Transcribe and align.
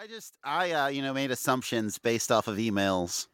I 0.00 0.06
just 0.06 0.34
I 0.44 0.70
uh 0.72 0.86
you 0.88 1.02
know 1.02 1.12
made 1.12 1.30
assumptions 1.30 1.98
based 1.98 2.30
off 2.30 2.46
of 2.46 2.56
emails 2.56 3.26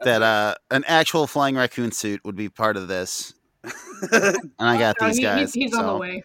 that 0.00 0.22
uh 0.22 0.54
an 0.70 0.84
actual 0.86 1.26
flying 1.26 1.56
raccoon 1.56 1.90
suit 1.90 2.20
would 2.24 2.36
be 2.36 2.48
part 2.48 2.76
of 2.76 2.86
this, 2.88 3.34
and 4.12 4.52
I 4.60 4.78
got 4.78 4.96
No, 5.00 5.08
these 5.08 5.16
he- 5.16 5.22
guys. 5.22 5.52
he's, 5.54 5.70
he's 5.72 5.74
on 5.74 5.86
the 5.86 5.96
way. 5.96 6.22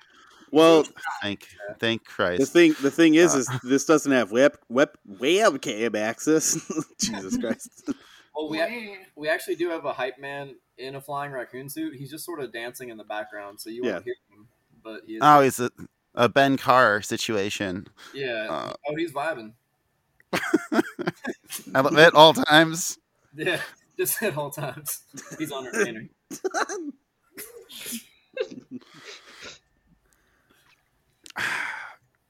well, 0.51 0.83
Thank 1.23 1.47
thank 1.79 2.05
Christ. 2.05 2.39
the 2.41 2.45
thing 2.45 2.75
the 2.83 2.91
thing 2.91 3.15
is 3.15 3.33
Uh. 3.33 3.39
is 3.39 3.49
this 3.63 3.85
doesn't 3.85 4.11
have 4.11 4.31
web 4.31 4.57
web 4.69 4.89
webcam 5.09 5.95
access. 5.95 6.59
Jesus 6.99 7.37
Christ. 7.37 7.89
Well, 8.35 8.47
we 8.49 8.61
ac- 8.61 8.97
we 9.15 9.27
actually 9.27 9.55
do 9.55 9.69
have 9.69 9.85
a 9.85 9.93
hype 9.93 10.19
man 10.19 10.55
in 10.77 10.95
a 10.95 11.01
flying 11.01 11.31
raccoon 11.31 11.67
suit. 11.69 11.95
He's 11.95 12.11
just 12.11 12.25
sort 12.25 12.41
of 12.41 12.53
dancing 12.53 12.89
in 12.89 12.97
the 12.97 13.03
background, 13.03 13.59
so 13.59 13.69
you 13.71 13.81
Yeah. 13.83 13.93
won't 13.93 14.03
hear 14.05 14.15
him. 14.29 14.47
But 14.83 15.01
he 15.07 15.13
is, 15.15 15.19
Oh, 15.23 15.39
it's 15.41 15.59
a, 15.59 15.69
a 16.15 16.27
Ben 16.29 16.57
Carr 16.57 17.01
situation. 17.01 17.87
yeah. 18.13 18.47
uh, 18.49 18.73
oh, 18.87 18.95
he's 18.95 19.11
vibing. 19.11 19.53
at 21.75 22.13
all 22.15 22.33
times. 22.33 22.97
Yeah, 23.35 23.61
just 23.97 24.21
at 24.23 24.37
all 24.37 24.49
times. 24.51 25.01
He's 25.37 25.51
on 25.51 25.67
entertaining. 25.67 26.09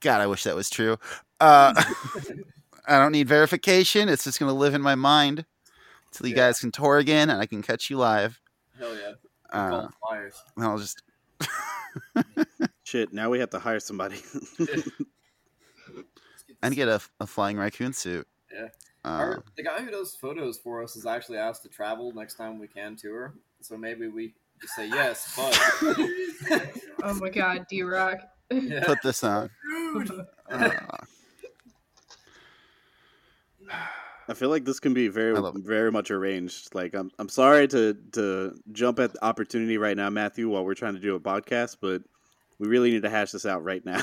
God, 0.00 0.20
I 0.20 0.26
wish 0.26 0.44
that 0.44 0.54
was 0.56 0.68
true. 0.70 0.96
Uh, 1.40 1.72
I 2.86 2.98
don't 2.98 3.12
need 3.12 3.28
verification. 3.28 4.08
It's 4.08 4.24
just 4.24 4.38
gonna 4.40 4.52
live 4.52 4.74
in 4.74 4.82
my 4.82 4.94
mind 4.96 5.44
until 6.06 6.26
you 6.28 6.34
Yeah. 6.34 6.48
guys 6.48 6.60
can 6.60 6.72
tour 6.72 6.98
again 6.98 7.30
and 7.30 7.40
I 7.40 7.46
can 7.46 7.62
catch 7.62 7.88
you 7.90 7.98
live. 7.98 8.40
Hell 8.78 8.94
yeah. 8.96 9.12
Uh, 9.50 9.68
Call 9.70 9.80
him 9.82 9.92
flyers. 10.08 10.42
and 10.56 10.64
I'll 10.64 10.78
just 10.78 11.02
Shit, 12.92 13.10
now 13.10 13.30
we 13.30 13.38
have 13.38 13.48
to 13.48 13.58
hire 13.58 13.80
somebody. 13.80 14.20
and 16.62 16.76
get 16.76 16.88
a, 16.88 17.00
a 17.20 17.26
flying 17.26 17.56
raccoon 17.56 17.94
suit. 17.94 18.28
Yeah. 18.52 18.68
Uh, 19.02 19.08
Our, 19.08 19.44
the 19.56 19.62
guy 19.62 19.80
who 19.80 19.90
does 19.90 20.14
photos 20.14 20.58
for 20.58 20.82
us 20.82 20.94
is 20.94 21.06
actually 21.06 21.38
asked 21.38 21.62
to 21.62 21.70
travel 21.70 22.12
next 22.12 22.34
time 22.34 22.58
we 22.58 22.68
can 22.68 22.96
tour. 22.96 23.32
So 23.62 23.78
maybe 23.78 24.08
we 24.08 24.34
just 24.60 24.74
say 24.74 24.88
yes, 24.88 25.32
but 25.34 25.58
Oh 27.02 27.14
my 27.14 27.30
god, 27.30 27.66
D 27.66 27.82
Rock. 27.82 28.18
yeah. 28.50 28.84
put 28.84 28.98
this 29.02 29.24
on. 29.24 29.48
Uh, 30.50 30.70
I 34.28 34.34
feel 34.34 34.50
like 34.50 34.66
this 34.66 34.80
can 34.80 34.92
be 34.92 35.08
very 35.08 35.34
I 35.34 35.40
love 35.40 35.56
it. 35.56 35.64
very 35.64 35.90
much 35.90 36.10
arranged. 36.10 36.74
Like 36.74 36.94
I'm 36.94 37.10
I'm 37.18 37.30
sorry 37.30 37.68
to 37.68 37.96
to 38.12 38.54
jump 38.70 38.98
at 38.98 39.14
the 39.14 39.24
opportunity 39.24 39.78
right 39.78 39.96
now, 39.96 40.10
Matthew, 40.10 40.50
while 40.50 40.66
we're 40.66 40.74
trying 40.74 40.94
to 40.94 41.00
do 41.00 41.14
a 41.14 41.20
podcast, 41.20 41.78
but 41.80 42.02
we 42.62 42.68
really 42.68 42.92
need 42.92 43.02
to 43.02 43.10
hash 43.10 43.32
this 43.32 43.44
out 43.44 43.64
right 43.64 43.84
now. 43.84 44.00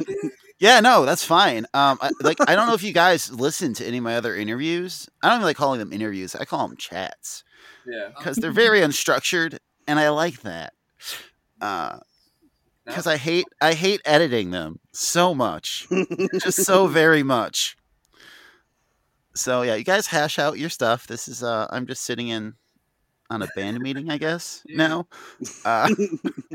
yeah, 0.58 0.80
no, 0.80 1.06
that's 1.06 1.24
fine. 1.24 1.64
Um, 1.72 1.96
I, 2.02 2.10
like 2.20 2.36
I 2.46 2.54
don't 2.54 2.66
know 2.66 2.74
if 2.74 2.82
you 2.82 2.92
guys 2.92 3.32
listen 3.32 3.72
to 3.72 3.86
any 3.86 3.96
of 3.96 4.04
my 4.04 4.16
other 4.16 4.36
interviews. 4.36 5.08
I 5.22 5.30
don't 5.30 5.38
even 5.38 5.46
like 5.46 5.56
calling 5.56 5.78
them 5.78 5.94
interviews. 5.94 6.34
I 6.34 6.44
call 6.44 6.68
them 6.68 6.76
chats 6.76 7.42
yeah. 7.86 8.10
because 8.14 8.36
they're 8.36 8.52
very 8.52 8.80
unstructured, 8.80 9.56
and 9.88 9.98
I 9.98 10.10
like 10.10 10.42
that. 10.42 10.74
Uh, 11.58 12.00
because 12.84 13.06
I 13.06 13.16
hate 13.16 13.46
I 13.62 13.72
hate 13.72 14.02
editing 14.04 14.50
them 14.50 14.78
so 14.92 15.34
much, 15.34 15.88
just 16.34 16.66
so 16.66 16.86
very 16.88 17.22
much. 17.22 17.78
So 19.34 19.62
yeah, 19.62 19.74
you 19.74 19.84
guys 19.84 20.08
hash 20.08 20.38
out 20.38 20.58
your 20.58 20.68
stuff. 20.68 21.06
This 21.06 21.28
is 21.28 21.42
uh, 21.42 21.66
I'm 21.70 21.86
just 21.86 22.02
sitting 22.02 22.28
in 22.28 22.56
on 23.30 23.42
a 23.42 23.46
band 23.56 23.80
meeting, 23.80 24.10
I 24.10 24.18
guess 24.18 24.62
No. 24.68 25.06
Uh, 25.64 25.88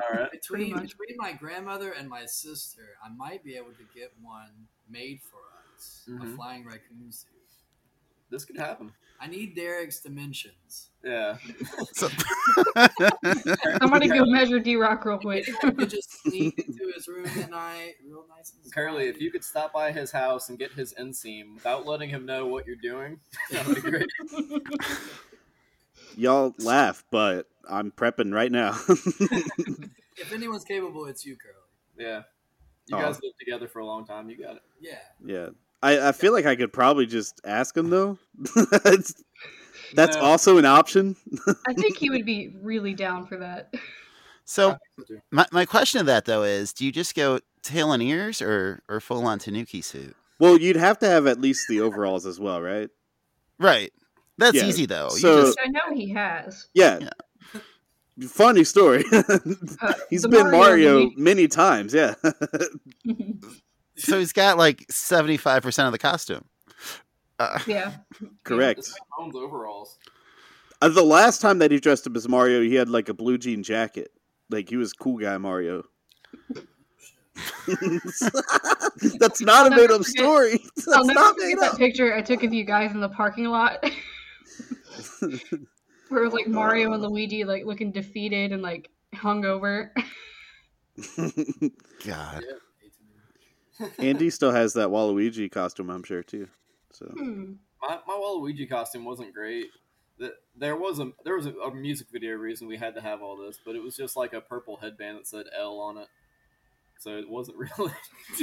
All 0.01 0.19
right. 0.19 0.31
Between, 0.31 0.73
between 0.79 1.17
my 1.17 1.33
grandmother 1.33 1.91
and 1.91 2.07
my 2.09 2.25
sister, 2.25 2.81
I 3.03 3.09
might 3.15 3.43
be 3.43 3.55
able 3.55 3.71
to 3.73 3.83
get 3.93 4.11
one 4.21 4.67
made 4.89 5.19
for 5.29 5.39
us. 5.75 6.03
A 6.07 6.11
Mhm. 6.11 6.35
flying 6.35 6.65
raccoon 6.65 7.11
suit. 7.11 7.29
This 8.29 8.45
could 8.45 8.57
happen. 8.57 8.93
I 9.19 9.27
need 9.27 9.55
Derek's 9.55 9.99
dimensions. 9.99 10.89
Yeah. 11.03 11.37
so, 11.93 12.07
Somebody 13.79 14.07
go 14.07 14.25
measure 14.25 14.57
D 14.59 14.77
Rock 14.77 15.03
real 15.05 15.19
quick. 15.19 15.47
I 15.63 15.85
just 15.85 16.21
sneak 16.23 16.57
into 16.57 16.91
his 16.95 17.07
room 17.07 17.25
at 17.27 17.49
night, 17.51 17.95
real 18.07 18.25
nice 18.35 18.53
and 18.63 18.73
Curly, 18.73 19.07
if 19.07 19.19
you 19.21 19.29
could 19.31 19.43
stop 19.43 19.73
by 19.73 19.91
his 19.91 20.11
house 20.11 20.49
and 20.49 20.57
get 20.57 20.71
his 20.71 20.93
inseam 20.99 21.53
without 21.55 21.85
letting 21.85 22.09
him 22.09 22.25
know 22.25 22.47
what 22.47 22.65
you're 22.65 22.75
doing, 22.77 23.19
that 23.51 23.67
would 23.67 23.83
be 23.83 23.91
great. 23.91 24.09
Y'all 26.17 26.53
laugh, 26.59 27.03
but 27.11 27.47
I'm 27.69 27.91
prepping 27.91 28.33
right 28.33 28.51
now. 28.51 28.77
If 30.17 30.31
anyone's 30.33 30.63
capable, 30.65 31.05
it's 31.05 31.25
you, 31.25 31.35
Curly. 31.35 31.55
Yeah. 32.09 32.23
You 32.87 32.97
Aw. 32.97 33.01
guys 33.01 33.19
lived 33.23 33.35
together 33.39 33.67
for 33.67 33.79
a 33.79 33.85
long 33.85 34.05
time. 34.05 34.29
You 34.29 34.37
got 34.37 34.55
it. 34.57 34.61
Yeah. 34.79 34.97
yeah. 35.25 35.47
I, 35.81 36.09
I 36.09 36.11
feel 36.11 36.31
like 36.33 36.45
I 36.45 36.55
could 36.55 36.71
probably 36.73 37.05
just 37.05 37.41
ask 37.45 37.75
him 37.75 37.89
though. 37.89 38.17
It's- 38.55 39.13
That's 39.93 40.15
No. 40.15 40.23
also 40.23 40.57
an 40.57 40.65
option. 40.65 41.15
I 41.67 41.73
think 41.73 41.97
he 41.97 42.09
would 42.09 42.25
be 42.25 42.53
really 42.61 42.93
down 42.93 43.25
for 43.25 43.37
that. 43.37 43.73
so 44.45 44.77
my 45.31 45.45
my 45.51 45.65
question 45.65 45.99
to 45.99 46.05
that 46.05 46.25
though 46.25 46.43
is, 46.43 46.71
do 46.73 46.85
you 46.85 46.91
just 46.91 47.15
go 47.15 47.39
tail 47.63 47.91
and 47.91 48.01
ears 48.03 48.41
or 48.41 48.83
or 48.87 48.99
full 49.01 49.25
on 49.25 49.39
Tanuki 49.39 49.81
suit? 49.81 50.15
Well, 50.39 50.57
you'd 50.57 50.75
have 50.77 50.97
to 50.99 51.07
have 51.07 51.27
at 51.27 51.41
least 51.41 51.65
the 51.67 51.81
overalls 51.81 52.25
as 52.25 52.39
well, 52.39 52.61
right? 52.61 52.89
Right. 53.59 53.91
That's 54.37 54.55
Yeah, 54.57 54.65
easy 54.65 54.85
though. 54.85 55.09
so- 55.09 55.37
you 55.39 55.45
just 55.45 55.59
I 55.63 55.67
know 55.69 55.95
he 55.95 56.09
has. 56.11 56.67
Yeah. 56.73 57.09
Funny 58.27 58.63
story. 58.63 59.03
Uh, 59.81 59.93
He's 60.09 60.21
the 60.23 60.29
been 60.29 60.51
Mario 60.51 60.99
movie- 61.05 61.15
many 61.17 61.47
times, 61.47 61.93
yeah. 61.93 62.13
so 63.95 64.19
he's 64.19 64.31
got 64.33 64.57
like 64.57 64.85
seventy 64.91 65.37
five 65.37 65.63
percent 65.63 65.87
of 65.87 65.91
the 65.91 65.97
costume. 65.97 66.45
Uh, 67.39 67.57
yeah. 67.65 67.93
Correct. 68.43 68.77
This 68.77 68.93
overalls. 69.17 69.97
Uh, 70.81 70.89
the 70.89 71.01
last 71.03 71.41
time 71.41 71.57
that 71.59 71.71
he 71.71 71.79
dressed 71.79 72.05
up 72.05 72.15
as 72.15 72.27
Mario, 72.27 72.61
he 72.61 72.75
had 72.75 72.89
like 72.89 73.09
a 73.09 73.13
blue 73.13 73.37
jean 73.39 73.63
jacket. 73.63 74.11
Like 74.51 74.69
he 74.69 74.77
was 74.77 74.93
cool 74.93 75.17
guy 75.17 75.37
Mario. 75.39 75.83
That's 79.19 79.41
not 79.41 79.61
a 79.61 79.63
I'll 79.63 79.69
never 79.69 79.81
made 79.81 79.91
up 79.91 79.97
forget- 80.05 80.05
story. 80.05 80.59
I'll 80.93 81.05
never 81.05 81.19
not 81.19 81.33
forget 81.35 81.47
made 81.47 81.57
that 81.59 81.77
picture 81.77 82.13
I 82.13 82.21
took 82.21 82.43
of 82.43 82.53
you 82.53 82.63
guys 82.65 82.91
in 82.91 82.99
the 82.99 83.09
parking 83.09 83.45
lot. 83.45 83.83
Where 86.09 86.23
it 86.25 86.33
like 86.33 86.47
Mario 86.47 86.93
and 86.93 87.01
Luigi 87.03 87.43
like 87.43 87.65
looking 87.65 87.91
defeated 87.91 88.51
and 88.51 88.61
like 88.61 88.89
hungover. 89.15 89.91
God. 92.05 92.43
Andy 93.97 94.29
still 94.29 94.51
has 94.51 94.73
that 94.73 94.89
Waluigi 94.89 95.51
costume, 95.51 95.89
I'm 95.89 96.03
sure 96.03 96.23
too. 96.23 96.47
So 96.91 97.05
Hmm. 97.07 97.53
My 97.81 97.99
my 98.07 98.13
Waluigi 98.13 98.69
costume 98.69 99.05
wasn't 99.05 99.33
great. 99.33 99.67
The- 100.19 100.35
There 100.55 100.75
was 100.75 100.99
a 100.99 101.11
there 101.23 101.35
was 101.35 101.45
a, 101.47 101.53
a 101.53 101.73
music 101.73 102.07
video 102.11 102.33
reason 102.35 102.67
we 102.67 102.77
had 102.77 102.93
to 102.95 103.01
have 103.01 103.21
all 103.21 103.37
this, 103.37 103.59
but 103.65 103.75
it 103.75 103.81
was 103.81 103.95
just 103.95 104.15
like 104.15 104.33
a 104.33 104.41
purple 104.41 104.77
headband 104.77 105.17
that 105.19 105.27
said 105.27 105.45
L 105.57 105.79
on 105.79 105.97
it, 105.97 106.07
so 107.01 107.17
it 107.17 107.27
wasn't 107.27 107.57
really. 107.77 107.91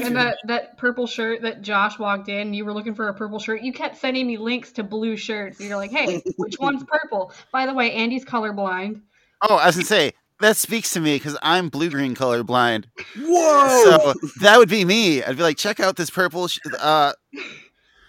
And 0.02 0.16
that 0.16 0.38
that 0.44 0.76
purple 0.76 1.06
shirt 1.06 1.42
that 1.42 1.62
Josh 1.62 1.98
walked 1.98 2.28
in, 2.28 2.52
you 2.52 2.64
were 2.64 2.72
looking 2.72 2.94
for 2.94 3.08
a 3.08 3.14
purple 3.14 3.38
shirt. 3.38 3.62
You 3.62 3.72
kept 3.72 3.96
sending 3.96 4.26
me 4.26 4.36
links 4.36 4.72
to 4.72 4.82
blue 4.82 5.16
shirts. 5.16 5.60
You're 5.60 5.76
like, 5.76 5.92
"Hey, 5.92 6.22
which 6.36 6.56
one's 6.60 6.84
purple?" 6.84 7.32
By 7.52 7.66
the 7.66 7.74
way, 7.74 7.92
Andy's 7.92 8.24
colorblind. 8.24 9.00
Oh, 9.42 9.56
I 9.56 9.66
was 9.66 9.76
gonna 9.76 9.86
say 9.86 10.12
that 10.41 10.56
speaks 10.56 10.92
to 10.94 11.00
me 11.00 11.16
because 11.16 11.38
I'm 11.41 11.69
blue 11.69 11.88
green 11.88 12.14
colorblind. 12.14 12.86
Whoa! 13.16 13.84
So 13.84 14.14
that 14.41 14.58
would 14.58 14.69
be 14.69 14.84
me. 14.84 15.22
I'd 15.22 15.36
be 15.36 15.42
like, 15.42 15.56
check 15.56 15.78
out 15.78 15.96
this 15.96 16.10
purple. 16.10 16.48
Sh- 16.48 16.58
uh, 16.80 17.12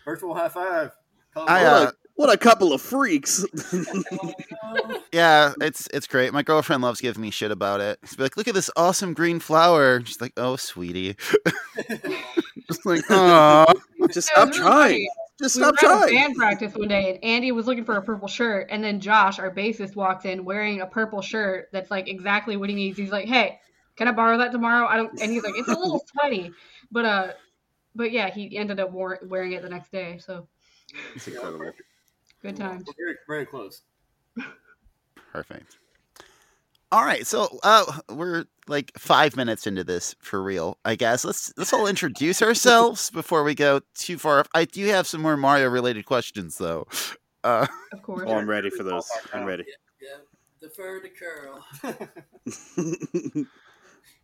Virtual 0.04 0.34
high 0.34 0.50
five. 0.50 0.92
I, 1.36 1.64
uh, 1.64 1.92
a, 1.92 1.94
what 2.20 2.30
a 2.30 2.38
couple 2.38 2.74
of 2.74 2.82
freaks. 2.82 3.46
yeah, 5.14 5.54
it's 5.62 5.88
it's 5.94 6.06
great. 6.06 6.34
My 6.34 6.44
girlfriend 6.44 6.82
loves 6.84 7.00
giving 7.00 7.22
me 7.22 7.32
shit 7.32 7.50
about 7.50 7.80
it. 7.80 7.98
She's 8.04 8.18
be 8.18 8.24
like, 8.24 8.36
look 8.36 8.50
at 8.50 8.54
this 8.54 8.70
awesome 8.76 9.14
green 9.14 9.40
flower. 9.40 10.04
She's 10.04 10.20
like, 10.20 10.34
oh, 10.36 10.58
sweetie. 10.58 11.16
Just 12.68 12.86
like, 12.86 13.04
oh, 13.10 13.66
Just 14.12 14.28
stop 14.28 14.50
it 14.50 14.54
trying. 14.56 14.68
funny. 14.68 15.10
Just 15.40 15.56
we 15.56 15.64
stop 15.64 15.76
were 15.82 15.88
at 15.88 15.96
a 15.96 16.00
trying. 16.00 16.14
band 16.14 16.36
practice 16.36 16.74
one 16.76 16.90
day, 16.90 17.12
and 17.12 17.24
Andy 17.24 17.54
was 17.54 17.68
looking 17.68 17.86
for 17.86 17.96
a 17.96 18.02
purple 18.02 18.28
shirt, 18.28 18.68
and 18.70 18.84
then 18.84 19.00
Josh, 19.00 19.40
our 19.40 19.50
bassist, 19.50 19.96
walks 19.96 20.26
in 20.26 20.44
wearing 20.44 20.82
a 20.82 20.88
purple 20.88 21.22
shirt 21.22 21.70
that's 21.72 21.90
like 21.90 22.10
exactly 22.10 22.58
what 22.58 22.68
he 22.68 22.76
needs. 22.76 22.98
He's 22.98 23.12
like, 23.14 23.30
"Hey, 23.30 23.60
can 23.96 24.10
I 24.10 24.12
borrow 24.12 24.38
that 24.40 24.52
tomorrow?" 24.52 24.88
I 24.88 24.98
don't, 24.98 25.18
and 25.22 25.32
he's 25.32 25.44
like, 25.44 25.54
"It's 25.56 25.70
a 25.70 25.80
little 25.80 26.04
sweaty," 26.12 26.52
but 26.92 27.06
uh, 27.06 27.28
but 27.96 28.12
yeah, 28.12 28.30
he 28.30 28.58
ended 28.58 28.82
up 28.82 28.92
wore, 28.92 29.20
wearing 29.26 29.54
it 29.54 29.62
the 29.62 29.70
next 29.70 29.94
day. 29.94 30.18
So 30.18 30.50
It's 31.16 31.30
incredible. 31.30 31.72
Good 32.42 32.56
times. 32.56 32.88
Very 32.98 33.16
very 33.28 33.46
close. 33.46 33.82
perfect. 35.32 35.78
All 36.92 37.06
right, 37.06 37.28
so 37.28 37.60
uh, 37.62 37.86
we're 38.10 38.46
like 38.68 38.92
five 38.98 39.36
minutes 39.36 39.68
into 39.68 39.84
this 39.84 40.16
for 40.20 40.42
real. 40.42 40.80
I 40.86 40.96
guess 40.96 41.24
let's 41.24 41.54
let's 41.56 41.72
all 41.72 41.86
introduce 41.86 42.42
ourselves 42.42 43.10
before 43.14 43.44
we 43.44 43.54
go 43.54 43.82
too 43.94 44.18
far. 44.18 44.44
I 44.56 44.66
do 44.66 44.86
have 44.88 45.06
some 45.06 45.22
more 45.22 45.38
Mario 45.38 45.70
related 45.70 46.06
questions 46.06 46.58
though. 46.58 46.88
Uh, 47.44 47.68
Of 47.94 48.02
course. 48.02 48.24
Oh, 48.28 48.34
I'm 48.36 48.50
ready 48.50 48.70
for 48.72 48.84
those. 48.84 49.08
I'm 49.34 49.46
ready. 49.46 49.66
Yeah, 50.02 50.18
defer 50.60 51.00
to 51.00 51.10
Curl. 51.10 51.64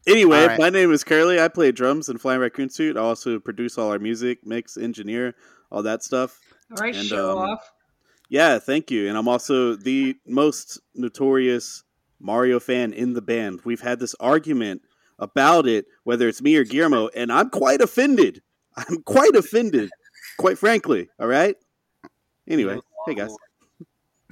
Anyway, 0.07 0.41
All 0.41 0.47
right. 0.49 0.59
my 0.59 0.69
name 0.69 0.91
is 0.91 1.03
Curly. 1.03 1.39
I 1.39 1.47
play 1.47 1.71
drums 1.71 2.09
in 2.09 2.19
Flying 2.19 2.39
Raccoon 2.39 2.69
Suit. 2.69 2.95
I 2.95 2.99
also 2.99 3.39
produce 3.39 3.75
all 3.77 3.91
our 3.91 3.97
music, 3.97 4.45
mix, 4.45 4.77
engineer, 4.77 5.33
all 5.71 5.81
that 5.81 6.03
stuff. 6.03 6.39
All 6.71 6.77
right, 6.77 6.95
And, 6.95 7.07
show 7.07 7.39
um, 7.39 7.49
off. 7.49 7.71
Yeah, 8.29 8.59
thank 8.59 8.89
you. 8.91 9.07
And 9.07 9.17
I'm 9.17 9.27
also 9.27 9.75
the 9.75 10.15
most 10.25 10.79
notorious 10.95 11.83
Mario 12.19 12.59
fan 12.59 12.93
in 12.93 13.13
the 13.13 13.21
band. 13.21 13.61
We've 13.65 13.81
had 13.81 13.99
this 13.99 14.15
argument 14.19 14.81
about 15.19 15.67
it, 15.67 15.85
whether 16.03 16.27
it's 16.27 16.41
me 16.41 16.55
or 16.55 16.63
Guillermo, 16.63 17.09
and 17.09 17.31
I'm 17.31 17.49
quite 17.49 17.81
offended. 17.81 18.41
I'm 18.75 19.03
quite 19.03 19.35
offended, 19.35 19.89
quite 20.37 20.57
frankly. 20.57 21.09
All 21.19 21.27
right. 21.27 21.55
Anyway, 22.47 22.79
hey 23.07 23.15
guys. 23.15 23.35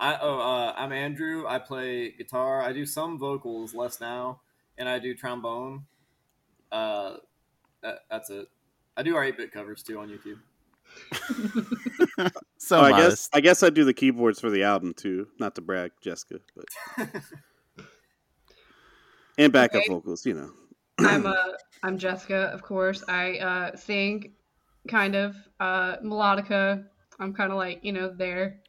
I 0.00 0.18
oh 0.20 0.38
uh, 0.38 0.74
I'm 0.76 0.92
Andrew. 0.92 1.46
I 1.46 1.58
play 1.58 2.12
guitar. 2.12 2.62
I 2.62 2.72
do 2.72 2.86
some 2.86 3.18
vocals, 3.18 3.74
less 3.74 4.00
now, 4.00 4.40
and 4.78 4.88
I 4.88 4.98
do 4.98 5.14
trombone. 5.14 5.84
Uh, 6.72 7.16
that, 7.82 8.00
that's 8.10 8.30
it. 8.30 8.48
I 8.96 9.02
do 9.02 9.14
our 9.14 9.24
eight 9.24 9.36
bit 9.36 9.52
covers 9.52 9.82
too 9.82 9.98
on 9.98 10.08
YouTube. 10.08 10.38
So 12.58 12.78
Oh, 12.78 12.82
I 12.82 12.92
guess. 12.92 13.28
I 13.32 13.40
guess 13.40 13.62
I 13.62 13.70
do 13.70 13.84
the 13.84 13.94
keyboards 13.94 14.38
for 14.40 14.48
the 14.50 14.62
album 14.62 14.92
too. 14.94 15.26
Not 15.40 15.54
to 15.56 15.60
brag, 15.60 15.90
Jessica, 16.02 16.38
but 16.54 16.66
and 19.38 19.52
backup 19.52 19.80
Okay. 19.82 19.88
vocals. 19.88 20.24
You 20.26 20.34
know. 20.34 20.50
I'm 21.00 21.26
uh, 21.26 21.34
I'm 21.82 21.98
Jessica, 21.98 22.50
of 22.52 22.62
course. 22.62 23.02
I 23.08 23.38
uh, 23.38 23.76
sing, 23.76 24.34
kind 24.88 25.16
of 25.16 25.34
uh, 25.58 25.96
melodica. 26.04 26.84
I'm 27.18 27.32
kind 27.34 27.50
of 27.50 27.56
like 27.58 27.80
you 27.82 27.92
know 27.92 28.12
there. 28.14 28.60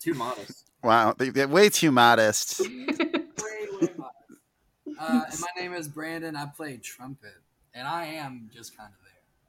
Too 0.00 0.14
modest. 0.14 0.70
Wow, 0.84 1.14
they- 1.18 1.30
they're 1.30 1.48
way 1.48 1.68
too 1.70 1.90
modest. 1.90 2.60
Way, 2.68 2.68
way 3.80 3.88
modest. 3.96 4.40
Uh, 4.98 5.24
and 5.30 5.40
my 5.40 5.48
name 5.60 5.72
is 5.74 5.88
Brandon. 5.88 6.36
I 6.36 6.46
play 6.46 6.76
trumpet, 6.76 7.34
and 7.74 7.88
I 7.88 8.04
am 8.04 8.48
just 8.54 8.76
kind 8.76 8.90
of 8.92 8.98
there. 9.02 9.05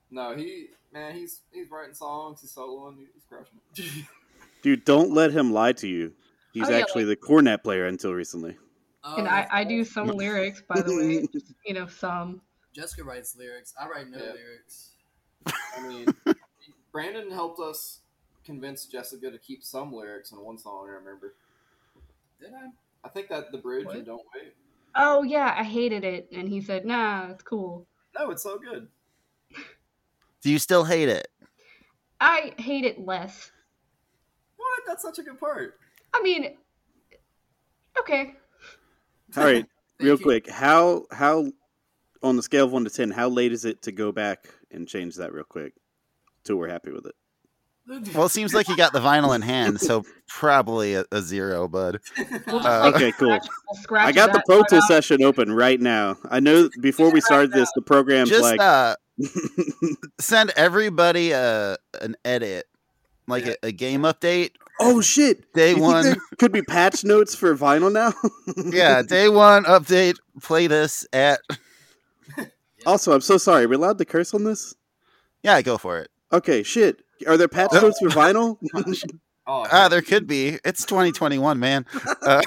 No, 0.10 0.36
he 0.36 0.68
man, 0.92 1.16
he's 1.16 1.42
he's 1.52 1.70
writing 1.70 1.94
songs, 1.94 2.42
he's 2.42 2.54
soloing, 2.54 2.98
he's 3.14 3.24
crushing 3.28 3.60
it. 3.76 4.06
Dude, 4.62 4.86
don't 4.86 5.12
let 5.12 5.32
him 5.32 5.52
lie 5.54 5.74
to 5.74 5.88
you. 5.88 6.14
He's 6.54 6.68
Oh, 6.70 6.72
yeah, 6.72 6.80
actually 6.80 7.04
the 7.04 7.16
cornet 7.16 7.64
player 7.64 7.86
until 7.86 8.14
recently. 8.14 8.58
Oh, 9.04 9.18
and 9.18 9.28
I, 9.28 9.42
that's 9.42 9.54
I 9.54 9.64
do 9.64 9.84
some 9.84 10.08
lyrics, 10.16 10.62
by 10.68 10.82
the 10.82 10.96
way. 10.96 11.28
Just, 11.32 11.54
you 11.66 11.74
know, 11.74 11.88
some. 11.88 12.42
Jessica 12.74 13.04
writes 13.04 13.36
lyrics. 13.36 13.74
I 13.80 13.88
write 13.88 14.10
no 14.10 14.18
Yeah. 14.18 14.34
lyrics. 14.34 14.92
I 15.46 15.82
mean, 15.82 16.08
Brandon 16.92 17.30
helped 17.30 17.60
us 17.60 18.00
convince 18.44 18.86
Jessica 18.86 19.30
to 19.30 19.38
keep 19.38 19.64
some 19.64 19.94
lyrics 19.94 20.32
in 20.32 20.40
one 20.40 20.58
song. 20.58 20.88
I 20.90 20.94
remember. 20.94 21.36
Did 22.40 22.54
I? 22.54 22.70
I 23.04 23.10
think 23.10 23.30
that 23.30 23.52
the 23.52 23.58
bridge 23.58 23.86
What? 23.86 23.96
and 23.98 24.06
"Don't 24.06 24.24
Wait." 24.34 24.54
Oh 24.96 25.24
yeah, 25.24 25.54
I 25.58 25.64
hated 25.64 26.04
it, 26.04 26.30
and 26.32 26.50
he 26.50 26.62
said, 26.62 26.86
"Nah, 26.86 27.30
it's 27.32 27.44
cool." 27.44 27.88
No, 28.18 28.32
it's 28.32 28.44
so 28.44 28.58
good. 28.58 28.88
Do 30.48 30.54
you 30.54 30.60
still 30.60 30.86
hate 30.86 31.10
it? 31.10 31.28
I 32.22 32.54
hate 32.58 32.86
it 32.86 33.06
less. 33.06 33.52
What? 34.56 34.84
That's 34.88 35.02
such 35.02 35.20
a 35.20 35.22
good 35.22 35.38
part. 35.38 35.74
I 36.14 36.22
mean, 36.22 36.56
okay. 38.00 38.32
All 39.36 39.44
right, 39.44 39.66
real 40.00 40.18
quick. 40.18 40.50
How 40.50 41.04
how 41.12 41.52
on 42.24 42.38
the 42.38 42.42
scale 42.42 42.64
of 42.64 42.72
one 42.72 42.86
to 42.86 42.90
ten, 42.90 43.12
how 43.12 43.28
late 43.28 43.52
is 43.52 43.66
it 43.66 43.82
to 43.82 43.92
go 43.92 44.14
back 44.14 44.48
and 44.72 44.88
change 44.88 45.16
that 45.16 45.34
real 45.34 45.44
quick 45.44 45.74
till 46.46 46.56
we're 46.56 46.70
happy 46.70 46.94
with 46.94 47.08
it? 47.08 47.16
Well, 48.16 48.28
it 48.28 48.30
seems 48.30 48.54
like 48.54 48.70
you 48.70 48.78
got 48.78 48.94
the 48.94 49.02
vinyl 49.02 49.36
in 49.36 49.42
hand, 49.42 49.82
so 49.82 50.06
probably 50.30 50.94
a, 50.94 51.04
a 51.12 51.22
zero, 51.22 51.68
bud. 51.68 52.00
Uh, 52.48 52.92
Okay, 52.96 53.12
cool. 53.12 53.38
we'll 53.90 54.00
I 54.00 54.14
got 54.14 54.32
the 54.32 54.38
that 54.38 54.46
Pro 54.46 54.64
Tool 54.64 54.82
session 54.88 55.24
open 55.24 55.52
right 55.52 55.80
now. 55.80 56.16
I 56.30 56.40
know 56.40 56.70
before 56.80 57.12
we 57.12 57.20
started 57.20 57.52
this, 57.52 57.70
the 57.76 57.82
program's 57.82 58.30
Just 58.30 58.44
like, 58.44 58.62
uh, 58.62 58.96
send 60.20 60.52
everybody 60.56 61.32
a 61.32 61.78
an 62.02 62.16
edit, 62.26 62.66
like 63.28 63.46
Yeah. 63.46 63.54
a, 63.64 63.68
a 63.68 63.72
game 63.72 64.02
update. 64.02 64.52
oh 64.80 65.02
shit, 65.02 65.52
Day 65.54 65.70
You 65.70 65.76
think 65.76 65.86
one, 65.86 66.04
there 66.04 66.18
could 66.38 66.52
be 66.52 66.62
patch 66.62 67.04
notes 67.04 67.34
for 67.36 67.56
vinyl 67.56 67.92
now. 67.92 68.14
yeah, 68.72 69.02
day 69.02 69.28
one 69.30 69.64
update. 69.66 70.16
Play 70.42 70.68
this 70.68 71.06
at 71.14 71.40
Also, 72.86 73.12
I'm 73.14 73.22
so 73.22 73.38
sorry. 73.38 73.66
Are 73.66 73.68
we 73.68 73.76
allowed 73.76 73.98
to 73.98 74.06
curse 74.06 74.34
on 74.34 74.44
this? 74.44 74.76
yeah, 75.44 75.62
go 75.62 75.78
for 75.78 75.98
it. 76.00 76.10
Okay, 76.32 76.62
shit. 76.64 77.02
Are 77.28 77.38
there 77.38 77.48
patch 77.48 77.70
Oh. 77.74 77.80
notes 77.82 78.00
for 78.00 78.10
vinyl? 78.10 78.58
Oh, 79.50 79.66
Ah, 79.72 79.88
there 79.88 80.02
could 80.02 80.28
be. 80.28 80.60
It's 80.66 80.86
2021, 80.86 81.58
man. 81.60 81.86
Uh, 82.22 82.42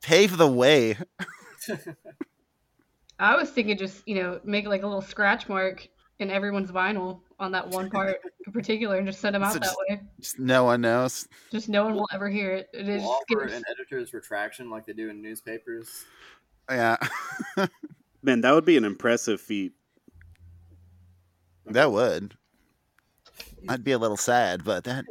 pave 0.00 0.36
the 0.36 0.46
way. 0.48 0.96
I 3.18 3.36
was 3.36 3.50
thinking 3.50 3.76
just 3.76 4.06
you 4.06 4.14
know 4.16 4.40
make 4.44 4.66
like 4.66 4.82
a 4.82 4.86
little 4.86 5.02
scratch 5.02 5.48
mark 5.48 5.86
in 6.20 6.30
everyone's 6.30 6.70
vinyl 6.72 7.20
on 7.38 7.52
that 7.52 7.68
one 7.68 7.88
part 7.90 8.20
in 8.46 8.52
particular, 8.52 8.96
and 8.98 9.06
just 9.06 9.20
send 9.20 9.34
them 9.36 9.42
out 9.44 9.52
So 9.52 9.58
that 9.60 9.64
just- 9.66 9.76
way. 9.88 10.00
Just 10.20 10.38
no 10.38 10.64
one 10.64 10.80
knows. 10.80 11.28
Just 11.52 11.68
no 11.68 11.84
one 11.84 11.94
will 11.94 12.08
ever 12.12 12.28
hear 12.28 12.52
it. 12.54 12.68
It 12.72 12.88
is 12.88 13.02
We'll 13.02 13.12
just 13.28 13.40
offer 13.40 13.42
an 13.54 13.62
editor's 13.70 14.12
retraction 14.12 14.68
like 14.70 14.86
they 14.86 14.92
do 14.92 15.08
in 15.10 15.22
newspapers. 15.22 16.04
Yeah, 16.70 16.96
Man, 18.22 18.40
that 18.42 18.52
would 18.52 18.64
be 18.64 18.76
an 18.76 18.84
impressive 18.84 19.40
feat. 19.40 19.72
that 21.66 21.90
would. 21.92 22.34
I'd 23.68 23.84
be 23.84 23.92
a 23.92 23.98
little 23.98 24.16
sad, 24.16 24.64
but 24.64 24.84
that 24.84 25.04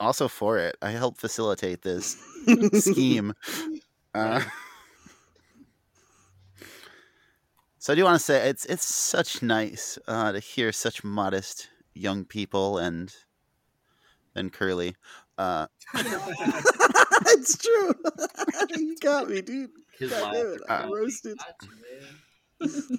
also 0.00 0.26
for 0.28 0.58
it. 0.58 0.76
I 0.82 0.90
helped 0.90 1.20
facilitate 1.20 1.82
this 1.82 2.16
scheme. 2.74 3.34
Uh, 4.14 4.42
so 7.90 7.92
I 7.92 7.96
do 7.96 8.04
want 8.04 8.14
to 8.20 8.24
say 8.24 8.48
it's 8.48 8.64
it's 8.66 8.84
such 8.84 9.42
nice 9.42 9.98
uh, 10.06 10.30
to 10.30 10.38
hear 10.38 10.70
such 10.70 11.02
modest 11.02 11.68
young 11.92 12.24
people 12.24 12.78
and 12.78 13.12
and 14.36 14.52
Curly. 14.52 14.94
Uh, 15.36 15.66
it's 15.94 17.58
true. 17.58 17.92
you 18.76 18.96
got 19.00 19.28
me, 19.28 19.40
dude. 19.42 19.70
His 19.98 20.10
God 20.10 20.22
laugh. 20.22 20.32
damn 20.34 20.46
it, 20.52 20.60
I 20.68 20.74
Uh, 20.84 20.88
roasted. 20.88 21.36
Got 21.38 22.68
you, 22.70 22.98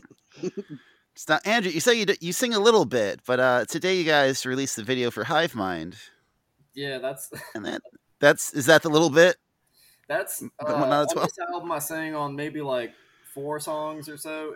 it's 1.15 1.29
not, 1.29 1.45
Andrew, 1.47 1.71
you 1.71 1.79
say 1.79 1.97
you, 1.97 2.05
d- 2.05 2.17
you 2.19 2.33
sing 2.33 2.53
a 2.53 2.59
little 2.59 2.83
bit, 2.83 3.21
but 3.25 3.39
uh, 3.39 3.65
today 3.65 3.95
you 3.97 4.03
guys 4.03 4.45
released 4.45 4.75
the 4.75 4.83
video 4.83 5.09
for 5.09 5.23
Hive 5.23 5.55
Mind, 5.55 5.95
Yeah, 6.73 6.97
that's 6.97 7.29
and 7.55 7.63
that 7.65 7.81
that's 8.19 8.53
is 8.53 8.65
that 8.65 8.81
the 8.81 8.89
little 8.89 9.09
bit? 9.09 9.38
that's 10.09 10.43
uh, 10.43 10.65
The 10.67 10.73
one 10.73 10.91
out 10.91 11.11
of 11.11 11.17
on 11.17 11.23
this 11.23 11.39
album. 11.39 11.71
I 11.71 11.79
sang 11.79 12.13
on 12.13 12.35
maybe 12.35 12.61
like 12.61 12.91
four 13.33 13.59
songs 13.61 14.09
or 14.09 14.17
so. 14.17 14.55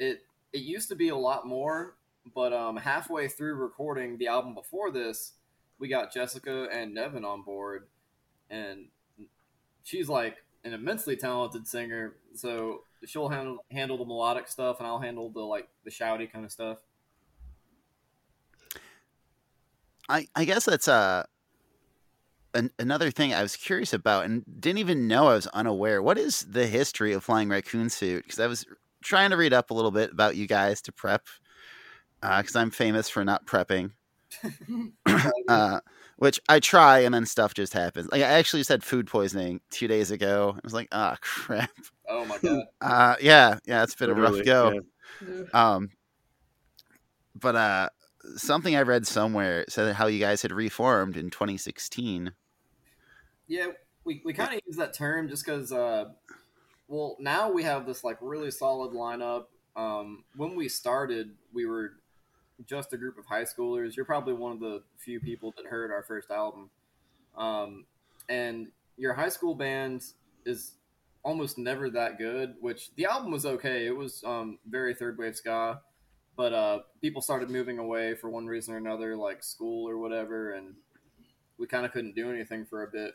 It 0.00 0.24
it 0.52 0.62
used 0.62 0.88
to 0.88 0.96
be 0.96 1.10
a 1.10 1.16
lot 1.16 1.46
more, 1.46 1.94
but 2.34 2.52
um, 2.52 2.76
halfway 2.76 3.28
through 3.28 3.54
recording 3.54 4.18
the 4.18 4.26
album 4.26 4.54
before 4.54 4.90
this, 4.90 5.34
we 5.78 5.86
got 5.86 6.12
Jessica 6.12 6.66
and 6.72 6.92
Nevin 6.92 7.24
on 7.24 7.42
board, 7.42 7.86
and 8.50 8.86
she's 9.84 10.08
like 10.08 10.38
an 10.64 10.72
immensely 10.72 11.16
talented 11.16 11.68
singer. 11.68 12.16
So 12.34 12.82
she'll 13.06 13.28
handle 13.28 13.58
handle 13.70 13.98
the 13.98 14.04
melodic 14.04 14.48
stuff, 14.48 14.78
and 14.78 14.88
I'll 14.88 14.98
handle 14.98 15.30
the 15.30 15.40
like 15.40 15.68
the 15.84 15.90
shouty 15.90 16.30
kind 16.32 16.44
of 16.44 16.50
stuff. 16.50 16.78
I 20.08 20.26
I 20.34 20.44
guess 20.44 20.64
that's 20.64 20.88
uh 20.88 21.24
an, 22.54 22.70
another 22.78 23.10
thing 23.10 23.32
I 23.32 23.42
was 23.42 23.56
curious 23.56 23.92
about 23.92 24.24
and 24.24 24.44
didn't 24.60 24.78
even 24.78 25.06
know 25.06 25.28
I 25.28 25.34
was 25.34 25.46
unaware. 25.48 26.02
What 26.02 26.18
is 26.18 26.40
the 26.40 26.66
history 26.66 27.12
of 27.12 27.22
Flying 27.22 27.48
Raccoon 27.48 27.90
Suit? 27.90 28.24
Because 28.24 28.40
I 28.40 28.46
was 28.46 28.66
trying 29.02 29.30
to 29.30 29.36
read 29.36 29.52
up 29.52 29.70
a 29.70 29.74
little 29.74 29.90
bit 29.90 30.12
about 30.12 30.36
you 30.36 30.46
guys 30.46 30.82
to 30.82 30.92
prep, 30.92 31.26
because 32.20 32.56
I'm 32.56 32.70
famous 32.70 33.08
for 33.08 33.24
not 33.24 33.46
prepping. 33.46 33.92
uh, 35.48 35.80
which 36.20 36.38
I 36.50 36.60
try 36.60 36.98
and 37.00 37.14
then 37.14 37.24
stuff 37.24 37.54
just 37.54 37.72
happens. 37.72 38.10
Like 38.12 38.20
I 38.20 38.26
actually 38.26 38.60
just 38.60 38.68
had 38.68 38.84
food 38.84 39.06
poisoning 39.06 39.62
two 39.70 39.88
days 39.88 40.10
ago. 40.10 40.52
I 40.54 40.60
was 40.62 40.74
like, 40.74 40.88
ah, 40.92 41.16
crap. 41.22 41.70
Oh 42.08 42.24
my 42.26 42.38
god! 42.38 42.64
Uh, 42.80 43.16
yeah, 43.20 43.58
yeah, 43.66 43.82
it's 43.82 43.94
been 43.94 44.10
a 44.10 44.14
rough 44.14 44.44
go. 44.44 44.80
yeah. 45.26 45.42
Um, 45.54 45.90
but 47.34 47.56
uh, 47.56 47.88
something 48.36 48.76
I 48.76 48.82
read 48.82 49.06
somewhere 49.06 49.64
said 49.68 49.94
how 49.94 50.08
you 50.08 50.18
guys 50.18 50.42
had 50.42 50.52
reformed 50.52 51.16
in 51.16 51.30
2016. 51.30 52.32
Yeah, 53.48 53.68
we, 54.04 54.20
we 54.24 54.32
kind 54.34 54.54
of 54.54 54.60
use 54.66 54.76
that 54.76 54.94
term 54.94 55.28
just 55.28 55.44
because, 55.44 55.72
uh, 55.72 56.06
well, 56.90 57.16
now 57.20 57.50
we 57.50 57.62
have 57.62 57.86
this 57.86 58.02
like 58.02 58.18
really 58.20 58.50
solid 58.50 58.92
lineup. 58.92 59.44
Um, 59.76 60.24
when 60.36 60.56
we 60.56 60.68
started, 60.68 61.30
we 61.54 61.64
were 61.64 61.92
just 62.66 62.92
a 62.92 62.96
group 62.96 63.16
of 63.16 63.24
high 63.26 63.44
schoolers. 63.44 63.94
You're 63.94 64.04
probably 64.04 64.34
one 64.34 64.50
of 64.50 64.58
the 64.58 64.82
few 64.98 65.20
people 65.20 65.54
that 65.56 65.66
heard 65.66 65.92
our 65.92 66.02
first 66.02 66.32
album. 66.32 66.68
Um, 67.38 67.86
and 68.28 68.66
your 68.96 69.14
high 69.14 69.28
school 69.28 69.54
band 69.54 70.02
is 70.44 70.72
almost 71.22 71.58
never 71.58 71.90
that 71.90 72.18
good, 72.18 72.56
which 72.60 72.90
the 72.96 73.04
album 73.04 73.30
was 73.30 73.46
okay. 73.46 73.86
It 73.86 73.96
was 73.96 74.24
um, 74.26 74.58
very 74.68 74.92
third 74.92 75.16
wave 75.16 75.36
ska, 75.36 75.80
but 76.36 76.52
uh, 76.52 76.80
people 77.00 77.22
started 77.22 77.50
moving 77.50 77.78
away 77.78 78.16
for 78.16 78.28
one 78.28 78.46
reason 78.46 78.74
or 78.74 78.78
another, 78.78 79.16
like 79.16 79.44
school 79.44 79.88
or 79.88 79.96
whatever, 79.96 80.54
and 80.54 80.74
we 81.56 81.68
kind 81.68 81.86
of 81.86 81.92
couldn't 81.92 82.16
do 82.16 82.30
anything 82.30 82.66
for 82.66 82.82
a 82.82 82.90
bit. 82.90 83.14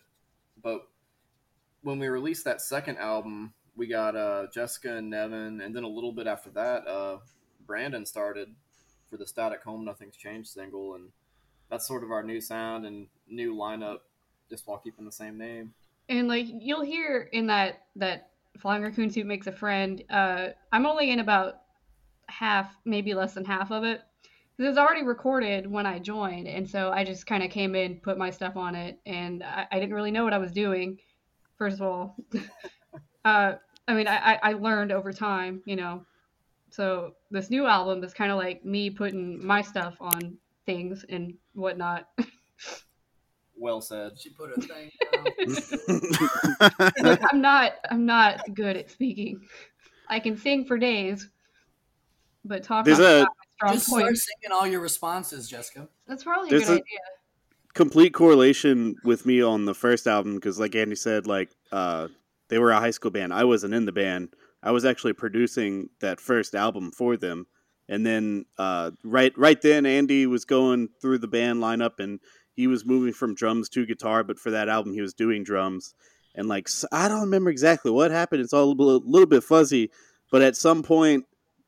But 0.64 0.88
when 1.82 2.00
we 2.00 2.08
released 2.08 2.46
that 2.46 2.62
second 2.62 3.00
album, 3.00 3.54
we 3.76 3.88
got 3.88 4.16
uh, 4.16 4.48
Jessica 4.54 4.96
and 4.98 5.10
Nevin, 5.10 5.62
and 5.62 5.76
then 5.76 5.84
a 5.84 5.88
little 5.88 6.12
bit 6.12 6.28
after 6.28 6.50
that, 6.52 6.88
uh, 6.88 7.18
Brandon 7.66 8.06
started 8.06 8.54
for 9.10 9.18
the 9.18 9.28
Static 9.28 9.64
Home 9.64 9.86
Nothing's 9.86 10.16
Changed 10.16 10.50
single, 10.50 10.96
and 10.96 11.10
that's 11.70 11.88
sort 11.88 12.04
of 12.04 12.12
our 12.12 12.24
new 12.24 12.42
sound 12.42 12.86
and 12.86 13.08
new 13.28 13.56
lineup, 13.56 14.00
just 14.50 14.68
while 14.68 14.78
keeping 14.78 15.06
the 15.06 15.12
same 15.12 15.38
name. 15.38 15.74
And 16.10 16.28
like 16.28 16.46
you'll 16.50 16.84
hear 16.84 17.30
in 17.32 17.48
that 17.48 17.84
that 17.96 18.30
Flying 18.60 18.84
Raccoon 18.84 19.10
Suit 19.10 19.26
makes 19.26 19.48
a 19.48 19.52
friend. 19.52 20.04
Uh, 20.10 20.50
I'm 20.72 20.86
only 20.86 21.12
in 21.12 21.20
about 21.20 21.62
half, 22.28 22.76
maybe 22.86 23.14
less 23.14 23.34
than 23.34 23.46
half 23.46 23.72
of 23.72 23.84
it. 23.84 24.02
It 24.58 24.64
was 24.64 24.78
already 24.78 25.04
recorded 25.04 25.70
when 25.70 25.86
I 25.86 26.00
joined, 26.00 26.48
and 26.48 26.70
so 26.70 26.92
I 26.92 27.04
just 27.04 27.28
kind 27.28 27.44
of 27.44 27.52
came 27.52 27.76
in, 27.76 27.98
put 27.98 28.18
my 28.18 28.30
stuff 28.30 28.56
on 28.56 28.74
it, 28.74 29.00
and 29.06 29.44
I, 29.44 29.68
I, 29.70 29.80
didn't 29.80 29.94
really 29.94 30.12
know 30.12 30.24
what 30.24 30.32
I 30.32 30.38
was 30.38 30.54
doing. 30.54 30.98
First 31.58 31.82
of 31.82 31.82
all, 31.82 32.16
uh, 33.26 33.56
I 33.88 33.94
mean, 33.94 34.08
I, 34.08 34.40
I 34.42 34.54
learned 34.54 34.92
over 34.92 35.14
time, 35.14 35.62
you 35.66 35.76
know. 35.76 36.06
So 36.72 37.14
this 37.32 37.50
new 37.50 37.68
album 37.68 38.04
is 38.04 38.14
kind 38.14 38.32
of 38.32 38.38
like 38.38 38.66
me 38.66 38.90
putting 38.90 39.46
my 39.46 39.62
stuff 39.62 39.96
on 40.00 40.38
things 40.66 41.06
and 41.08 41.36
whatnot. 41.54 42.08
Well 43.58 43.80
said. 43.82 44.20
She 44.20 44.32
put 44.32 44.50
her 44.50 44.62
thing. 44.62 44.92
Look, 47.04 47.20
I'm 47.32 47.42
not. 47.42 47.74
I'm 47.90 48.06
not 48.06 48.42
good 48.54 48.76
at 48.76 48.90
speaking. 48.90 49.42
I 50.10 50.20
can 50.20 50.36
sing 50.38 50.66
for 50.66 50.78
days, 50.78 51.30
but 52.44 52.64
talk 52.64 52.86
There's 52.86 53.00
about 53.00 53.10
a- 53.10 53.22
my 53.22 53.28
strong 53.58 53.74
Just 53.74 53.88
start 53.88 54.04
points. 54.04 54.26
singing 54.28 54.52
all 54.56 54.68
your 54.68 54.82
responses, 54.82 55.48
Jessica. 55.48 55.88
That's 56.08 56.24
probably 56.24 56.50
a 56.50 56.60
good 56.60 56.68
a- 56.70 56.72
idea. 56.74 56.84
complete 57.74 58.14
correlation 58.14 58.96
with 59.04 59.26
me 59.26 59.42
on 59.42 59.66
the 59.66 59.74
first 59.74 60.08
album 60.08 60.36
because 60.36 60.58
like 60.60 60.76
andy 60.76 60.96
said 60.96 61.28
like 61.28 61.52
uh 61.74 62.08
they 62.50 62.60
were 62.60 62.72
a 62.72 62.80
high 62.80 62.92
school 62.92 63.12
band. 63.12 63.34
I 63.34 63.44
wasn't 63.44 63.74
in 63.74 63.86
the 63.86 63.92
band. 63.92 64.30
I 64.62 64.72
was 64.72 64.86
actually 64.86 65.14
producing 65.14 65.90
that 66.02 66.20
first 66.20 66.56
album 66.56 66.92
for 66.92 67.18
them. 67.18 67.48
And 67.88 68.06
then 68.06 68.46
uh 68.58 68.92
right 69.04 69.32
right 69.38 69.62
then 69.62 69.86
andy 69.86 70.26
was 70.26 70.44
going 70.44 70.90
through 71.02 71.20
the 71.20 71.28
band 71.28 71.62
lineup 71.62 72.00
and 72.00 72.20
he 72.56 72.66
was 72.66 72.86
moving 72.86 73.14
from 73.14 73.36
drums 73.36 73.70
to 73.70 73.86
guitar 73.86 74.24
but 74.24 74.40
for 74.40 74.50
that 74.52 74.70
album 74.70 74.94
he 74.94 75.02
was 75.02 75.14
doing 75.14 75.44
drums. 75.44 75.94
And 76.34 76.48
like 76.48 76.68
I 76.92 77.08
don't 77.08 77.22
remember 77.22 77.52
exactly 77.52 77.92
what 77.92 78.10
happened. 78.10 78.42
It's 78.42 78.54
all 78.54 78.72
a 78.72 78.74
little, 78.74 79.28
bit 79.28 79.44
fuzzy 79.44 79.92
but 80.32 80.42
at 80.42 80.58
some 80.58 80.82
point 80.82 81.26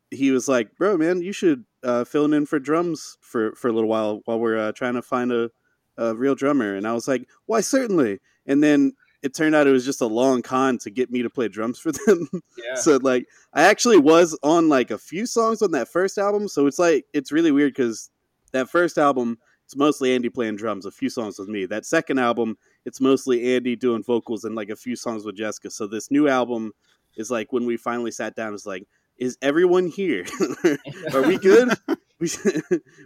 he 0.09 0.31
was 0.31 0.47
like 0.47 0.75
bro 0.75 0.97
man 0.97 1.21
you 1.21 1.33
should 1.33 1.65
uh 1.83 2.03
fill 2.03 2.33
in 2.33 2.45
for 2.45 2.57
drums 2.59 3.17
for 3.21 3.53
for 3.53 3.67
a 3.67 3.73
little 3.73 3.89
while 3.89 4.21
while 4.25 4.39
we're 4.39 4.57
uh, 4.57 4.71
trying 4.71 4.95
to 4.95 5.01
find 5.03 5.31
a 5.31 5.51
a 5.99 6.15
real 6.15 6.35
drummer. 6.35 6.75
And 6.75 6.87
i 6.87 6.93
was 6.93 7.07
like 7.07 7.27
why 7.45 7.61
certainly. 7.61 8.19
And 8.47 8.63
then 8.63 8.93
it 9.27 9.35
turned 9.35 9.53
out 9.53 9.67
it 9.67 9.71
was 9.71 9.85
just 9.85 10.01
a 10.01 10.07
long 10.07 10.41
con 10.41 10.77
to 10.79 10.89
get 10.89 11.11
me 11.11 11.21
to 11.21 11.29
play 11.29 11.47
drums 11.47 11.77
for 11.77 11.91
them. 12.05 12.29
Yeah. 12.57 12.75
so 12.75 12.97
like 13.01 13.27
i 13.53 13.63
actually 13.63 13.97
was 13.97 14.37
on 14.41 14.69
like 14.69 14.89
a 14.89 14.97
few 14.97 15.25
songs 15.25 15.61
on 15.61 15.71
that 15.71 15.89
first 15.89 16.17
album 16.17 16.47
so 16.47 16.65
it's 16.65 16.79
like 16.79 17.05
it's 17.13 17.31
really 17.31 17.51
weird 17.51 17.73
because 17.73 18.09
that 18.53 18.69
first 18.69 18.97
album 18.97 19.37
it's 19.65 19.75
mostly 19.75 20.15
andy 20.15 20.29
playing 20.29 20.55
drums 20.55 20.85
a 20.85 20.91
few 20.91 21.09
songs 21.09 21.37
with 21.37 21.49
me. 21.49 21.65
That 21.65 21.85
second 21.85 22.19
album 22.19 22.57
it's 22.85 23.01
mostly 23.01 23.53
andy 23.53 23.75
doing 23.75 24.01
vocals 24.01 24.45
and 24.45 24.55
like 24.55 24.69
a 24.69 24.77
few 24.77 24.95
songs 24.95 25.25
with 25.25 25.35
jessica. 25.35 25.69
So 25.69 25.87
this 25.87 26.09
new 26.09 26.29
album 26.29 26.71
is 27.17 27.29
like 27.29 27.51
when 27.51 27.65
we 27.65 27.75
finally 27.75 28.11
sat 28.11 28.33
down 28.33 28.53
it's 28.53 28.65
like 28.65 28.87
is 29.17 29.37
everyone 29.41 29.87
here? 29.87 30.23
Are 31.13 31.21
we 31.23 31.37
good? 31.37 31.69
We, 32.19 32.29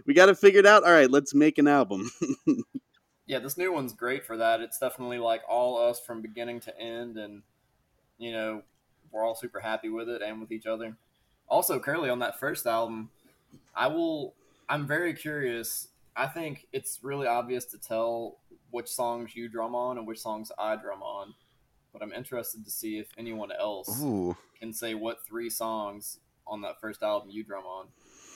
we 0.06 0.14
got 0.14 0.26
to 0.26 0.34
figure 0.34 0.60
it 0.60 0.64
out. 0.66 0.84
All 0.84 0.90
right 0.90 1.10
let's 1.10 1.34
make 1.34 1.58
an 1.58 1.68
album 1.68 2.08
yeah, 3.32 3.38
this 3.38 3.56
new 3.56 3.72
one's 3.72 3.94
great 3.94 4.26
for 4.26 4.36
that. 4.36 4.60
It's 4.60 4.78
definitely 4.78 5.18
like 5.18 5.40
all 5.48 5.78
us 5.78 5.98
from 5.98 6.20
beginning 6.20 6.60
to 6.60 6.78
end, 6.78 7.16
and 7.16 7.40
you 8.18 8.30
know, 8.30 8.62
we're 9.10 9.24
all 9.24 9.34
super 9.34 9.58
happy 9.58 9.88
with 9.88 10.10
it 10.10 10.20
and 10.20 10.38
with 10.38 10.52
each 10.52 10.66
other. 10.66 10.94
Also, 11.48 11.80
Curly 11.80 12.10
on 12.10 12.18
that 12.18 12.38
first 12.38 12.66
album, 12.66 13.08
I 13.74 13.86
will. 13.86 14.34
I'm 14.68 14.86
very 14.86 15.14
curious. 15.14 15.88
I 16.14 16.26
think 16.26 16.66
it's 16.74 16.98
really 17.02 17.26
obvious 17.26 17.64
to 17.66 17.78
tell 17.78 18.36
which 18.70 18.88
songs 18.88 19.34
you 19.34 19.48
drum 19.48 19.74
on 19.74 19.96
and 19.96 20.06
which 20.06 20.20
songs 20.20 20.52
I 20.58 20.76
drum 20.76 21.02
on, 21.02 21.32
but 21.90 22.02
I'm 22.02 22.12
interested 22.12 22.66
to 22.66 22.70
see 22.70 22.98
if 22.98 23.08
anyone 23.16 23.50
else 23.50 23.98
Ooh. 24.02 24.36
can 24.60 24.74
say 24.74 24.92
what 24.92 25.24
three 25.26 25.48
songs 25.48 26.18
on 26.46 26.60
that 26.62 26.78
first 26.82 27.02
album 27.02 27.30
you 27.30 27.44
drum 27.44 27.64
on. 27.64 27.86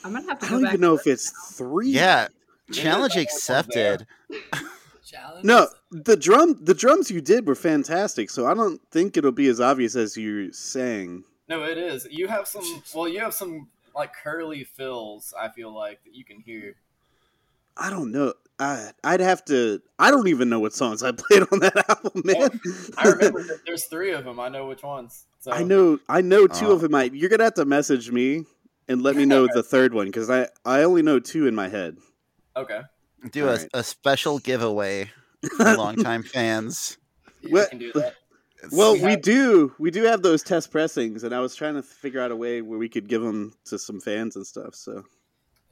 I'm 0.05 0.15
gonna 0.15 0.27
have 0.27 0.39
to 0.39 0.47
I 0.47 0.49
go 0.49 0.55
don't 0.55 0.63
back. 0.63 0.71
even 0.71 0.81
to 0.81 0.87
know 0.87 0.95
if 0.95 1.05
listen 1.05 1.13
it's 1.13 1.57
three. 1.59 1.91
Yeah. 1.91 2.29
Yeah, 2.69 2.83
Challenge 2.83 3.17
accepted. 3.17 4.07
Challenge. 5.07 5.45
No, 5.45 5.69
the 5.93 6.17
drum 6.17 6.59
the 6.65 6.75
drums 6.75 7.11
you 7.13 7.21
did 7.21 7.47
were 7.47 7.55
fantastic, 7.55 8.29
so 8.29 8.47
I 8.47 8.55
don't 8.55 8.81
think 8.91 9.17
it'll 9.17 9.31
be 9.31 9.47
as 9.47 9.61
obvious 9.61 9.95
as 9.95 10.17
you're 10.17 10.51
saying. 10.53 11.23
No, 11.49 11.63
it 11.63 11.79
is. 11.79 12.09
You 12.11 12.27
have 12.29 12.49
some. 12.49 12.83
Well, 12.95 13.07
you 13.09 13.21
have 13.21 13.33
some 13.33 13.69
like 13.95 14.13
curly 14.15 14.65
fills. 14.65 15.33
I 15.41 15.49
feel 15.51 15.73
like 15.73 16.03
that 16.05 16.15
you 16.15 16.25
can 16.25 16.41
hear. 16.41 16.75
I 17.77 17.89
don't 17.91 18.11
know. 18.11 18.35
I 18.59 18.91
I'd 19.05 19.21
have 19.21 19.45
to. 19.45 19.81
I 19.99 20.11
don't 20.11 20.27
even 20.27 20.49
know 20.49 20.59
what 20.59 20.73
songs 20.73 21.05
I 21.05 21.13
played 21.17 21.43
on 21.53 21.61
that 21.61 21.89
album, 21.89 22.23
man. 22.25 22.61
I 22.99 23.09
remember 23.09 23.43
that 23.45 23.61
there's 23.65 23.85
three 23.85 24.11
of 24.13 24.25
them. 24.25 24.41
I 24.41 24.49
know 24.49 24.67
which 24.67 24.83
ones. 24.83 25.27
So 25.39 25.53
I 25.53 25.63
know. 25.63 26.01
I 26.09 26.21
know 26.21 26.49
two 26.49 26.67
Oh. 26.67 26.73
of 26.73 26.81
them. 26.81 26.97
I, 26.97 27.05
you're 27.05 27.31
gonna 27.31 27.45
have 27.45 27.55
to 27.55 27.65
message 27.65 28.11
me 28.11 28.45
and 28.89 29.03
let 29.03 29.15
me 29.15 29.25
know 29.25 29.47
the 29.55 29.63
third 29.63 29.95
one 29.95 30.07
because 30.07 30.29
I 30.31 30.49
I 30.65 30.83
only 30.83 31.03
know 31.03 31.21
two 31.21 31.47
in 31.47 31.55
my 31.55 31.69
head. 31.69 31.99
Okay. 32.57 32.81
Do 33.33 33.47
a, 33.47 33.51
Alright. 33.53 33.69
a 33.75 33.83
special 33.83 34.39
giveaway 34.39 35.11
for 35.57 35.65
longtime 35.77 36.23
fans. 36.23 36.99
Yeah, 37.43 37.51
What- 37.51 37.65
We 37.65 37.71
can 37.71 37.79
do 37.79 37.93
that. 38.01 38.15
Well, 38.73 38.95
We 38.95 39.05
we 39.05 39.17
do. 39.17 39.75
We 39.79 39.91
do 39.91 40.03
have 40.05 40.23
those 40.23 40.43
test 40.43 40.71
pressings, 40.73 41.23
and 41.23 41.35
I 41.35 41.41
was 41.41 41.55
trying 41.55 41.75
to 41.75 41.83
figure 41.83 42.21
out 42.21 42.31
a 42.33 42.37
way 42.37 42.63
where 42.63 42.79
we 42.79 42.89
could 42.89 43.07
give 43.09 43.23
them 43.23 43.53
to 43.67 43.79
some 43.79 44.01
fans 44.01 44.35
and 44.35 44.47
stuff. 44.47 44.75
So 44.75 45.05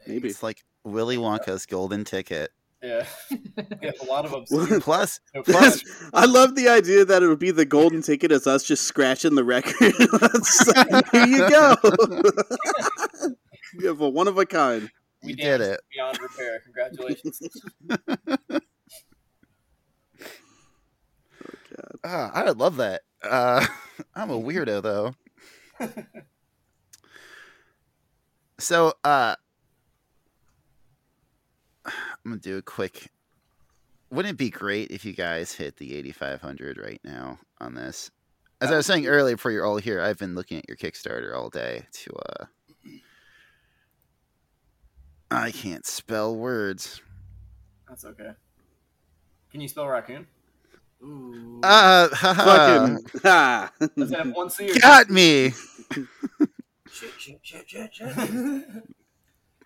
maybe. 0.06 0.28
It's 0.28 0.42
like 0.42 0.62
Willy 0.84 1.16
Wonka's 1.16 1.66
golden 1.66 2.04
ticket. 2.04 2.50
Yeah. 2.82 3.06
we 3.30 3.86
have 3.86 4.00
a 4.02 4.04
lot 4.04 4.26
of 4.26 4.34
obscure. 4.34 4.78
Plus, 4.80 5.18
no 5.34 5.42
plus. 5.42 5.82
I 6.12 6.26
love 6.26 6.54
the 6.54 6.68
idea 6.68 7.04
that 7.06 7.22
it 7.22 7.26
would 7.28 7.38
be 7.38 7.50
the 7.50 7.64
golden 7.64 8.02
ticket 8.02 8.30
as 8.30 8.46
us 8.46 8.62
just 8.62 8.84
scratching 8.84 9.34
the 9.34 9.44
record. 9.44 9.94
That's- 10.20 11.10
Here 11.10 11.26
you 11.26 11.48
go. 11.48 11.74
you 13.80 13.88
have 13.88 14.00
a 14.02 14.08
one 14.08 14.28
of 14.28 14.38
a 14.38 14.46
kind. 14.46 14.90
We 15.24 15.30
you 15.30 15.36
did 15.36 15.60
it. 15.60 15.80
beyond 15.92 16.18
repair. 16.20 16.60
Congratulations. 16.60 17.40
Ah, 22.04 22.30
I 22.34 22.44
would 22.44 22.58
love 22.58 22.76
that. 22.76 23.02
Uh, 23.22 23.64
I'm 24.14 24.30
a 24.30 24.38
weirdo 24.40 24.82
though. 24.82 25.14
so, 28.58 28.92
uh, 29.02 29.34
I'm 31.86 31.92
gonna 32.24 32.36
do 32.38 32.58
a 32.58 32.62
quick. 32.62 33.08
Wouldn't 34.10 34.34
it 34.34 34.38
be 34.38 34.50
great 34.50 34.90
if 34.90 35.04
you 35.04 35.12
guys 35.12 35.52
hit 35.52 35.76
the 35.76 35.94
8,500 35.96 36.78
right 36.78 37.00
now 37.02 37.38
on 37.60 37.74
this? 37.74 38.10
As 38.60 38.70
I 38.70 38.76
was 38.76 38.86
saying 38.86 39.06
earlier, 39.06 39.34
before 39.34 39.50
you're 39.50 39.64
all 39.66 39.78
here, 39.78 40.00
I've 40.00 40.18
been 40.18 40.34
looking 40.36 40.58
at 40.58 40.68
your 40.68 40.76
Kickstarter 40.76 41.34
all 41.34 41.48
day 41.50 41.86
to. 41.90 42.12
uh 42.14 42.44
I 45.34 45.50
can't 45.50 45.84
spell 45.86 46.36
words. 46.36 47.00
That's 47.88 48.04
okay. 48.04 48.30
Can 49.50 49.60
you 49.60 49.68
spell 49.68 49.86
raccoon? 49.86 50.26
Ooh. 51.02 51.60
Uh, 51.62 52.08
haha, 52.12 52.44
Fucking 52.44 53.06
ha. 53.22 53.72
Does 53.96 54.10
it 54.10 54.18
have 54.18 54.32
one 54.32 54.50
C 54.50 54.70
or 54.70 54.74
got 54.80 55.10
me. 55.10 55.52
Shit, 56.90 57.10
shit, 57.18 57.40
shit, 57.42 57.68
shit, 57.68 57.94
shit. 57.94 58.16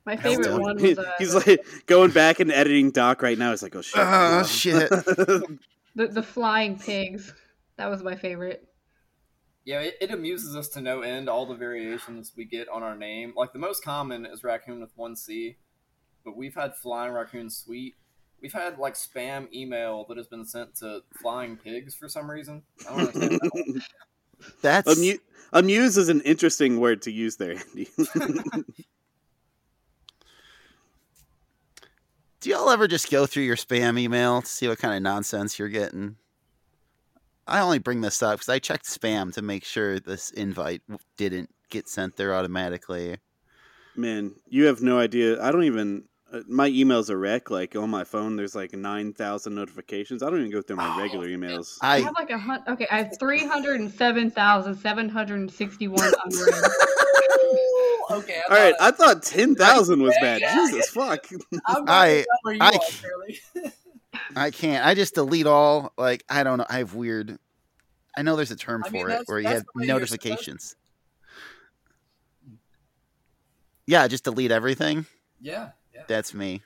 My 0.04 0.16
favorite 0.16 0.58
one 0.58 0.76
was 0.80 0.98
uh, 0.98 1.12
he's 1.18 1.34
like 1.34 1.64
going 1.86 2.10
back 2.10 2.40
and 2.40 2.50
editing 2.50 2.90
Doc 2.90 3.20
right 3.22 3.36
now. 3.36 3.50
He's 3.50 3.62
like, 3.62 3.76
oh 3.76 3.82
shit. 3.82 4.00
Oh, 4.02 4.42
shit. 4.44 4.88
the 4.88 5.58
the 5.94 6.22
flying 6.22 6.78
pigs. 6.78 7.34
That 7.76 7.90
was 7.90 8.02
my 8.02 8.16
favorite. 8.16 8.66
Yeah, 9.68 9.80
it, 9.80 9.98
it 10.00 10.10
amuses 10.10 10.56
us 10.56 10.68
to 10.68 10.80
no 10.80 11.02
end 11.02 11.28
all 11.28 11.44
the 11.44 11.54
variations 11.54 12.32
we 12.34 12.46
get 12.46 12.70
on 12.70 12.82
our 12.82 12.96
name. 12.96 13.34
Like 13.36 13.52
the 13.52 13.58
most 13.58 13.84
common 13.84 14.24
is 14.24 14.42
raccoon 14.42 14.80
with 14.80 14.96
one 14.96 15.14
C, 15.14 15.58
but 16.24 16.38
we've 16.38 16.54
had 16.54 16.74
flying 16.74 17.12
raccoon 17.12 17.50
sweet. 17.50 17.94
We've 18.40 18.54
had 18.54 18.78
like 18.78 18.94
spam 18.94 19.52
email 19.52 20.06
that 20.08 20.16
has 20.16 20.26
been 20.26 20.46
sent 20.46 20.76
to 20.76 21.02
flying 21.20 21.58
pigs 21.58 21.94
for 21.94 22.08
some 22.08 22.30
reason. 22.30 22.62
I 22.88 22.96
don't 22.96 23.14
understand 23.14 23.40
that. 23.42 23.82
That's 24.62 24.98
Amu- 24.98 25.18
amuse 25.52 25.98
is 25.98 26.08
an 26.08 26.22
interesting 26.22 26.80
word 26.80 27.02
to 27.02 27.10
use 27.10 27.36
there, 27.36 27.56
Andy. 27.68 27.90
Do 32.40 32.48
y'all 32.48 32.70
ever 32.70 32.88
just 32.88 33.10
go 33.10 33.26
through 33.26 33.42
your 33.42 33.56
spam 33.56 34.00
email 34.00 34.40
to 34.40 34.48
see 34.48 34.66
what 34.66 34.78
kind 34.78 34.94
of 34.94 35.02
nonsense 35.02 35.58
you're 35.58 35.68
getting? 35.68 36.16
I 37.48 37.60
only 37.60 37.78
bring 37.78 38.00
this 38.02 38.22
up 38.22 38.34
because 38.38 38.48
I 38.48 38.58
checked 38.58 38.84
spam 38.86 39.32
to 39.34 39.42
make 39.42 39.64
sure 39.64 39.98
this 39.98 40.30
invite 40.30 40.82
didn't 41.16 41.50
get 41.70 41.88
sent 41.88 42.16
there 42.16 42.34
automatically. 42.34 43.16
Man, 43.96 44.34
you 44.48 44.66
have 44.66 44.80
no 44.82 44.98
idea. 44.98 45.42
I 45.42 45.50
don't 45.50 45.64
even. 45.64 46.04
uh, 46.32 46.40
my 46.46 46.68
email's 46.68 47.10
a 47.10 47.16
wreck. 47.16 47.50
Like 47.50 47.74
on 47.74 47.90
my 47.90 48.04
phone, 48.04 48.36
there's 48.36 48.54
like 48.54 48.72
nine 48.74 49.12
thousand 49.12 49.54
notifications. 49.54 50.22
I 50.22 50.30
don't 50.30 50.38
even 50.40 50.52
go 50.52 50.62
through 50.62 50.76
my 50.76 50.94
Oh, 50.94 51.00
regular 51.00 51.26
emails. 51.26 51.78
I 51.80 51.96
I 51.96 52.00
have 52.00 52.14
like 52.18 52.30
a 52.30 52.38
hun- 52.38 52.62
okay. 52.68 52.86
I 52.90 52.98
have 52.98 53.18
three 53.18 53.44
hundred 53.46 53.80
and 53.80 53.90
seven 53.90 54.30
thousand 54.30 54.76
seven 54.76 55.08
hundred 55.08 55.40
and 55.40 55.50
sixty-one 55.50 56.12
unread. 56.24 56.54
okay. 58.10 58.40
All 58.50 58.56
right, 58.56 58.74
I 58.80 58.88
I 58.88 58.90
thought 58.90 59.22
ten 59.22 59.54
thousand 59.54 60.02
was 60.02 60.14
bad. 60.20 60.40
Yeah. 60.42 60.54
Jesus 60.54 60.88
fuck. 60.90 61.26
I'm 61.66 61.84
I- 61.88 62.24
you 62.46 62.58
I 62.60 62.68
are, 62.76 62.80
c- 62.82 63.02
Curly. 63.02 63.40
I 64.36 64.50
can't. 64.50 64.84
I 64.84 64.94
just 64.94 65.14
delete 65.14 65.46
all. 65.46 65.92
Like 65.96 66.24
I 66.28 66.42
don't 66.42 66.58
know. 66.58 66.66
I 66.68 66.78
have 66.78 66.94
weird. 66.94 67.38
I 68.16 68.22
know 68.22 68.36
there's 68.36 68.50
a 68.50 68.56
term 68.56 68.82
I 68.84 68.90
mean, 68.90 69.02
for 69.02 69.10
it 69.10 69.22
where 69.26 69.38
you 69.40 69.48
have 69.48 69.64
the 69.64 69.66
supposed 69.72 69.88
notifications. 69.88 70.76
Yeah, 73.86 74.06
just 74.08 74.24
delete 74.24 74.50
everything. 74.50 75.06
yeah, 75.40 75.70
yeah. 75.94 76.02
That's 76.08 76.34
me. 76.34 76.62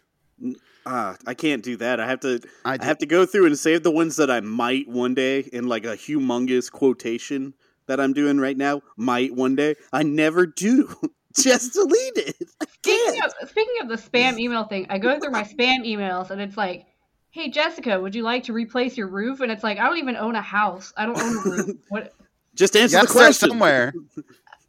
Ah, 0.84 1.16
I 1.26 1.34
can't 1.34 1.62
do 1.62 1.76
that. 1.76 2.00
I 2.00 2.06
have 2.06 2.20
to. 2.20 2.40
I, 2.64 2.78
I 2.80 2.84
have 2.84 2.98
to 2.98 3.06
go 3.06 3.24
through 3.26 3.46
and 3.46 3.58
save 3.58 3.82
the 3.82 3.90
ones 3.90 4.16
that 4.16 4.30
I 4.30 4.40
might 4.40 4.88
one 4.88 5.14
day 5.14 5.40
in 5.40 5.68
like 5.68 5.84
a 5.84 5.96
humongous 5.96 6.70
quotation 6.70 7.54
that 7.86 8.00
I'm 8.00 8.12
doing 8.12 8.38
right 8.40 8.56
now. 8.56 8.82
Might 8.96 9.34
one 9.34 9.54
day. 9.54 9.76
I 9.92 10.02
never 10.02 10.46
do. 10.46 10.88
Just 11.36 11.72
delete 11.72 12.16
it. 12.16 12.36
Speaking 12.74 13.22
of, 13.24 13.48
speaking 13.48 13.74
of 13.80 13.88
the 13.88 13.96
spam 13.96 14.38
email 14.38 14.64
thing, 14.64 14.86
I 14.90 14.98
go 14.98 15.18
through 15.18 15.30
my 15.30 15.44
spam 15.44 15.86
emails 15.86 16.30
and 16.30 16.40
it's 16.40 16.56
like, 16.56 16.84
"Hey 17.32 17.50
Jessica, 17.50 18.00
would 18.00 18.14
you 18.14 18.22
like 18.22 18.44
to 18.44 18.52
replace 18.52 18.96
your 18.96 19.08
roof?" 19.08 19.40
And 19.40 19.50
it's 19.50 19.64
like, 19.64 19.78
I 19.78 19.86
don't 19.88 19.98
even 19.98 20.16
own 20.16 20.36
a 20.36 20.40
house. 20.42 20.92
I 20.96 21.04
don't 21.06 21.18
own 21.18 21.36
a 21.36 21.40
roof. 21.66 21.76
What? 21.88 22.14
Just 22.54 22.76
answer 22.76 22.96
gotta 22.98 23.06
the 23.08 23.12
question. 23.12 23.48
somewhere. 23.50 23.92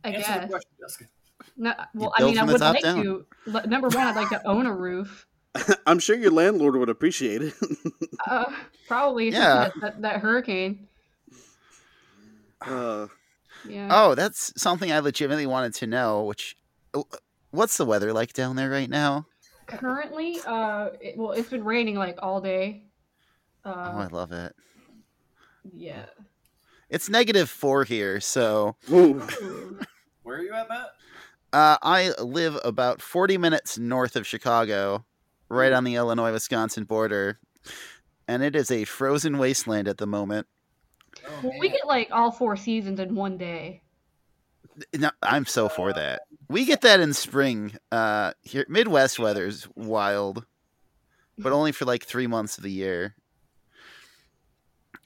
I 0.04 0.10
Answer 0.10 0.34
the 0.34 0.40
guess. 0.40 0.50
question, 0.50 0.72
Jessica. 0.80 1.06
No, 1.58 1.74
well, 1.94 2.14
I 2.18 2.24
mean, 2.24 2.38
I 2.40 2.44
would 2.44 2.60
like 2.60 2.82
down. 2.82 3.04
to. 3.04 3.26
Number 3.68 3.90
one, 3.90 4.08
I'd 4.08 4.16
like 4.16 4.30
to 4.30 4.46
own 4.48 4.66
a 4.66 4.74
roof. 4.74 5.28
I'm 5.86 6.00
sure 6.00 6.16
your 6.16 6.32
landlord 6.32 6.76
would 6.78 6.90
appreciate 6.90 7.42
it. 7.44 7.54
Uh, 8.28 8.46
probably. 8.88 9.30
Yeah. 9.30 9.66
That, 9.66 9.74
that, 9.82 10.02
that 10.02 10.20
hurricane. 10.22 10.88
uh, 12.62 13.08
Yeah. 13.68 13.90
Oh, 13.92 14.16
that's 14.16 14.54
something 14.62 14.92
I 14.92 15.00
legitimately 15.00 15.46
wanted 15.46 15.74
to 15.76 15.88
know. 15.88 16.24
Which, 16.24 16.56
uh, 16.94 17.04
what's 17.52 17.76
the 17.78 17.86
weather 17.86 18.14
like 18.14 18.32
down 18.34 18.56
there 18.56 18.70
right 18.70 18.90
now? 18.90 19.26
Currently, 19.68 20.40
uh, 20.46 20.90
it, 21.02 21.18
well, 21.18 21.32
it's 21.32 21.50
been 21.50 21.64
raining 21.64 21.96
like 21.96 22.18
all 22.22 22.42
day. 22.42 22.84
oh, 23.66 23.72
I 23.72 24.06
Uh, 24.06 24.10
love 24.12 24.32
it. 24.32 24.56
yeah. 25.74 26.06
It's 26.90 27.10
negative 27.10 27.50
four 27.50 27.84
here, 27.86 28.20
so. 28.20 28.76
Where 28.88 30.38
are 30.38 30.42
you 30.42 30.54
at, 30.54 30.70
Matt? 30.70 30.88
uh, 31.54 31.78
I 31.82 32.12
live 32.22 32.58
about 32.64 33.02
forty 33.02 33.38
minutes 33.38 33.78
north 33.78 34.16
of 34.16 34.26
Chicago, 34.28 35.06
right 35.50 35.72
on 35.74 35.84
the 35.84 35.96
Illinois-Wisconsin 35.96 36.84
border, 36.86 37.40
and 38.28 38.42
it 38.44 38.56
is 38.56 38.72
a 38.72 38.86
frozen 38.86 39.38
wasteland 39.38 39.88
at 39.88 39.98
the 39.98 40.08
moment. 40.08 40.48
Oh, 41.28 41.32
Well, 41.44 41.60
we 41.60 41.70
get 41.70 41.86
like 41.88 42.10
all 42.12 42.32
four 42.32 42.56
seasons 42.58 43.00
in 43.00 43.14
one 43.16 43.38
day. 43.38 43.83
No, 44.98 45.12
I'm 45.22 45.46
so 45.46 45.70
for 45.70 45.94
that. 45.94 46.22
We 46.50 46.66
get 46.66 46.82
that 46.82 47.00
in 47.00 47.14
spring. 47.14 47.74
Uh, 47.92 48.34
here, 48.42 48.66
Midwest 48.70 49.20
weather's 49.20 49.68
wild, 49.76 50.46
but 51.38 51.52
only 51.52 51.72
for 51.72 51.86
like 51.86 52.04
three 52.04 52.28
months 52.28 52.58
of 52.58 52.64
the 52.64 52.72
year, 52.72 53.16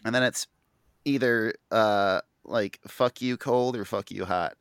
and 0.06 0.14
then 0.14 0.24
it's 0.24 0.48
either 1.06 1.54
uh 1.72 2.22
like 2.44 2.80
fuck 2.88 3.22
you 3.22 3.38
cold 3.38 3.76
or 3.76 3.86
fuck 3.86 4.12
you 4.12 4.26
hot, 4.26 4.56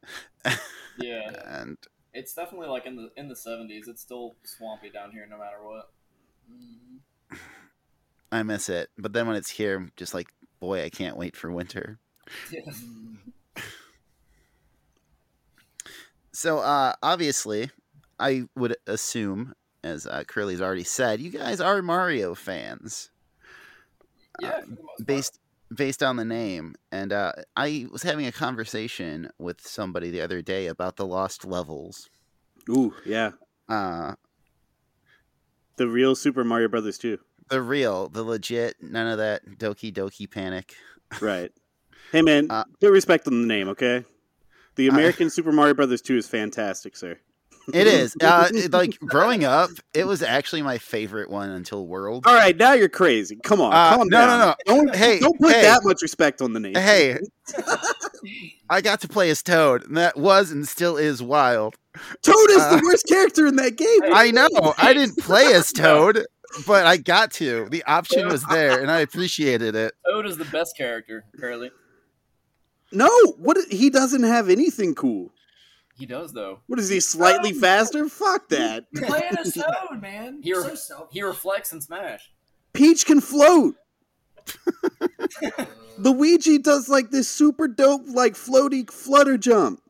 Yeah, 0.98 1.30
and 1.46 1.76
it's 2.12 2.34
definitely 2.34 2.68
like 2.68 2.86
in 2.86 2.96
the 2.96 3.10
in 3.16 3.28
the 3.28 3.36
seventies. 3.36 3.88
It's 3.88 4.00
still 4.02 4.36
swampy 4.44 4.90
down 4.90 5.10
here, 5.12 5.26
no 5.28 5.38
matter 5.38 5.58
what. 5.62 5.90
Mhm. 6.50 7.38
I 8.32 8.42
miss 8.42 8.68
it. 8.68 8.90
But 8.98 9.12
then 9.12 9.26
when 9.28 9.36
it's 9.36 9.50
here, 9.50 9.76
I'm 9.76 9.92
just 9.96 10.12
like, 10.12 10.26
boy, 10.58 10.82
I 10.82 10.90
can't 10.90 11.16
wait 11.16 11.36
for 11.36 11.50
winter. 11.50 11.98
Yeah. 12.50 12.60
So 16.36 16.58
uh, 16.58 16.92
obviously, 17.02 17.70
I 18.20 18.42
would 18.54 18.76
assume, 18.86 19.54
as 19.82 20.06
uh, 20.06 20.22
Curly's 20.24 20.60
already 20.60 20.84
said, 20.84 21.18
you 21.18 21.30
guys 21.30 21.62
are 21.62 21.80
Mario 21.80 22.34
fans. 22.34 23.10
Yeah, 24.38 24.60
for 24.60 24.66
the 24.66 24.70
most 24.72 24.78
part. 24.78 25.06
based 25.06 25.38
based 25.74 26.02
on 26.02 26.16
the 26.16 26.24
name 26.26 26.76
and 26.92 27.12
uh, 27.12 27.32
i 27.56 27.86
was 27.90 28.02
having 28.04 28.24
a 28.26 28.30
conversation 28.30 29.28
with 29.38 29.66
somebody 29.66 30.10
the 30.10 30.20
other 30.20 30.40
day 30.40 30.66
about 30.68 30.94
the 30.96 31.04
lost 31.06 31.44
levels 31.44 32.08
Ooh, 32.70 32.94
yeah. 33.04 33.32
uh, 33.68 34.14
The 35.76 35.88
real 35.88 36.14
Super 36.14 36.44
Mario 36.44 36.68
Brothers 36.68 36.98
too. 36.98 37.18
the 37.50 37.60
real 37.62 38.08
the 38.10 38.22
legit 38.22 38.76
none 38.80 39.08
of 39.08 39.18
that 39.18 39.44
doki 39.58 39.90
doki 39.92 40.30
panic 40.30 40.74
Right. 41.20 41.50
Hey 42.12 42.20
man, 42.22 42.46
Uh, 42.50 42.64
put 42.80 42.92
respect 42.92 43.26
on 43.26 43.40
the 43.40 43.46
name, 43.48 43.68
okay? 43.70 44.04
The 44.76 44.88
I- 44.90 44.92
American 44.94 45.30
Super 45.30 45.52
Mario 45.52 45.74
Brothers 45.74 46.02
2 46.02 46.16
is 46.16 46.28
fantastic, 46.28 46.96
sir. 46.96 47.18
it 47.74 47.86
is 47.88 48.16
uh, 48.22 48.48
it- 48.52 48.72
like 48.72 48.96
growing 49.00 49.42
up 49.44 49.70
it 49.92 50.06
was 50.06 50.22
actually 50.22 50.62
my 50.62 50.78
favorite 50.78 51.28
one 51.30 51.50
until 51.50 51.86
world 51.86 52.24
All 52.26 52.34
right, 52.34 52.56
now 52.56 52.74
you're 52.74 52.88
crazy. 52.88 53.36
Come 53.42 53.60
on, 53.60 53.72
Uh, 53.72 53.96
calm 53.96 54.08
no, 54.08 54.20
no, 54.20 54.26
down. 54.26 54.38
no. 54.38 54.54
Don't, 54.84 54.94
Hey, 54.96 55.18
don't 55.18 55.38
put 55.40 55.52
hey. 55.52 55.62
that 55.62 55.80
much 55.82 56.00
respect 56.02 56.40
on 56.40 56.52
the 56.52 56.60
name. 56.60 56.74
hey 56.76 57.18
i 58.70 58.80
got 58.80 59.00
to 59.00 59.08
play 59.08 59.30
as 59.30 59.42
toad 59.42 59.84
and 59.86 59.96
that 59.96 60.16
was 60.16 60.50
and 60.50 60.66
still 60.66 60.96
is 60.96 61.22
wild 61.22 61.76
Toad 62.22 62.50
is 62.50 62.58
uh, 62.60 62.76
the 62.76 62.82
worst 62.84 63.06
character 63.08 63.46
in 63.46 63.56
that 63.56 63.76
game. 63.76 64.00
i 64.12 64.30
know 64.30 64.48
i 64.78 64.92
didn't 64.92 65.16
play 65.18 65.52
as 65.54 65.72
toad 65.72 66.24
but 66.66 66.86
i 66.86 66.96
got 66.96 67.30
to 67.32 67.68
the 67.70 67.82
option 67.84 68.26
was 68.28 68.42
there 68.46 68.80
and 68.80 68.90
i 68.90 69.00
appreciated 69.00 69.74
it 69.74 69.94
Toad 70.10 70.26
is 70.26 70.36
the 70.36 70.44
best 70.46 70.76
character, 70.76 71.24
Curly. 71.38 71.70
No, 72.92 73.10
what? 73.38 73.56
He 73.70 73.90
doesn't 73.90 74.22
have 74.22 74.48
anything 74.48 74.94
cool. 74.94 75.32
He 75.98 76.06
does 76.06 76.32
though. 76.32 76.60
What 76.66 76.78
is 76.78 76.88
he? 76.88 77.00
Slightly 77.00 77.52
Oh. 77.54 77.58
faster? 77.60 78.08
Fuck 78.08 78.48
that. 78.50 78.84
You're 78.92 79.06
playing 79.06 79.32
a 79.38 79.50
Toad, 79.50 80.00
man. 80.02 80.40
You're- 80.42 80.76
so. 80.76 81.08
He 81.10 81.22
reflects 81.22 81.72
and 81.72 81.82
smash. 81.82 82.30
Peach 82.72 83.06
can 83.06 83.20
float. 83.20 83.74
Luigi 85.98 86.58
does 86.58 86.88
like 86.88 87.10
this 87.10 87.28
super 87.28 87.66
dope, 87.68 88.02
like 88.06 88.34
floaty 88.34 88.88
flutter 88.90 89.38
jump. 89.38 89.80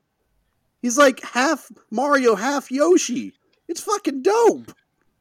He's 0.81 0.97
like 0.97 1.21
half 1.23 1.71
Mario, 1.91 2.37
half 2.37 2.71
Yoshi. 2.71 3.33
It's 3.69 3.81
fucking 3.81 4.23
dope. 4.23 4.73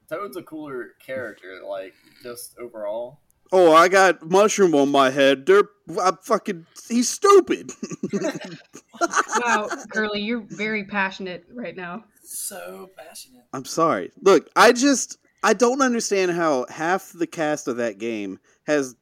Toad's 0.09 0.37
a 0.37 0.43
cooler 0.43 0.89
character, 1.03 1.61
like 1.67 1.95
just 2.21 2.55
overall. 2.59 3.19
Oh, 3.51 3.73
I 3.73 3.87
got 3.87 4.29
mushroom 4.29 4.73
on 4.75 4.89
my 4.89 5.09
head. 5.11 5.45
Derp, 5.45 5.67
I'm 6.01 6.17
fucking. 6.23 6.65
He's 6.89 7.09
stupid. 7.09 7.71
Wow, 9.43 9.67
Curly, 9.91 10.21
you're 10.21 10.45
very 10.49 10.85
passionate 10.85 11.45
right 11.53 11.75
now. 11.75 12.05
so 12.23 12.89
passionate. 12.97 13.43
I'm 13.53 13.65
sorry. 13.65 14.11
Look, 14.21 14.49
I 14.55 14.71
just 14.71 15.17
I 15.43 15.53
don't 15.53 15.81
understand 15.81 16.31
how 16.31 16.65
half 16.69 17.11
the 17.13 17.27
cast 17.27 17.67
of 17.67 17.75
that 17.77 17.97
game 17.97 18.39
has 18.67 18.95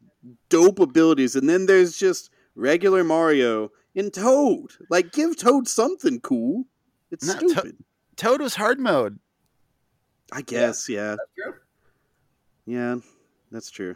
dope 0.50 0.80
abilities, 0.80 1.36
and 1.36 1.48
then 1.48 1.68
there's 1.68 1.96
just 1.98 2.32
regular 2.56 3.04
Mario 3.04 3.72
and 3.96 4.12
Toad. 4.12 4.72
Like, 4.90 5.12
give 5.12 5.38
Toad 5.38 5.68
something 5.68 6.20
cool. 6.22 6.66
It's 7.12 7.28
No, 7.28 7.40
To- 7.40 7.50
stupid. 7.50 7.78
toad 8.16 8.42
was 8.42 8.56
hard 8.56 8.80
mode 8.80 9.20
I 10.32 10.42
guess, 10.42 10.90
yeah. 10.90 11.12
That's 11.18 11.32
true. 11.38 11.54
yeah, 12.66 12.96
that's 13.52 13.70
true. 13.70 13.96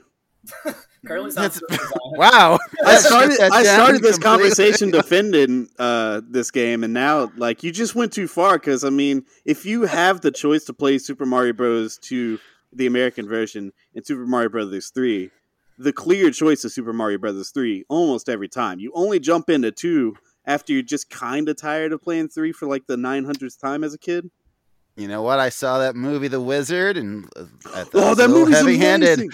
Curly 1.06 1.32
sounds 1.32 1.62
That's- 1.70 1.92
Wow. 2.06 2.58
I 2.86 2.96
started 2.98 3.40
I 3.40 3.64
started 3.64 4.02
this 4.02 4.18
completely. 4.18 4.22
conversation 4.50 4.92
defending 4.92 5.70
uh, 5.80 6.22
this 6.28 6.52
game, 6.52 6.84
and 6.84 6.94
now 6.94 7.32
like 7.38 7.64
you 7.64 7.72
just 7.72 7.96
went 7.96 8.12
too 8.14 8.28
far. 8.28 8.58
Because 8.58 8.84
I 8.84 8.90
mean, 8.90 9.24
if 9.46 9.66
you 9.66 9.84
have 9.84 10.22
the 10.22 10.32
choice 10.32 10.66
to 10.66 10.74
play 10.74 10.98
Super 10.98 11.26
Mario 11.26 11.54
Bros. 11.54 11.98
2 12.00 12.40
the 12.74 12.86
American 12.86 13.28
version 13.28 13.72
and 13.96 14.06
Super 14.06 14.26
Mario 14.28 14.50
Brothers 14.50 14.90
three, 14.94 15.32
the 15.78 15.94
clear 15.94 16.32
choice 16.32 16.66
is 16.66 16.74
Super 16.76 16.92
Mario 16.94 17.18
Brothers 17.18 17.50
three 17.52 17.86
almost 17.88 18.28
every 18.28 18.50
time. 18.50 18.80
You 18.80 18.92
only 18.94 19.20
jump 19.20 19.50
into 19.50 19.72
two 19.72 20.16
after 20.46 20.74
you're 20.74 20.82
just 20.82 21.10
kind 21.10 21.48
of 21.48 21.56
tired 21.56 21.94
of 21.94 22.02
playing 22.02 22.28
three 22.30 22.52
for 22.52 22.68
like 22.68 22.86
the 22.88 22.98
nine 22.98 23.24
hundredth 23.24 23.60
time 23.60 23.84
as 23.86 23.94
a 23.94 23.98
kid. 23.98 24.30
You 24.98 25.08
know 25.08 25.22
what? 25.22 25.40
I 25.40 25.50
saw 25.50 25.78
that 25.80 25.96
movie, 25.96 26.28
The 26.28 26.42
Wizard, 26.42 26.98
and 26.98 27.26
uh, 27.38 27.46
I 27.74 27.84
thought 27.84 27.90
Oh, 27.94 28.16
that 28.16 28.26
a 28.26 28.34
little 28.34 28.40
movie's 28.48 28.58
heavy-handed. 28.58 29.32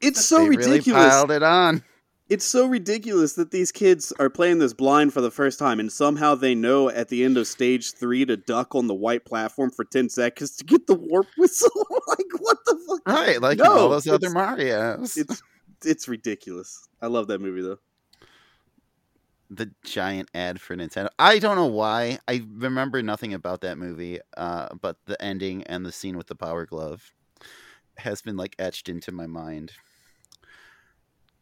It's 0.00 0.24
so 0.24 0.38
they 0.38 0.48
really 0.50 0.70
ridiculous. 0.72 1.08
piled 1.10 1.30
it 1.30 1.42
on. 1.42 1.82
it's 2.28 2.44
so 2.44 2.66
ridiculous 2.66 3.32
that 3.34 3.50
these 3.50 3.72
kids 3.72 4.12
are 4.18 4.30
playing 4.30 4.58
this 4.58 4.72
blind 4.74 5.12
for 5.12 5.20
the 5.20 5.30
first 5.30 5.58
time 5.58 5.80
and 5.80 5.90
somehow 5.90 6.34
they 6.34 6.54
know 6.54 6.88
at 6.88 7.08
the 7.08 7.24
end 7.24 7.36
of 7.36 7.46
stage 7.46 7.92
three 7.94 8.24
to 8.26 8.36
duck 8.36 8.74
on 8.74 8.86
the 8.86 8.94
white 8.94 9.24
platform 9.24 9.70
for 9.70 9.84
10 9.84 10.08
seconds 10.10 10.56
to 10.56 10.64
get 10.64 10.86
the 10.86 10.94
warp 10.94 11.26
whistle 11.38 11.70
like 12.08 12.26
what 12.40 12.58
the 12.66 12.78
fuck 12.88 13.08
Right, 13.08 13.40
like 13.40 13.58
No, 13.58 13.64
all 13.78 13.88
those 13.88 14.06
other 14.06 14.28
Marios. 14.30 15.16
it's 15.16 15.42
it's 15.84 16.06
ridiculous 16.08 16.88
i 17.02 17.06
love 17.06 17.26
that 17.28 17.40
movie 17.40 17.62
though 17.62 17.78
the 19.50 19.70
giant 19.82 20.28
ad 20.34 20.60
for 20.60 20.76
Nintendo. 20.76 21.08
I 21.18 21.38
don't 21.38 21.56
know 21.56 21.64
why. 21.64 22.18
I 22.28 22.44
remember 22.56 23.02
nothing 23.02 23.32
about 23.32 23.62
that 23.62 23.78
movie, 23.78 24.18
uh, 24.36 24.68
but 24.78 24.98
the 25.06 25.20
ending 25.24 25.62
and 25.62 25.86
the 25.86 25.90
scene 25.90 26.18
with 26.18 26.26
the 26.26 26.34
Power 26.34 26.66
Glove 26.66 27.12
has 27.96 28.20
been 28.20 28.36
like 28.36 28.54
etched 28.58 28.90
into 28.90 29.10
my 29.10 29.26
mind. 29.26 29.72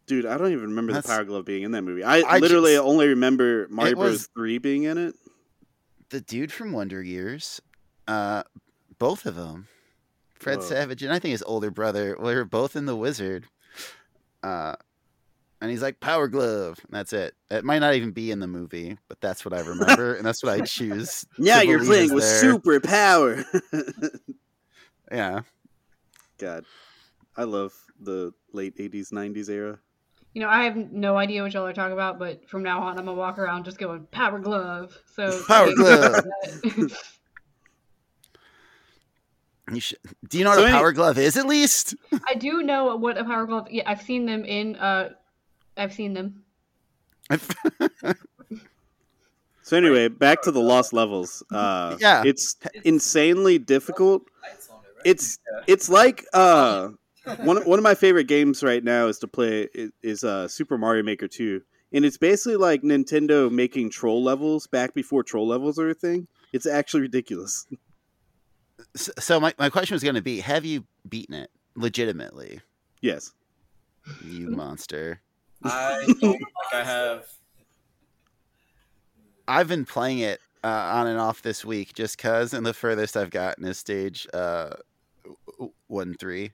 Dude, 0.07 0.25
I 0.27 0.38
don't 0.38 0.53
even 0.53 0.69
remember 0.69 0.92
That's- 0.92 1.07
the 1.11 1.16
Power 1.16 1.25
Glove 1.25 1.45
being 1.45 1.62
in 1.64 1.73
that 1.73 1.83
movie. 1.83 2.05
I, 2.05 2.19
I 2.21 2.38
literally 2.38 2.75
just- 2.75 2.85
only 2.85 3.09
remember 3.09 3.66
Mario 3.71 3.92
It 3.92 3.97
Bros. 3.97 4.11
was- 4.12 4.27
3 4.29 4.59
being 4.59 4.85
in 4.85 4.99
it. 4.99 5.14
The 6.11 6.21
dude 6.21 6.53
from 6.53 6.71
Wonder 6.73 7.03
Years, 7.03 7.61
uh, 8.07 8.45
both 8.99 9.27
of 9.27 9.35
them, 9.35 9.66
Fred 10.35 10.59
Whoa. 10.61 10.64
Savage 10.64 11.03
and 11.03 11.12
I 11.12 11.19
think 11.19 11.33
his 11.33 11.42
older 11.42 11.71
brother, 11.73 12.16
were 12.21 12.45
both 12.45 12.77
in 12.77 12.87
The 12.87 12.95
Wizard. 12.95 13.47
Uh, 14.45 14.77
and 15.61 15.71
he's 15.71 15.83
like 15.83 15.99
Power 15.99 16.29
Glove. 16.29 16.79
And 16.85 16.92
that's 16.92 17.12
it. 17.12 17.35
It 17.51 17.64
might 17.64 17.81
not 17.81 17.95
even 17.95 18.12
be 18.12 18.31
in 18.31 18.38
the 18.38 18.47
movie, 18.47 18.99
but 19.09 19.21
that's 19.21 19.45
what 19.45 19.53
I 19.55 19.61
remember, 19.61 20.14
and 20.14 20.25
that's 20.25 20.42
what 20.45 20.53
I 20.53 20.61
choose. 20.66 21.27
Yeah, 21.38 21.62
you're 21.62 21.83
playing 21.85 22.14
with 22.14 22.23
super 22.25 22.79
power. 22.81 23.45
Yeah. 25.11 25.42
God, 26.38 26.64
I 27.37 27.45
love 27.45 27.73
the 28.01 28.33
late 28.53 28.77
80s, 28.77 29.12
90s 29.12 29.49
era. 29.49 29.79
You 30.37 30.42
know, 30.42 30.51
I 30.51 30.64
have 30.64 30.77
no 30.92 31.16
idea 31.16 31.42
what 31.42 31.55
y'all 31.55 31.64
are 31.64 31.72
talking 31.72 31.94
about, 31.94 32.18
but 32.18 32.46
from 32.46 32.62
now 32.62 32.83
on, 32.83 32.99
I'm 32.99 33.07
gonna 33.07 33.14
walk 33.14 33.38
around 33.38 33.64
just 33.64 33.79
going 33.79 34.05
Power 34.11 34.38
Glove. 34.38 34.94
So 35.14 35.42
Power 35.49 35.72
Glove. 35.75 36.25
glove. 36.62 36.92
You 39.72 39.81
should, 39.81 39.96
do 40.29 40.37
you 40.37 40.44
know 40.44 40.51
what 40.51 40.57
So 40.59 40.64
a 40.64 40.68
any- 40.68 40.77
Power 40.77 40.92
Glove 40.92 41.16
is? 41.16 41.38
At 41.38 41.46
least. 41.46 41.94
I 42.29 42.35
do 42.35 42.62
know 42.62 42.96
what 42.96 43.16
a 43.16 43.25
Power 43.25 43.46
Glove. 43.46 43.68
Yeah, 43.70 43.85
I've 43.87 44.03
seen 44.03 44.27
them 44.27 44.44
in. 44.44 44.77
uh 44.77 45.14
I've 45.79 45.94
seen 45.94 46.12
them. 46.12 46.42
So 49.62 49.75
anyway, 49.77 50.09
back 50.09 50.42
to 50.42 50.51
the 50.53 50.61
lost 50.61 50.92
levels. 50.92 51.42
Uh, 51.51 51.96
Yeah. 51.99 52.22
it's 52.27 52.57
insanely 52.85 53.59
difficult. 53.59 54.22
Lights 54.42 54.68
on 54.68 54.81
it, 54.85 54.88
right? 54.96 55.03
It's 55.07 55.38
it's 55.66 55.88
like 55.88 56.27
uh, 56.35 56.90
one 57.44 57.58
of- 57.58 57.66
one 57.66 57.78
of 57.78 57.82
my 57.82 57.94
favorite 57.94 58.28
games 58.28 58.62
right 58.62 58.82
now 58.84 59.06
is 59.08 59.18
to 59.20 59.26
play 59.28 59.68
is, 59.74 59.90
is 60.02 60.24
uh, 60.24 60.48
Super 60.48 60.78
Mario 60.78 61.02
Maker 61.02 61.28
2. 61.28 61.60
And 61.92 62.04
it's 62.04 62.18
basically 62.18 62.56
like 62.56 62.82
Nintendo 62.82 63.50
making 63.50 63.90
troll 63.90 64.22
levels 64.22 64.66
back 64.66 64.92
before 64.94 65.22
troll 65.22 65.46
levels 65.46 65.78
are 65.78 65.88
a 65.90 65.94
thing. 65.94 66.26
It's 66.52 66.66
actually 66.66 67.02
ridiculous. 67.02 67.66
S- 68.96 69.10
so 69.18 69.38
my, 69.40 69.54
my 69.58 69.70
question 69.70 69.94
was 69.94 70.02
going 70.02 70.16
to 70.16 70.22
be: 70.22 70.40
Have 70.40 70.64
you 70.64 70.84
beaten 71.08 71.34
it 71.34 71.50
legitimately, 71.76 72.60
Yes. 73.00 73.32
you 74.24 74.48
monster? 74.50 75.20
I 75.62 76.04
don't 76.06 76.18
think 76.20 76.42
I 76.74 76.82
have. 76.82 77.26
I've 79.48 79.68
been 79.68 79.84
playing 79.84 80.18
it 80.18 80.40
uh, 80.64 80.66
on 80.68 81.06
and 81.06 81.18
off 81.20 81.40
this 81.42 81.64
week 81.64 81.94
just 81.94 82.18
cause, 82.18 82.52
and 82.52 82.66
the 82.66 82.74
furthest 82.74 83.16
I've 83.16 83.30
gotten 83.30 83.64
is 83.64 83.78
stage 83.78 84.26
uh, 84.34 84.70
one 85.86 86.14
three, 86.14 86.50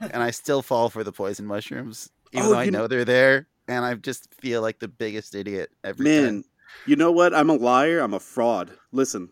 and 0.00 0.22
I 0.22 0.30
still 0.30 0.62
fall 0.62 0.88
for 0.88 1.02
the 1.04 1.12
poison 1.12 1.46
mushrooms, 1.46 2.10
even 2.32 2.46
Oh, 2.46 2.50
though 2.52 2.58
I 2.58 2.64
you- 2.64 2.70
know 2.70 2.86
they're 2.86 3.04
there, 3.04 3.46
and 3.66 3.84
I 3.84 3.94
just 3.94 4.32
feel 4.34 4.62
like 4.62 4.78
the 4.78 4.88
biggest 4.88 5.34
idiot 5.34 5.70
every 5.84 6.04
Man, 6.04 6.24
time. 6.26 6.44
you 6.86 6.96
know 6.96 7.12
what? 7.12 7.34
I'm 7.34 7.50
a 7.50 7.54
liar. 7.54 8.00
I'm 8.00 8.14
a 8.14 8.20
fraud. 8.20 8.70
Listen, 8.92 9.30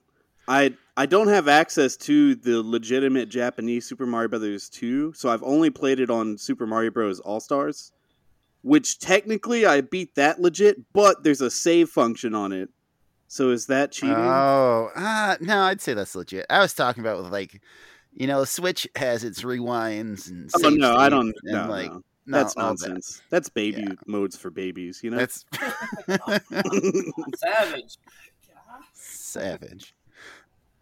I 0.48 0.74
I 0.96 1.04
don't 1.06 1.28
have 1.28 1.46
access 1.48 1.96
to 1.98 2.34
the 2.34 2.62
legitimate 2.62 3.28
Japanese 3.28 3.84
Super 3.86 4.06
Mario 4.06 4.28
Brothers 4.28 4.68
2, 4.70 5.12
so 5.14 5.28
I've 5.28 5.42
only 5.42 5.68
played 5.70 6.00
it 6.00 6.08
on 6.10 6.38
Super 6.38 6.66
Mario 6.66 6.90
Bros. 6.90 7.20
All 7.20 7.40
Stars, 7.40 7.92
which 8.62 8.98
technically 8.98 9.66
I 9.66 9.80
beat 9.82 10.14
that 10.14 10.40
legit, 10.40 10.78
but 10.92 11.22
there's 11.22 11.40
a 11.42 11.50
save 11.50 11.90
function 11.90 12.34
on 12.34 12.52
it. 12.52 12.70
So 13.28 13.50
is 13.50 13.66
that 13.66 13.90
cheating? 13.92 14.14
Oh, 14.16 14.90
ah, 14.96 15.36
no, 15.40 15.62
I'd 15.62 15.80
say 15.80 15.94
that's 15.94 16.14
legit. 16.14 16.46
I 16.48 16.60
was 16.60 16.72
talking 16.72 17.02
about 17.02 17.20
with 17.22 17.32
like, 17.32 17.60
you 18.16 18.26
know, 18.26 18.44
Switch 18.44 18.88
has 18.96 19.22
its 19.22 19.42
rewinds 19.42 20.28
and. 20.30 20.50
oh 20.64 20.70
no, 20.70 20.96
I 20.96 21.08
don't. 21.08 21.28
and, 21.28 21.34
No, 21.44 21.66
like, 21.68 21.90
no. 21.92 22.02
no, 22.26 22.38
that's 22.38 22.56
all 22.56 22.74
that. 22.74 22.88
nonsense. 22.88 23.22
That's 23.30 23.48
baby 23.48 23.86
modes 24.06 24.36
for 24.36 24.50
babies. 24.50 25.00
You 25.04 25.10
know. 25.10 25.18
That's 25.18 25.44
Savage. 27.36 27.98
savage. 28.92 29.94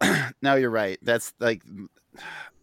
no, 0.41 0.55
you're 0.55 0.69
right. 0.69 0.97
That's 1.01 1.33
like, 1.39 1.63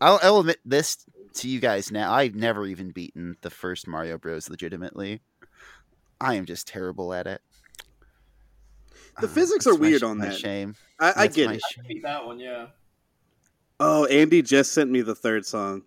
I'll, 0.01 0.19
I'll 0.23 0.39
admit 0.41 0.61
this 0.65 1.05
to 1.35 1.49
you 1.49 1.61
guys 1.61 1.91
now. 1.91 2.13
I've 2.13 2.35
never 2.35 2.67
even 2.67 2.91
beaten 2.91 3.37
the 3.43 3.51
first 3.51 3.87
Mario 3.87 4.19
Bros. 4.19 4.49
legitimately. 4.51 5.21
I 6.21 6.35
am 6.35 6.45
just 6.47 6.67
terrible 6.69 7.13
at 7.15 7.27
it. 7.27 7.41
The 9.21 9.27
Ah, 9.29 9.31
physics 9.31 9.67
are 9.67 9.75
weird 9.75 10.01
sh- 10.01 10.05
on 10.05 10.19
my 10.19 10.29
that. 10.29 10.39
Shame. 10.39 10.75
I, 11.01 11.13
I 11.17 11.27
get 11.27 11.47
my 11.47 11.55
it. 11.55 11.63
shame. 11.73 11.85
Beat 11.89 12.03
that 12.03 12.25
one, 12.25 12.39
yeah. 12.39 12.67
Oh, 13.85 14.05
Andy 14.07 14.43
just 14.43 14.73
sent 14.73 14.91
me 14.91 15.01
the 15.01 15.15
third 15.15 15.45
song. 15.45 15.83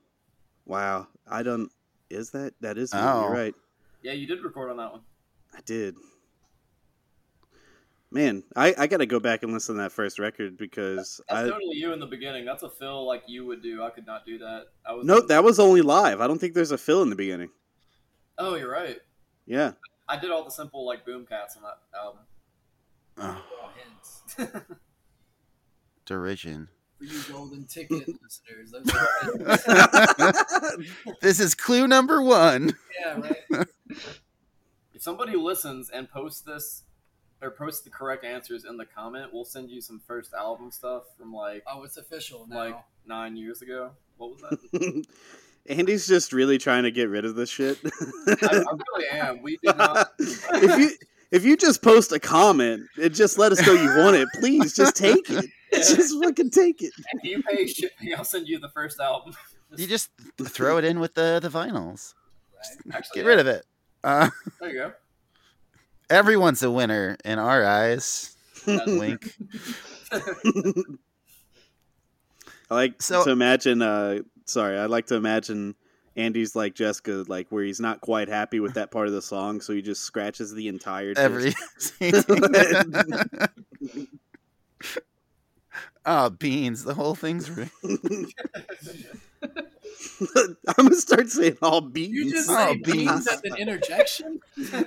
Wow, 0.66 1.08
I 1.26 1.44
don't. 1.44 1.72
Is 2.10 2.32
that 2.32 2.54
that 2.60 2.78
is? 2.78 2.94
me. 2.94 3.00
Oh. 3.02 3.22
You're 3.22 3.32
right. 3.32 3.56
Yeah, 4.04 4.12
you 4.12 4.28
did 4.28 4.44
record 4.44 4.70
on 4.70 4.78
that 4.78 4.92
one. 4.92 5.02
I 5.56 5.60
did. 5.66 5.96
Man, 8.12 8.44
I, 8.56 8.76
I 8.78 8.88
got 8.88 8.98
to 8.98 9.06
go 9.06 9.20
back 9.20 9.44
and 9.44 9.54
listen 9.54 9.76
to 9.76 9.82
that 9.82 9.94
first 9.94 10.20
record 10.20 10.58
because 10.58 11.22
That's 11.30 11.48
I 11.48 11.50
totally 11.50 11.78
you 11.78 11.94
in 11.94 12.00
the 12.02 12.06
beginning. 12.06 12.44
That's 12.44 12.64
a 12.64 12.70
fill 12.70 13.08
like 13.08 13.24
you 13.28 13.46
would 13.46 13.64
do. 13.64 13.82
I 13.82 13.90
could 13.90 14.06
not 14.06 14.26
do 14.26 14.40
that. 14.40 14.66
I 14.86 14.94
was 14.94 15.06
no, 15.06 15.22
that 15.22 15.44
was 15.44 15.58
only 15.58 15.82
live. 15.82 16.20
I 16.20 16.28
don't 16.28 16.38
think 16.38 16.54
there's 16.54 16.72
a 16.72 16.78
fill 16.78 17.02
in 17.02 17.10
the 17.10 17.16
beginning. 17.16 17.50
Oh, 18.38 18.56
you're 18.56 18.72
right. 18.72 19.00
Yeah, 19.46 19.72
I 20.10 20.18
did 20.20 20.32
all 20.32 20.44
the 20.44 20.52
simple 20.52 20.86
like 20.86 21.06
boom 21.06 21.26
cats 21.26 21.56
on 21.56 21.64
that 21.64 21.80
album. 21.98 22.22
Oh, 23.18 23.42
Oh, 23.64 23.70
hints. 23.78 24.54
derision. 26.06 26.68
For 26.98 27.04
you 27.04 27.20
golden 27.32 27.66
ticket 27.68 28.08
listeners. 28.22 28.72
Those 28.72 28.90
are 28.96 30.74
this 31.22 31.40
is 31.40 31.56
clue 31.56 31.88
number 31.88 32.22
one. 32.22 32.74
yeah, 33.00 33.20
right. 33.50 33.68
If 34.94 35.02
somebody 35.02 35.36
listens 35.36 35.90
and 35.90 36.10
posts 36.10 36.42
this 36.42 36.84
or 37.42 37.52
posts 37.52 37.82
the 37.82 37.90
correct 37.90 38.24
answers 38.24 38.64
in 38.66 38.78
the 38.78 38.86
comment, 38.86 39.32
we'll 39.34 39.44
send 39.46 39.70
you 39.70 39.82
some 39.82 40.00
first 40.08 40.34
album 40.34 40.72
stuff 40.72 41.04
from 41.18 41.34
like 41.34 41.64
Oh, 41.68 41.84
it's 41.84 41.98
official 41.98 42.48
now. 42.50 42.56
like 42.56 42.78
nine 43.06 43.36
years 43.36 43.62
ago. 43.62 43.92
What 44.18 44.32
was 44.32 44.42
that? 44.50 45.06
Andy's 45.68 46.08
just 46.08 46.32
really 46.32 46.58
trying 46.60 46.84
to 46.84 46.92
get 46.92 47.10
rid 47.10 47.26
of 47.26 47.36
this 47.36 47.50
shit. 47.50 47.80
I, 47.84 48.38
I 48.42 48.48
really 48.52 49.08
am. 49.12 49.42
We 49.42 49.58
did 49.64 49.76
not. 49.76 50.12
if 50.20 50.80
you 50.80 50.90
if 51.32 51.44
you 51.44 51.58
just 51.58 51.82
post 51.82 52.12
a 52.14 52.20
comment 52.20 52.84
and 53.02 53.14
just 53.14 53.38
let 53.38 53.52
us 53.52 53.66
know 53.66 53.74
you 53.74 53.90
want 53.98 54.16
it, 54.16 54.28
please 54.40 54.76
just 54.76 54.96
take 54.96 55.30
it. 55.30 55.46
Just 55.96 56.22
fucking 56.24 56.50
take 56.52 56.82
it. 56.82 56.92
If 57.14 57.24
you 57.24 57.42
pay 57.44 57.68
shipping, 57.68 58.14
I'll 58.16 58.24
send 58.24 58.48
you 58.48 58.60
the 58.60 58.70
first 58.70 59.00
album. 59.00 59.34
You 59.78 59.88
just 59.88 60.12
throw 60.42 60.78
it 60.78 60.86
in 60.86 61.00
with 61.02 61.16
the 61.16 61.40
the 61.42 61.50
vinyls. 61.50 62.14
Right? 62.56 62.96
Actually, 62.98 63.22
Get 63.22 63.28
rid 63.28 63.40
of 63.40 63.48
it. 63.48 63.66
Uh, 64.04 64.30
There 64.62 64.70
you 64.70 64.76
go. 64.76 64.94
everyone's 66.10 66.62
a 66.64 66.70
winner 66.72 67.18
in 67.26 67.40
our 67.40 67.66
eyes. 67.66 68.38
Wink. 68.68 69.36
I 70.12 70.74
like 72.70 73.02
So- 73.02 73.24
to 73.26 73.32
imagine. 73.32 73.82
Uh, 73.82 74.20
sorry, 74.46 74.78
I 74.78 74.86
like 74.86 75.08
to 75.08 75.16
imagine 75.16 75.76
Andy's 76.16 76.56
like 76.56 76.76
Jessica, 76.76 77.26
like 77.28 77.48
where 77.50 77.64
he's 77.64 77.80
not 77.82 78.00
quite 78.02 78.30
happy 78.30 78.60
with 78.60 78.76
that 78.76 78.92
part 78.92 79.08
of 79.08 79.14
the 79.14 79.22
song, 79.22 79.60
so 79.62 79.74
he 79.74 79.82
just 79.82 80.04
scratches 80.04 80.54
the 80.54 80.68
entire. 80.70 81.14
Every. 81.18 81.54
Oh, 86.06 86.30
beans! 86.30 86.84
The 86.84 86.94
whole 86.94 87.16
thing's. 87.16 87.50
Re- 87.58 87.70
I'm 90.68 90.86
gonna 90.86 90.96
start 90.96 91.30
saying 91.30 91.58
all 91.62 91.82
beans. 91.82 92.14
You 92.14 92.24
beans. 92.24 92.34
just 92.34 92.50
Oh, 92.50 92.56
say 92.56 92.76
beans. 92.78 92.96
beans 92.96 93.28
as 93.28 93.42
an 93.44 93.56
interjection? 93.58 94.40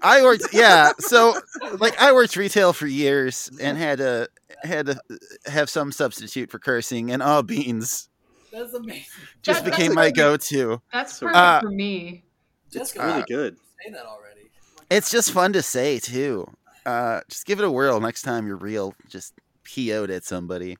I 0.03 0.23
worked. 0.23 0.45
Yeah, 0.53 0.93
so 0.99 1.35
like 1.79 2.01
I 2.01 2.13
worked 2.13 2.37
retail 2.37 2.73
for 2.73 2.87
years 2.87 3.51
and 3.61 3.77
had 3.79 3.99
to 3.99 4.29
had 4.63 4.87
to 4.87 5.01
have 5.47 5.69
some 5.71 5.93
substitute 5.93 6.51
for 6.51 6.59
cursing, 6.59 7.11
and 7.11 7.23
all 7.23 7.43
beans 7.43 8.09
That's 8.53 8.73
amazing. 8.75 9.05
just 9.43 9.65
That- 9.65 9.71
became 9.71 9.89
that's 9.89 9.97
my 9.97 10.11
go-to. 10.11 10.81
That's 10.93 11.19
perfect 11.19 11.37
Uh, 11.37 11.61
for 11.61 11.71
me. 11.71 12.25
Jessica, 12.71 13.05
really 13.07 13.23
Uh, 13.23 13.25
good. 13.27 13.57
say 13.85 13.93
that 13.93 14.05
already. 14.07 14.51
It's 14.91 15.11
just 15.11 15.31
fun 15.33 15.53
to 15.53 15.63
say 15.63 15.99
too. 15.99 16.51
Uh, 16.87 17.21
just 17.29 17.45
give 17.47 17.59
it 17.61 17.65
a 17.65 17.71
whirl 17.71 18.01
next 18.01 18.23
time 18.23 18.47
you're 18.47 18.57
real. 18.57 18.95
Just 19.09 19.35
PO'd 19.65 20.11
at 20.11 20.25
somebody. 20.25 20.79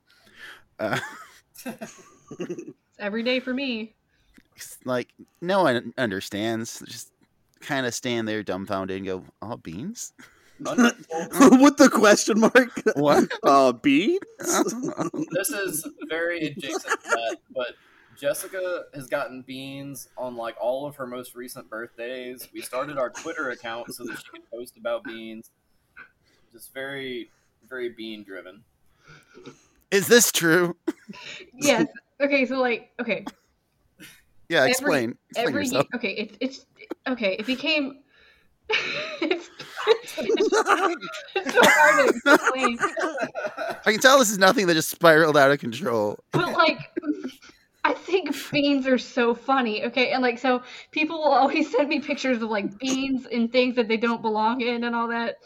Uh, 0.79 0.99
It's 2.39 2.73
every 2.99 3.23
day 3.23 3.39
for 3.39 3.53
me. 3.53 3.93
like 4.85 5.09
no 5.41 5.63
one 5.63 5.93
understands. 5.97 6.81
Just 6.85 7.11
kind 7.59 7.85
of 7.85 7.93
stand 7.93 8.27
there 8.27 8.43
dumbfounded 8.43 8.97
and 8.97 9.05
go, 9.05 9.23
"Oh, 9.41 9.57
beans." 9.57 10.13
With 10.59 11.77
the 11.77 11.89
question 11.91 12.39
mark. 12.41 12.81
What? 12.95 13.31
Uh, 13.43 13.71
beans. 13.71 14.19
this 15.31 15.49
is 15.49 15.87
very 16.09 16.47
adjacent 16.47 16.83
to 17.03 17.09
that, 17.09 17.37
but 17.55 17.75
Jessica 18.19 18.83
has 18.93 19.07
gotten 19.07 19.41
beans 19.41 20.09
on 20.17 20.35
like 20.35 20.55
all 20.61 20.85
of 20.85 20.95
her 20.97 21.07
most 21.07 21.33
recent 21.35 21.69
birthdays. 21.69 22.47
We 22.53 22.61
started 22.61 22.97
our 22.97 23.09
Twitter 23.09 23.49
account 23.51 23.93
so 23.93 24.03
that 24.05 24.17
she 24.17 24.29
could 24.31 24.51
post 24.51 24.75
about 24.77 25.03
beans. 25.05 25.49
just 26.51 26.73
very 26.73 27.29
very 27.67 27.89
bean 27.89 28.23
driven. 28.23 28.63
Is 29.91 30.07
this 30.07 30.31
true? 30.31 30.75
Yes. 31.53 31.87
Okay. 32.21 32.45
So 32.45 32.59
like, 32.59 32.91
okay, 33.01 33.25
Yeah, 34.47 34.59
Every- 34.59 34.71
explain. 34.71 35.17
explain 35.31 35.47
every 35.47 35.87
okay, 35.95 36.11
it's 36.13 36.37
it's 36.39 36.65
okay. 37.07 37.35
If 37.39 37.47
he 37.47 37.55
came, 37.55 37.99
it's, 38.69 39.49
it's, 39.87 40.17
it's 40.17 40.49
so 40.49 41.61
hard 41.63 42.13
to 42.15 42.29
explain. 42.35 42.77
I 43.85 43.91
can 43.91 43.99
tell 43.99 44.19
this 44.19 44.29
is 44.29 44.37
nothing 44.37 44.67
that 44.67 44.75
just 44.75 44.89
spiraled 44.89 45.35
out 45.37 45.49
of 45.51 45.59
control. 45.59 46.19
But 46.31 46.53
like, 46.53 46.79
I 47.83 47.93
think 47.93 48.35
beans 48.51 48.85
are 48.87 48.97
so 48.99 49.33
funny. 49.33 49.83
Okay, 49.85 50.11
and 50.11 50.21
like, 50.21 50.37
so 50.37 50.61
people 50.91 51.17
will 51.17 51.31
always 51.31 51.71
send 51.71 51.89
me 51.89 51.99
pictures 51.99 52.41
of 52.41 52.49
like 52.49 52.77
beans 52.77 53.25
and 53.31 53.51
things 53.51 53.75
that 53.75 53.87
they 53.87 53.97
don't 53.97 54.21
belong 54.21 54.61
in 54.61 54.83
and 54.83 54.95
all 54.95 55.07
that, 55.07 55.37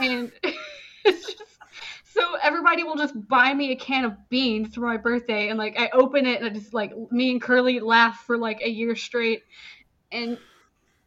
and 0.00 0.30
it's 1.04 1.34
just 1.34 1.57
so 2.12 2.36
everybody 2.42 2.84
will 2.84 2.96
just 2.96 3.14
buy 3.28 3.52
me 3.54 3.72
a 3.72 3.76
can 3.76 4.04
of 4.04 4.14
beans 4.28 4.74
for 4.74 4.80
my 4.82 4.96
birthday, 4.96 5.48
and 5.48 5.58
like 5.58 5.78
I 5.78 5.88
open 5.92 6.26
it 6.26 6.40
and 6.40 6.46
I 6.46 6.50
just 6.50 6.74
like 6.74 6.92
me 7.10 7.30
and 7.32 7.40
Curly 7.42 7.80
laugh 7.80 8.24
for 8.26 8.36
like 8.38 8.60
a 8.62 8.68
year 8.70 8.94
straight, 8.96 9.42
and 10.12 10.38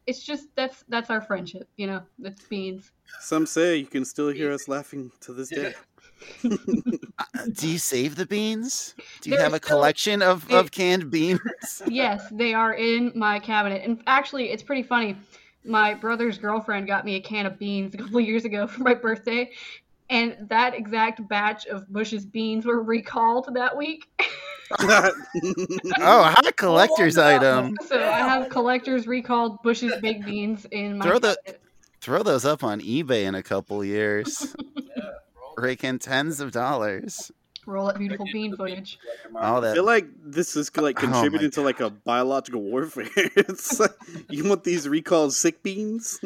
it's 0.07 0.23
just 0.23 0.47
that's 0.55 0.83
that's 0.89 1.09
our 1.09 1.21
friendship, 1.21 1.67
you 1.77 1.87
know. 1.87 2.01
It's 2.23 2.43
beans. 2.43 2.91
Some 3.19 3.45
say 3.45 3.77
you 3.77 3.85
can 3.85 4.05
still 4.05 4.29
hear 4.29 4.51
us 4.51 4.67
laughing 4.67 5.11
to 5.21 5.33
this 5.33 5.49
day. 5.49 5.73
Uh, 6.43 7.45
Do 7.53 7.67
you 7.67 7.79
save 7.79 8.15
the 8.15 8.25
beans? 8.27 8.93
Do 9.21 9.29
you 9.31 9.35
They're 9.35 9.43
have 9.43 9.53
a 9.53 9.57
still- 9.57 9.75
collection 9.77 10.21
of, 10.21 10.47
they- 10.47 10.55
of 10.55 10.69
canned 10.71 11.09
beans? 11.09 11.39
yes, 11.87 12.27
they 12.31 12.53
are 12.53 12.73
in 12.73 13.11
my 13.15 13.39
cabinet. 13.39 13.81
And 13.83 14.01
actually, 14.05 14.51
it's 14.51 14.61
pretty 14.63 14.83
funny. 14.83 15.15
My 15.63 15.93
brother's 15.95 16.37
girlfriend 16.37 16.85
got 16.87 17.05
me 17.05 17.15
a 17.15 17.19
can 17.21 17.45
of 17.47 17.57
beans 17.57 17.93
a 17.95 17.97
couple 17.97 18.17
of 18.19 18.25
years 18.27 18.45
ago 18.45 18.67
for 18.67 18.81
my 18.83 18.93
birthday, 18.93 19.49
and 20.12 20.36
that 20.50 20.76
exact 20.76 21.28
batch 21.28 21.65
of 21.65 21.91
Bush's 21.91 22.26
beans 22.26 22.65
were 22.67 22.84
recalled 22.84 23.50
that 23.56 23.76
week. 23.76 24.06
oh, 24.80 25.12
hot 26.00 26.56
collector's 26.56 27.17
Oh, 27.17 27.21
no. 27.21 27.36
item. 27.36 27.78
so 27.88 27.97
I 27.97 28.19
have 28.19 28.50
collectors 28.50 29.08
recalled 29.08 29.62
Bush's 29.63 29.93
baked 30.02 30.26
beans 30.26 30.65
in 30.71 30.97
my 31.00 31.06
Throw 31.06 31.19
the- 31.19 31.36
cabinet. 31.43 31.62
Throw 32.02 32.24
those 32.24 32.45
up 32.45 32.63
on 32.63 32.82
eBay 32.82 33.26
in 33.26 33.36
a 33.36 33.43
couple 33.43 33.84
years. 33.86 34.56
Rake 35.58 35.84
in 35.84 36.00
tens 36.00 36.39
of 36.39 36.52
dollars. 36.52 37.32
roll 37.67 37.89
up 37.89 38.00
beautiful 38.00 38.26
bean 38.34 38.56
footage. 38.56 38.97
All 39.36 39.58
I 39.58 39.60
that. 39.60 39.76
feel 39.76 39.84
like 39.86 40.08
this 40.24 40.56
is 40.56 40.76
like 40.76 40.97
Oh 40.97 41.02
contributing 41.08 41.52
to 41.52 41.62
like 41.62 41.80
a 41.80 41.91
biological 41.91 42.62
warfare. 42.62 43.08
it's 43.15 43.80
like, 43.80 43.91
you 44.30 44.50
want 44.50 44.63
these 44.63 44.89
recalled 44.89 45.34
sick 45.36 45.62
beans? 45.62 46.19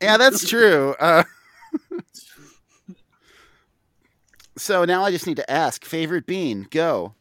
yeah, 0.00 0.16
that's 0.16 0.48
true. 0.48 0.96
Uh, 0.98 1.22
so 4.58 4.84
now 4.84 5.04
I 5.04 5.10
just 5.10 5.26
need 5.26 5.36
to 5.36 5.50
ask 5.50 5.84
favorite 5.84 6.26
bean. 6.26 6.66
Go. 6.70 7.14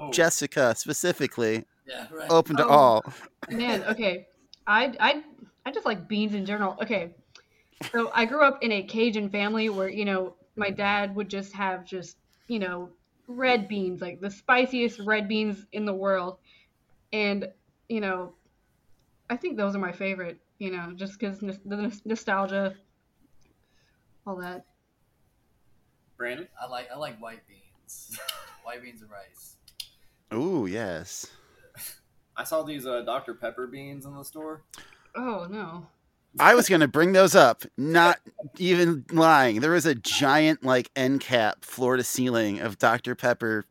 Oh, 0.00 0.10
Jessica 0.12 0.74
specifically. 0.74 1.64
Yeah, 1.86 2.06
right. 2.12 2.30
Open 2.30 2.56
to 2.56 2.64
Oh. 2.66 2.70
all. 2.70 3.04
Man, 3.50 3.82
okay. 3.84 4.28
I 4.66 4.94
I 5.00 5.22
I 5.66 5.72
just 5.72 5.84
like 5.86 6.08
beans 6.08 6.34
in 6.34 6.46
general. 6.46 6.76
Okay. 6.82 7.10
So 7.92 8.10
I 8.14 8.24
grew 8.24 8.42
up 8.42 8.62
in 8.62 8.72
a 8.72 8.82
Cajun 8.82 9.28
family 9.30 9.68
where, 9.68 9.88
you 9.88 10.04
know, 10.04 10.34
my 10.56 10.70
dad 10.70 11.14
would 11.14 11.28
just 11.28 11.52
have 11.54 11.84
just, 11.84 12.16
you 12.48 12.58
know, 12.58 12.90
red 13.28 13.68
beans, 13.68 14.00
like 14.00 14.20
the 14.20 14.30
spiciest 14.30 15.00
red 15.00 15.28
beans 15.28 15.64
in 15.72 15.84
the 15.84 15.94
world. 15.94 16.38
And, 17.12 17.48
you 17.88 18.00
know, 18.00 18.32
I 19.30 19.36
think 19.36 19.56
those 19.56 19.74
are 19.76 19.78
my 19.78 19.92
favorite, 19.92 20.38
you 20.58 20.70
know, 20.70 20.92
just 20.96 21.20
cuz 21.20 21.38
the 21.38 21.76
nos- 21.76 22.04
nostalgia 22.04 22.74
all 24.26 24.36
that. 24.36 24.64
Brandon. 26.18 26.48
I 26.60 26.66
like 26.66 26.90
I 26.92 26.98
like 26.98 27.18
white 27.22 27.40
beans. 27.48 28.18
white 28.64 28.82
beans 28.82 29.00
and 29.00 29.10
rice. 29.10 29.56
Ooh, 30.34 30.66
yes. 30.66 31.26
I 32.36 32.44
saw 32.44 32.62
these 32.62 32.86
uh, 32.86 33.02
Dr 33.02 33.34
Pepper 33.34 33.66
beans 33.66 34.04
in 34.04 34.14
the 34.14 34.22
store. 34.22 34.62
Oh, 35.16 35.46
no. 35.50 35.86
I 36.38 36.54
was 36.54 36.68
going 36.68 36.82
to 36.82 36.88
bring 36.88 37.12
those 37.12 37.34
up, 37.34 37.64
not 37.76 38.20
even 38.58 39.04
lying. 39.10 39.60
There 39.60 39.72
was 39.72 39.86
a 39.86 39.94
giant, 39.94 40.62
like, 40.62 40.90
end 40.94 41.20
cap, 41.20 41.64
floor 41.64 41.96
to 41.96 42.04
ceiling 42.04 42.60
of 42.60 42.78
Dr. 42.78 43.14
Pepper 43.14 43.64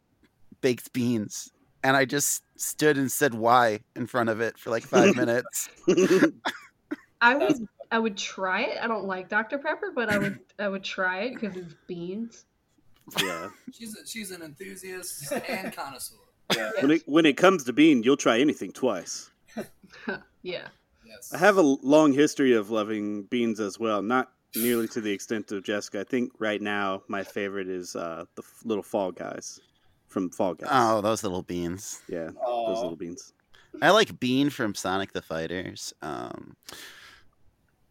baked 0.60 0.92
beans. 0.92 1.52
And 1.84 1.96
I 1.96 2.06
just 2.06 2.44
stood 2.58 2.98
and 2.98 3.12
said 3.12 3.34
why 3.36 3.82
in 3.96 4.08
front 4.08 4.30
of 4.30 4.42
it 4.42 4.58
for 4.58 4.72
like 4.72 4.84
five 4.84 5.16
minutes. 5.16 5.70
I 7.22 7.36
would 7.36 7.68
I 7.92 8.00
would 8.00 8.18
try 8.18 8.62
it. 8.64 8.78
I 8.82 8.88
don't 8.88 9.06
like 9.06 9.30
Dr 9.30 9.58
Pepper, 9.60 9.92
but 9.96 10.10
I 10.10 10.18
would 10.18 10.40
I 10.60 10.68
would 10.68 10.84
try 10.84 11.22
it 11.22 11.34
because 11.36 11.56
it's 11.56 11.74
beans. 11.88 12.46
yeah. 13.22 13.50
She's 13.74 13.98
a, 13.98 14.06
she's 14.08 14.32
an 14.32 14.42
enthusiast 14.42 15.32
and 15.48 15.74
connoisseur. 15.76 16.16
Yeah. 16.56 16.72
When 16.80 16.92
it 16.92 17.04
when 17.06 17.26
it 17.26 17.36
comes 17.36 17.66
to 17.66 17.74
bean, 17.74 18.04
you'll 18.04 18.16
try 18.16 18.40
anything 18.40 18.72
twice. 18.72 19.30
yeah. 20.44 20.68
Yes. 21.06 21.34
I 21.34 21.38
have 21.40 21.58
a 21.58 21.62
long 21.62 22.14
history 22.14 22.54
of 22.54 22.70
loving 22.70 23.24
beans 23.24 23.60
as 23.60 23.78
well, 23.78 24.02
not 24.02 24.32
nearly 24.56 24.88
to 24.90 25.02
the 25.02 25.12
extent 25.12 25.52
of 25.52 25.64
Jessica. 25.66 26.00
I 26.00 26.04
think 26.06 26.32
right 26.40 26.62
now 26.62 27.04
my 27.10 27.22
favorite 27.24 27.68
is 27.68 27.98
uh, 27.98 28.24
the 28.36 28.44
f- 28.44 28.62
little 28.64 28.82
Fall 28.84 29.12
Guys 29.12 29.60
from 30.08 30.30
Fall 30.30 30.54
Guys. 30.54 30.70
Oh, 30.72 31.02
those 31.02 31.22
little 31.22 31.44
beans. 31.44 32.02
yeah, 32.08 32.30
those 32.46 32.78
little 32.80 32.96
beans. 32.96 33.34
I 33.82 33.92
like 33.92 34.18
Bean 34.18 34.50
from 34.50 34.74
Sonic 34.74 35.12
the 35.12 35.22
Fighters. 35.22 35.94
Um, 36.02 36.56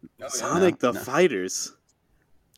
Oh, 0.07 0.25
yeah. 0.25 0.29
Sonic 0.29 0.79
the 0.79 0.93
no. 0.93 1.01
Fighters. 1.01 1.73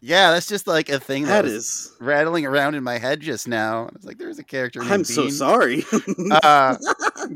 yeah, 0.00 0.30
that's 0.30 0.46
just 0.48 0.66
like 0.66 0.88
a 0.88 1.00
thing 1.00 1.24
that, 1.24 1.42
That 1.42 1.44
was 1.44 1.52
is. 1.54 1.92
rattling 2.00 2.46
around 2.46 2.74
in 2.74 2.82
my 2.84 2.98
head 2.98 3.20
just 3.20 3.48
now. 3.48 3.84
I 3.87 3.90
was 3.94 4.04
like, 4.04 4.18
there's 4.18 4.38
a 4.38 4.44
character 4.44 4.80
named 4.80 4.92
I'm 4.92 5.04
so 5.04 5.28
sorry. 5.28 5.84
Uh, 6.30 6.76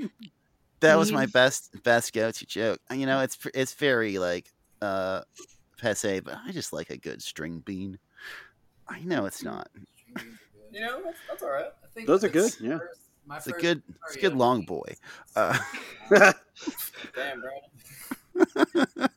that 0.80 0.96
was 0.98 1.12
my 1.12 1.26
best 1.26 1.70
best 1.82 2.12
go-to 2.12 2.46
joke. 2.46 2.78
You 2.90 3.06
know, 3.06 3.20
it's 3.20 3.38
it's 3.54 3.74
very 3.74 4.18
like 4.18 4.46
uh 4.80 5.22
passe, 5.78 6.20
but 6.20 6.36
I 6.46 6.52
just 6.52 6.72
like 6.72 6.90
a 6.90 6.96
good 6.96 7.22
string 7.22 7.60
bean. 7.64 7.98
I 8.88 9.00
know 9.00 9.26
it's 9.26 9.42
not. 9.42 9.68
String 9.72 9.86
beans 10.16 10.28
are 10.28 10.70
good. 10.70 10.74
You 10.74 10.80
know, 10.86 11.02
that's, 11.04 11.18
that's 11.28 11.42
all 11.42 11.50
right. 11.50 11.66
I 11.66 11.86
think 11.94 12.06
Those 12.06 12.24
are 12.24 12.28
good, 12.28 12.52
yeah. 12.60 12.78
first- 12.78 13.00
my 13.26 13.36
It's 13.36 13.46
a 13.46 13.52
good 13.52 13.82
it's 14.08 14.16
a 14.16 14.20
good 14.20 14.34
long 14.34 14.58
beans. 14.60 14.66
boy. 14.68 14.94
Uh, 15.36 15.56
Damn, 17.14 17.40
Brandon. 17.40 19.08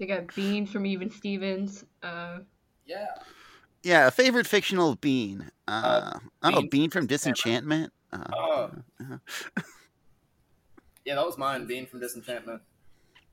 They 0.00 0.06
got 0.06 0.34
beans 0.34 0.70
from 0.72 0.86
Even 0.86 1.10
Stevens. 1.10 1.84
Uh, 2.02 2.38
Yeah. 2.86 3.06
yeah, 3.82 4.06
a 4.08 4.10
favorite 4.10 4.46
fictional 4.46 4.96
bean. 4.96 5.50
Uh, 5.68 6.18
oh, 6.42 6.60
Bean 6.62 6.68
Bean 6.70 6.90
from 6.90 7.06
Disenchantment. 7.06 7.92
Uh, 8.12 8.24
Oh. 8.34 8.70
uh, 8.98 9.18
Yeah, 11.04 11.14
that 11.16 11.26
was 11.26 11.36
mine. 11.38 11.66
Bean 11.66 11.86
from 11.86 12.00
Disenchantment. 12.00 12.62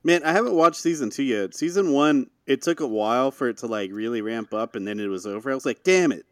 Man, 0.03 0.23
I 0.23 0.31
haven't 0.33 0.53
watched 0.55 0.77
season 0.77 1.09
two 1.09 1.23
yet. 1.23 1.53
Season 1.55 1.91
one, 1.93 2.29
it 2.45 2.61
took 2.61 2.79
a 2.81 2.87
while 2.87 3.31
for 3.31 3.49
it 3.49 3.57
to 3.57 3.67
like 3.67 3.91
really 3.91 4.21
ramp 4.21 4.53
up, 4.53 4.75
and 4.75 4.87
then 4.87 4.99
it 4.99 5.07
was 5.07 5.25
over. 5.25 5.51
I 5.51 5.55
was 5.55 5.65
like, 5.65 5.83
"Damn 5.83 6.11
it!" 6.11 6.25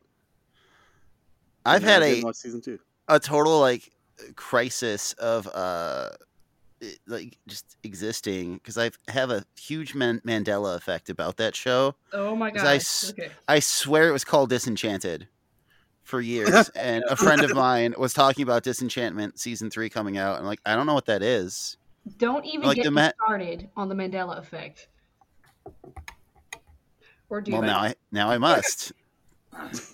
I've 1.66 1.76
And 1.82 1.84
had 1.84 2.04
I 2.04 2.06
a 2.08 2.10
didn't 2.16 2.26
watch 2.26 2.36
season 2.38 2.62
two. 2.62 2.80
a 3.08 3.20
total 3.20 3.60
like 3.60 3.92
crisis 4.36 5.14
of 5.14 5.48
uh 5.48 6.10
i- 6.12 6.16
Eh, 6.82 6.92
like 7.08 7.38
just 7.48 7.78
existing 7.84 8.56
because 8.56 8.78
I 8.78 8.92
have 9.08 9.32
a 9.32 9.46
huge 9.58 9.96
Man- 9.96 10.22
Mandela 10.26 10.76
effect 10.76 11.10
about 11.10 11.38
that 11.38 11.56
show. 11.56 11.96
oh 12.12 12.36
my 12.36 12.52
god. 12.52 12.66
I 12.68 12.80
Okay. 13.10 13.32
I 13.48 13.60
swear 13.60 14.10
it 14.10 14.12
was 14.12 14.26
called 14.26 14.50
Disenchanted 14.50 15.28
for 16.04 16.20
years, 16.22 16.70
and 16.76 17.04
a 17.10 17.16
friend 17.16 17.44
of 17.44 17.56
mine 17.56 17.96
was 17.98 18.14
talking 18.14 18.44
about 18.44 18.64
Disenchantment 18.64 19.40
season 19.40 19.70
three 19.70 19.90
coming 19.90 20.18
out. 20.18 20.38
I'm 20.38 20.46
like, 20.46 20.60
I 20.66 20.76
don't 20.76 20.86
know 20.86 20.94
what 20.94 21.06
that 21.06 21.24
is. 21.24 21.78
Don't 22.18 22.46
even 22.46 22.68
Like 22.68 22.76
get 22.76 22.86
me 22.88 23.02
Ma- 23.02 23.12
started 23.26 23.70
on 23.78 23.90
the 23.90 23.96
Mandela 23.96 24.38
effect. 24.38 24.90
Or 27.30 27.42
do 27.42 27.54
well, 27.54 27.64
I? 27.64 27.66
now 27.66 27.80
I 27.80 27.96
now 28.12 28.30
I 28.30 28.38
must. 28.38 28.92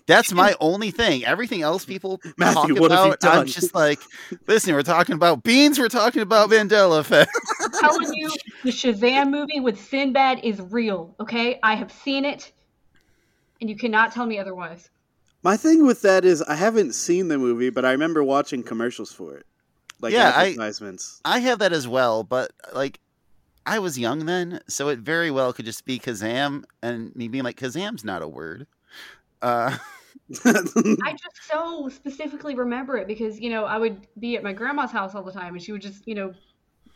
That's 0.07 0.33
my 0.33 0.55
only 0.59 0.91
thing. 0.91 1.25
Everything 1.25 1.61
else 1.61 1.85
people 1.85 2.19
Matthew, 2.37 2.75
talk 2.75 2.81
what 2.81 2.91
about, 2.91 3.23
I'm 3.23 3.45
just 3.45 3.73
like, 3.73 3.99
listen, 4.47 4.73
we're 4.73 4.81
talking 4.81 5.15
about 5.15 5.43
beans. 5.43 5.79
We're 5.79 5.89
talking 5.89 6.21
about 6.21 6.49
Mandela 6.49 6.99
effect. 6.99 7.31
I'm 7.61 7.71
telling 7.71 8.13
you, 8.13 8.31
the 8.63 8.71
Shazam 8.71 9.29
movie 9.29 9.59
with 9.59 9.79
Sinbad 9.79 10.39
is 10.43 10.61
real. 10.61 11.15
Okay, 11.19 11.59
I 11.63 11.75
have 11.75 11.91
seen 11.91 12.25
it, 12.25 12.51
and 13.59 13.69
you 13.69 13.75
cannot 13.75 14.11
tell 14.11 14.25
me 14.25 14.39
otherwise. 14.39 14.89
My 15.43 15.57
thing 15.57 15.85
with 15.87 16.01
that 16.03 16.23
is 16.25 16.41
I 16.43 16.55
haven't 16.55 16.93
seen 16.93 17.27
the 17.27 17.37
movie, 17.37 17.69
but 17.69 17.85
I 17.85 17.91
remember 17.91 18.23
watching 18.23 18.61
commercials 18.63 19.11
for 19.11 19.35
it, 19.37 19.45
like 20.01 20.13
Yeah, 20.13 20.31
I- 20.35 20.49
advertisements. 20.49 21.21
I 21.25 21.39
have 21.39 21.59
that 21.59 21.73
as 21.73 21.87
well, 21.87 22.23
but 22.23 22.51
like 22.73 22.99
I 23.65 23.79
was 23.79 23.97
young 23.97 24.25
then, 24.25 24.59
so 24.67 24.89
it 24.89 24.99
very 24.99 25.31
well 25.31 25.53
could 25.53 25.65
just 25.65 25.85
be 25.85 25.99
Kazam 25.99 26.63
and 26.83 27.15
me 27.15 27.27
being 27.27 27.43
like, 27.43 27.57
Kazam's 27.57 28.03
not 28.03 28.21
a 28.21 28.27
word. 28.27 28.67
Uh, 29.41 29.77
I 31.03 31.11
just 31.13 31.49
so 31.49 31.89
specifically 31.89 32.55
remember 32.55 32.97
it 32.97 33.07
because 33.07 33.39
you 33.39 33.49
know 33.49 33.65
I 33.65 33.77
would 33.77 34.07
be 34.19 34.37
at 34.37 34.43
my 34.43 34.53
grandma's 34.53 34.91
house 34.91 35.15
all 35.15 35.23
the 35.23 35.31
time, 35.31 35.53
and 35.53 35.61
she 35.63 35.71
would 35.71 35.81
just 35.81 36.07
you 36.07 36.15
know 36.15 36.33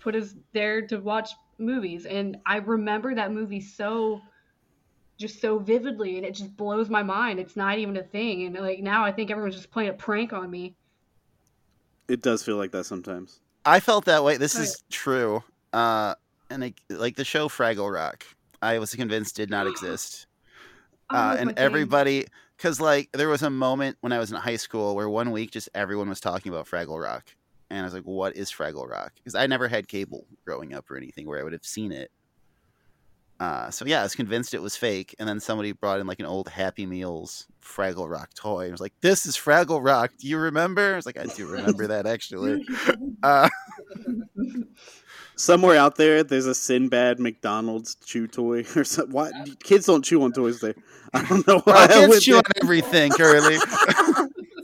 put 0.02 0.16
us 0.16 0.36
there 0.54 0.86
to 0.88 0.98
watch 0.98 1.30
movies, 1.58 2.06
and 2.06 2.38
I 2.46 2.58
remember 2.58 3.16
that 3.16 3.32
movie 3.32 3.62
so 3.62 4.22
just 5.18 5.40
so 5.42 5.58
vividly 5.60 6.18
and 6.18 6.26
it 6.26 6.34
just 6.36 6.56
blows 6.58 6.90
my 6.90 7.02
mind. 7.02 7.40
It's 7.40 7.56
not 7.56 7.78
even 7.78 7.96
a 7.98 8.04
thing. 8.04 8.44
And 8.46 8.56
like 8.56 8.80
now 8.80 9.06
I 9.06 9.12
think 9.12 9.32
everyone's 9.32 9.56
just 9.56 9.72
playing 9.72 9.90
a 9.90 9.94
prank 9.94 10.34
on 10.34 10.50
me. 10.52 10.76
It 12.08 12.22
does 12.22 12.44
feel 12.44 12.58
like 12.58 12.72
that 12.72 12.86
sometimes. 12.86 13.40
I 13.66 13.80
felt 13.80 14.06
that 14.06 14.24
way. 14.24 14.38
This 14.38 14.56
Right. 14.56 14.64
is 14.64 14.84
true. 14.92 15.44
Uh, 15.74 16.16
and 16.50 16.62
like, 16.62 16.82
like 16.90 17.16
the 17.16 17.24
show 17.26 17.48
Fraggle 17.48 17.92
Rock, 17.92 18.26
I 18.62 18.78
was 18.80 18.94
convinced 18.94 19.36
did 19.36 19.50
not 19.50 19.68
exist. 19.72 20.28
Oh, 21.12 21.16
uh, 21.16 21.36
and 21.40 21.54
everybody, 21.58 22.26
because 22.58 22.82
like 22.82 23.12
there 23.12 23.30
was 23.30 23.44
a 23.44 23.50
moment 23.50 23.98
when 24.02 24.12
I 24.12 24.20
was 24.20 24.32
in 24.32 24.38
high 24.38 24.56
school 24.56 24.96
where 24.96 25.10
one 25.10 25.32
week 25.32 25.52
just 25.52 25.70
everyone 25.76 26.10
was 26.10 26.20
talking 26.20 26.52
about 26.52 26.68
Fraggle 26.68 27.02
Rock, 27.02 27.36
and 27.70 27.82
I 27.82 27.84
was 27.84 27.94
like, 27.94 28.04
"What 28.04 28.36
is 28.36 28.52
Fraggle 28.52 28.90
Rock?" 28.90 29.14
Because 29.16 29.36
I 29.36 29.46
never 29.46 29.68
had 29.68 29.88
cable 29.88 30.26
growing 30.46 30.74
up 30.74 30.90
or 30.90 30.98
anything 30.98 31.28
where 31.28 31.40
I 31.40 31.44
would 31.44 31.54
have 31.54 31.66
seen 31.66 31.92
it. 31.92 32.10
Uh, 33.40 33.70
so 33.70 33.86
yeah, 33.86 34.00
I 34.00 34.04
was 34.04 34.16
convinced 34.16 34.54
it 34.54 34.62
was 34.62 34.78
fake, 34.78 35.14
and 35.20 35.28
then 35.28 35.40
somebody 35.40 35.74
brought 35.74 36.00
in 36.00 36.08
like 36.08 36.20
an 36.20 36.26
old 36.26 36.48
Happy 36.48 36.86
Meals 36.86 37.48
Fraggle 37.62 38.10
Rock 38.10 38.34
toy. 38.34 38.68
I 38.68 38.72
was 38.72 38.82
like, 38.82 38.94
"This 39.02 39.26
is 39.26 39.36
Fraggle 39.36 39.84
Rock. 39.84 40.12
Do 40.18 40.28
you 40.28 40.38
remember?" 40.38 40.94
I 40.94 40.96
was 40.96 41.06
like, 41.06 41.20
"I 41.20 41.26
do 41.26 41.46
remember 41.46 41.88
that 41.88 42.08
actually." 42.08 42.66
Uh, 43.24 43.50
Somewhere 45.38 45.78
out 45.78 45.96
there, 45.98 46.24
there's 46.24 46.46
a 46.46 46.56
Sinbad 46.56 47.20
McDonald's 47.20 47.96
chew 48.06 48.28
toy 48.28 48.64
or 48.76 48.84
something. 48.84 49.14
Why 49.14 49.30
uh, 49.30 49.46
kids 49.64 49.86
don't 49.86 50.04
chew 50.04 50.24
on 50.24 50.32
toys 50.32 50.62
there? 50.62 50.76
I 51.14 51.26
don't 51.26 51.46
know 51.48 51.60
why. 51.60 51.74
well, 51.74 51.84
I 51.84 51.88
kids 51.88 52.08
went 52.10 52.22
chew 52.24 52.38
on 52.38 52.44
everything, 52.62 53.12
Curly. 53.12 53.58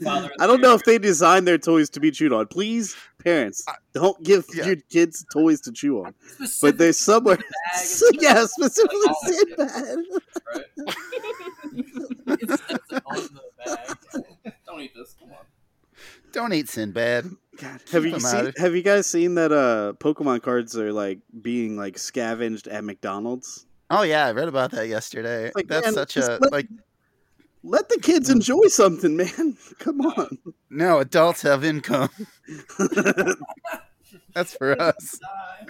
I 0.04 0.46
don't 0.46 0.60
know 0.60 0.74
if 0.74 0.82
they 0.84 0.98
designed 0.98 1.46
their 1.46 1.58
toys 1.58 1.88
to 1.90 2.00
be 2.00 2.10
chewed 2.10 2.32
on. 2.32 2.46
Please, 2.48 2.96
parents, 3.22 3.64
don't 3.92 4.20
give 4.24 4.46
yeah. 4.54 4.66
your 4.66 4.76
kids 4.90 5.24
toys 5.32 5.60
to 5.62 5.72
chew 5.72 6.04
on. 6.04 6.14
But 6.38 6.48
Specific 6.48 6.78
there's 6.78 6.98
somewhere, 6.98 7.36
bag. 7.72 8.18
yeah, 8.20 8.44
specifically 8.46 8.98
Like 9.06 9.16
Sinbad. 9.24 9.98
right? 10.46 10.64
It 12.40 12.48
says 12.48 13.00
on 13.06 13.16
the 13.16 13.40
bag. 13.64 14.54
Don't 14.66 14.80
eat 14.80 14.94
this. 14.94 15.14
Come 15.18 15.30
on. 15.30 15.44
Don't 16.32 16.52
eat 16.52 16.68
Sinbad. 16.68 17.30
God, 17.62 17.80
have 17.92 18.04
you 18.04 18.18
seen? 18.18 18.52
Have 18.56 18.74
you 18.74 18.82
guys 18.82 19.06
seen 19.06 19.36
that? 19.36 19.52
Uh, 19.52 19.92
Pokemon 19.98 20.42
cards 20.42 20.76
are 20.76 20.92
like 20.92 21.20
being 21.40 21.76
like 21.76 21.96
scavenged 21.96 22.66
at 22.66 22.82
McDonald's. 22.82 23.66
Oh 23.88 24.02
yeah, 24.02 24.26
I 24.26 24.32
read 24.32 24.48
about 24.48 24.72
that 24.72 24.88
yesterday. 24.88 25.52
Like, 25.54 25.68
That's 25.68 25.86
man, 25.86 25.94
such 25.94 26.16
a 26.16 26.38
let- 26.40 26.52
like. 26.52 26.68
Let 27.64 27.88
the 27.88 28.00
kids 28.00 28.28
enjoy 28.28 28.66
something, 28.66 29.16
man. 29.16 29.56
Come 29.78 30.00
on. 30.00 30.38
No, 30.68 30.98
adults 30.98 31.42
have 31.42 31.62
income. 31.62 32.10
That's 34.34 34.56
for 34.56 34.80
us. 34.82 35.20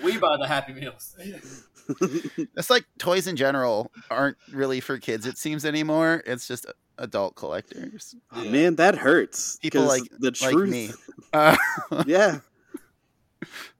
We 0.02 0.16
buy 0.16 0.38
the 0.38 0.46
Happy 0.48 0.72
Meals. 0.72 1.14
It's 2.56 2.70
like 2.70 2.84
toys 2.98 3.26
in 3.26 3.36
general 3.36 3.90
aren't 4.10 4.36
really 4.52 4.80
for 4.80 4.98
kids. 4.98 5.26
It 5.26 5.38
seems 5.38 5.64
anymore. 5.64 6.22
It's 6.26 6.46
just 6.48 6.66
adult 6.98 7.34
collectors, 7.36 8.14
Oh, 8.30 8.44
man, 8.44 8.76
that 8.76 8.96
hurts. 8.96 9.56
People 9.58 9.82
like 9.84 10.02
the 10.18 10.36
like 10.42 10.52
truth. 10.52 10.70
me. 10.70 10.90
Uh, 11.32 11.56
Yeah. 12.06 12.40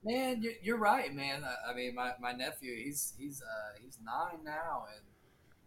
Man, 0.03 0.41
you're, 0.43 0.53
you're 0.61 0.77
right, 0.77 1.13
man. 1.15 1.43
I, 1.45 1.71
I 1.71 1.73
mean, 1.75 1.95
my, 1.95 2.11
my 2.19 2.33
nephew, 2.33 2.75
he's 2.75 3.13
he's 3.17 3.41
uh, 3.41 3.79
he's 3.81 3.97
nine 4.03 4.43
now, 4.43 4.85
and 4.93 5.01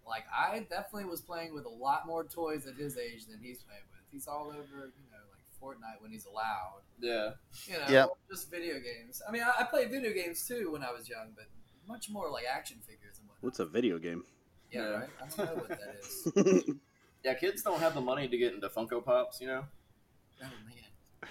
like 0.06 0.24
I 0.36 0.58
definitely 0.68 1.06
was 1.06 1.22
playing 1.22 1.54
with 1.54 1.64
a 1.64 1.70
lot 1.70 2.06
more 2.06 2.22
toys 2.24 2.66
at 2.66 2.74
his 2.74 2.98
age 2.98 3.24
than 3.26 3.38
he's 3.40 3.62
playing 3.62 3.80
with. 3.90 4.02
He's 4.12 4.26
all 4.28 4.48
over, 4.48 4.92
you 4.92 5.08
know, 5.10 5.24
like 5.32 5.44
Fortnite 5.62 6.02
when 6.02 6.10
he's 6.12 6.26
allowed. 6.26 6.82
Yeah. 7.00 7.30
You 7.66 7.78
know, 7.78 7.84
Yep. 7.88 8.08
just 8.30 8.50
video 8.50 8.74
games. 8.74 9.22
I 9.26 9.32
mean, 9.32 9.42
I, 9.42 9.62
I 9.62 9.64
played 9.64 9.90
video 9.90 10.12
games 10.12 10.46
too 10.46 10.70
when 10.70 10.82
I 10.82 10.92
was 10.92 11.08
young, 11.08 11.28
but 11.34 11.46
much 11.88 12.08
more 12.10 12.30
like 12.30 12.44
action 12.52 12.78
figures 12.86 13.18
and 13.18 13.28
whatnot. 13.28 13.42
What's 13.44 13.58
a 13.60 13.66
video 13.66 13.98
game? 13.98 14.24
Yeah, 14.70 14.82
Yeah. 14.82 14.88
right. 14.90 15.08
I 15.22 15.26
don't 15.36 15.38
know 15.56 15.62
what 15.62 15.68
that 15.68 15.96
is. 16.64 16.74
Yeah, 17.24 17.34
kids 17.34 17.60
don't 17.62 17.80
have 17.80 17.94
the 17.94 18.00
money 18.00 18.28
to 18.28 18.38
get 18.38 18.54
into 18.54 18.68
Funko 18.68 19.04
Pops, 19.04 19.40
you 19.40 19.48
know? 19.48 19.64
Oh 20.40 20.46
man. 20.64 21.30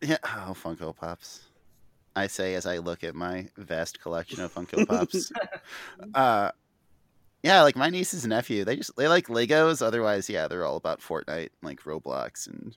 yeah. 0.00 0.16
Oh, 0.24 0.54
Funko 0.60 0.96
Pops. 0.96 1.42
I 2.16 2.26
say 2.26 2.54
as 2.56 2.66
I 2.66 2.78
look 2.78 3.04
at 3.04 3.14
my 3.14 3.48
vast 3.56 4.00
collection 4.00 4.40
of 4.42 4.52
Funko 4.52 4.84
Pops. 4.88 5.30
uh, 6.14 6.50
yeah, 7.44 7.62
like 7.62 7.76
my 7.76 7.90
nieces 7.90 8.24
and 8.24 8.30
nephew, 8.30 8.64
they 8.64 8.74
just 8.74 8.96
they 8.96 9.06
like 9.06 9.28
Legos. 9.28 9.82
Otherwise, 9.82 10.28
yeah, 10.28 10.48
they're 10.48 10.64
all 10.64 10.76
about 10.76 11.00
Fortnite, 11.00 11.50
like 11.62 11.82
Roblox, 11.82 12.48
and 12.48 12.76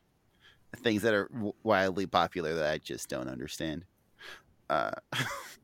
things 0.77 1.01
that 1.01 1.15
are 1.15 1.27
w- 1.33 1.53
wildly 1.63 2.05
popular 2.05 2.53
that 2.53 2.71
I 2.71 2.77
just 2.77 3.09
don't 3.09 3.29
understand. 3.29 3.85
Uh, 4.69 4.91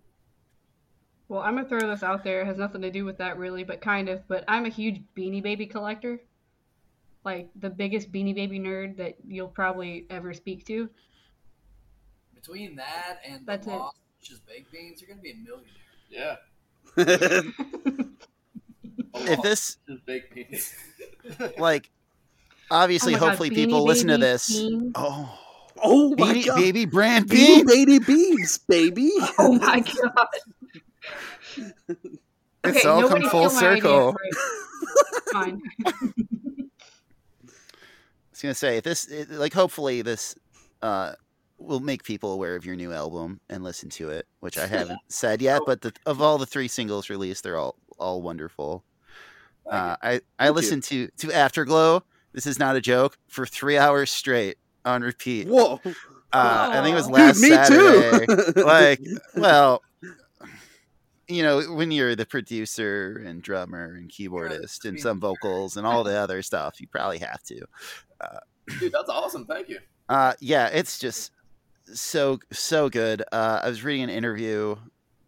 Well, 1.30 1.42
I'm 1.42 1.56
gonna 1.56 1.68
throw 1.68 1.90
this 1.90 2.04
out 2.04 2.24
there. 2.24 2.42
It 2.42 2.46
has 2.46 2.58
nothing 2.58 2.82
to 2.82 2.92
do 2.92 3.04
with 3.04 3.18
that 3.18 3.38
really, 3.38 3.64
but 3.64 3.82
kind 3.82 4.08
of. 4.08 4.26
But 4.28 4.46
I'm 4.48 4.66
a 4.66 4.70
huge 4.70 5.02
Beanie 5.16 5.44
Baby 5.44 5.66
collector. 5.66 6.22
Like 7.26 7.50
the 7.56 7.70
biggest 7.70 8.12
Beanie 8.12 8.34
Baby 8.36 8.60
nerd 8.60 8.96
that 8.98 9.16
you'll 9.28 9.50
probably 9.50 10.06
ever 10.10 10.34
speak 10.34 10.66
to. 10.68 10.90
Between 12.34 12.76
that 12.78 13.20
and 13.28 13.46
That's 13.46 13.66
the 13.66 13.74
it. 13.74 13.78
lost, 13.78 13.98
which 14.20 14.32
is 14.32 14.40
baked 14.40 14.72
beans, 14.72 15.02
you're 15.02 15.10
gonna 15.10 15.22
be 15.22 15.32
a 15.32 15.36
millionaire. 15.36 15.74
Yeah. 16.10 16.38
if 19.16 19.42
this 19.42 19.78
Just 19.90 20.06
baked 20.06 20.34
beans. 20.34 20.74
like 21.58 21.90
obviously 22.72 23.14
Oh 23.16 23.18
my 23.18 23.20
God, 23.20 23.28
hopefully 23.30 23.50
Beanie 23.50 23.56
people 23.56 23.84
listen 23.84 24.08
to 24.08 24.18
this 24.18 24.48
Beans. 24.48 24.92
oh 24.96 25.38
oh 25.84 26.16
my 26.18 26.34
baby, 26.34 26.44
god. 26.46 26.56
baby 26.56 26.86
brand 26.86 27.26
Beanie 27.28 27.66
bean 27.66 27.66
baby 27.66 28.00
beans, 28.00 28.58
baby. 28.60 29.12
Oh 29.38 29.60
my 29.60 29.82
god. 29.82 30.28
It's 32.64 32.86
all 32.86 33.08
come 33.08 33.22
full 33.30 33.50
steal 33.50 33.62
my 33.62 33.68
idea. 33.70 33.82
circle. 33.82 34.16
Fine. 35.34 35.62
I 35.86 35.92
was 38.32 38.42
gonna 38.42 38.54
say 38.54 38.80
this 38.80 39.06
it, 39.08 39.32
like 39.32 39.54
hopefully 39.54 40.02
this 40.02 40.36
uh 40.82 41.14
will 41.58 41.80
make 41.80 42.04
people 42.04 42.34
aware 42.34 42.56
of 42.56 42.66
your 42.66 42.76
new 42.76 42.94
album 42.94 43.40
and 43.50 43.64
listen 43.64 43.90
to 43.90 44.10
it 44.12 44.28
which 44.42 44.58
i 44.60 44.68
haven't 44.78 45.00
said 45.08 45.42
yet 45.42 45.62
but 45.66 45.82
the, 45.82 45.92
of 46.06 46.22
all 46.22 46.38
the 46.38 46.46
three 46.46 46.68
singles 46.68 47.10
released 47.10 47.44
they're 47.44 47.58
all 47.58 47.76
all 47.98 48.22
wonderful 48.22 48.84
uh, 49.72 49.96
i 50.02 50.08
i 50.10 50.20
Thank 50.20 50.22
you. 50.40 50.52
listened 50.52 50.84
to 50.84 51.08
to 51.18 51.32
afterglow 51.34 52.04
this 52.34 52.46
is 52.46 52.60
not 52.60 52.76
a 52.76 52.82
joke 52.82 53.18
for 53.28 53.46
three 53.48 53.78
hours 53.78 54.12
straight 54.12 54.58
on 54.86 55.02
repeat 55.02 55.48
Whoa. 55.48 55.80
uh, 56.32 56.70
i 56.74 56.82
think 56.84 56.94
it 56.94 56.96
was 56.96 57.10
last 57.10 57.42
Dude, 57.42 57.44
me 57.50 57.56
saturday 57.56 58.26
too. 58.54 58.62
like 58.64 59.02
well 59.36 59.82
you 61.28 61.44
know 61.44 61.62
when 61.74 61.92
you're 61.92 62.16
the 62.16 62.26
producer 62.26 63.22
and 63.26 63.42
drummer 63.42 63.96
and 63.96 64.10
keyboardist 64.10 64.86
and 64.86 65.00
some 65.00 65.20
vocals 65.20 65.76
and 65.78 65.86
all 65.86 66.04
the 66.04 66.16
other 66.18 66.42
stuff 66.42 66.80
you 66.82 66.88
probably 66.88 67.18
have 67.20 67.42
to 67.44 67.60
Dude, 68.80 68.92
that's 68.92 69.10
awesome. 69.10 69.46
Thank 69.46 69.70
you. 69.70 69.80
uh 70.10 70.34
yeah 70.40 70.68
it's 70.68 71.00
just 71.00 71.32
so 71.94 72.40
so 72.52 72.90
good 72.90 73.22
uh 73.32 73.62
i 73.64 73.68
was 73.70 73.84
reading 73.84 74.04
an 74.04 74.10
interview 74.10 74.76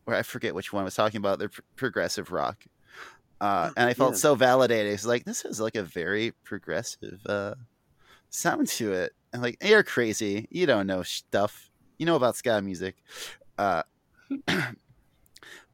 where 0.05 0.17
i 0.17 0.23
forget 0.23 0.53
which 0.55 0.73
one 0.73 0.83
was 0.83 0.95
talking 0.95 1.17
about 1.17 1.39
the 1.39 1.49
pr- 1.49 1.62
progressive 1.75 2.31
rock 2.31 2.65
uh 3.41 3.69
and 3.77 3.88
i 3.89 3.93
felt 3.93 4.12
Yeah. 4.13 4.17
so 4.17 4.35
validated 4.35 4.91
it's 4.93 5.05
like 5.05 5.23
this 5.25 5.45
is 5.45 5.62
like 5.62 5.75
a 5.75 5.83
very 5.83 6.31
progressive 6.43 7.19
uh 7.27 7.55
sound 8.29 8.67
to 8.67 8.91
it 8.91 9.13
and 9.31 9.41
like 9.41 9.57
you're 9.63 9.83
crazy 9.83 10.47
you 10.51 10.65
don't 10.65 10.85
know 10.88 11.01
stuff 11.03 11.69
you 11.97 12.05
know 12.05 12.15
about 12.17 12.35
ska 12.35 12.62
music 12.62 12.95
uh 13.57 13.83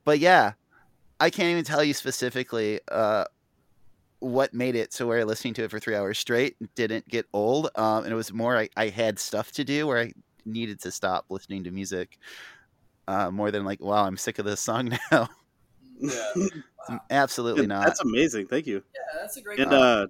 but 0.06 0.20
yeah 0.20 0.54
i 1.20 1.30
can't 1.30 1.50
even 1.50 1.64
tell 1.64 1.84
you 1.84 1.94
specifically 1.94 2.80
uh 2.92 3.26
what 4.20 4.54
made 4.54 4.76
it 4.76 4.94
so 4.94 5.08
where 5.08 5.24
listening 5.26 5.54
to 5.54 5.64
it 5.64 5.72
for 5.72 5.80
three 5.80 5.96
hours 5.96 6.18
straight 6.18 6.56
didn't 6.76 7.08
get 7.08 7.26
old 7.34 7.70
um 7.76 8.04
and 8.04 8.12
it 8.14 8.16
was 8.16 8.34
more 8.34 8.58
i, 8.58 8.70
I 8.78 8.90
had 8.90 9.20
stuff 9.20 9.52
to 9.54 9.64
do 9.64 9.88
where 9.88 10.00
i 10.00 10.12
needed 10.46 10.80
to 10.82 10.92
stop 10.92 11.26
listening 11.30 11.64
to 11.66 11.72
music 11.72 12.18
uh 13.08 13.30
more 13.32 13.52
than 13.52 13.66
like 13.66 13.82
wow 13.82 14.06
i'm 14.06 14.18
sick 14.18 14.40
of 14.40 14.46
this 14.46 14.62
song 14.62 14.98
now 15.12 15.30
Yeah. 16.00 16.12
Wow. 16.88 17.00
absolutely 17.10 17.66
not 17.66 17.88
That's 17.88 18.02
amazing. 18.02 18.46
Thank 18.46 18.68
you. 18.68 18.84
Yeah, 18.94 19.20
that's 19.20 19.38
a 19.38 19.42
great. 19.42 19.60
And 19.60 19.74
uh, 19.74 20.06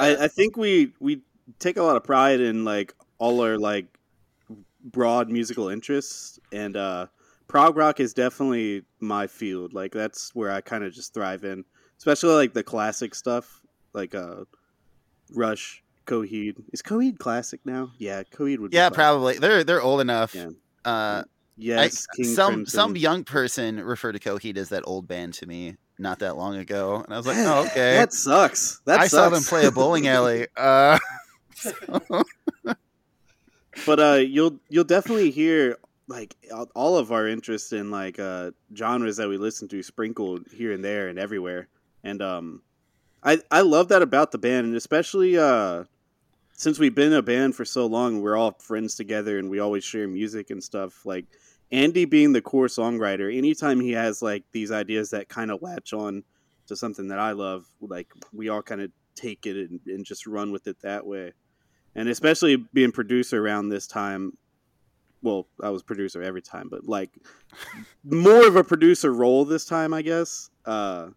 I, 0.00 0.16
I 0.24 0.28
think 0.28 0.56
we 0.56 0.94
we 0.98 1.20
take 1.58 1.76
a 1.76 1.82
lot 1.82 1.96
of 1.96 2.04
pride 2.04 2.40
in 2.40 2.64
like 2.64 2.94
all 3.18 3.42
our 3.42 3.58
like 3.58 3.86
broad 4.82 5.30
musical 5.30 5.68
interests, 5.68 6.38
and 6.52 6.74
uh, 6.76 7.08
prog 7.48 7.76
rock 7.76 8.00
is 8.00 8.14
definitely 8.14 8.82
my 9.00 9.26
field. 9.26 9.72
Like 9.72 9.92
that's 9.92 10.34
where 10.34 10.50
I 10.50 10.60
kind 10.60 10.84
of 10.84 10.92
just 10.92 11.14
thrive 11.14 11.44
in, 11.44 11.64
especially 11.98 12.34
like 12.34 12.52
the 12.54 12.62
classic 12.62 13.14
stuff, 13.14 13.60
like 13.92 14.14
uh, 14.14 14.44
Rush, 15.34 15.82
Coheed. 16.06 16.56
Is 16.72 16.82
Coheed 16.82 17.18
classic 17.18 17.60
now? 17.64 17.92
Yeah, 17.98 18.22
Coheed 18.24 18.58
would. 18.58 18.72
yeah 18.72 18.90
probably 18.90 19.38
they're 19.38 19.64
they're 19.64 19.82
old 19.82 20.00
enough 20.00 20.34
Yeah. 20.34 20.50
uh 20.84 21.22
Yes, 21.58 22.06
I, 22.18 22.22
some 22.22 22.52
Crimson. 22.54 22.66
some 22.66 22.96
young 22.96 23.24
person 23.24 23.80
referred 23.82 24.12
to 24.12 24.18
Coheed 24.18 24.58
as 24.58 24.68
that 24.68 24.82
old 24.84 25.08
band 25.08 25.32
to 25.34 25.46
me 25.46 25.76
not 25.98 26.18
that 26.18 26.36
long 26.36 26.56
ago, 26.56 27.02
and 27.02 27.14
I 27.14 27.16
was 27.16 27.26
like, 27.26 27.38
oh 27.38 27.60
okay. 27.70 27.94
That 27.96 28.12
sucks. 28.12 28.82
That 28.84 29.00
I 29.00 29.06
saw 29.06 29.30
them 29.30 29.42
play 29.42 29.64
a 29.64 29.70
bowling 29.70 30.06
alley. 30.16 30.48
Uh, 30.54 30.98
but 33.86 34.00
uh 34.00 34.14
you'll 34.14 34.58
you'll 34.68 34.84
definitely 34.84 35.30
hear 35.30 35.78
like 36.08 36.36
all- 36.74 36.96
of 36.96 37.12
our 37.12 37.26
interest 37.26 37.72
in 37.72 37.90
like 37.90 38.18
uh 38.18 38.50
genres 38.76 39.16
that 39.16 39.28
we 39.28 39.38
listen 39.38 39.68
to 39.68 39.82
sprinkled 39.82 40.46
here 40.52 40.72
and 40.72 40.84
there 40.84 41.08
and 41.08 41.18
everywhere 41.18 41.68
and 42.04 42.22
um 42.22 42.62
I 43.26 43.40
I 43.50 43.62
love 43.62 43.88
that 43.88 44.02
about 44.02 44.30
the 44.30 44.38
band, 44.38 44.66
and 44.68 44.76
especially 44.76 45.36
uh, 45.36 45.84
since 46.52 46.78
we've 46.78 46.94
been 46.94 47.12
a 47.12 47.22
band 47.22 47.56
for 47.56 47.64
so 47.64 47.86
long, 47.86 48.22
we're 48.22 48.36
all 48.36 48.52
friends 48.60 48.94
together, 48.94 49.38
and 49.38 49.50
we 49.50 49.58
always 49.58 49.82
share 49.82 50.06
music 50.06 50.50
and 50.50 50.62
stuff. 50.62 51.04
Like 51.04 51.26
Andy 51.72 52.04
being 52.04 52.32
the 52.32 52.40
core 52.40 52.68
songwriter, 52.68 53.36
anytime 53.36 53.80
he 53.80 53.92
has 53.92 54.22
like 54.22 54.44
these 54.52 54.70
ideas 54.70 55.10
that 55.10 55.28
kind 55.28 55.50
of 55.50 55.60
latch 55.60 55.92
on 55.92 56.22
to 56.68 56.76
something 56.76 57.08
that 57.08 57.18
I 57.18 57.32
love, 57.32 57.66
like 57.80 58.08
we 58.32 58.48
all 58.48 58.62
kind 58.62 58.80
of 58.80 58.92
take 59.16 59.44
it 59.44 59.56
and, 59.70 59.80
and 59.86 60.04
just 60.04 60.26
run 60.26 60.52
with 60.52 60.68
it 60.68 60.80
that 60.82 61.04
way. 61.04 61.32
And 61.96 62.08
especially 62.08 62.56
being 62.56 62.92
producer 62.92 63.44
around 63.44 63.70
this 63.70 63.86
time, 63.86 64.36
well, 65.26 65.48
I 65.60 65.70
was 65.70 65.82
producer 65.82 66.22
every 66.22 66.40
time, 66.40 66.68
but 66.70 66.86
like 66.86 67.10
more 68.04 68.46
of 68.46 68.54
a 68.54 68.62
producer 68.62 69.12
role 69.12 69.44
this 69.44 69.64
time, 69.64 69.92
I 69.92 70.02
guess. 70.02 70.50
Uh, 70.64 71.08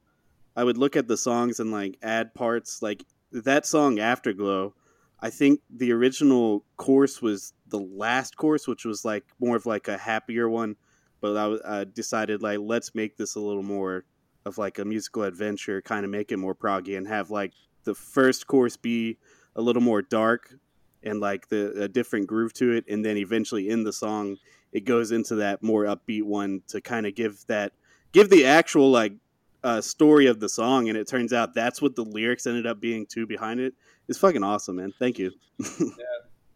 I 0.55 0.63
would 0.63 0.79
look 0.79 0.95
at 0.95 1.07
the 1.07 1.15
songs 1.15 1.59
and 1.59 1.71
like 1.71 1.99
add 2.01 2.33
parts. 2.33 2.81
Like 2.81 3.05
that 3.31 3.67
song 3.67 3.99
Afterglow, 3.99 4.73
I 5.19 5.29
think 5.29 5.61
the 5.69 5.91
original 5.91 6.65
course 6.75 7.21
was 7.21 7.53
the 7.67 7.79
last 7.79 8.35
course, 8.35 8.67
which 8.67 8.83
was 8.83 9.05
like 9.05 9.25
more 9.39 9.55
of 9.55 9.67
like 9.67 9.87
a 9.87 9.97
happier 9.97 10.49
one. 10.49 10.75
But 11.21 11.37
I, 11.37 11.81
I 11.81 11.83
decided 11.83 12.41
like 12.41 12.57
let's 12.59 12.95
make 12.95 13.15
this 13.15 13.35
a 13.35 13.39
little 13.39 13.61
more 13.61 14.05
of 14.43 14.57
like 14.57 14.79
a 14.79 14.85
musical 14.85 15.21
adventure, 15.21 15.83
kind 15.83 16.03
of 16.03 16.09
make 16.09 16.31
it 16.31 16.37
more 16.37 16.55
proggy, 16.55 16.97
and 16.97 17.07
have 17.07 17.29
like 17.29 17.53
the 17.83 17.93
first 17.93 18.47
course 18.47 18.75
be 18.75 19.19
a 19.55 19.61
little 19.61 19.83
more 19.83 20.01
dark 20.01 20.55
and 21.03 21.19
like 21.19 21.49
the 21.49 21.83
a 21.83 21.87
different 21.87 22.27
groove 22.27 22.53
to 22.53 22.71
it, 22.71 22.85
and 22.89 23.03
then 23.03 23.17
eventually 23.17 23.69
in 23.69 23.83
the 23.83 23.93
song 23.93 24.37
it 24.71 24.85
goes 24.85 25.11
into 25.11 25.35
that 25.35 25.63
more 25.63 25.85
upbeat 25.85 26.23
one 26.23 26.61
to 26.67 26.81
kind 26.81 27.05
of 27.05 27.15
give 27.15 27.45
that 27.47 27.73
give 28.11 28.29
the 28.29 28.45
actual 28.45 28.91
like 28.91 29.13
uh, 29.63 29.81
story 29.81 30.27
of 30.27 30.39
the 30.39 30.49
song, 30.49 30.89
and 30.89 30.97
it 30.97 31.07
turns 31.07 31.33
out 31.33 31.53
that's 31.53 31.81
what 31.81 31.95
the 31.95 32.03
lyrics 32.03 32.47
ended 32.47 32.65
up 32.65 32.79
being 32.79 33.05
too 33.05 33.25
behind 33.25 33.59
it. 33.59 33.73
It's 34.07 34.17
fucking 34.17 34.43
awesome, 34.43 34.77
man. 34.77 34.93
Thank 34.97 35.19
you. 35.19 35.31
yeah, 35.79 35.95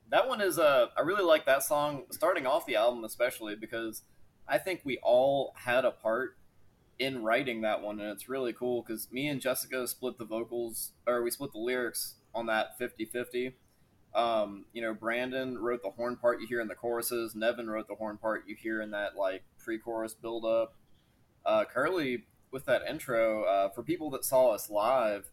that 0.09 0.27
one 0.27 0.41
is. 0.41 0.57
Uh, 0.57 0.87
I 0.97 1.01
really 1.01 1.23
like 1.23 1.45
that 1.45 1.63
song 1.63 2.03
starting 2.11 2.45
off 2.45 2.65
the 2.65 2.75
album, 2.75 3.03
especially 3.03 3.55
because 3.55 4.03
I 4.47 4.57
think 4.57 4.81
we 4.83 4.99
all 5.03 5.53
had 5.57 5.85
a 5.85 5.91
part 5.91 6.37
in 6.99 7.23
writing 7.23 7.61
that 7.61 7.81
one, 7.81 7.99
and 7.99 8.09
it's 8.09 8.29
really 8.29 8.53
cool 8.53 8.81
because 8.81 9.11
me 9.11 9.27
and 9.27 9.41
Jessica 9.41 9.87
split 9.87 10.17
the 10.17 10.25
vocals, 10.25 10.91
or 11.05 11.23
we 11.23 11.31
split 11.31 11.51
the 11.51 11.59
lyrics 11.59 12.15
on 12.33 12.45
that 12.45 12.77
50 12.77 13.05
50. 13.05 13.55
Um, 14.15 14.65
you 14.73 14.81
know, 14.81 14.93
Brandon 14.93 15.57
wrote 15.57 15.81
the 15.81 15.89
horn 15.89 16.15
part 16.15 16.39
you 16.39 16.47
hear 16.47 16.61
in 16.61 16.67
the 16.67 16.75
choruses. 16.75 17.35
Nevin 17.35 17.69
wrote 17.69 17.87
the 17.87 17.95
horn 17.95 18.17
part 18.17 18.43
you 18.47 18.55
hear 18.55 18.81
in 18.81 18.91
that 18.91 19.15
like 19.17 19.43
pre-chorus 19.57 20.13
build 20.13 20.45
up. 20.45 20.75
Uh, 21.45 21.65
Curly 21.65 22.25
with 22.51 22.65
that 22.65 22.83
intro, 22.87 23.43
uh, 23.43 23.69
for 23.69 23.81
people 23.81 24.11
that 24.11 24.23
saw 24.23 24.51
us 24.51 24.69
live, 24.69 25.31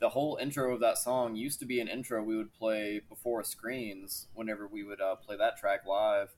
the 0.00 0.10
whole 0.10 0.38
intro 0.40 0.74
of 0.74 0.80
that 0.80 0.98
song 0.98 1.34
used 1.34 1.58
to 1.58 1.66
be 1.66 1.80
an 1.80 1.88
intro 1.88 2.22
we 2.22 2.36
would 2.36 2.52
play 2.52 3.00
before 3.08 3.42
screens 3.42 4.28
whenever 4.34 4.66
we 4.66 4.84
would 4.84 5.00
uh, 5.00 5.16
play 5.16 5.36
that 5.36 5.56
track 5.56 5.80
live, 5.86 6.28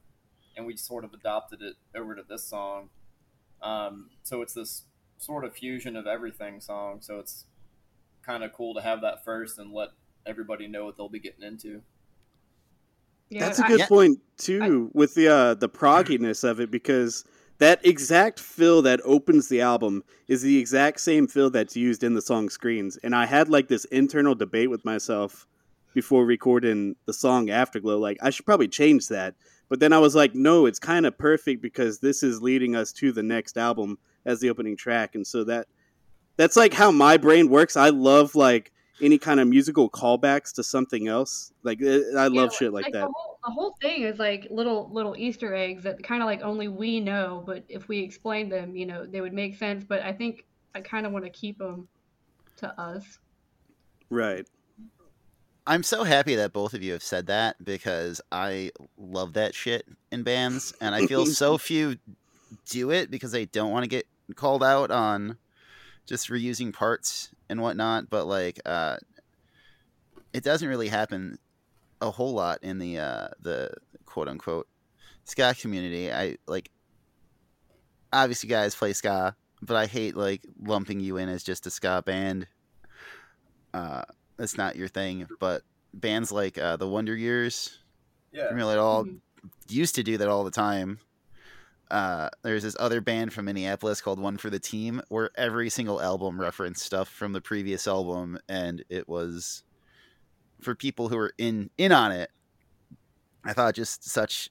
and 0.57 0.67
we 0.67 0.77
sort 0.77 1.05
of 1.05 1.13
adopted 1.13 1.61
it 1.61 1.75
over 1.95 2.15
to 2.15 2.23
this 2.27 2.45
song. 2.45 2.89
Um, 3.61 4.11
so 4.23 4.41
it's 4.41 4.55
this 4.55 4.85
sort 5.19 5.45
of 5.45 5.55
fusion 5.55 5.97
of 5.97 6.07
everything 6.07 6.61
song. 6.61 6.99
So 7.01 7.19
it's 7.19 7.45
kind 8.23 8.43
of 8.43 8.53
cool 8.53 8.75
to 8.75 8.81
have 8.81 9.01
that 9.03 9.25
first 9.25 9.59
and 9.59 9.73
let 9.73 9.89
everybody 10.27 10.67
know 10.67 10.85
what 10.85 10.97
they'll 10.97 11.09
be 11.09 11.21
getting 11.21 11.43
into. 11.43 11.83
Yeah, 13.31 13.41
That's 13.47 13.61
a 13.61 13.63
good 13.63 13.83
I, 13.83 13.87
point 13.87 14.19
too 14.39 14.91
I, 14.93 14.97
with 14.97 15.15
the 15.15 15.29
uh, 15.29 15.55
the 15.55 15.69
progginess 15.69 16.43
of 16.43 16.61
it 16.61 16.71
because 16.71 17.25
that 17.59 17.85
exact 17.87 18.41
fill 18.41 18.83
that 18.83 19.01
opens 19.05 19.49
the 19.49 19.61
album 19.61 20.03
is 20.29 20.43
the 20.43 20.59
exact 20.59 20.99
same 20.99 21.29
fill 21.29 21.51
that's 21.51 21.77
used 21.77 22.03
in 22.03 22.15
the 22.15 22.23
song 22.23 22.49
screens. 22.49 22.97
And 23.05 23.15
I 23.15 23.27
had 23.27 23.49
like 23.49 23.69
this 23.69 23.85
internal 23.87 24.35
debate 24.35 24.71
with 24.71 24.85
myself 24.85 25.47
before 25.95 26.25
recording 26.25 26.97
the 27.07 27.13
song 27.13 27.51
Afterglow. 27.51 27.99
Like 27.99 28.19
I 28.23 28.31
should 28.31 28.47
probably 28.47 28.69
change 28.69 29.09
that. 29.09 29.35
But 29.69 29.79
then 29.79 29.93
I 29.93 29.99
was 29.99 30.17
like, 30.17 30.35
no, 30.35 30.67
it's 30.67 30.81
kind 30.81 31.07
of 31.07 31.17
perfect 31.17 31.63
because 31.63 32.01
this 32.01 32.25
is 32.25 32.43
leading 32.43 32.75
us 32.75 32.93
to 32.95 33.13
the 33.13 33.23
next 33.23 33.57
album 33.57 33.99
as 34.25 34.41
the 34.41 34.51
opening 34.51 34.77
track. 34.77 35.15
And 35.15 35.25
so 35.25 35.45
that 35.45 35.69
that's 36.37 36.57
like 36.57 36.73
how 36.73 36.91
my 36.91 37.17
brain 37.17 37.49
works. 37.49 37.77
I 37.77 37.91
love 37.91 38.35
like 38.35 38.73
any 39.01 39.19
kind 39.19 39.41
of 39.41 39.49
musical 39.49 39.89
callbacks 39.91 40.53
to 40.55 40.63
something 40.63 41.09
else. 41.09 41.53
Like 41.63 41.81
eh, 41.83 42.01
I 42.17 42.29
love 42.29 42.51
yeah, 42.53 42.59
shit 42.59 42.73
like, 42.73 42.85
like 42.85 42.93
that. 42.93 43.01
The 43.01 43.13
whole, 43.15 43.39
the 43.45 43.51
whole, 43.53 43.77
thing 43.81 44.03
is 44.03 44.19
like 44.19 44.47
little 44.51 44.91
little 44.93 45.15
Easter 45.17 45.55
eggs 45.55 45.83
that 45.85 46.03
kind 46.03 46.23
of 46.23 46.27
like 46.27 46.43
only 46.43 46.69
we 46.69 47.01
know, 47.01 47.43
but 47.47 47.65
if 47.69 47.89
we 47.89 48.01
explain 48.01 48.49
them, 48.49 48.77
you 48.77 48.87
know, 48.87 49.07
they 49.07 49.21
would 49.21 49.33
make 49.33 49.57
sense. 49.57 49.85
But 49.85 50.03
I 50.03 50.13
think 50.13 50.45
I 50.75 50.81
kind 50.81 51.07
of 51.07 51.13
want 51.13 51.25
to 51.25 51.31
keep 51.31 51.59
them 51.59 51.89
to 52.59 52.81
us. 52.81 53.19
Right. 54.09 54.47
I'm 55.67 55.83
so 55.83 56.05
happy 56.05 56.35
that 56.37 56.53
both 56.53 56.75
of 56.75 56.83
you 56.83 56.93
have 56.93 57.03
said 57.03 57.27
that 57.27 57.63
because 57.63 58.21
I 58.33 58.73
love 58.99 59.35
that 59.35 59.55
shit 59.55 59.87
in 60.11 60.23
bands, 60.23 60.73
and 60.81 60.95
I 60.95 61.07
feel 61.07 61.27
so 61.27 61.59
few 61.59 61.97
do 62.69 62.91
it 62.91 63.11
because 63.11 63.33
they 63.33 63.47
don't 63.47 63.71
want 63.71 63.85
to 63.85 63.89
get 63.89 64.07
called 64.35 64.65
out 64.65 64.91
on 64.91 65.37
just 66.07 66.29
reusing 66.29 66.73
parts 66.73 67.31
and 67.51 67.61
whatnot. 67.61 68.09
But 68.09 68.27
like, 68.27 68.61
uh, 68.65 68.97
it 70.33 70.45
doesn't 70.45 70.69
really 70.69 70.89
happen 70.89 71.39
a 72.01 72.11
whole 72.11 72.33
lot 72.33 72.61
in 72.63 72.79
the 72.79 72.99
uh, 72.99 73.29
the 73.41 73.73
quote 74.07 74.29
unquote 74.29 74.69
ska 75.25 75.55
community. 75.61 76.13
I 76.13 76.37
like 76.47 76.71
obviously 78.13 78.49
guys 78.49 78.75
play 78.75 78.93
ska, 78.93 79.37
but 79.61 79.77
I 79.77 79.87
hate 79.87 80.17
like 80.17 80.43
lumping 80.63 81.01
you 81.01 81.17
in 81.17 81.29
as 81.29 81.43
just 81.43 81.67
a 81.67 81.71
ska 81.71 82.03
band. 82.07 82.47
Uh, 83.75 84.03
that's 84.37 84.57
not 84.57 84.77
your 84.77 84.89
thing, 84.89 85.29
but 85.39 85.63
bands 85.93 86.33
like 86.33 86.57
uh, 86.57 86.77
the 86.77 86.89
Wonder 86.89 87.15
Years, 87.15 87.79
yeah, 88.33 88.45
really 88.45 88.77
all 88.77 89.05
mm-hmm. 89.05 89.17
used 89.69 89.95
to 89.97 90.03
do 90.03 90.17
that 90.17 90.29
all 90.29 90.45
the 90.45 90.51
time 90.51 90.99
uh, 91.91 92.31
there's 92.43 92.63
this 92.63 92.77
other 92.79 93.01
band 93.01 93.33
from 93.33 93.47
Minneapolis 93.47 94.01
called 94.01 94.21
One 94.21 94.37
for 94.37 94.51
the 94.51 94.59
Team, 94.59 95.03
where 95.09 95.31
every 95.37 95.71
single 95.71 96.01
album 96.01 96.41
referenced 96.41 96.85
stuff 96.85 97.09
from 97.09 97.33
the 97.33 97.41
previous 97.41 97.89
album, 97.89 98.39
and 98.49 98.85
it 98.89 99.09
was 99.09 99.63
for 100.61 100.75
people 100.75 101.09
who 101.09 101.17
were 101.17 101.33
in 101.39 101.71
in 101.79 101.93
on 101.93 102.13
it. 102.13 102.31
I 103.45 103.53
thought 103.53 103.75
just 103.75 104.09
such 104.09 104.51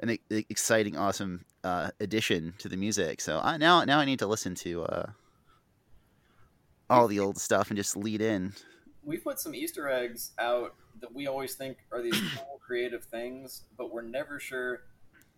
an 0.00 0.18
exciting, 0.28 0.96
awesome 0.96 1.44
uh, 1.62 1.90
addition 2.00 2.54
to 2.58 2.68
the 2.68 2.76
music. 2.76 3.20
So 3.20 3.40
I, 3.42 3.56
now 3.56 3.84
now 3.84 3.98
I 3.98 4.04
need 4.04 4.18
to 4.18 4.26
listen 4.26 4.54
to 4.56 4.82
uh, 4.84 5.06
all 6.88 7.08
the 7.08 7.20
old 7.20 7.38
stuff 7.38 7.68
and 7.68 7.76
just 7.76 7.96
lead 7.96 8.20
in. 8.20 8.52
We 9.02 9.16
put 9.16 9.40
some 9.40 9.54
Easter 9.54 9.88
eggs 9.88 10.32
out 10.38 10.74
that 11.00 11.14
we 11.14 11.26
always 11.26 11.54
think 11.54 11.78
are 11.90 12.02
these 12.02 12.20
cool 12.36 12.60
creative 12.60 13.04
things, 13.04 13.62
but 13.78 13.92
we're 13.92 14.02
never 14.02 14.38
sure 14.38 14.82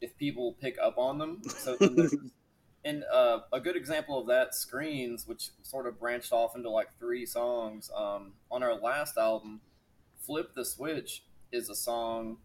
if 0.03 0.19
people 0.19 0.57
pick 0.61 0.77
up 0.83 0.99
on 0.99 1.17
them. 1.17 1.43
So 1.49 1.79
and 2.85 3.05
uh, 3.11 3.41
a 3.53 3.61
good 3.61 3.77
example 3.77 4.21
of 4.21 4.27
that, 4.27 4.55
"Screens," 4.55 5.27
which 5.27 5.51
sort 5.63 5.87
of 5.87 5.99
branched 5.99 6.33
off 6.33 6.55
into 6.55 6.69
like 6.69 6.89
three 6.99 7.25
songs. 7.25 7.91
Um, 7.97 8.33
on 8.51 8.63
our 8.63 8.75
last 8.75 9.17
album, 9.17 9.61
"Flip 10.21 10.55
the 10.55 10.65
Switch" 10.65 11.23
is 11.51 11.71
a 11.71 11.75
song 11.75 12.39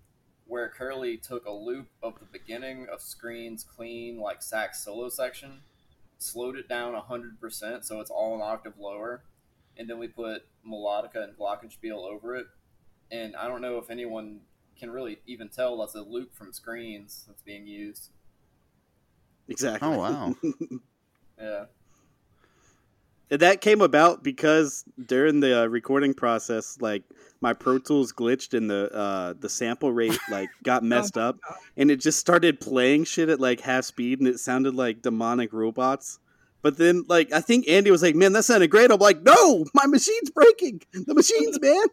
where 0.46 0.70
Curly 0.70 1.18
took 1.18 1.46
a 1.46 1.52
loop 1.52 1.88
of 2.02 2.20
the 2.20 2.26
beginning 2.26 2.88
of 2.92 3.02
Screens' 3.02 3.66
clean 3.66 4.20
like 4.20 4.42
sax 4.42 4.86
solo 4.86 5.10
section, 5.10 5.62
slowed 6.20 6.56
it 6.56 6.70
down 6.70 6.94
hundred 6.94 7.42
percent 7.42 7.84
so 7.84 8.00
it's 8.00 8.12
all 8.12 8.36
an 8.36 8.42
octave 8.42 8.78
lower, 8.80 9.24
and 9.76 9.90
then 9.90 9.98
we 9.98 10.08
put 10.08 10.46
melodica 10.66 11.24
and 11.24 11.36
glockenspiel 11.38 11.98
over 11.98 12.36
it. 12.36 12.46
And 13.10 13.36
I 13.36 13.48
don't 13.48 13.62
know 13.62 13.78
if 13.78 13.90
anyone 13.90 14.42
can 14.78 14.92
really 14.92 15.20
even 15.28 15.50
tell 15.50 15.78
that's 15.78 15.96
a 15.96 16.02
loop 16.02 16.36
from 16.36 16.54
screens 16.54 17.26
that's 17.28 17.42
being 17.42 17.68
used. 17.68 18.10
Exactly. 19.48 19.88
Oh 19.88 19.98
wow. 19.98 20.36
yeah. 21.40 21.66
And 23.30 23.42
that 23.42 23.60
came 23.60 23.82
about 23.82 24.24
because 24.24 24.86
during 25.06 25.42
the 25.42 25.64
uh, 25.64 25.66
recording 25.66 26.14
process, 26.14 26.78
like 26.80 27.04
my 27.42 27.54
Pro 27.54 27.78
Tools 27.78 28.14
glitched 28.14 28.56
and 28.58 28.70
the 28.70 28.94
uh, 28.94 29.34
the 29.38 29.50
sample 29.50 29.92
rate 29.92 30.18
like 30.32 30.50
got 30.64 30.82
oh 30.84 30.86
messed 30.86 31.18
oh 31.18 31.30
up, 31.30 31.40
and 31.76 31.92
it 31.92 32.00
just 32.00 32.20
started 32.20 32.60
playing 32.62 33.04
shit 33.04 33.30
at 33.30 33.40
like 33.40 33.60
half 33.60 33.84
speed, 33.84 34.20
and 34.20 34.28
it 34.28 34.40
sounded 34.40 34.76
like 34.76 35.02
demonic 35.02 35.52
robots. 35.52 36.20
But 36.62 36.78
then, 36.78 37.06
like, 37.08 37.32
I 37.32 37.40
think 37.40 37.68
Andy 37.68 37.92
was 37.92 38.02
like, 38.02 38.16
"Man, 38.16 38.34
that 38.34 38.44
sounded 38.44 38.70
great." 38.70 38.92
I'm 38.92 39.00
like, 39.00 39.22
"No, 39.22 39.66
my 39.74 39.86
machine's 39.86 40.30
breaking. 40.32 40.82
The 40.94 41.14
machine's 41.14 41.60
man." 41.62 41.86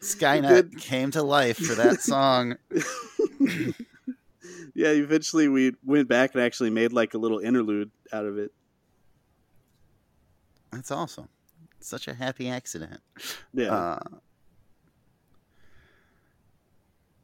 Skynet 0.00 0.78
came 0.80 1.10
to 1.12 1.22
life 1.22 1.58
for 1.58 1.74
that 1.74 2.00
song. 2.00 2.56
yeah, 4.74 4.90
eventually 4.90 5.48
we 5.48 5.74
went 5.84 6.08
back 6.08 6.34
and 6.34 6.42
actually 6.42 6.70
made 6.70 6.92
like 6.92 7.14
a 7.14 7.18
little 7.18 7.38
interlude 7.38 7.90
out 8.12 8.24
of 8.24 8.38
it. 8.38 8.52
That's 10.72 10.90
awesome. 10.90 11.28
Such 11.80 12.08
a 12.08 12.14
happy 12.14 12.48
accident. 12.48 13.00
Yeah. 13.52 13.74
Uh, 13.74 13.98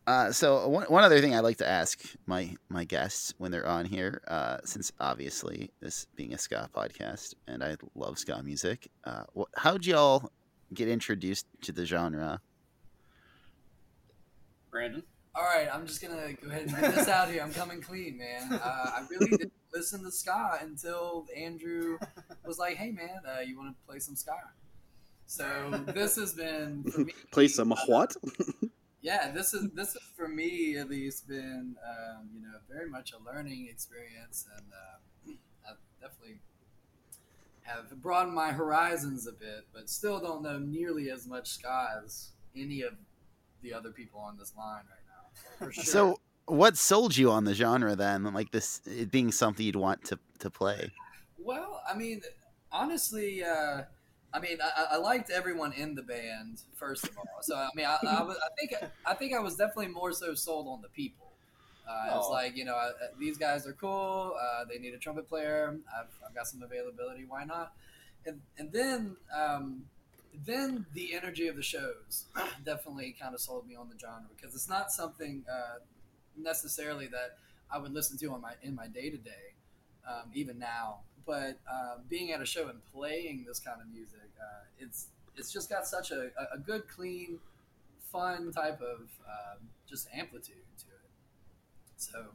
Uh, 0.06 0.30
so 0.30 0.68
one, 0.68 0.84
one 0.88 1.02
other 1.02 1.20
thing 1.20 1.34
I'd 1.34 1.40
like 1.40 1.56
to 1.58 1.66
ask 1.68 1.98
my 2.26 2.54
my 2.68 2.84
guests 2.84 3.32
when 3.38 3.50
they're 3.50 3.66
on 3.66 3.86
here, 3.86 4.20
uh, 4.28 4.58
since 4.64 4.92
obviously 5.00 5.70
this 5.80 6.06
being 6.14 6.34
a 6.34 6.38
ska 6.38 6.68
podcast 6.74 7.34
and 7.46 7.64
I 7.64 7.76
love 7.94 8.18
ska 8.18 8.42
music, 8.42 8.90
uh, 9.04 9.24
how'd 9.56 9.86
y'all 9.86 10.30
get 10.72 10.88
introduced 10.88 11.46
to 11.62 11.72
the 11.72 11.84
genre? 11.84 12.40
Brandon. 14.70 15.02
All 15.36 15.42
right, 15.42 15.68
I'm 15.72 15.86
just 15.86 16.00
gonna 16.00 16.32
go 16.34 16.48
ahead 16.48 16.62
and 16.62 16.70
get 16.70 16.94
this 16.94 17.08
out 17.08 17.28
here. 17.28 17.42
I'm 17.42 17.52
coming 17.52 17.80
clean, 17.80 18.18
man. 18.18 18.52
Uh, 18.52 18.90
I 18.94 19.04
really 19.10 19.30
didn't 19.30 19.52
listen 19.72 20.04
to 20.04 20.10
ska 20.12 20.58
until 20.60 21.26
Andrew 21.36 21.98
was 22.44 22.58
like, 22.58 22.76
"Hey, 22.76 22.92
man, 22.92 23.20
uh, 23.26 23.40
you 23.40 23.58
want 23.58 23.76
to 23.76 23.86
play 23.86 23.98
some 23.98 24.14
ska?" 24.14 24.32
So 25.26 25.84
this 25.88 26.16
has 26.16 26.34
been 26.34 26.84
for 26.84 27.00
me, 27.00 27.12
Play 27.32 27.48
some 27.48 27.72
uh, 27.72 27.76
what? 27.86 28.14
yeah, 29.02 29.32
this 29.32 29.54
is 29.54 29.70
this 29.74 29.94
has 29.94 30.02
for 30.16 30.28
me 30.28 30.76
at 30.76 30.88
least 30.88 31.26
been 31.26 31.74
um, 31.84 32.28
you 32.32 32.40
know 32.40 32.58
very 32.70 32.88
much 32.88 33.12
a 33.12 33.18
learning 33.24 33.68
experience, 33.68 34.46
and 34.56 34.66
uh, 34.72 35.32
I've 35.68 35.78
definitely 36.00 36.38
have 37.64 37.90
broadened 38.02 38.34
my 38.34 38.52
horizons 38.52 39.26
a 39.26 39.32
bit, 39.32 39.66
but 39.72 39.88
still 39.88 40.20
don't 40.20 40.42
know 40.42 40.58
nearly 40.58 41.10
as 41.10 41.26
much 41.26 41.48
ska 41.48 42.00
as 42.04 42.30
any 42.56 42.82
of 42.82 42.94
the 43.62 43.72
other 43.72 43.90
people 43.90 44.20
on 44.20 44.36
this 44.38 44.52
line 44.56 44.84
right 44.90 45.04
now. 45.08 45.66
For 45.66 45.72
sure. 45.72 45.84
So 45.84 46.20
what 46.46 46.76
sold 46.76 47.16
you 47.16 47.30
on 47.30 47.44
the 47.44 47.54
genre 47.54 47.96
then? 47.96 48.24
Like 48.32 48.50
this 48.50 48.80
it 48.86 49.10
being 49.10 49.32
something 49.32 49.64
you'd 49.64 49.76
want 49.76 50.04
to 50.04 50.18
to 50.40 50.50
play? 50.50 50.92
Well, 51.38 51.82
I 51.88 51.94
mean, 51.94 52.22
honestly, 52.70 53.42
uh, 53.42 53.82
I 54.32 54.40
mean, 54.40 54.58
I, 54.62 54.86
I 54.92 54.96
liked 54.96 55.30
everyone 55.30 55.72
in 55.72 55.94
the 55.94 56.02
band 56.02 56.60
first 56.74 57.04
of 57.04 57.16
all. 57.16 57.42
So 57.42 57.56
I 57.56 57.68
mean, 57.74 57.86
I, 57.86 57.98
I, 58.06 58.22
was, 58.24 58.36
I 58.36 58.54
think 58.58 58.92
I 59.06 59.14
think 59.14 59.34
I 59.34 59.40
was 59.40 59.56
definitely 59.56 59.88
more 59.88 60.12
so 60.12 60.34
sold 60.34 60.68
on 60.68 60.82
the 60.82 60.88
people. 60.88 61.23
Uh, 61.88 62.16
It's 62.16 62.26
Oh. 62.28 62.30
like 62.30 62.56
you 62.56 62.64
know, 62.64 62.76
uh, 62.76 62.92
these 63.18 63.36
guys 63.38 63.66
are 63.66 63.72
cool. 63.74 64.34
Uh, 64.40 64.64
they 64.64 64.78
need 64.78 64.94
a 64.94 64.98
trumpet 64.98 65.28
player. 65.28 65.76
I've, 65.98 66.08
I've 66.26 66.34
got 66.34 66.46
some 66.46 66.62
availability. 66.62 67.24
Why 67.26 67.44
not? 67.44 67.74
And 68.26 68.40
and 68.58 68.72
then 68.72 69.16
um, 69.36 69.84
then 70.46 70.86
the 70.94 71.14
energy 71.14 71.48
of 71.48 71.56
the 71.56 71.62
shows 71.62 72.24
definitely 72.64 73.14
kind 73.20 73.34
of 73.34 73.40
sold 73.40 73.68
me 73.68 73.76
on 73.76 73.88
the 73.90 73.98
genre 73.98 74.28
because 74.36 74.54
it's 74.54 74.68
not 74.68 74.90
something 74.92 75.44
uh, 75.50 75.78
necessarily 76.36 77.06
that 77.08 77.38
I 77.70 77.78
would 77.78 77.92
listen 77.92 78.16
to 78.18 78.26
on 78.32 78.40
my 78.40 78.54
in 78.62 78.74
my 78.74 78.86
day 78.88 79.10
to 79.10 79.16
day 79.18 79.54
um, 80.08 80.30
even 80.34 80.58
now. 80.58 81.00
But 81.26 81.58
uh, 81.70 81.96
being 82.08 82.32
at 82.32 82.40
a 82.42 82.46
show 82.46 82.68
and 82.68 82.80
playing 82.92 83.44
this 83.46 83.58
kind 83.60 83.80
of 83.80 83.88
music, 83.88 84.28
uh, 84.40 84.64
it's 84.78 85.08
it's 85.36 85.52
just 85.52 85.70
got 85.70 85.86
such 85.86 86.10
a, 86.10 86.30
a- 86.38 86.54
a 86.54 86.58
good, 86.58 86.86
clean, 86.88 87.38
fun 88.12 88.52
type 88.52 88.80
of 88.80 89.00
um, 89.26 89.58
just 89.88 90.08
amplitude 90.14 90.56
to 90.78 90.86
it. 90.86 90.93
So, 92.12 92.26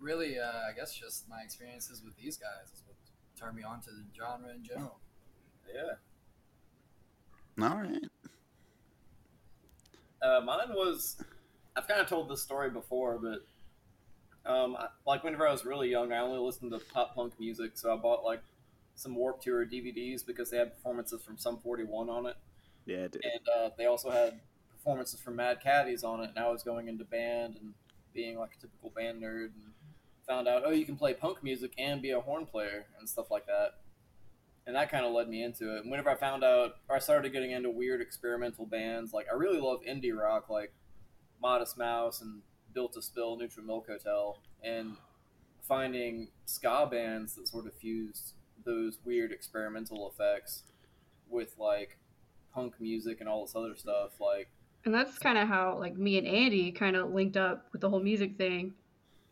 really, 0.00 0.38
uh, 0.38 0.44
I 0.68 0.72
guess 0.76 0.94
just 0.94 1.28
my 1.28 1.40
experiences 1.42 2.02
with 2.04 2.16
these 2.16 2.36
guys 2.36 2.72
is 2.74 2.82
what 2.86 2.96
turned 3.38 3.56
me 3.56 3.62
on 3.62 3.80
to 3.82 3.90
the 3.90 4.02
genre 4.16 4.50
in 4.54 4.62
general. 4.64 4.98
Yeah. 5.72 5.94
All 7.68 7.76
right. 7.76 8.04
Uh, 10.22 10.40
mine 10.44 10.68
was. 10.70 11.16
I've 11.76 11.86
kind 11.86 12.00
of 12.00 12.06
told 12.08 12.30
this 12.30 12.42
story 12.42 12.70
before, 12.70 13.18
but 13.18 14.50
um, 14.50 14.76
I, 14.76 14.86
like 15.06 15.22
whenever 15.24 15.46
I 15.46 15.52
was 15.52 15.64
really 15.66 15.90
young, 15.90 16.10
I 16.12 16.20
only 16.20 16.38
listened 16.38 16.70
to 16.72 16.78
pop 16.78 17.14
punk 17.14 17.34
music, 17.38 17.72
so 17.74 17.92
I 17.92 17.96
bought 17.96 18.24
like 18.24 18.40
some 18.94 19.14
Warped 19.14 19.42
Tour 19.44 19.66
DVDs 19.66 20.24
because 20.24 20.50
they 20.50 20.56
had 20.56 20.72
performances 20.74 21.20
from 21.22 21.36
Sum 21.36 21.58
41 21.62 22.08
on 22.08 22.24
it, 22.26 22.36
Yeah, 22.86 23.08
dude. 23.08 23.22
and 23.24 23.40
uh, 23.58 23.70
they 23.76 23.84
also 23.84 24.08
had 24.10 24.40
performances 24.72 25.20
from 25.20 25.36
Mad 25.36 25.60
Caddies 25.62 26.02
on 26.02 26.20
it. 26.22 26.30
And 26.34 26.38
I 26.38 26.48
was 26.50 26.62
going 26.62 26.88
into 26.88 27.04
band 27.04 27.56
and 27.60 27.74
being 28.16 28.38
like 28.38 28.50
a 28.58 28.60
typical 28.60 28.90
band 28.90 29.22
nerd, 29.22 29.52
and 29.54 29.72
found 30.26 30.48
out 30.48 30.62
oh 30.66 30.72
you 30.72 30.84
can 30.84 30.96
play 30.96 31.14
punk 31.14 31.40
music 31.44 31.72
and 31.78 32.02
be 32.02 32.10
a 32.10 32.20
horn 32.20 32.46
player 32.46 32.86
and 32.98 33.08
stuff 33.08 33.30
like 33.30 33.46
that. 33.46 33.74
And 34.66 34.74
that 34.74 34.90
kind 34.90 35.06
of 35.06 35.12
led 35.12 35.28
me 35.28 35.44
into 35.44 35.76
it. 35.76 35.82
And 35.82 35.90
whenever 35.92 36.10
I 36.10 36.16
found 36.16 36.42
out, 36.42 36.78
or 36.88 36.96
I 36.96 36.98
started 36.98 37.32
getting 37.32 37.52
into 37.52 37.70
weird 37.70 38.00
experimental 38.00 38.66
bands, 38.66 39.12
like 39.12 39.26
I 39.30 39.36
really 39.36 39.60
love 39.60 39.78
indie 39.88 40.12
rock, 40.12 40.48
like 40.48 40.72
Modest 41.40 41.78
Mouse 41.78 42.20
and 42.20 42.42
Built 42.74 42.94
to 42.94 43.02
Spill, 43.02 43.36
Neutral 43.36 43.64
Milk 43.64 43.86
Hotel, 43.86 44.38
and 44.64 44.96
finding 45.62 46.28
ska 46.46 46.88
bands 46.90 47.36
that 47.36 47.46
sort 47.46 47.66
of 47.66 47.74
fused 47.74 48.32
those 48.64 48.98
weird 49.04 49.30
experimental 49.30 50.10
effects 50.10 50.64
with 51.28 51.54
like 51.58 51.98
punk 52.52 52.74
music 52.80 53.20
and 53.20 53.28
all 53.28 53.44
this 53.44 53.54
other 53.54 53.76
stuff. 53.76 54.20
Like, 54.20 54.48
And 54.86 54.94
that's 54.94 55.18
kind 55.18 55.36
of 55.36 55.48
how 55.48 55.78
like 55.80 55.98
me 55.98 56.16
and 56.16 56.26
Andy 56.26 56.70
kind 56.70 56.94
of 56.94 57.12
linked 57.12 57.36
up 57.36 57.66
with 57.72 57.80
the 57.80 57.90
whole 57.90 58.00
music 58.00 58.38
thing. 58.38 58.72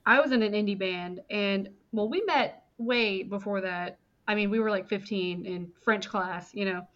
I 0.04 0.20
was 0.20 0.32
in 0.32 0.42
an 0.42 0.52
indie 0.52 0.78
band 0.78 1.20
and 1.30 1.70
well 1.92 2.08
we 2.08 2.22
met 2.22 2.64
way 2.76 3.22
before 3.22 3.60
that. 3.60 3.98
I 4.26 4.34
mean, 4.34 4.50
we 4.50 4.58
were 4.58 4.70
like 4.70 4.88
15 4.88 5.46
in 5.46 5.70
French 5.84 6.08
class, 6.08 6.52
you 6.54 6.64
know. 6.64 6.86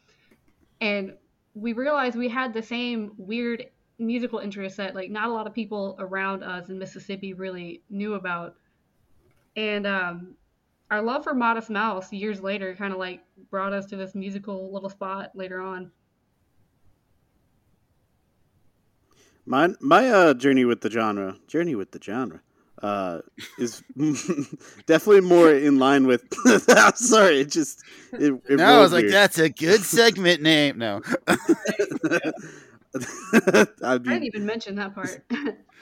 And 0.80 1.14
we 1.54 1.72
realized 1.72 2.16
we 2.16 2.28
had 2.28 2.52
the 2.52 2.62
same 2.62 3.12
weird 3.16 3.66
musical 4.00 4.40
interests 4.40 4.78
that 4.78 4.96
like 4.96 5.11
not 5.11 5.28
a 5.28 5.32
lot 5.32 5.46
of 5.46 5.54
people 5.54 5.94
around 6.00 6.42
us 6.42 6.68
in 6.68 6.80
Mississippi 6.80 7.34
really 7.34 7.82
knew 7.90 8.14
about. 8.14 8.56
And 9.54 9.86
um 9.86 10.34
our 10.90 11.02
love 11.02 11.22
for 11.22 11.34
Modest 11.34 11.70
Mouse 11.70 12.12
years 12.12 12.40
later 12.40 12.74
kind 12.74 12.92
of 12.92 12.98
like 12.98 13.20
brought 13.50 13.72
us 13.72 13.86
to 13.86 13.96
this 13.96 14.16
musical 14.16 14.72
little 14.72 14.90
spot 14.90 15.30
later 15.36 15.61
on. 15.61 15.92
My 19.49 19.70
my 19.80 20.11
uh, 20.11 20.34
journey 20.34 20.66
with 20.66 20.82
the 20.82 20.90
genre, 20.90 21.36
journey 21.46 21.74
with 21.74 21.90
the 21.92 22.01
genre, 22.03 22.40
uh, 22.82 23.20
is 23.59 23.82
definitely 24.86 25.22
more 25.22 25.51
in 25.51 25.78
line 25.78 26.07
with. 26.07 26.22
I'm 26.68 26.94
sorry, 26.94 27.40
it 27.40 27.51
just 27.51 27.82
it. 28.12 28.34
it 28.46 28.57
no, 28.59 28.64
I 28.64 28.80
was 28.80 28.92
rolled 28.92 28.92
like, 28.92 29.03
weird. 29.05 29.14
that's 29.14 29.38
a 29.38 29.49
good 29.49 29.80
segment 29.80 30.42
name. 30.42 30.76
No. 30.76 31.01
I'd 32.94 33.68
I 33.82 33.99
didn't 33.99 34.24
even 34.24 34.44
mention 34.44 34.74
that 34.76 34.94
part. 34.94 35.24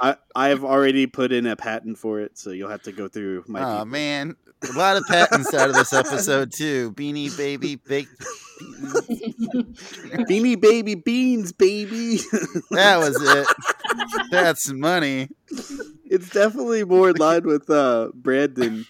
I 0.00 0.16
I 0.36 0.48
have 0.48 0.64
already 0.64 1.08
put 1.08 1.32
in 1.32 1.46
a 1.46 1.56
patent 1.56 1.98
for 1.98 2.20
it, 2.20 2.38
so 2.38 2.50
you'll 2.50 2.70
have 2.70 2.82
to 2.82 2.92
go 2.92 3.08
through 3.08 3.44
my. 3.48 3.62
Oh 3.62 3.72
people. 3.78 3.86
man, 3.86 4.36
a 4.62 4.72
lot 4.72 4.96
of 4.96 5.04
patents 5.06 5.52
out 5.54 5.68
of 5.68 5.74
this 5.76 5.92
episode 5.92 6.52
too. 6.52 6.92
Beanie 6.92 7.36
Baby, 7.36 7.76
baked. 7.76 8.24
Beanie 10.28 10.60
Baby 10.60 10.94
Beans, 10.94 11.52
baby. 11.52 12.18
That 12.70 12.98
was 12.98 13.16
it. 13.20 13.46
That's 14.30 14.72
money. 14.72 15.28
it's 16.04 16.30
definitely 16.30 16.84
more 16.84 17.10
in 17.10 17.16
line 17.16 17.44
with 17.44 17.68
uh 17.68 18.10
Brandon, 18.14 18.86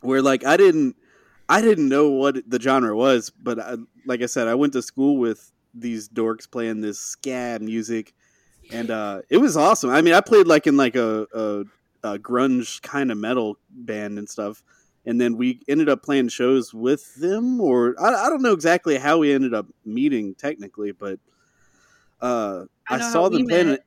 where 0.00 0.22
like 0.22 0.44
I 0.44 0.56
didn't, 0.56 0.96
I 1.48 1.60
didn't 1.60 1.88
know 1.88 2.10
what 2.10 2.48
the 2.48 2.60
genre 2.60 2.96
was, 2.96 3.30
but 3.30 3.58
I, 3.58 3.76
like 4.06 4.22
I 4.22 4.26
said, 4.26 4.48
I 4.48 4.54
went 4.54 4.72
to 4.74 4.82
school 4.82 5.16
with 5.16 5.50
these 5.74 6.08
dorks 6.08 6.50
playing 6.50 6.80
this 6.80 6.98
ska 6.98 7.58
music, 7.60 8.14
and 8.70 8.90
uh 8.90 9.22
it 9.30 9.38
was 9.38 9.56
awesome. 9.56 9.90
I 9.90 10.00
mean, 10.02 10.14
I 10.14 10.20
played 10.20 10.46
like 10.46 10.66
in 10.66 10.76
like 10.76 10.94
a, 10.96 11.26
a, 11.34 11.64
a 12.04 12.18
grunge 12.18 12.82
kind 12.82 13.10
of 13.10 13.18
metal 13.18 13.58
band 13.70 14.18
and 14.18 14.28
stuff. 14.28 14.62
And 15.04 15.20
then 15.20 15.36
we 15.36 15.62
ended 15.68 15.88
up 15.88 16.02
playing 16.02 16.28
shows 16.28 16.72
with 16.72 17.14
them, 17.14 17.60
or 17.60 17.94
I, 18.00 18.26
I 18.26 18.30
don't 18.30 18.42
know 18.42 18.52
exactly 18.52 18.96
how 18.98 19.18
we 19.18 19.32
ended 19.32 19.54
up 19.54 19.66
meeting 19.84 20.34
technically, 20.36 20.92
but 20.92 21.18
uh, 22.20 22.64
I 22.88 22.98
I, 22.98 22.98
saw 22.98 23.28
how 23.28 23.28
them 23.28 23.44
playing 23.46 23.68
it. 23.68 23.80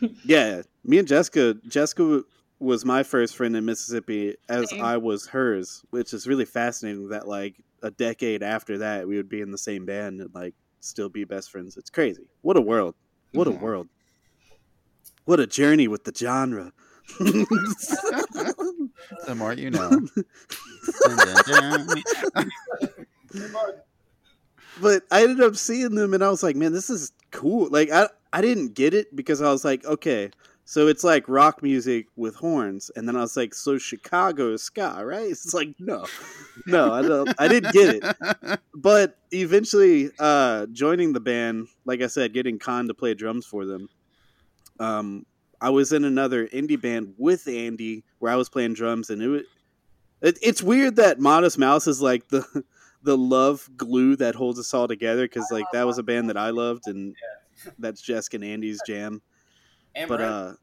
Yeah, 0.24 0.62
me 0.84 0.98
and 0.98 1.08
Jessica. 1.08 1.54
Jessica 1.68 2.22
was 2.60 2.84
my 2.84 3.02
first 3.02 3.36
friend 3.36 3.56
in 3.56 3.64
Mississippi, 3.64 4.36
as 4.48 4.72
Same. 4.72 4.80
I 4.80 4.96
was 4.98 5.26
hers, 5.28 5.82
which 5.90 6.14
is 6.14 6.26
really 6.26 6.44
fascinating. 6.44 7.08
That 7.10 7.28
like 7.28 7.56
a 7.82 7.90
decade 7.90 8.42
after 8.42 8.78
that, 8.78 9.06
we 9.08 9.16
would 9.16 9.28
be 9.28 9.40
in 9.40 9.50
the 9.52 9.58
same 9.58 9.86
band 9.86 10.20
and 10.20 10.34
like 10.34 10.54
still 10.80 11.08
be 11.08 11.24
best 11.24 11.50
friends. 11.50 11.76
It's 11.76 11.90
crazy. 11.90 12.28
What 12.42 12.56
a 12.56 12.60
world! 12.62 12.96
What 13.32 13.48
a 13.48 13.52
Mhm. 13.52 13.60
world! 13.60 13.88
What 15.26 15.40
a 15.40 15.46
journey 15.46 15.88
with 15.88 16.04
the 16.04 16.14
genre. 16.14 16.72
The 19.26 19.34
more 19.36 19.52
you 19.52 19.70
know. 19.70 19.90
But 24.80 25.04
I 25.10 25.22
ended 25.22 25.40
up 25.40 25.56
seeing 25.56 25.94
them 25.94 26.12
and 26.12 26.22
I 26.22 26.28
was 26.28 26.42
like, 26.42 26.54
man, 26.54 26.72
this 26.72 26.90
is 26.90 27.12
cool. 27.30 27.68
Like 27.70 27.90
I 27.90 28.08
I 28.32 28.42
didn't 28.42 28.74
get 28.74 28.92
it 28.92 29.14
because 29.16 29.40
I 29.40 29.50
was 29.50 29.64
like, 29.64 29.84
okay, 29.86 30.30
so 30.68 30.88
it's 30.88 31.04
like 31.04 31.28
rock 31.28 31.62
music 31.62 32.08
with 32.16 32.34
horns, 32.34 32.90
and 32.96 33.06
then 33.08 33.16
I 33.16 33.20
was 33.20 33.36
like, 33.36 33.54
so 33.54 33.78
Chicago 33.78 34.52
is 34.52 34.62
ska, 34.62 35.00
right? 35.04 35.30
It's 35.30 35.54
like 35.54 35.68
no, 35.78 36.06
no, 36.66 36.92
I 36.92 37.02
don't, 37.02 37.32
I 37.38 37.48
didn't 37.48 37.72
get 37.72 38.02
it. 38.02 38.60
But 38.74 39.16
eventually, 39.30 40.10
uh, 40.18 40.66
joining 40.66 41.12
the 41.12 41.20
band, 41.20 41.68
like 41.84 42.02
I 42.02 42.08
said, 42.08 42.34
getting 42.34 42.58
Khan 42.58 42.88
to 42.88 42.94
play 42.94 43.14
drums 43.14 43.46
for 43.46 43.64
them. 43.64 43.88
Um, 44.78 45.24
I 45.60 45.70
was 45.70 45.92
in 45.92 46.04
another 46.04 46.46
indie 46.48 46.80
band 46.80 47.14
with 47.18 47.46
Andy 47.48 48.04
where 48.18 48.32
I 48.32 48.36
was 48.36 48.48
playing 48.48 48.74
drums, 48.74 49.10
and 49.10 49.22
it, 49.22 49.28
was, 49.28 49.42
it 50.22 50.38
it's 50.42 50.62
weird 50.62 50.96
that 50.96 51.18
Modest 51.20 51.58
Mouse 51.58 51.86
is 51.86 52.00
like 52.02 52.28
the 52.28 52.44
the 53.02 53.16
love 53.16 53.68
glue 53.76 54.16
that 54.16 54.34
holds 54.34 54.58
us 54.58 54.72
all 54.74 54.88
together 54.88 55.22
because 55.24 55.46
like 55.50 55.66
that 55.72 55.86
was 55.86 55.98
a 55.98 56.02
band 56.02 56.28
that 56.28 56.36
I 56.36 56.50
loved, 56.50 56.86
and 56.88 57.14
that's 57.78 58.00
Jessica 58.02 58.36
and 58.36 58.44
Andy's 58.44 58.80
jam. 58.86 59.22
And 59.94 60.08
But 60.08 60.18
Brandon. 60.18 60.38
uh, 60.38 60.54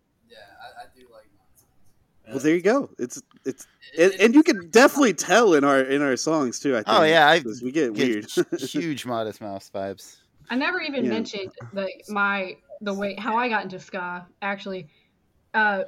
do 0.96 1.02
like 1.12 1.26
nonsense. 1.36 1.66
Well, 2.30 2.39
there 2.39 2.56
you 2.56 2.62
go. 2.62 2.89
It's 3.00 3.22
it's 3.46 3.68
It- 3.94 4.00
and, 4.04 4.14
it- 4.14 4.22
and 4.22 4.36
you 4.36 4.44
can 4.44 4.70
definitely 4.70 5.14
tell 5.14 5.54
in 5.56 5.64
our 5.64 5.82
in 5.82 6.02
our 6.02 6.16
songs 6.18 6.60
too. 6.60 6.74
I 6.74 6.84
think. 6.84 6.88
Oh, 6.89 7.04
yeah, 7.04 7.28
I 7.30 7.39
'cause 7.41 7.62
we 7.64 7.72
get 7.72 7.94
Get 7.94 8.08
weird. 8.08 8.60
huge 8.62 9.06
Modest 9.06 9.41
Mouse 9.41 9.72
vibes. 9.74 10.18
I 10.50 10.56
never 10.56 10.82
even 10.82 11.06
Yeah. 11.06 11.12
mentioned 11.12 11.52
like 11.74 12.04
my 12.10 12.58
the 12.84 12.93
way 12.93 13.15
how 13.15 13.38
I 13.38 13.49
got 13.49 13.63
into 13.63 13.79
ska. 13.79 14.27
Actually, 14.41 14.89
uh, 15.53 15.86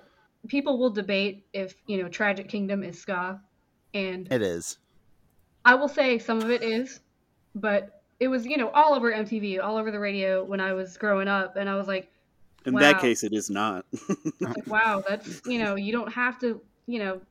people 0.48 0.78
will 0.80 0.92
debate 0.92 1.48
if 1.54 1.76
you 1.88 2.02
know 2.02 2.10
Tragic 2.10 2.50
Kingdom 2.50 2.84
is 2.84 3.00
ska, 3.00 3.42
and 3.94 4.32
It 4.32 4.42
is. 4.42 4.78
I 5.64 5.76
will 5.76 5.88
say 5.88 6.20
some 6.20 6.42
of 6.42 6.50
it 6.50 6.62
is, 6.64 7.00
but 7.56 8.04
it 8.20 8.28
was 8.28 8.46
you 8.46 8.58
know 8.58 8.70
all 8.70 8.94
over 8.94 9.12
MTV, 9.12 9.60
all 9.60 9.78
over 9.78 9.92
the 9.92 10.00
radio 10.00 10.44
when 10.44 10.60
I 10.62 10.74
was 10.74 10.98
growing 10.98 11.28
up, 11.28 11.56
and 11.56 11.70
I 11.70 11.76
was 11.76 11.88
like, 11.88 12.12
in 12.66 12.74
Wow. 12.74 12.80
that 12.80 13.00
case, 13.00 13.24
it 13.24 13.34
is 13.34 13.50
not. 13.50 13.86
like 14.56 14.68
wow, 14.68 15.04
that's 15.08 15.42
you 15.46 15.60
know 15.60 15.76
you 15.76 15.92
don't 15.92 16.12
have 16.14 16.40
to 16.40 16.62
you 16.88 17.00
know 17.00 17.22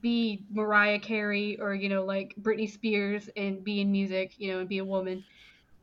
be 0.00 0.46
Mariah 0.50 0.98
Carey 0.98 1.58
or 1.60 1.74
you 1.74 1.88
know 1.88 2.04
like 2.04 2.34
Britney 2.40 2.70
Spears 2.70 3.28
and 3.36 3.64
be 3.64 3.80
in 3.80 3.92
music, 3.92 4.34
you 4.38 4.52
know, 4.52 4.60
and 4.60 4.68
be 4.68 4.78
a 4.78 4.84
woman, 4.84 5.24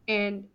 and 0.07 0.49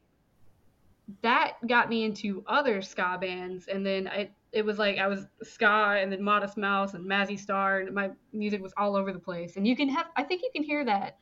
that 1.22 1.54
got 1.66 1.88
me 1.88 2.04
into 2.04 2.42
other 2.46 2.82
ska 2.82 3.18
bands, 3.20 3.68
and 3.68 3.84
then 3.84 4.08
I 4.08 4.30
it 4.52 4.64
was 4.64 4.78
like 4.78 4.98
I 4.98 5.06
was 5.06 5.26
ska 5.42 5.98
and 6.00 6.10
then 6.10 6.22
Modest 6.22 6.56
Mouse 6.56 6.94
and 6.94 7.04
Mazzy 7.04 7.38
Star, 7.38 7.80
and 7.80 7.94
my 7.94 8.10
music 8.32 8.62
was 8.62 8.72
all 8.76 8.96
over 8.96 9.12
the 9.12 9.18
place, 9.18 9.56
and 9.56 9.66
you 9.66 9.76
can 9.76 9.88
have 9.88 10.06
I 10.16 10.22
think 10.22 10.42
you 10.42 10.50
can 10.54 10.62
hear 10.62 10.84
that 10.84 11.18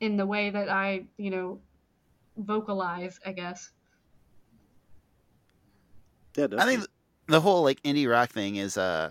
in 0.00 0.16
the 0.16 0.26
way 0.26 0.50
that 0.50 0.68
I 0.68 1.04
you 1.16 1.30
know 1.30 1.60
vocalize, 2.36 3.20
I 3.24 3.32
guess. 3.32 3.70
yeah, 6.36 6.46
I 6.56 6.64
think 6.64 6.86
the 7.26 7.40
whole 7.40 7.62
like 7.62 7.82
indie 7.82 8.10
rock 8.10 8.30
thing 8.30 8.56
is 8.56 8.78
uh 8.78 9.10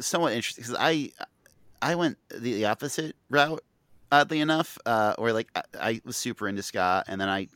somewhat 0.00 0.32
interesting 0.32 0.62
because 0.62 0.76
I 0.80 1.10
I 1.82 1.94
went 1.94 2.18
the, 2.30 2.54
the 2.54 2.64
opposite 2.66 3.16
route 3.28 3.62
oddly 4.12 4.40
enough, 4.40 4.76
uh, 4.86 5.14
where 5.18 5.32
like 5.32 5.48
I, 5.54 5.62
I 5.80 6.00
was 6.04 6.16
super 6.16 6.48
into 6.48 6.62
ska 6.62 7.04
and 7.06 7.20
then 7.20 7.28
I 7.28 7.48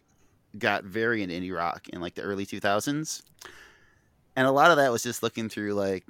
got 0.58 0.84
very 0.84 1.22
into 1.22 1.34
indie 1.34 1.54
rock 1.54 1.88
in 1.88 2.00
like 2.00 2.14
the 2.14 2.22
early 2.22 2.46
two 2.46 2.60
thousands, 2.60 3.22
and 4.36 4.46
a 4.46 4.52
lot 4.52 4.70
of 4.70 4.76
that 4.76 4.92
was 4.92 5.02
just 5.02 5.22
looking 5.22 5.48
through 5.48 5.74
like 5.74 6.04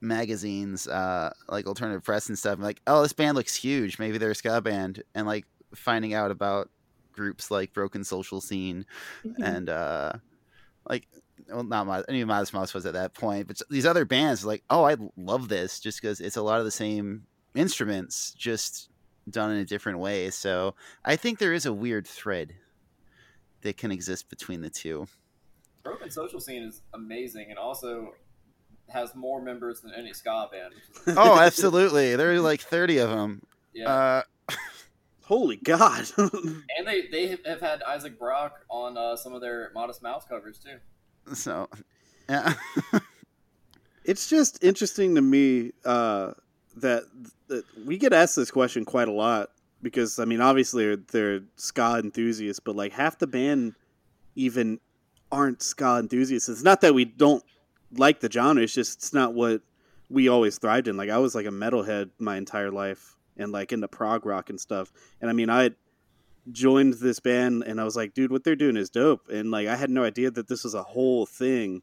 magazines, 0.00 0.88
uh, 0.88 1.32
like 1.48 1.66
alternative 1.66 2.02
press 2.02 2.28
and 2.28 2.38
stuff. 2.38 2.58
Like, 2.58 2.80
oh, 2.86 3.02
this 3.02 3.12
band 3.12 3.36
looks 3.36 3.54
huge. 3.54 3.98
Maybe 3.98 4.18
they're 4.18 4.30
a 4.30 4.34
ska 4.34 4.60
band, 4.60 5.02
and 5.14 5.26
like 5.26 5.44
finding 5.74 6.14
out 6.14 6.30
about 6.30 6.70
groups 7.12 7.50
like 7.50 7.72
Broken 7.72 8.04
Social 8.04 8.40
Scene 8.40 8.86
and 9.42 9.68
uh 9.68 10.12
like 10.88 11.06
well 11.48 11.62
not 11.62 11.86
my 11.86 12.02
any 12.08 12.24
modest 12.24 12.54
mouse 12.54 12.72
was 12.72 12.86
at 12.86 12.94
that 12.94 13.14
point 13.14 13.46
but 13.46 13.60
these 13.70 13.86
other 13.86 14.04
bands 14.04 14.44
like 14.44 14.62
oh 14.70 14.84
i 14.84 14.96
love 15.16 15.48
this 15.48 15.80
just 15.80 16.00
because 16.00 16.20
it's 16.20 16.36
a 16.36 16.42
lot 16.42 16.58
of 16.58 16.64
the 16.64 16.70
same 16.70 17.24
instruments 17.54 18.32
just 18.36 18.88
done 19.28 19.50
in 19.50 19.58
a 19.58 19.64
different 19.64 19.98
way 19.98 20.30
so 20.30 20.74
i 21.04 21.16
think 21.16 21.38
there 21.38 21.52
is 21.52 21.66
a 21.66 21.72
weird 21.72 22.06
thread 22.06 22.54
that 23.62 23.76
can 23.76 23.90
exist 23.90 24.28
between 24.28 24.60
the 24.60 24.70
two 24.70 25.06
Broken 25.82 26.10
Social 26.10 26.40
Scene 26.40 26.62
is 26.62 26.82
amazing 26.94 27.46
and 27.50 27.58
also 27.58 28.14
has 28.88 29.14
more 29.14 29.40
members 29.40 29.80
than 29.80 29.92
any 29.94 30.12
ska 30.12 30.48
band. 30.50 30.74
oh 31.16 31.38
absolutely 31.40 32.16
there 32.16 32.32
are 32.32 32.40
like 32.40 32.60
30 32.60 32.98
of 32.98 33.10
them 33.10 33.42
yeah, 33.72 33.88
uh 33.88 34.22
Holy 35.30 35.54
God! 35.54 36.06
and 36.18 36.84
they 36.84 37.06
they 37.06 37.38
have 37.46 37.60
had 37.60 37.84
Isaac 37.84 38.18
Brock 38.18 38.64
on 38.68 38.98
uh, 38.98 39.14
some 39.14 39.32
of 39.32 39.40
their 39.40 39.70
Modest 39.72 40.02
Mouse 40.02 40.24
covers 40.28 40.58
too. 40.58 41.34
so 41.34 41.68
yeah 42.28 42.54
it's 44.04 44.28
just 44.28 44.62
interesting 44.64 45.14
to 45.14 45.20
me 45.20 45.70
uh, 45.84 46.32
that, 46.76 47.04
that 47.46 47.64
we 47.86 47.96
get 47.96 48.12
asked 48.12 48.34
this 48.34 48.50
question 48.50 48.84
quite 48.84 49.06
a 49.06 49.12
lot 49.12 49.50
because 49.82 50.18
I 50.18 50.24
mean, 50.24 50.40
obviously 50.40 50.84
they're, 50.84 50.96
they're 50.96 51.40
ska 51.56 52.00
enthusiasts, 52.02 52.60
but 52.60 52.76
like 52.76 52.92
half 52.92 53.18
the 53.18 53.26
band 53.26 53.74
even 54.34 54.80
aren't 55.32 55.62
ska 55.62 55.98
enthusiasts. 55.98 56.48
It's 56.48 56.62
not 56.62 56.80
that 56.82 56.94
we 56.94 57.04
don't 57.04 57.44
like 57.96 58.20
the 58.20 58.30
genre; 58.30 58.62
it's 58.62 58.74
just 58.74 58.98
it's 58.98 59.12
not 59.12 59.34
what 59.34 59.62
we 60.08 60.28
always 60.28 60.58
thrived 60.58 60.88
in. 60.88 60.96
Like 60.96 61.10
I 61.10 61.18
was 61.18 61.34
like 61.34 61.46
a 61.46 61.50
metalhead 61.50 62.10
my 62.18 62.36
entire 62.36 62.70
life 62.70 63.16
and 63.36 63.52
like 63.52 63.72
into 63.72 63.88
prog 63.88 64.26
rock 64.26 64.50
and 64.50 64.60
stuff. 64.60 64.92
And 65.20 65.30
I 65.30 65.32
mean, 65.32 65.48
I 65.48 65.70
joined 66.50 66.94
this 66.94 67.20
band 67.20 67.62
and 67.64 67.80
I 67.80 67.84
was 67.84 67.96
like, 67.96 68.14
dude, 68.14 68.32
what 68.32 68.44
they're 68.44 68.56
doing 68.56 68.76
is 68.76 68.90
dope. 68.90 69.28
And 69.28 69.50
like 69.50 69.68
I 69.68 69.76
had 69.76 69.90
no 69.90 70.04
idea 70.04 70.30
that 70.32 70.48
this 70.48 70.64
was 70.64 70.74
a 70.74 70.82
whole 70.82 71.26
thing. 71.26 71.82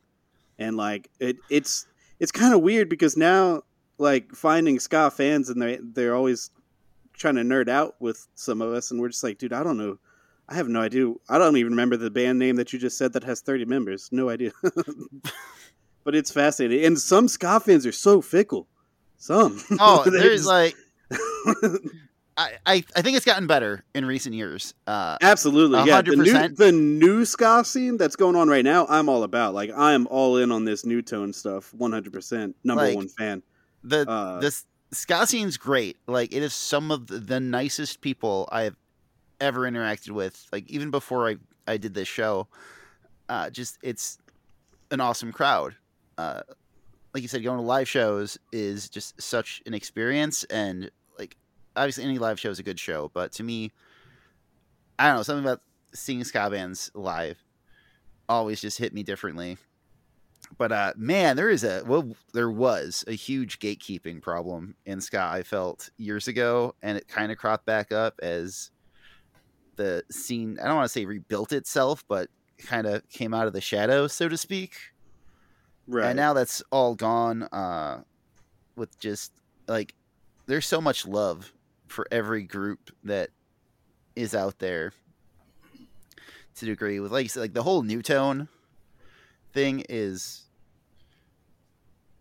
And 0.60 0.76
like 0.76 1.10
it, 1.20 1.38
it's 1.50 1.88
it's 2.20 2.32
kind 2.32 2.54
of 2.54 2.62
weird 2.62 2.89
because 2.89 3.16
now 3.16 3.64
like 3.98 4.34
finding 4.34 4.80
ska 4.80 5.12
fans 5.12 5.50
and 5.50 5.62
they 5.62 5.80
they're 5.82 6.16
always 6.16 6.52
trying 7.18 7.36
to 7.36 7.41
nerd 7.41 7.68
out 7.68 7.95
with 7.99 8.28
some 8.36 8.61
of 8.61 8.72
us 8.74 8.91
and 8.91 8.99
we're 9.01 9.09
just 9.09 9.24
like 9.24 9.38
dude 9.38 9.53
i 9.53 9.63
don't 9.63 9.78
know 9.78 9.97
i 10.49 10.55
have 10.55 10.68
no 10.68 10.80
idea 10.82 11.11
i 11.30 11.38
don't 11.38 11.57
even 11.57 11.72
remember 11.74 11.97
the 11.97 12.09
band 12.11 12.38
name 12.39 12.55
that 12.55 12.72
you 12.72 12.80
just 12.80 12.97
said 12.97 13.11
that 13.13 13.24
has 13.24 13.41
30 13.41 13.65
members 13.65 14.09
no 14.11 14.30
idea 14.30 14.51
but 16.03 16.15
it's 16.15 16.32
fascinating 16.32 16.86
and 16.86 16.99
some 16.99 17.28
ska 17.28 17.59
fans 17.59 17.86
are 17.86 17.91
so 17.91 18.22
fickle 18.22 18.68
some 19.18 19.59
oh 19.80 20.03
there's 20.09 20.45
just- 20.45 20.47
like 20.47 20.76
I, 22.39 22.51
I 22.68 22.84
i 22.95 23.01
think 23.01 23.18
it's 23.18 23.26
gotten 23.26 23.47
better 23.47 23.84
in 23.95 24.05
recent 24.05 24.36
years 24.36 24.74
uh 24.86 25.18
Absolutely, 25.22 25.80
A 25.80 25.86
yeah. 25.86 25.95
hundred 25.95 26.20
The 26.20 26.24
new, 26.24 26.47
the 26.55 26.72
new 26.72 27.26
ska 27.26 27.63
scene 27.65 27.97
that's 27.97 28.15
going 28.15 28.36
on 28.36 28.47
right 28.47 28.63
now, 28.63 28.86
I'm 28.88 29.09
all 29.09 29.24
about. 29.24 29.55
Like, 29.55 29.72
I 29.76 29.93
am 29.93 30.05
all 30.11 30.38
in 30.38 30.51
on 30.51 30.63
this 30.63 30.86
new 30.86 31.01
tone 31.01 31.34
stuff. 31.34 31.74
100 31.74 32.13
percent 32.13 32.55
number 32.63 32.84
Like, 32.84 32.95
one 32.95 33.07
fan. 33.07 33.41
the 33.84 34.07
Uh, 34.07 34.39
this 34.39 34.65
scene's 34.92 35.58
great. 35.58 35.98
Like 36.08 36.34
it 36.34 36.44
is 36.44 36.54
some 36.54 36.92
of 36.92 37.08
the, 37.08 37.20
the 37.20 37.40
nicest 37.40 38.02
people 38.02 38.48
I 38.52 38.64
have 38.64 38.76
ever 39.40 39.62
interacted 39.62 40.12
with. 40.12 40.46
Like 40.52 40.70
even 40.70 40.92
before 40.92 41.28
I 41.28 41.38
I 41.68 41.78
did 41.78 41.94
this 41.94 42.08
show, 42.08 42.48
uh, 43.30 43.50
just 43.50 43.78
it's 43.82 44.18
an 44.92 45.02
awesome 45.02 45.32
crowd. 45.32 45.76
Uh, 46.18 46.42
like 47.14 47.22
you 47.22 47.28
said, 47.28 47.44
going 47.44 47.58
to 47.58 47.64
live 47.64 47.88
shows 47.88 48.38
is 48.52 48.90
just 48.90 49.22
such 49.22 49.62
an 49.66 49.74
experience, 49.74 50.44
and 50.46 50.90
like 51.20 51.36
obviously 51.76 52.04
any 52.04 52.18
live 52.18 52.40
show 52.40 52.50
is 52.50 52.60
a 52.60 52.64
good 52.64 52.80
show, 52.80 53.12
but 53.14 53.32
to 53.34 53.44
me, 53.44 53.72
I 54.98 55.08
don't 55.08 55.18
know 55.18 55.24
something 55.24 55.44
about 55.44 55.62
seeing 55.94 56.24
ska 56.24 56.50
bands 56.50 56.92
live 56.94 57.44
always 58.30 58.60
just 58.60 58.78
hit 58.78 58.94
me 58.94 59.04
differently 59.04 59.58
but 60.58 60.72
uh 60.72 60.93
man 60.95 61.36
there 61.36 61.50
is 61.50 61.64
a 61.64 61.84
well 61.86 62.16
there 62.34 62.50
was 62.50 63.04
a 63.08 63.14
huge 63.14 63.60
gatekeeping 63.60 64.22
problem 64.22 64.76
in 64.86 65.02
ska 65.02 65.20
i 65.20 65.43
felt 65.43 65.89
years 65.98 66.28
ago 66.28 66.74
and 66.82 66.98
it 66.98 67.08
kind 67.08 67.32
of 67.32 67.38
cropped 67.38 67.66
back 67.66 67.91
up 67.91 68.20
as 68.22 68.72
the 69.76 70.04
scene 70.10 70.58
i 70.62 70.68
don't 70.68 70.76
want 70.76 70.86
to 70.86 70.93
say 70.93 71.06
rebuilt 71.06 71.52
itself 71.52 72.04
but 72.08 72.30
kind 72.58 72.88
of 72.88 73.08
came 73.10 73.34
out 73.34 73.48
of 73.48 73.54
the 73.54 73.62
shadow, 73.62 74.08
so 74.08 74.28
to 74.28 74.38
speak 74.38 74.76
right. 75.88 76.08
and 76.08 76.18
now 76.18 76.34
that's 76.34 76.64
all 76.72 76.95
gone 76.95 77.43
uh 77.43 78.02
with 78.76 78.98
just 79.00 79.32
like 79.68 79.93
there's 80.48 80.66
so 80.66 80.82
much 80.82 81.06
love 81.06 81.54
for 81.88 82.08
every 82.12 82.43
group 82.43 82.91
that 83.04 83.30
is 84.16 84.34
out 84.34 84.60
there 84.60 84.93
to 86.56 86.66
degree 86.66 87.00
with 87.00 87.12
like 87.12 87.34
like 87.36 87.54
the 87.54 87.64
whole 87.64 87.84
new 87.84 88.02
tone 88.02 88.48
thing 89.58 89.84
is 89.89 90.45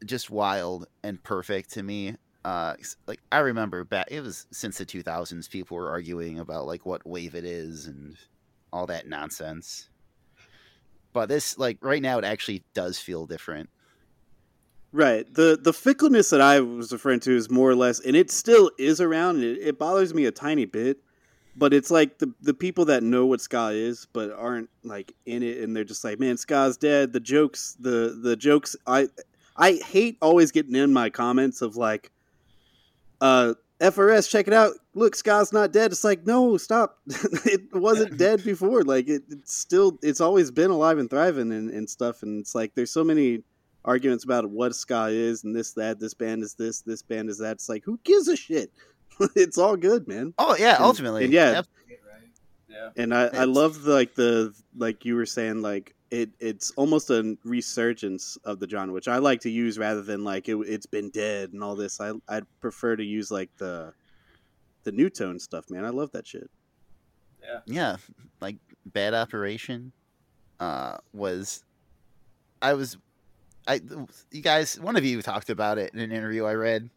just 0.06 0.30
wild 0.30 0.86
and 1.02 1.22
perfect 1.22 1.70
to 1.70 1.82
me 1.82 2.14
uh 2.46 2.74
like 3.06 3.20
i 3.30 3.40
remember 3.40 3.84
back 3.84 4.06
it 4.10 4.22
was 4.22 4.46
since 4.52 4.78
the 4.78 4.86
2000s 4.86 5.50
people 5.50 5.76
were 5.76 5.90
arguing 5.90 6.38
about 6.38 6.66
like 6.66 6.86
what 6.86 7.06
wave 7.06 7.34
it 7.34 7.44
is 7.44 7.86
and 7.88 8.16
all 8.72 8.86
that 8.86 9.06
nonsense 9.06 9.90
but 11.12 11.28
this 11.28 11.58
like 11.58 11.76
right 11.82 12.00
now 12.00 12.16
it 12.16 12.24
actually 12.24 12.64
does 12.72 12.98
feel 12.98 13.26
different 13.26 13.68
Right. 14.92 15.26
The 15.34 15.58
the 15.60 15.74
fickleness 15.74 16.30
that 16.30 16.40
I 16.40 16.60
was 16.60 16.90
referring 16.90 17.20
to 17.20 17.36
is 17.36 17.50
more 17.50 17.68
or 17.68 17.74
less, 17.74 18.00
and 18.00 18.16
it 18.16 18.30
still 18.30 18.70
is 18.78 18.98
around. 18.98 19.42
It, 19.42 19.58
it 19.60 19.78
bothers 19.78 20.14
me 20.14 20.24
a 20.24 20.30
tiny 20.30 20.64
bit, 20.64 20.98
but 21.56 21.72
it's 21.72 21.90
like 21.90 22.18
the 22.18 22.32
the 22.40 22.54
people 22.54 22.84
that 22.86 23.02
know 23.02 23.26
what 23.26 23.40
ska 23.40 23.68
is, 23.68 24.06
but 24.12 24.30
aren't 24.32 24.68
like 24.84 25.14
in 25.24 25.42
it, 25.42 25.58
and 25.58 25.74
they're 25.74 25.84
just 25.84 26.04
like, 26.04 26.20
man, 26.20 26.36
ska's 26.36 26.76
dead. 26.76 27.12
The 27.12 27.20
jokes, 27.20 27.76
the 27.80 28.18
the 28.22 28.36
jokes. 28.36 28.76
I 28.86 29.08
I 29.56 29.80
hate 29.84 30.18
always 30.20 30.52
getting 30.52 30.74
in 30.74 30.92
my 30.92 31.08
comments 31.08 31.62
of 31.62 31.76
like, 31.76 32.12
uh, 33.20 33.54
FRS, 33.80 34.28
check 34.28 34.46
it 34.46 34.52
out. 34.52 34.72
Look, 34.94 35.14
ska's 35.14 35.52
not 35.52 35.72
dead. 35.72 35.92
It's 35.92 36.04
like, 36.04 36.26
no, 36.26 36.56
stop. 36.56 36.98
it 37.06 37.74
wasn't 37.74 38.16
dead 38.18 38.44
before. 38.44 38.82
Like 38.82 39.08
it, 39.08 39.22
it's 39.30 39.54
still, 39.54 39.98
it's 40.02 40.20
always 40.20 40.50
been 40.50 40.70
alive 40.70 40.98
and 40.98 41.10
thriving 41.10 41.52
and, 41.52 41.70
and 41.70 41.88
stuff. 41.88 42.22
And 42.22 42.40
it's 42.40 42.54
like 42.54 42.74
there's 42.74 42.90
so 42.90 43.04
many 43.04 43.42
arguments 43.84 44.24
about 44.24 44.50
what 44.50 44.74
ska 44.74 45.06
is 45.06 45.44
and 45.44 45.54
this 45.54 45.72
that 45.72 46.00
this 46.00 46.12
band 46.12 46.42
is 46.42 46.54
this 46.54 46.80
this 46.80 47.02
band 47.02 47.30
is 47.30 47.38
that 47.38 47.52
it's 47.52 47.68
like 47.68 47.84
who 47.84 48.00
gives 48.02 48.26
a 48.26 48.34
shit 48.34 48.72
it's 49.34 49.58
all 49.58 49.76
good 49.76 50.06
man 50.08 50.34
oh 50.38 50.56
yeah 50.58 50.76
And- 50.76 50.84
ultimately 50.84 51.24
and 51.24 51.32
yeah, 51.32 51.52
Yep. 51.52 51.66
Yeah, 52.68 52.90
and 52.96 53.14
i 53.14 53.26
i 53.28 53.44
love 53.44 53.82
the, 53.84 53.92
like 53.94 54.14
the 54.14 54.54
like 54.76 55.04
you 55.06 55.16
were 55.16 55.24
saying 55.24 55.62
like 55.62 55.94
it 56.10 56.30
it's 56.40 56.70
almost 56.72 57.10
a 57.10 57.36
resurgence 57.44 58.36
of 58.44 58.60
the 58.60 58.68
genre, 58.68 58.92
which 58.94 59.08
I 59.08 59.18
like 59.18 59.40
to 59.40 59.50
use 59.50 59.76
rather 59.78 60.02
than 60.02 60.22
like 60.22 60.48
it, 60.48 60.56
it's 60.58 60.86
been 60.86 61.10
dead 61.10 61.52
and 61.52 61.64
all 61.64 61.74
this. 61.74 62.00
I 62.00 62.12
I 62.28 62.42
prefer 62.60 62.94
to 62.96 63.02
use 63.04 63.30
like 63.30 63.50
the 63.56 63.92
the 64.84 64.92
new 64.92 65.10
tone 65.10 65.40
stuff, 65.40 65.68
man. 65.68 65.84
I 65.84 65.88
love 65.88 66.12
that 66.12 66.26
shit. 66.26 66.48
Yeah, 67.42 67.60
yeah, 67.66 67.96
like 68.40 68.56
Bad 68.86 69.14
Operation 69.14 69.92
uh, 70.60 70.98
was. 71.12 71.64
I 72.62 72.74
was, 72.74 72.96
I 73.66 73.80
you 74.30 74.42
guys, 74.42 74.78
one 74.78 74.96
of 74.96 75.04
you 75.04 75.20
talked 75.22 75.50
about 75.50 75.78
it 75.78 75.92
in 75.92 75.98
an 76.00 76.12
interview 76.12 76.44
I 76.44 76.54
read. 76.54 76.88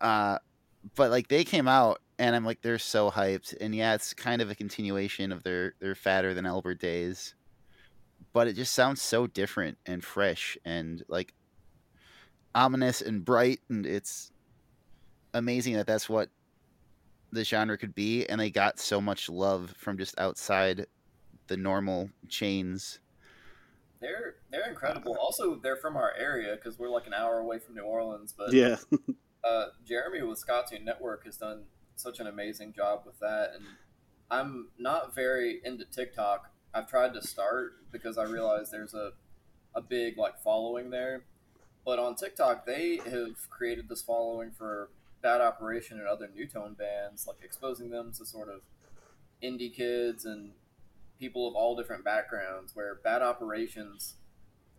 Uh, 0.00 0.38
but 0.94 1.10
like 1.10 1.28
they 1.28 1.44
came 1.44 1.68
out 1.68 2.00
and 2.18 2.36
I'm 2.36 2.44
like 2.44 2.62
they're 2.62 2.78
so 2.78 3.10
hyped, 3.10 3.54
and 3.60 3.74
yeah, 3.74 3.94
it's 3.94 4.14
kind 4.14 4.42
of 4.42 4.50
a 4.50 4.54
continuation 4.54 5.32
of 5.32 5.42
their 5.42 5.74
their 5.80 5.94
Fatter 5.94 6.34
Than 6.34 6.46
Albert 6.46 6.80
days, 6.80 7.34
but 8.32 8.46
it 8.46 8.54
just 8.54 8.74
sounds 8.74 9.00
so 9.00 9.26
different 9.26 9.78
and 9.86 10.04
fresh 10.04 10.58
and 10.64 11.02
like 11.08 11.34
ominous 12.54 13.00
and 13.00 13.24
bright, 13.24 13.60
and 13.68 13.86
it's 13.86 14.32
amazing 15.34 15.74
that 15.74 15.86
that's 15.86 16.08
what 16.08 16.28
the 17.32 17.44
genre 17.44 17.78
could 17.78 17.94
be, 17.94 18.26
and 18.26 18.40
they 18.40 18.50
got 18.50 18.78
so 18.78 19.00
much 19.00 19.28
love 19.28 19.74
from 19.78 19.96
just 19.96 20.18
outside 20.18 20.86
the 21.46 21.56
normal 21.56 22.10
chains. 22.28 23.00
They're 24.00 24.36
they're 24.50 24.68
incredible. 24.68 25.16
Also, 25.20 25.56
they're 25.56 25.76
from 25.76 25.96
our 25.96 26.12
area 26.18 26.56
because 26.56 26.78
we're 26.78 26.88
like 26.88 27.06
an 27.06 27.14
hour 27.14 27.38
away 27.38 27.58
from 27.58 27.74
New 27.74 27.82
Orleans. 27.82 28.34
But 28.36 28.52
Yeah, 28.52 28.76
uh, 29.44 29.66
Jeremy 29.86 30.22
with 30.22 30.44
Skatune 30.44 30.84
Network 30.84 31.24
has 31.24 31.36
done 31.36 31.64
such 31.96 32.20
an 32.20 32.26
amazing 32.26 32.72
job 32.72 33.02
with 33.04 33.18
that, 33.20 33.52
and 33.54 33.64
I'm 34.30 34.68
not 34.78 35.14
very 35.14 35.60
into 35.64 35.84
TikTok. 35.84 36.50
I've 36.72 36.88
tried 36.88 37.14
to 37.14 37.22
start 37.22 37.72
because 37.90 38.16
I 38.16 38.24
realize 38.24 38.70
there's 38.70 38.94
a 38.94 39.12
a 39.74 39.80
big 39.80 40.18
like 40.18 40.40
following 40.42 40.90
there, 40.90 41.24
but 41.84 41.98
on 41.98 42.14
TikTok 42.16 42.66
they 42.66 42.96
have 42.96 43.48
created 43.50 43.88
this 43.88 44.02
following 44.02 44.50
for 44.50 44.90
Bad 45.22 45.40
Operation 45.40 45.98
and 45.98 46.08
other 46.08 46.28
new 46.28 46.46
tone 46.46 46.74
bands, 46.74 47.26
like 47.26 47.38
exposing 47.42 47.90
them 47.90 48.12
to 48.18 48.24
sort 48.24 48.48
of 48.48 48.62
indie 49.42 49.72
kids 49.72 50.24
and 50.24 50.52
people 51.18 51.46
of 51.46 51.54
all 51.54 51.76
different 51.76 52.04
backgrounds. 52.04 52.74
Where 52.74 52.96
Bad 52.96 53.22
Operations, 53.22 54.14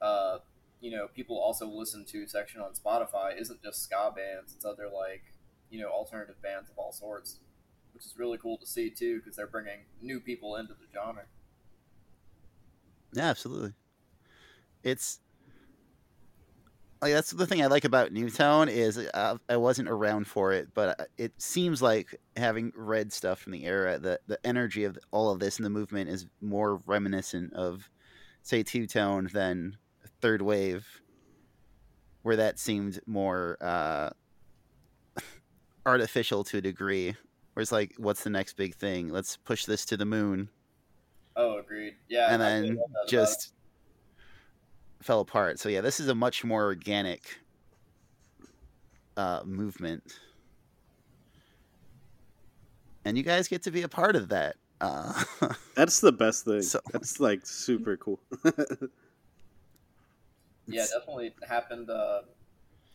uh, 0.01 0.39
you 0.81 0.91
know, 0.91 1.07
people 1.15 1.39
also 1.39 1.67
listen 1.67 2.03
to 2.05 2.27
section 2.27 2.59
on 2.59 2.71
Spotify 2.73 3.39
isn't 3.39 3.61
just 3.63 3.83
ska 3.83 4.11
bands; 4.15 4.53
it's 4.53 4.65
other 4.65 4.89
like 4.93 5.23
you 5.69 5.79
know 5.79 5.89
alternative 5.89 6.41
bands 6.41 6.69
of 6.69 6.77
all 6.77 6.91
sorts, 6.91 7.39
which 7.93 8.05
is 8.05 8.15
really 8.17 8.37
cool 8.37 8.57
to 8.57 8.65
see 8.65 8.89
too 8.89 9.19
because 9.19 9.35
they're 9.35 9.47
bringing 9.47 9.81
new 10.01 10.19
people 10.19 10.55
into 10.55 10.73
the 10.73 10.87
genre. 10.91 11.23
Yeah, 13.13 13.29
absolutely. 13.29 13.73
It's 14.83 15.19
like 17.01 17.13
that's 17.13 17.31
the 17.31 17.47
thing 17.47 17.61
I 17.61 17.67
like 17.67 17.85
about 17.85 18.13
Newtone 18.13 18.69
is 18.69 18.97
uh, 18.97 19.37
I 19.49 19.57
wasn't 19.57 19.89
around 19.89 20.27
for 20.27 20.51
it, 20.53 20.69
but 20.73 20.99
uh, 20.99 21.05
it 21.17 21.33
seems 21.39 21.81
like 21.81 22.19
having 22.37 22.71
read 22.75 23.11
stuff 23.11 23.39
from 23.39 23.51
the 23.53 23.65
era, 23.65 23.99
the 23.99 24.19
the 24.27 24.39
energy 24.45 24.83
of 24.83 24.97
all 25.11 25.31
of 25.31 25.39
this 25.39 25.57
and 25.57 25.65
the 25.65 25.69
movement 25.69 26.09
is 26.09 26.25
more 26.41 26.79
reminiscent 26.85 27.53
of, 27.53 27.89
say, 28.43 28.63
Two 28.63 28.87
Tone 28.87 29.29
than 29.33 29.77
Third 30.21 30.41
Wave, 30.41 30.87
where 32.21 32.35
that 32.35 32.59
seemed 32.59 32.99
more 33.07 33.57
uh, 33.61 34.09
artificial 35.85 36.43
to 36.45 36.57
a 36.57 36.61
degree. 36.61 37.15
Where 37.53 37.61
it's 37.61 37.71
like, 37.71 37.93
what's 37.97 38.23
the 38.23 38.29
next 38.29 38.53
big 38.55 38.75
thing? 38.75 39.09
Let's 39.09 39.35
push 39.35 39.65
this 39.65 39.85
to 39.87 39.97
the 39.97 40.05
moon 40.05 40.49
Oh, 41.35 41.57
agreed. 41.59 41.95
Yeah, 42.09 42.33
and 42.33 42.43
I 42.43 42.49
then 42.49 42.63
love 42.75 42.75
that 42.75 42.99
about 43.01 43.07
just 43.09 43.53
fell 45.01 45.21
apart. 45.21 45.59
So 45.59 45.69
yeah, 45.69 45.81
this 45.81 45.99
is 45.99 46.07
a 46.09 46.15
much 46.15 46.43
more 46.43 46.63
organic 46.65 47.37
uh, 49.17 49.41
movement, 49.45 50.03
and 53.05 53.17
you 53.17 53.23
guys 53.23 53.47
get 53.47 53.63
to 53.63 53.71
be 53.71 53.81
a 53.83 53.87
part 53.89 54.15
of 54.15 54.29
that. 54.29 54.55
Uh, 54.81 55.23
that's 55.75 56.01
the 56.01 56.11
best 56.11 56.45
thing. 56.45 56.61
So- 56.61 56.81
That's 56.91 57.19
like 57.19 57.45
super 57.45 57.97
cool. 57.97 58.19
yeah, 60.67 60.85
definitely 60.85 61.33
happened. 61.47 61.89
Uh, 61.89 62.21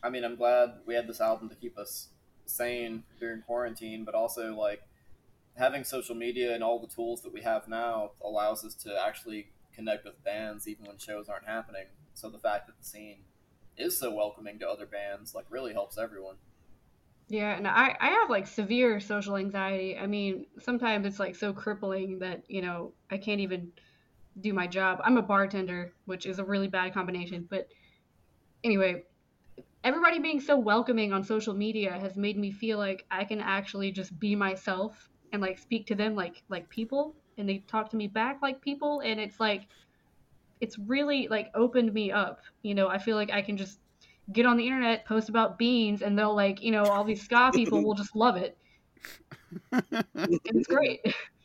I 0.03 0.09
mean, 0.09 0.23
I'm 0.23 0.35
glad 0.35 0.79
we 0.85 0.93
had 0.93 1.07
this 1.07 1.21
album 1.21 1.49
to 1.49 1.55
keep 1.55 1.77
us 1.77 2.09
sane 2.45 3.03
during 3.19 3.41
quarantine, 3.41 4.03
but 4.03 4.15
also 4.15 4.55
like 4.55 4.81
having 5.55 5.83
social 5.83 6.15
media 6.15 6.53
and 6.53 6.63
all 6.63 6.79
the 6.79 6.87
tools 6.87 7.21
that 7.21 7.33
we 7.33 7.41
have 7.41 7.67
now 7.67 8.11
allows 8.23 8.63
us 8.63 8.73
to 8.75 8.97
actually 8.99 9.47
connect 9.73 10.05
with 10.05 10.23
bands 10.23 10.67
even 10.67 10.85
when 10.85 10.97
shows 10.97 11.29
aren't 11.29 11.47
happening. 11.47 11.85
So 12.13 12.29
the 12.29 12.39
fact 12.39 12.67
that 12.67 12.77
the 12.79 12.85
scene 12.85 13.17
is 13.77 13.97
so 13.97 14.13
welcoming 14.13 14.59
to 14.59 14.67
other 14.67 14.85
bands 14.85 15.35
like 15.35 15.45
really 15.49 15.73
helps 15.73 15.97
everyone. 15.97 16.35
Yeah, 17.29 17.57
and 17.57 17.67
I, 17.67 17.95
I 17.99 18.09
have 18.09 18.29
like 18.29 18.47
severe 18.47 18.99
social 18.99 19.35
anxiety. 19.35 19.97
I 19.97 20.07
mean, 20.07 20.45
sometimes 20.59 21.05
it's 21.05 21.19
like 21.19 21.35
so 21.35 21.51
crippling 21.51 22.19
that, 22.19 22.43
you 22.47 22.61
know, 22.61 22.93
I 23.11 23.17
can't 23.17 23.41
even 23.41 23.71
do 24.41 24.53
my 24.53 24.67
job. 24.67 24.99
I'm 25.03 25.17
a 25.17 25.21
bartender, 25.21 25.93
which 26.05 26.25
is 26.25 26.39
a 26.39 26.43
really 26.43 26.67
bad 26.67 26.93
combination. 26.93 27.47
But 27.49 27.67
anyway, 28.63 29.03
everybody 29.83 30.19
being 30.19 30.39
so 30.39 30.57
welcoming 30.57 31.13
on 31.13 31.23
social 31.23 31.53
media 31.53 31.97
has 31.99 32.17
made 32.17 32.37
me 32.37 32.51
feel 32.51 32.77
like 32.77 33.05
I 33.09 33.23
can 33.23 33.41
actually 33.41 33.91
just 33.91 34.17
be 34.19 34.35
myself 34.35 35.09
and 35.33 35.41
like 35.41 35.59
speak 35.59 35.87
to 35.87 35.95
them 35.95 36.15
like 36.15 36.43
like 36.49 36.69
people 36.69 37.15
and 37.37 37.47
they 37.47 37.59
talk 37.67 37.89
to 37.89 37.97
me 37.97 38.07
back 38.07 38.39
like 38.41 38.61
people 38.61 39.01
and 39.01 39.19
it's 39.19 39.39
like 39.39 39.67
it's 40.59 40.77
really 40.79 41.27
like 41.27 41.51
opened 41.53 41.93
me 41.93 42.11
up. 42.11 42.41
You 42.63 42.75
know, 42.75 42.87
I 42.87 42.97
feel 42.97 43.15
like 43.15 43.31
I 43.31 43.41
can 43.41 43.57
just 43.57 43.79
get 44.31 44.45
on 44.45 44.57
the 44.57 44.65
internet, 44.65 45.05
post 45.05 45.29
about 45.29 45.57
beans, 45.57 46.01
and 46.01 46.17
they'll 46.17 46.35
like, 46.35 46.61
you 46.61 46.71
know, 46.71 46.83
all 46.83 47.03
these 47.03 47.21
ska 47.21 47.51
people 47.53 47.83
will 47.83 47.93
just 47.93 48.15
love 48.15 48.37
it. 48.37 48.57
And 50.19 50.39
it's 50.45 50.67
great. 50.67 50.99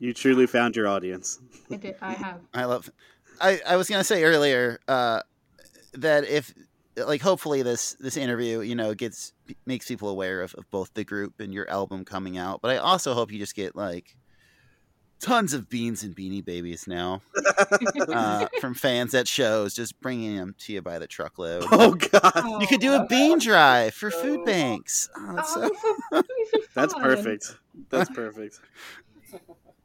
you 0.00 0.12
truly 0.12 0.46
found 0.48 0.74
your 0.74 0.88
audience. 0.88 1.38
I 1.70 1.76
did. 1.76 1.94
I 2.02 2.12
have. 2.14 2.40
I 2.52 2.64
love. 2.64 2.90
I, 3.40 3.60
I 3.66 3.76
was 3.76 3.88
gonna 3.88 4.02
say 4.04 4.24
earlier 4.24 4.80
uh, 4.88 5.20
that 5.94 6.24
if 6.28 6.52
like 6.96 7.22
hopefully 7.22 7.62
this 7.62 7.94
this 8.00 8.16
interview 8.16 8.60
you 8.60 8.74
know 8.74 8.92
gets 8.94 9.32
makes 9.64 9.86
people 9.86 10.08
aware 10.08 10.42
of, 10.42 10.54
of 10.56 10.68
both 10.70 10.92
the 10.94 11.04
group 11.04 11.38
and 11.40 11.54
your 11.54 11.70
album 11.70 12.04
coming 12.04 12.36
out, 12.36 12.60
but 12.60 12.72
I 12.72 12.76
also 12.78 13.14
hope 13.14 13.30
you 13.30 13.38
just 13.38 13.54
get 13.54 13.76
like 13.76 14.16
tons 15.20 15.52
of 15.52 15.68
beans 15.68 16.02
and 16.02 16.16
beanie 16.16 16.42
babies 16.44 16.86
now 16.86 17.20
uh, 18.08 18.46
from 18.58 18.72
fans 18.74 19.14
at 19.14 19.28
shows, 19.28 19.74
just 19.74 20.00
bringing 20.00 20.34
them 20.36 20.54
to 20.58 20.72
you 20.72 20.80
by 20.82 20.98
the 20.98 21.06
truckload. 21.06 21.62
Oh 21.70 21.94
god, 21.94 22.60
You 22.60 22.66
could 22.66 22.80
do 22.80 22.94
a 22.94 23.06
bean 23.06 23.38
drive 23.38 23.92
for 23.94 24.10
food 24.10 24.44
banks. 24.46 25.08
Oh, 25.16 25.26
Oh, 25.28 25.34
that's 25.36 25.54
so- 25.54 25.60
that's, 25.60 25.80
so, 25.82 25.96
that'd 26.10 26.26
be 26.26 26.44
so 26.50 26.58
that's 26.74 26.92
fun. 26.94 27.02
perfect. 27.02 27.56
That's 27.90 28.10
perfect. 28.10 28.60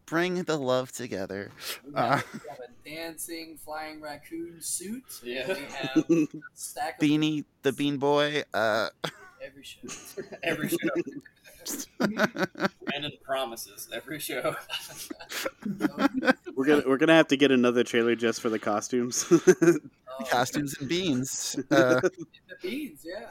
bring 0.05 0.43
the 0.43 0.57
love 0.57 0.91
together. 0.91 1.51
We 1.85 1.93
Uh, 1.95 2.17
have, 2.17 2.25
we 2.33 2.39
have 2.49 2.59
a 2.59 2.69
dancing 2.89 3.57
flying 3.63 4.01
raccoon 4.01 4.57
suit. 4.61 5.03
Yeah. 5.23 5.47
We 5.47 5.53
have 5.71 6.05
a 6.09 6.27
stack 6.53 7.01
of 7.01 7.07
Beanie 7.07 7.45
the 7.63 7.71
Bean 7.73 7.97
Boy. 7.97 8.43
Uh, 8.53 8.89
every 9.43 9.63
show. 9.63 9.79
Every 10.43 10.69
show. 10.69 10.77
Brandon 11.97 13.11
promises 13.23 13.89
every 13.91 14.19
show. 14.19 14.55
We're 16.55 16.65
gonna 16.65 16.83
we're 16.85 16.97
gonna 16.97 17.15
have 17.15 17.27
to 17.29 17.37
get 17.37 17.49
another 17.51 17.83
trailer 17.83 18.15
just 18.15 18.39
for 18.39 18.49
the 18.49 18.59
costumes. 18.59 19.25
Oh, 19.31 20.23
costumes 20.29 20.75
and 20.79 20.87
beans. 20.87 21.57
Uh, 21.71 22.01
The 22.01 22.11
beans, 22.61 23.01
yeah. 23.03 23.29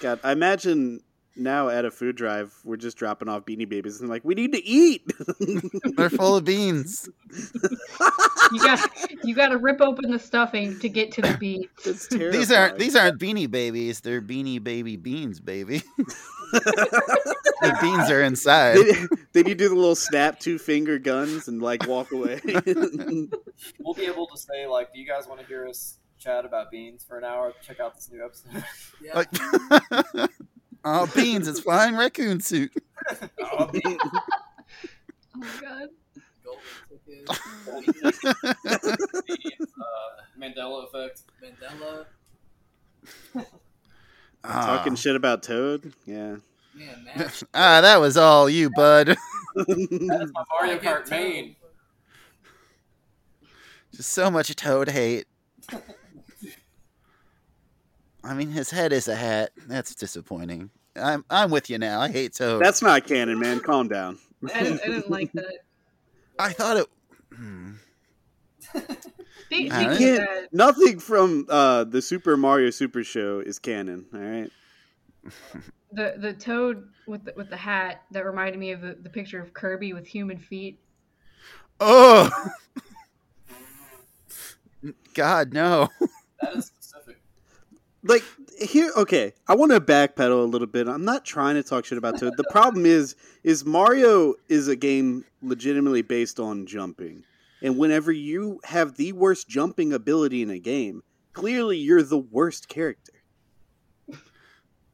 God, 0.00 0.20
I 0.24 0.32
imagine 0.32 1.00
now 1.36 1.68
at 1.68 1.84
a 1.84 1.90
food 1.90 2.16
drive 2.16 2.54
we're 2.64 2.76
just 2.76 2.96
dropping 2.96 3.28
off 3.28 3.44
Beanie 3.44 3.68
Babies 3.68 4.00
and 4.00 4.08
like 4.08 4.24
we 4.24 4.34
need 4.34 4.52
to 4.52 4.64
eat. 4.64 5.10
they're 5.96 6.10
full 6.10 6.36
of 6.36 6.44
beans. 6.44 7.08
You 8.52 8.58
got 8.60 8.90
you 9.24 9.34
got 9.34 9.48
to 9.48 9.58
rip 9.58 9.80
open 9.80 10.10
the 10.10 10.18
stuffing 10.18 10.78
to 10.80 10.88
get 10.88 11.12
to 11.12 11.22
the 11.22 11.36
beans. 11.40 12.08
These 12.08 12.52
aren't 12.52 12.78
these 12.78 12.96
aren't 12.96 13.20
beanie 13.20 13.50
babies. 13.50 14.00
They're 14.00 14.22
beanie 14.22 14.62
baby 14.62 14.96
beans, 14.96 15.40
baby. 15.40 15.82
the 16.52 17.78
beans 17.80 18.10
are 18.10 18.22
inside. 18.22 18.78
Then 18.78 19.08
then 19.32 19.46
you 19.46 19.54
do 19.54 19.68
the 19.68 19.74
little 19.74 19.94
snap 19.94 20.38
two 20.38 20.58
finger 20.58 20.98
guns 20.98 21.48
and 21.48 21.60
like 21.60 21.86
walk 21.86 22.12
away. 22.12 22.40
We'll 23.78 23.94
be 23.94 24.04
able 24.04 24.26
to 24.26 24.36
say 24.36 24.66
like, 24.66 24.92
do 24.92 25.00
you 25.00 25.06
guys 25.06 25.26
want 25.26 25.40
to 25.40 25.46
hear 25.46 25.66
us 25.66 25.98
chat 26.18 26.44
about 26.44 26.70
beans 26.70 27.04
for 27.04 27.16
an 27.16 27.24
hour? 27.24 27.54
Check 27.62 27.80
out 27.80 27.94
this 27.94 28.10
new 28.10 28.22
episode. 28.22 28.64
Yeah. 29.02 29.14
Like, 29.14 30.30
oh, 30.86 31.06
beans! 31.14 31.48
It's 31.48 31.60
flying 31.60 31.96
raccoon 31.96 32.40
suit. 32.40 32.72
oh, 33.42 33.66
beans. 33.66 34.00
Oh 35.34 35.40
my 35.40 35.48
god. 35.60 35.88
Golden 37.66 37.92
ticket. 37.92 39.60
Uh, 39.60 40.40
Mandela 40.40 40.86
effect. 40.86 41.24
Mandela. 41.42 42.06
Ah. 44.44 44.66
Talking 44.66 44.94
shit 44.94 45.16
about 45.16 45.42
Toad. 45.42 45.92
Yeah. 46.06 46.36
Man, 46.74 47.04
Matt. 47.04 47.42
ah, 47.54 47.80
that 47.80 48.00
was 48.00 48.16
all 48.16 48.48
you, 48.48 48.70
bud. 48.70 49.08
That 49.56 49.68
is 50.22 50.32
my 50.32 50.44
Mario 50.58 50.78
Kart 50.78 51.10
main. 51.10 51.56
Just 53.94 54.10
so 54.10 54.30
much 54.30 54.54
Toad 54.56 54.90
hate. 54.90 55.26
I 58.22 58.34
mean, 58.34 58.50
his 58.50 58.70
head 58.70 58.92
is 58.92 59.08
a 59.08 59.14
hat. 59.14 59.50
That's 59.66 59.94
disappointing. 59.94 60.70
I'm 60.98 61.24
I'm 61.30 61.50
with 61.50 61.70
you 61.70 61.78
now. 61.78 62.00
I 62.00 62.08
hate 62.10 62.34
Toad. 62.34 62.62
That's 62.62 62.82
not 62.82 63.06
canon, 63.06 63.38
man. 63.38 63.60
Calm 63.60 63.88
down. 63.88 64.18
I 64.52 64.62
didn't, 64.62 64.80
I 64.82 64.86
didn't 64.86 65.10
like 65.10 65.32
that. 65.32 65.54
I 66.38 66.52
thought 66.52 66.76
it. 66.76 66.86
Hmm. 67.34 67.72
Speak- 68.60 69.72
I 69.72 69.94
speaking 69.96 70.16
can't- 70.16 70.52
Nothing 70.52 70.98
from 70.98 71.46
uh, 71.48 71.84
the 71.84 72.02
Super 72.02 72.36
Mario 72.36 72.70
Super 72.70 73.02
Show 73.04 73.40
is 73.40 73.58
canon. 73.58 74.06
All 74.12 74.20
right. 74.20 74.50
the 75.92 76.14
the 76.18 76.32
toad 76.32 76.88
with 77.06 77.24
the, 77.24 77.32
with 77.36 77.48
the 77.50 77.56
hat 77.56 78.02
that 78.10 78.24
reminded 78.24 78.58
me 78.58 78.72
of 78.72 78.80
the, 78.80 78.96
the 79.00 79.08
picture 79.10 79.40
of 79.40 79.52
Kirby 79.54 79.92
with 79.92 80.06
human 80.06 80.38
feet. 80.38 80.80
Oh. 81.80 82.30
God 85.14 85.52
no. 85.52 85.88
That 86.40 86.56
is 86.56 86.66
specific. 86.66 87.20
like 88.04 88.22
here 88.58 88.90
okay 88.96 89.32
i 89.48 89.54
want 89.54 89.72
to 89.72 89.80
backpedal 89.80 90.42
a 90.42 90.46
little 90.46 90.66
bit. 90.66 90.88
I'm 90.88 91.04
not 91.04 91.24
trying 91.24 91.56
to 91.56 91.62
talk 91.62 91.84
shit 91.84 91.98
about 91.98 92.18
toad. 92.18 92.36
The 92.36 92.44
problem 92.50 92.86
is 92.86 93.16
is 93.44 93.64
mario 93.64 94.34
is 94.48 94.68
a 94.68 94.76
game 94.76 95.24
legitimately 95.42 96.02
based 96.02 96.40
on 96.40 96.66
jumping. 96.66 97.24
And 97.62 97.78
whenever 97.78 98.12
you 98.12 98.60
have 98.64 98.96
the 98.96 99.12
worst 99.12 99.48
jumping 99.48 99.92
ability 99.92 100.42
in 100.42 100.50
a 100.50 100.58
game 100.58 101.02
clearly 101.32 101.78
you're 101.78 102.02
the 102.02 102.18
worst 102.18 102.68
character. 102.68 103.12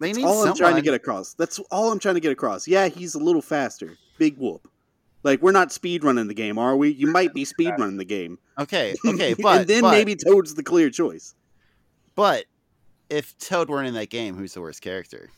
They 0.00 0.12
need 0.12 0.24
all 0.24 0.46
i'm 0.46 0.56
trying 0.56 0.76
to 0.76 0.82
get 0.82 0.94
across. 0.94 1.34
That's 1.34 1.58
all 1.70 1.92
i'm 1.92 1.98
trying 1.98 2.14
to 2.16 2.20
get 2.20 2.32
across. 2.32 2.66
Yeah 2.66 2.88
he's 2.88 3.14
a 3.14 3.20
little 3.20 3.42
faster. 3.42 3.96
Big 4.18 4.36
whoop. 4.36 4.68
Like 5.22 5.40
we're 5.40 5.52
not 5.52 5.72
speed 5.72 6.04
running 6.04 6.26
the 6.26 6.34
game 6.34 6.58
are 6.58 6.76
we? 6.76 6.90
You 6.90 7.06
might 7.06 7.32
be 7.32 7.44
speed 7.44 7.74
running 7.78 7.96
the 7.96 8.04
game. 8.04 8.38
Okay, 8.58 8.94
okay, 9.06 9.34
but 9.34 9.60
and 9.60 9.68
then 9.68 9.82
but, 9.82 9.92
maybe 9.92 10.16
toad's 10.16 10.54
the 10.54 10.62
clear 10.62 10.90
choice. 10.90 11.34
But 12.14 12.44
if 13.12 13.36
Toad 13.38 13.68
weren't 13.68 13.88
in 13.88 13.94
that 13.94 14.10
game, 14.10 14.34
who's 14.36 14.54
the 14.54 14.60
worst 14.60 14.80
character? 14.82 15.30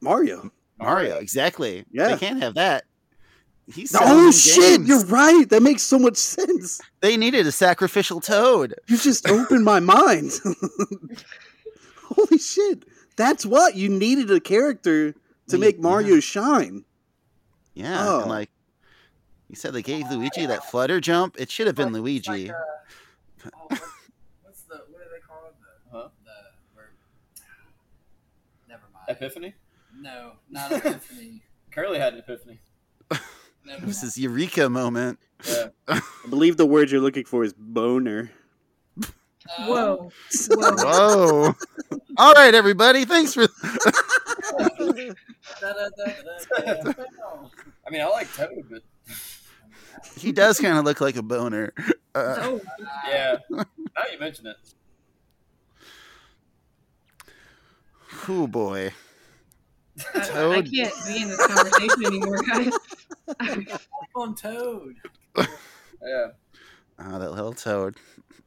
mario 0.00 0.50
Mario, 0.78 1.16
exactly. 1.16 1.84
Yeah. 1.90 2.08
they 2.08 2.16
can't 2.18 2.42
have 2.42 2.54
that. 2.54 2.84
He's 3.72 3.94
oh 3.98 4.30
shit 4.30 4.78
games. 4.78 4.88
you're 4.88 5.04
right 5.06 5.48
that 5.50 5.62
makes 5.62 5.82
so 5.82 5.98
much 5.98 6.16
sense 6.16 6.80
They 7.00 7.16
needed 7.16 7.46
a 7.46 7.52
sacrificial 7.52 8.20
Toad. 8.20 8.74
You 8.86 8.96
just 8.98 9.28
opened 9.28 9.64
my 9.64 9.80
mind. 9.80 10.32
Holy 12.04 12.38
shit. 12.38 12.84
That's 13.16 13.44
what 13.46 13.74
you 13.74 13.88
needed 13.88 14.30
a 14.30 14.38
character 14.38 15.12
to 15.48 15.56
Yeah. 15.56 15.58
make 15.58 15.78
Mario 15.80 16.20
shine. 16.20 16.84
Yeah, 17.74 18.06
Oh. 18.06 18.20
and 18.20 18.30
like 18.30 18.50
you 19.48 19.56
said, 19.56 19.72
they 19.72 19.82
gave 19.82 20.10
Luigi 20.10 20.46
that 20.46 20.70
flutter 20.70 21.00
jump. 21.00 21.36
It 21.38 21.50
should 21.50 21.66
have 21.66 21.76
been 21.76 21.88
It's 21.88 21.94
Luigi. 21.96 22.46
like, 22.48 22.50
uh, 22.50 22.54
oh, 22.54 23.50
what- 23.68 23.80
what's 24.42 24.62
the 24.62 24.76
what 24.76 25.02
do 25.04 25.10
they 25.12 25.20
call 25.26 25.46
it? 25.48 25.54
The, 25.60 25.96
Huh? 25.98 26.08
the 26.24 26.30
where, 26.74 26.90
never 28.68 28.82
mind. 28.92 28.95
Epiphany? 29.08 29.54
No, 29.98 30.32
not 30.50 30.70
epiphany. 30.72 31.42
Curly 31.70 31.98
had 31.98 32.14
an 32.14 32.18
epiphany. 32.20 32.58
Never 33.64 33.86
This 33.86 34.02
mind. 34.02 34.08
is 34.08 34.18
Eureka 34.18 34.68
moment. 34.70 35.18
Yeah. 35.46 35.68
I 35.88 36.00
believe 36.28 36.56
the 36.56 36.66
word 36.66 36.90
you're 36.90 37.00
looking 37.00 37.24
for 37.24 37.42
is 37.44 37.52
boner. 37.52 38.30
Uh, 38.98 39.66
Whoa, 39.66 40.10
whoa! 40.50 40.72
Whoa! 40.76 41.54
All 42.16 42.32
right, 42.32 42.52
everybody. 42.54 43.04
Thanks 43.04 43.32
for. 43.34 43.46
I 47.86 47.90
mean, 47.90 48.00
I 48.00 48.06
like 48.08 48.32
Toad, 48.34 48.64
but 48.70 48.82
he 50.16 50.32
does 50.32 50.58
kind 50.60 50.76
of 50.78 50.84
look 50.84 51.00
like 51.00 51.16
a 51.16 51.22
boner. 51.22 51.72
Uh, 52.14 52.36
Oh, 52.40 52.60
yeah. 53.08 53.36
now 53.50 53.64
you 54.12 54.18
mention 54.18 54.46
it. 54.46 54.56
Oh 58.28 58.46
boy. 58.46 58.92
I, 60.14 60.18
I 60.20 60.62
can't 60.62 60.94
be 61.06 61.22
in 61.22 61.28
this 61.28 61.46
conversation 61.46 62.04
anymore, 62.06 62.42
guys. 62.42 62.72
on 64.14 64.34
Toad. 64.34 64.94
Yeah. 66.02 66.26
Oh, 67.00 67.18
that 67.18 67.32
little 67.32 67.52
Toad. 67.54 67.96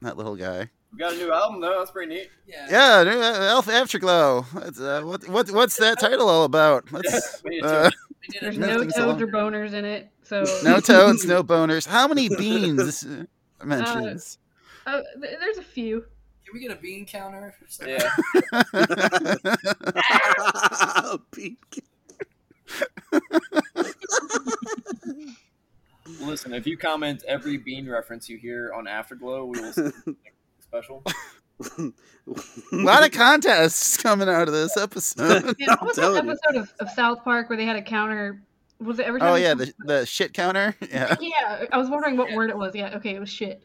That 0.01 0.15
little 0.15 0.35
guy. 0.35 0.69
We 0.93 0.99
got 0.99 1.13
a 1.13 1.17
new 1.17 1.33
album 1.33 1.59
though. 1.59 1.79
That's 1.79 1.91
pretty 1.91 2.13
neat. 2.13 2.29
Yeah. 2.47 2.67
Yeah, 2.69 3.03
new, 3.11 3.19
uh, 3.19 3.47
Elf 3.49 3.67
Afterglow. 3.67 4.45
That's, 4.53 4.79
uh, 4.79 5.01
what, 5.03 5.27
what, 5.27 5.49
what's 5.51 5.75
that 5.77 5.99
title 5.99 6.29
all 6.29 6.45
about? 6.45 6.85
Let's, 6.91 7.41
We 7.43 7.59
uh, 7.61 7.89
There's 8.39 8.57
no 8.57 8.77
toads 8.77 8.97
along- 8.97 9.21
or 9.21 9.27
boners 9.27 9.73
in 9.73 9.83
it, 9.83 10.09
so 10.23 10.45
no 10.63 10.79
toads, 10.79 11.25
no 11.25 11.43
boners. 11.43 11.85
How 11.85 12.07
many 12.07 12.29
beans 12.29 13.03
uh, 13.05 13.25
mentions? 13.65 14.37
Uh, 14.85 15.01
th- 15.21 15.37
there's 15.39 15.57
a 15.57 15.63
few. 15.63 16.05
Can 16.49 16.59
we 16.59 16.67
get 16.67 16.75
a 16.75 16.81
bean 16.81 17.05
counter? 17.05 17.53
or 17.61 17.67
something? 17.67 17.99
yeah. 17.99 18.09
Pink. 21.31 21.83
Listen, 26.21 26.53
if 26.53 26.65
you 26.65 26.75
comment 26.75 27.23
every 27.27 27.57
bean 27.57 27.87
reference 27.87 28.27
you 28.27 28.37
hear 28.37 28.73
on 28.73 28.87
Afterglow, 28.87 29.45
we 29.45 29.59
will 29.61 29.73
send 29.73 29.93
special. 30.59 31.03
A 31.77 31.91
lot 32.71 33.05
of 33.05 33.11
contests 33.11 33.97
coming 33.97 34.27
out 34.27 34.47
of 34.47 34.53
this 34.53 34.75
episode. 34.75 35.55
Yeah, 35.59 35.75
what 35.75 35.85
was 35.85 35.97
that 35.97 36.15
episode 36.15 36.55
of, 36.55 36.73
of 36.79 36.89
South 36.89 37.23
Park 37.23 37.49
where 37.49 37.57
they 37.57 37.65
had 37.65 37.75
a 37.75 37.81
counter? 37.83 38.41
Was 38.79 38.97
it 38.97 39.05
every 39.05 39.21
oh, 39.21 39.25
time? 39.25 39.33
oh 39.33 39.35
yeah, 39.35 39.53
the 39.53 39.71
the 39.85 40.05
shit 40.07 40.33
counter. 40.33 40.75
Yeah, 40.89 41.15
yeah. 41.19 41.65
I 41.71 41.77
was 41.77 41.89
wondering 41.89 42.17
what 42.17 42.31
word 42.33 42.49
it 42.49 42.57
was. 42.57 42.73
Yeah, 42.73 42.95
okay, 42.95 43.13
it 43.13 43.19
was 43.19 43.29
shit. 43.29 43.63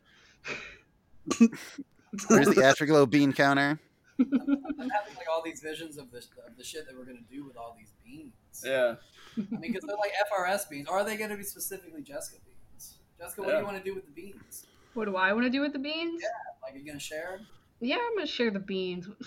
Where's 2.28 2.48
the 2.48 2.64
Afterglow 2.64 3.06
bean 3.06 3.32
counter? 3.32 3.78
I'm 4.18 4.28
having 4.30 5.14
like 5.16 5.26
all 5.32 5.42
these 5.44 5.60
visions 5.60 5.98
of 5.98 6.10
the 6.12 6.18
of 6.18 6.56
the 6.56 6.64
shit 6.64 6.86
that 6.86 6.96
we're 6.96 7.04
gonna 7.04 7.18
do 7.30 7.44
with 7.44 7.56
all 7.56 7.76
these 7.78 7.92
beans. 8.04 8.32
Yeah. 8.64 8.94
I 9.36 9.40
mean, 9.50 9.72
because 9.72 9.82
they're 9.86 9.96
like 9.96 10.12
FRS 10.32 10.68
beans, 10.70 10.88
or 10.88 10.98
are 11.00 11.04
they 11.04 11.16
gonna 11.16 11.36
be 11.36 11.42
specifically 11.42 12.02
Jessica 12.02 12.38
beans? 12.46 12.98
Jessica, 13.18 13.42
what 13.42 13.50
do 13.50 13.58
you 13.58 13.64
want 13.64 13.76
to 13.76 13.82
do 13.82 13.94
with 13.94 14.04
the 14.06 14.12
beans? 14.12 14.66
What 14.94 15.06
do 15.06 15.16
I 15.16 15.32
want 15.32 15.44
to 15.46 15.50
do 15.50 15.60
with 15.60 15.72
the 15.72 15.78
beans? 15.80 16.20
Yeah, 16.22 16.28
like, 16.62 16.74
are 16.74 16.78
you 16.78 16.86
gonna 16.86 17.00
share? 17.00 17.40
Yeah, 17.80 17.96
I'm 17.96 18.14
gonna 18.16 18.26
share 18.26 18.50
the 18.50 18.60
beans. 18.60 19.08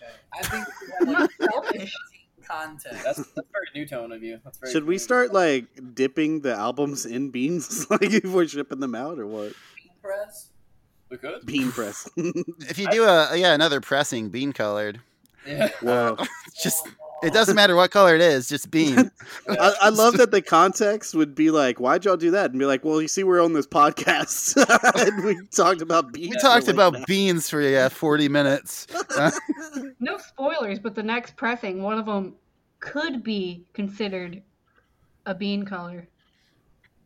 Okay. 0.00 0.14
I 0.32 0.42
think 0.46 0.66
we 0.68 1.06
should 1.06 1.08
have 1.08 1.18
like 1.18 1.30
selfish. 1.52 1.94
content. 2.46 2.98
That's 3.02 3.18
that's 3.18 3.48
very 3.52 3.66
new 3.74 3.84
tone 3.86 4.12
of 4.12 4.22
you. 4.22 4.38
That's 4.44 4.56
very 4.58 4.72
Should 4.72 4.84
we 4.84 4.96
start 4.96 5.32
like 5.34 5.66
dipping 5.94 6.40
the 6.42 6.54
albums 6.54 7.04
in 7.04 7.30
beans, 7.30 7.90
like 7.90 8.02
if 8.04 8.24
we're 8.24 8.46
shipping 8.46 8.78
them 8.78 8.94
out 8.94 9.18
or 9.18 9.26
what? 9.26 9.52
bean 9.76 9.90
press. 10.00 10.50
We 11.10 11.16
could. 11.16 11.44
Bean 11.46 11.72
press. 11.72 12.08
If 12.16 12.78
you 12.78 12.88
do 12.90 13.04
a 13.04 13.36
yeah 13.36 13.54
another 13.54 13.80
pressing 13.80 14.28
bean 14.28 14.52
colored, 14.52 15.00
Yeah. 15.46 15.68
Whoa! 15.80 16.16
just 16.62 16.86
it 17.22 17.32
doesn't 17.32 17.56
matter 17.56 17.74
what 17.74 17.90
color 17.90 18.14
it 18.14 18.20
is, 18.20 18.48
just 18.48 18.70
bean. 18.70 19.10
I, 19.48 19.74
I 19.82 19.88
love 19.88 20.18
that 20.18 20.30
the 20.30 20.40
context 20.42 21.14
would 21.14 21.34
be 21.34 21.50
like, 21.50 21.80
"Why'd 21.80 22.04
y'all 22.04 22.16
do 22.16 22.30
that?" 22.32 22.50
And 22.50 22.58
be 22.60 22.66
like, 22.66 22.84
"Well, 22.84 23.02
you 23.02 23.08
see, 23.08 23.24
we're 23.24 23.42
on 23.42 23.54
this 23.54 23.66
podcast, 23.66 24.56
and 25.08 25.24
we 25.24 25.36
talked 25.48 25.80
about 25.82 26.12
beans. 26.12 26.36
We 26.36 26.40
talked 26.40 26.66
for, 26.66 26.72
like, 26.72 26.74
about 26.74 26.92
that." 26.92 27.06
beans 27.06 27.48
for 27.50 27.60
yeah 27.60 27.88
forty 27.88 28.28
minutes. 28.28 28.86
No 30.00 30.18
spoilers, 30.18 30.78
but 30.78 30.94
the 30.94 31.02
next 31.02 31.36
pressing, 31.36 31.82
one 31.82 31.98
of 31.98 32.06
them 32.06 32.34
could 32.80 33.24
be 33.24 33.66
considered 33.72 34.42
a 35.26 35.34
bean 35.34 35.64
color. 35.64 36.06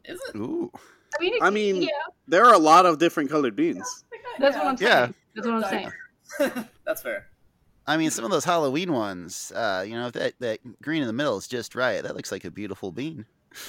Is 0.05 0.21
it? 0.29 0.37
ooh, 0.37 0.71
I 1.19 1.23
mean, 1.23 1.33
I 1.43 1.51
mean- 1.51 1.83
yeah, 1.83 1.89
There 2.29 2.45
are 2.45 2.55
a 2.55 2.59
lot 2.59 2.87
of 2.87 2.99
different 2.99 3.31
colored 3.31 3.57
beans. 3.57 4.05
that's 4.39 4.57
what 4.57 4.67
I'm 4.67 4.77
saying. 4.77 4.91
Yeah. 4.91 5.09
That's 5.35 5.47
what 5.47 5.65
I'm 5.65 5.71
saying. 6.49 6.69
That's 6.85 7.03
fair. 7.03 7.27
I 7.87 7.97
mean 7.97 8.11
some 8.11 8.25
of 8.25 8.31
those 8.31 8.45
Halloween 8.45 8.93
ones. 8.93 9.51
Uh, 9.55 9.85
you 9.87 9.95
know 9.95 10.07
if 10.07 10.13
that 10.13 10.35
that 10.39 10.61
green 10.83 11.03
in 11.03 11.07
the 11.09 11.13
middle 11.13 11.37
is 11.37 11.49
just 11.49 11.75
right. 11.75 12.03
That 12.03 12.15
looks 12.15 12.31
like 12.31 12.45
a 12.45 12.51
beautiful 12.51 12.93
bean. 12.93 13.27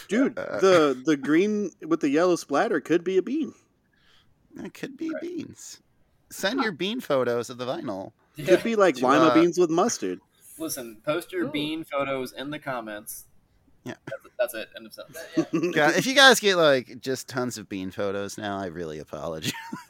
Dude, 0.08 0.38
Uh, 0.38 0.60
the 0.60 1.02
the 1.04 1.18
green 1.18 1.72
with 1.86 2.00
the 2.00 2.10
yellow 2.10 2.36
splatter 2.36 2.80
could 2.80 3.04
be 3.04 3.18
a 3.18 3.22
bean. 3.24 3.54
It 4.56 4.74
could 4.76 4.98
be 4.98 5.12
beans. 5.20 5.82
Send 6.30 6.62
your 6.62 6.72
bean 6.72 7.00
photos 7.02 7.50
of 7.50 7.58
the 7.58 7.66
vinyl. 7.66 8.12
Yeah. 8.36 8.46
Could 8.46 8.64
be 8.64 8.76
like 8.76 8.96
To, 8.98 9.08
lima 9.08 9.26
uh, 9.26 9.34
beans 9.34 9.58
with 9.58 9.70
mustard. 9.72 10.20
Listen, 10.60 11.02
post 11.04 11.32
your 11.32 11.46
Ooh. 11.46 11.52
bean 11.52 11.84
photos 11.84 12.34
in 12.34 12.52
the 12.52 12.60
comments. 12.60 13.26
Yeah. 13.86 13.96
That's 14.08 14.24
it. 14.26 14.32
That's 14.40 14.54
it. 14.54 14.70
End 14.78 14.86
of 14.86 14.94
sentence. 14.94 15.18
Yeah. 15.36 15.72
God, 15.74 15.96
if 15.96 16.06
you 16.06 16.14
guys 16.16 16.40
get 16.40 16.56
like 16.56 17.00
just 17.02 17.28
tons 17.28 17.58
of 17.58 17.68
bean 17.68 17.92
photos 17.92 18.38
now, 18.38 18.58
I 18.58 18.68
really 18.68 19.00
apologize. 19.00 19.52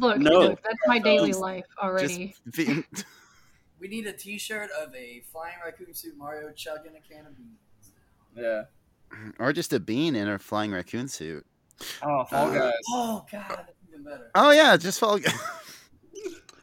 Look, 0.00 0.18
No. 0.18 0.30
look, 0.40 0.62
that's 0.62 0.78
my 0.86 0.98
daily 1.00 1.30
Just- 1.30 1.40
life 1.40 1.64
already. 1.82 2.34
Just 2.44 2.56
bean- 2.56 2.84
We 3.78 3.88
need 3.88 4.06
a 4.06 4.12
T-shirt 4.12 4.70
of 4.80 4.94
a 4.94 5.22
flying 5.30 5.56
raccoon 5.62 5.92
suit 5.92 6.16
Mario 6.16 6.50
chugging 6.52 6.92
a 6.96 7.00
can 7.12 7.26
of 7.26 7.36
beans. 7.36 7.92
Yeah. 8.34 8.62
or 9.38 9.52
just 9.52 9.72
a 9.74 9.78
bean 9.80 10.16
in 10.16 10.28
a 10.28 10.38
flying 10.38 10.72
raccoon 10.72 11.08
suit. 11.08 11.44
Oh, 12.02 12.24
Fall 12.24 12.50
Uh, 12.50 12.54
Guys. 12.54 12.72
Oh 12.88 13.26
God, 13.30 13.44
that's 13.48 13.72
even 13.90 14.02
better. 14.02 14.30
Oh 14.34 14.50
yeah, 14.50 14.76
just 14.78 14.98
fall. 14.98 15.18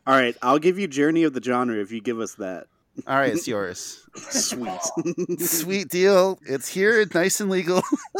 All 0.08 0.16
right, 0.16 0.36
I'll 0.42 0.60
give 0.60 0.80
you 0.80 0.88
Journey 0.88 1.24
of 1.24 1.34
the 1.34 1.42
Genre 1.42 1.76
if 1.80 1.92
you 1.92 2.02
give 2.02 2.20
us 2.20 2.34
that. 2.36 2.66
All 3.08 3.16
right, 3.16 3.34
it's 3.34 3.48
yours. 3.48 4.04
Sweet. 4.16 4.80
Sweet 5.40 5.90
deal. 5.90 6.40
It's 6.46 6.68
here, 6.68 7.06
nice 7.14 7.40
and 7.40 7.50
legal. 7.50 7.82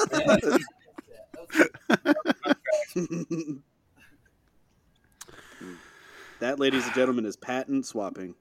that, 6.40 6.58
ladies 6.58 6.86
and 6.86 6.94
gentlemen, 6.96 7.26
is 7.26 7.36
patent 7.38 7.86
swapping. 7.86 8.34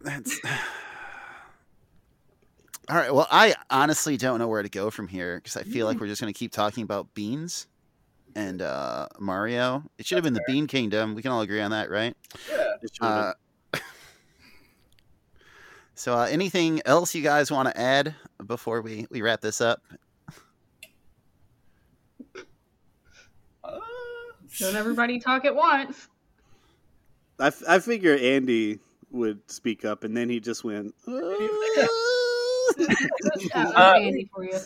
That's 0.00 0.40
all 2.88 2.96
right. 2.96 3.14
Well, 3.14 3.28
I 3.30 3.54
honestly 3.68 4.16
don't 4.16 4.38
know 4.38 4.48
where 4.48 4.62
to 4.62 4.70
go 4.70 4.90
from 4.90 5.08
here 5.08 5.36
because 5.36 5.56
I 5.58 5.62
feel 5.62 5.86
like 5.86 6.00
we're 6.00 6.06
just 6.08 6.22
going 6.22 6.32
to 6.32 6.38
keep 6.38 6.52
talking 6.52 6.84
about 6.84 7.12
beans 7.14 7.66
and 8.34 8.62
uh, 8.62 9.08
Mario. 9.18 9.82
It 9.98 10.06
should 10.06 10.16
have 10.16 10.24
been 10.24 10.34
the 10.34 10.44
Bean 10.46 10.66
Kingdom. 10.66 11.14
We 11.14 11.22
can 11.22 11.32
all 11.32 11.42
agree 11.42 11.60
on 11.60 11.70
that, 11.72 11.90
right? 11.90 12.16
Yeah. 12.50 12.74
Uh, 13.00 13.32
so, 15.96 16.14
uh, 16.16 16.26
anything 16.30 16.80
else 16.86 17.14
you 17.14 17.22
guys 17.22 17.50
want 17.50 17.68
to 17.68 17.76
add 17.80 18.14
before 18.46 18.80
we, 18.82 19.06
we 19.10 19.20
wrap 19.22 19.40
this 19.40 19.60
up? 19.60 19.82
Uh, 23.64 23.78
Don't 24.58 24.76
everybody 24.76 25.18
talk 25.18 25.44
at 25.44 25.54
once. 25.54 26.08
I, 27.40 27.48
f- 27.48 27.62
I 27.68 27.78
figure 27.80 28.16
Andy 28.16 28.78
would 29.10 29.40
speak 29.50 29.84
up, 29.84 30.04
and 30.04 30.16
then 30.16 30.28
he 30.28 30.40
just 30.40 30.64
went. 30.64 30.94
That 32.76 33.72
Uh, 33.74 33.94
Andy 33.96 34.28
for 34.34 34.44
you. 34.44 34.58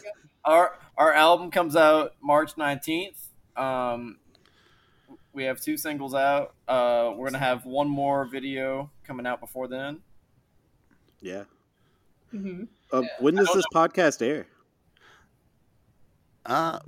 our 0.45 0.76
our 0.97 1.12
album 1.12 1.51
comes 1.53 1.76
out 1.76 2.14
March 2.20 2.57
nineteenth. 2.57 3.28
Um, 3.57 4.18
we 5.33 5.45
have 5.45 5.61
two 5.61 5.76
singles 5.76 6.12
out. 6.14 6.55
Uh, 6.66 7.12
we're 7.14 7.26
gonna 7.28 7.39
have 7.39 7.64
one 7.66 7.89
more 7.89 8.24
video 8.24 8.91
coming 9.05 9.26
out 9.26 9.39
before 9.41 9.68
then. 9.68 9.99
Yeah. 11.20 11.44
hmm 12.30 12.64
Uh, 12.92 13.02
Yeah. 13.02 13.08
when 13.20 13.34
does 13.34 13.50
this 13.54 13.64
podcast 13.74 14.20
air? 14.22 14.46
Uh, 16.46 16.78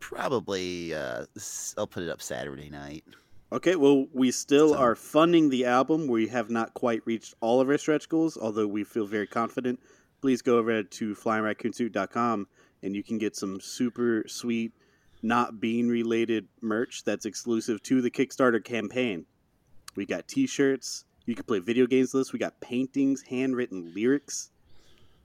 probably. 0.00 0.94
Uh, 0.94 1.26
s- 1.36 1.74
I'll 1.78 1.86
put 1.86 2.02
it 2.02 2.08
up 2.08 2.20
Saturday 2.22 2.68
night. 2.70 3.04
Okay, 3.52 3.76
well, 3.76 4.06
we 4.12 4.30
still 4.30 4.70
So- 4.70 4.78
are 4.78 4.94
funding 4.94 5.50
the 5.50 5.64
album. 5.66 6.06
We 6.06 6.28
have 6.28 6.50
not 6.50 6.74
quite 6.74 7.02
reached 7.06 7.34
all 7.40 7.60
of 7.60 7.68
our 7.68 7.78
stretch 7.78 8.08
goals, 8.08 8.36
although 8.36 8.66
we 8.66 8.82
feel 8.84 9.06
very 9.06 9.26
confident. 9.26 9.78
Please 10.20 10.40
go 10.42 10.56
over 10.58 10.82
to 10.82 11.14
flyingraccoonsuit.com 11.14 12.46
and 12.82 12.96
you 12.96 13.02
can 13.02 13.18
get 13.18 13.36
some 13.36 13.60
super 13.60 14.24
sweet, 14.26 14.72
not 15.22 15.60
bean 15.60 15.88
related 15.88 16.48
merch 16.60 17.04
that's 17.04 17.26
exclusive 17.26 17.82
to 17.84 18.00
the 18.00 18.10
Kickstarter 18.10 18.62
campaign. 18.64 19.26
We 19.96 20.06
got 20.06 20.26
t 20.28 20.46
shirts. 20.46 21.04
You 21.26 21.34
can 21.34 21.44
play 21.44 21.60
video 21.60 21.86
games 21.86 22.12
with 22.12 22.22
us. 22.22 22.32
We 22.32 22.38
got 22.38 22.60
paintings, 22.60 23.22
handwritten 23.22 23.92
lyrics. 23.94 24.50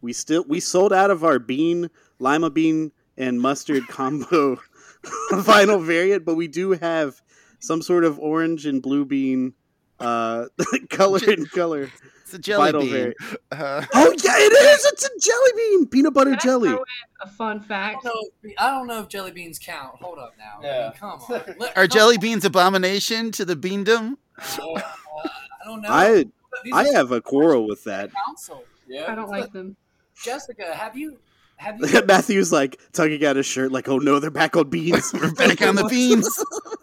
We 0.02 0.14
still 0.14 0.46
we 0.48 0.60
sold 0.60 0.94
out 0.94 1.12
of 1.12 1.24
our 1.24 1.40
bean, 1.40 1.90
lima 2.20 2.50
bean, 2.50 2.92
and 3.18 3.42
mustard 3.42 3.88
combo 3.90 4.58
final 5.44 5.80
variant, 5.80 6.26
but 6.26 6.36
we 6.36 6.48
do 6.48 6.72
have 6.72 7.22
some 7.60 7.82
sort 7.82 8.04
of 8.04 8.20
orange 8.20 8.66
and 8.66 8.82
blue 8.82 9.06
bean 9.06 9.54
uh 10.00 10.46
color 10.90 11.20
and 11.28 11.50
color 11.50 11.90
It's 12.28 12.34
a 12.34 12.40
jelly 12.40 12.66
Vital 12.74 12.82
bean. 12.82 13.14
Uh, 13.54 13.86
oh 13.94 14.12
yeah 14.22 14.34
it 14.36 14.52
is 14.52 14.86
it's 14.92 15.06
a 15.06 15.20
jelly 15.20 15.52
bean 15.56 15.88
peanut 15.88 16.14
butter 16.14 16.32
Can 16.32 16.40
I 16.40 16.44
jelly 16.44 16.68
throw 16.70 16.78
in 16.80 16.84
a 17.22 17.28
fun 17.30 17.60
I 17.62 17.64
fact? 17.64 18.04
don't, 18.04 18.14
know, 18.44 18.52
I 18.58 18.70
don't 18.70 18.86
know 18.86 19.00
if 19.00 19.08
jelly 19.08 19.32
beans 19.32 19.58
count. 19.58 19.96
Hold 20.02 20.20
up 20.20 20.34
now. 20.38 20.60
I 20.62 20.66
Yeah. 20.66 20.84
mean, 20.90 20.92
come 21.00 21.10
on. 21.30 21.56
Let- 21.58 21.78
are 21.78 21.88
come 21.88 21.98
jelly 21.98 22.18
beans 22.18 22.44
abomination 22.44 23.32
to 23.32 23.46
the 23.46 23.56
beandom? 23.56 24.18
on. 24.60 24.76
Uh, 24.76 24.82
I 25.24 25.66
don't 25.66 25.82
know. 25.82 25.90
i 25.90 26.26
These 26.66 26.74
i 26.74 26.90
are 26.90 26.94
have 26.96 27.12
a 27.14 27.22
quarrel 27.22 27.66
with 27.66 27.86
that 27.86 28.12
council. 28.26 28.66
Yeah. 28.90 29.10
I 29.10 29.16
don't 29.16 29.30
like 29.30 29.54
them. 29.54 29.78
Jessica, 30.22 30.74
have 30.76 30.98
you 30.98 31.20
have 31.56 31.80
you 31.80 32.02
matthew's 32.08 32.52
like 32.52 32.78
tugging 32.92 33.24
at 33.24 33.38
his 33.38 33.46
shirt 33.46 33.72
like 33.72 33.88
oh 33.88 34.00
no 34.00 34.20
they're 34.20 34.30
back 34.30 34.58
on 34.58 34.70
beans 34.70 35.14
We're 35.14 35.32
back 35.32 35.62
on 35.62 35.76
the 35.76 35.86
beans. 35.86 36.28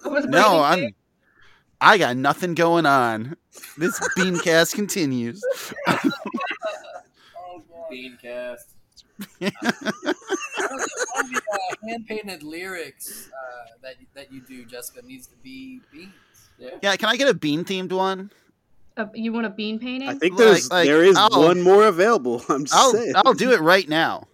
I 0.07 0.09
was 0.09 0.25
No, 0.25 0.63
I'm. 0.63 0.95
I 1.85 1.99
got 1.99 2.17
nothing 2.17 2.55
going 2.55 2.87
on. 2.87 3.37
This 3.77 4.01
beancast 4.17 4.75
continues. 4.75 5.45
oh, 5.87 5.99
God. 6.03 6.13
Beancast. 7.93 8.65
One 9.19 9.29
the 9.39 9.53
uh, 11.53 11.87
hand 11.87 12.07
painted 12.07 12.43
lyrics 12.43 13.29
uh, 13.29 13.67
that 13.83 13.97
that 14.15 14.33
you 14.33 14.41
do, 14.41 14.65
Jessica, 14.65 15.05
needs 15.05 15.27
to 15.27 15.37
be 15.37 15.81
beans. 15.93 16.11
Yeah. 16.59 16.71
Yeah, 16.83 16.97
can 16.97 17.11
I 17.11 17.17
get 17.17 17.29
a 17.29 17.35
bean 17.35 17.65
themed 17.65 17.93
one? 17.93 18.31
Uh, 18.97 19.07
you 19.13 19.33
want 19.33 19.45
a 19.45 19.51
bean 19.51 19.79
painting? 19.79 20.09
i 20.09 20.15
think 20.15 20.39
there's 20.39 20.71
like, 20.71 20.87
there 20.87 21.03
is 21.03 21.17
I'll- 21.17 21.43
one 21.43 21.61
more 21.61 21.89
available 21.89 22.41
i'm 22.49 22.65
just 22.65 22.77
I'll 22.77 22.93
saying 22.93 23.13
I'll 23.17 23.35
do 23.35 23.51
it 23.53 23.61
right 23.61 23.89
now. 23.89 24.27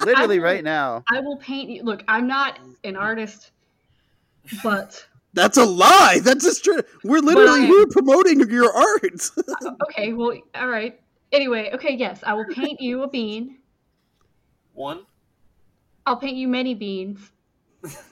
Literally 0.00 0.38
will- 0.38 0.46
right 0.46 0.64
now. 0.64 1.04
I 1.12 1.20
will 1.20 1.36
paint 1.36 1.68
you. 1.70 1.82
Look, 1.82 2.02
I'm 2.08 2.26
not 2.26 2.58
an 2.84 2.96
artist, 2.96 3.50
but 4.64 5.06
that's 5.34 5.56
a 5.56 5.64
lie 5.64 6.20
that's 6.22 6.44
just 6.44 6.62
true 6.64 6.80
we're 7.04 7.20
literally 7.20 7.62
I- 7.62 7.66
here 7.66 7.86
promoting 7.90 8.40
your 8.50 8.70
art 8.74 9.30
uh, 9.38 9.70
okay. 9.84 10.12
Well, 10.12 10.36
all 10.54 10.68
right. 10.68 10.98
Anyway, 11.32 11.70
okay. 11.72 11.94
Yes, 11.94 12.20
I 12.26 12.34
will 12.34 12.44
paint 12.44 12.80
you 12.80 13.02
a 13.04 13.08
bean. 13.08 13.58
One. 14.74 15.06
I'll 16.04 16.16
paint 16.16 16.36
you 16.36 16.46
many 16.48 16.74
beans, 16.74 17.30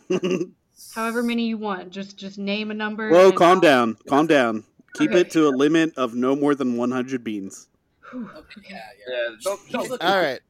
however 0.94 1.22
many 1.22 1.46
you 1.46 1.58
want. 1.58 1.90
Just 1.90 2.16
just 2.16 2.38
name 2.38 2.70
a 2.70 2.74
number. 2.74 3.10
Whoa, 3.10 3.28
and 3.28 3.36
calm 3.36 3.56
I'll- 3.56 3.60
down, 3.60 3.96
calm 4.08 4.26
down. 4.26 4.64
Keep 4.94 5.10
Okay. 5.10 5.20
it 5.20 5.30
to 5.32 5.46
a 5.46 5.50
limit 5.50 5.96
of 5.96 6.14
no 6.16 6.34
more 6.34 6.54
than 6.56 6.76
100 6.76 7.22
beans. 7.22 7.68
Okay, 8.12 8.26
yeah, 8.68 8.74
yeah. 8.74 9.14
Yeah. 9.28 9.36
Don't, 9.44 9.60
don't, 9.70 9.88
Look- 9.90 10.02
All 10.04 10.16
right. 10.20 10.40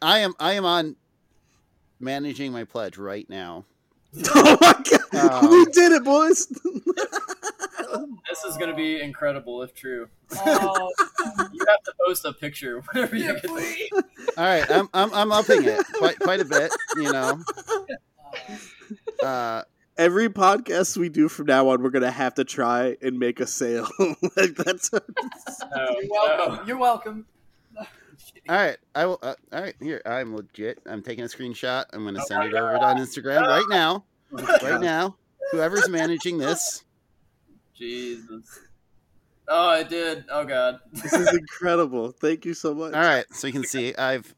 I 0.00 0.18
am 0.20 0.34
I 0.38 0.52
am 0.52 0.64
on 0.64 0.96
managing 1.98 2.52
my 2.52 2.64
pledge 2.64 2.98
right 2.98 3.28
now. 3.28 3.64
Oh 4.34 4.58
my 4.60 4.74
god, 5.12 5.44
Um, 5.44 5.50
we 5.50 5.64
did 5.66 5.92
it, 5.92 6.04
boys! 6.04 6.46
this 8.28 8.44
is 8.46 8.56
gonna 8.58 8.74
be 8.74 9.00
incredible 9.00 9.62
if 9.62 9.74
true. 9.74 10.08
Oh, 10.36 10.90
You 11.52 11.60
have 11.68 11.82
to 11.84 11.92
post 12.06 12.24
a 12.24 12.32
picture 12.32 12.80
whenever 12.92 13.16
you 13.16 13.24
get 13.32 13.42
the. 13.42 14.02
All 14.36 14.44
right, 14.44 14.70
I'm 14.70 14.88
I'm 14.92 15.12
I'm 15.14 15.32
upping 15.32 15.64
it 15.64 15.84
quite 15.94 16.18
quite 16.18 16.40
a 16.40 16.44
bit, 16.44 16.72
you 16.96 17.10
know. 17.12 17.40
Uh, 19.22 19.24
Uh 19.24 19.62
Every 19.98 20.30
podcast 20.30 20.96
we 20.96 21.10
do 21.10 21.28
from 21.28 21.46
now 21.46 21.68
on, 21.68 21.82
we're 21.82 21.90
gonna 21.90 22.10
have 22.10 22.32
to 22.34 22.44
try 22.44 22.96
and 23.02 23.18
make 23.18 23.40
a 23.40 23.46
sale. 23.46 23.86
like 24.36 24.54
that's 24.56 24.90
No, 24.90 25.00
you're 26.00 26.08
welcome. 26.10 26.56
no. 26.56 26.62
You're 26.66 26.78
welcome. 26.78 27.26
All 28.48 28.56
right, 28.56 28.76
I 28.94 29.06
will 29.06 29.18
uh, 29.22 29.34
all 29.52 29.60
right, 29.62 29.74
here. 29.80 30.02
I'm 30.04 30.34
legit. 30.34 30.78
I'm 30.86 31.02
taking 31.02 31.24
a 31.24 31.28
screenshot. 31.28 31.84
I'm 31.92 32.02
going 32.02 32.14
to 32.14 32.22
send 32.22 32.44
it 32.44 32.54
over 32.54 32.76
on 32.76 32.96
Instagram 32.98 33.46
right 33.46 33.66
now. 33.68 34.04
Right 34.32 34.80
now. 34.80 35.16
Whoever's 35.52 35.88
managing 35.88 36.38
this. 36.38 36.84
Jesus. 37.74 38.60
Oh, 39.48 39.68
I 39.68 39.82
did. 39.82 40.24
Oh 40.30 40.44
God. 40.44 40.80
this 40.92 41.12
is 41.12 41.32
incredible. 41.34 42.12
Thank 42.12 42.44
you 42.44 42.54
so 42.54 42.74
much. 42.74 42.94
All 42.94 43.00
right, 43.00 43.24
so 43.32 43.46
you 43.46 43.52
can 43.52 43.64
see 43.64 43.94
I've 43.94 44.34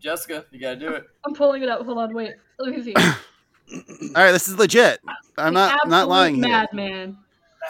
Jessica, 0.00 0.44
you 0.50 0.60
gotta 0.60 0.78
do 0.78 0.88
it. 0.94 1.04
I'm 1.24 1.34
pulling 1.34 1.62
it 1.62 1.68
up. 1.68 1.84
Hold 1.84 1.98
on. 1.98 2.14
Wait. 2.14 2.32
Let 2.58 2.76
me 2.76 2.82
see. 2.82 2.94
All 2.96 3.12
right, 4.14 4.32
this 4.32 4.48
is 4.48 4.58
legit. 4.58 5.00
I'm 5.38 5.54
not 5.54 5.76
not 5.86 6.02
Absolute 6.02 6.08
lying 6.08 6.34
here. 6.36 6.48
Madman. 6.48 7.18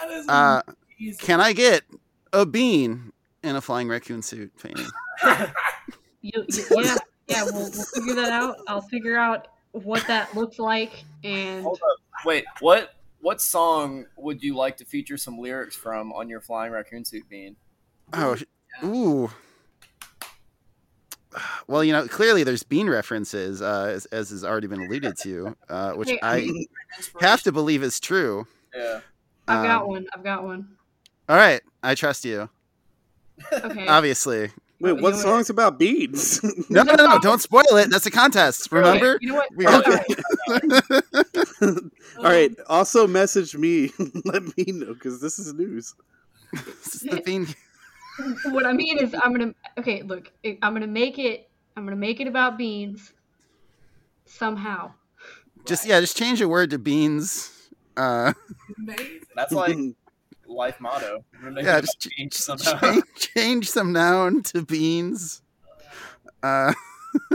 That 0.01 0.11
is 0.11 0.27
Uh 0.27 0.61
amazing. 0.99 1.25
can 1.25 1.41
I 1.41 1.53
get 1.53 1.83
a 2.31 2.45
bean 2.45 3.12
in 3.43 3.55
a 3.55 3.61
flying 3.61 3.87
raccoon 3.87 4.21
suit 4.21 4.51
painting? 4.61 4.87
You, 6.25 6.45
you, 6.47 6.63
yeah, 6.81 6.95
yeah. 7.27 7.43
We'll, 7.43 7.69
we'll 7.69 7.83
figure 7.83 8.15
that 8.15 8.31
out. 8.31 8.55
I'll 8.69 8.79
figure 8.81 9.17
out 9.17 9.49
what 9.73 10.07
that 10.07 10.33
looks 10.33 10.57
like, 10.57 11.03
and 11.25 11.63
Hold 11.63 11.75
up. 11.91 11.97
Wait, 12.25 12.45
what? 12.61 12.93
What 13.19 13.41
song 13.41 14.05
would 14.17 14.41
you 14.41 14.55
like 14.55 14.77
to 14.77 14.85
feature 14.85 15.17
some 15.17 15.37
lyrics 15.37 15.75
from 15.75 16.13
on 16.13 16.29
your 16.29 16.39
flying 16.39 16.71
raccoon 16.71 17.03
suit 17.03 17.23
bean? 17.29 17.57
Oh, 18.13 18.35
sh- 18.35 18.43
ooh. 18.85 19.29
Well, 21.67 21.83
you 21.83 21.91
know, 21.91 22.07
clearly 22.07 22.43
there's 22.45 22.63
bean 22.63 22.89
references, 22.89 23.61
uh, 23.61 23.91
as, 23.93 24.05
as 24.07 24.29
has 24.29 24.45
already 24.45 24.67
been 24.67 24.81
alluded 24.81 25.15
to, 25.23 25.57
uh, 25.67 25.91
which 25.93 26.09
Hey, 26.09 26.19
I 26.21 26.65
have 27.19 27.41
to 27.43 27.51
believe 27.51 27.83
is 27.83 27.99
true. 27.99 28.47
Yeah. 28.73 29.01
I've 29.47 29.65
got 29.65 29.81
Um, 29.81 29.87
one. 29.89 30.05
I've 30.13 30.23
got 30.23 30.43
one. 30.45 30.77
All 31.27 31.35
right, 31.35 31.61
I 31.81 31.95
trust 31.95 32.23
you. 32.23 32.49
Okay. 33.51 33.87
Obviously. 33.87 34.51
Wait, 34.79 34.89
You 34.89 34.95
what 34.95 35.11
know 35.11 35.17
what? 35.17 35.19
song's 35.19 35.49
about 35.49 35.79
beans? 35.79 36.41
No, 36.69 36.83
no, 36.83 36.95
no! 36.95 37.19
Don't 37.19 37.41
spoil 37.41 37.63
it. 37.77 37.89
That's 37.89 38.05
a 38.05 38.11
contest. 38.11 38.71
Remember? 38.71 39.17
You 39.21 39.29
know 39.29 39.35
what? 39.35 39.55
We 39.55 39.65
All. 39.65 39.81
All 42.17 42.23
right. 42.23 42.51
Also, 42.67 43.07
message 43.07 43.55
me. 43.55 43.91
Let 44.25 44.43
me 44.57 44.65
know 44.67 44.93
because 44.93 45.21
this 45.21 45.39
is 45.39 45.53
news. 45.53 45.93
This 46.51 46.95
is 46.95 47.01
the 47.01 47.21
bean. 47.21 47.47
what 48.51 48.65
I 48.65 48.73
mean 48.73 48.97
is, 48.99 49.13
I'm 49.13 49.31
gonna. 49.33 49.53
Okay, 49.77 50.01
look. 50.03 50.31
I'm 50.61 50.73
gonna 50.73 50.87
make 50.87 51.17
it. 51.19 51.49
I'm 51.77 51.85
gonna 51.85 51.95
make 51.95 52.19
it 52.19 52.27
about 52.27 52.57
beans. 52.57 53.13
Somehow. 54.25 54.91
Just 55.65 55.85
yeah, 55.85 55.99
just 56.01 56.17
change 56.17 56.41
a 56.41 56.47
word 56.47 56.71
to 56.71 56.79
beans. 56.79 57.51
Uh, 57.95 58.33
Amazing. 58.77 59.19
That's 59.35 59.51
like 59.53 59.77
life 60.53 60.79
motto. 60.79 61.23
I'm 61.43 61.57
Yeah, 61.57 61.81
just 61.81 62.05
about 62.05 62.15
beans 62.17 62.45
Just 62.45 62.79
change, 62.81 63.03
change 63.15 63.69
some 63.69 63.91
noun 63.93 64.43
to 64.43 64.63
beans. 64.63 65.41
Uh, 66.41 66.73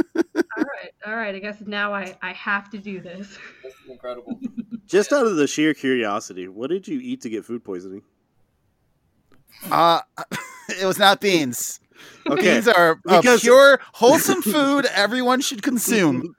All 0.56 0.64
right, 0.64 0.90
all 1.06 1.14
right. 1.14 1.34
I 1.34 1.38
guess 1.38 1.60
now 1.60 1.94
I, 1.94 2.16
I 2.20 2.32
have 2.32 2.68
to 2.70 2.78
do 2.78 3.00
this. 3.00 3.38
This 3.62 3.74
is 3.84 3.90
incredible. 3.90 4.40
Just 4.86 5.12
out 5.12 5.26
of 5.26 5.36
the 5.36 5.46
sheer 5.46 5.74
curiosity, 5.74 6.48
what 6.48 6.70
did 6.70 6.88
you 6.88 6.98
eat 6.98 7.20
to 7.20 7.28
get 7.28 7.44
food 7.44 7.62
poisoning? 7.62 8.02
uh, 9.70 10.00
it 10.80 10.84
was 10.84 10.98
not 10.98 11.20
beans. 11.20 11.78
Okay, 12.28 12.42
Beans 12.55 12.68
are 12.68 12.92
a 12.92 12.96
Because- 13.20 13.40
pure, 13.40 13.80
wholesome 13.94 14.42
food 14.42 14.86
everyone 14.86 15.40
should 15.40 15.62
consume. 15.62 16.34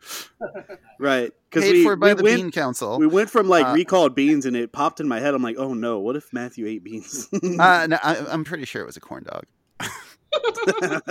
right? 0.99 1.32
Because 1.49 1.64
Paid 1.64 1.74
we, 1.74 1.84
for 1.84 1.95
by 1.95 2.10
we 2.10 2.14
the 2.14 2.24
went 2.24 2.36
Bean 2.38 2.51
Council. 2.51 2.99
we 2.99 3.07
went 3.07 3.30
from 3.30 3.47
like 3.49 3.66
Uh, 3.66 3.74
recalled 3.74 4.14
beans, 4.16 4.45
and 4.45 4.55
it 4.55 4.72
popped 4.72 4.99
in 4.99 5.07
my 5.07 5.20
head. 5.20 5.34
I'm 5.34 5.41
like, 5.41 5.57
oh 5.57 5.74
no, 5.74 5.97
what 5.99 6.16
if 6.16 6.32
Matthew 6.32 6.68
ate 6.68 6.84
beans? 6.84 7.28
Uh, 7.34 7.88
no, 7.89 7.97
I, 8.03 8.18
I'm 8.30 8.43
pretty 8.43 8.66
sure 8.66 8.82
it 8.84 8.86
was 8.86 8.97
a 8.97 8.99
corn 8.99 9.24
dog. 9.24 9.45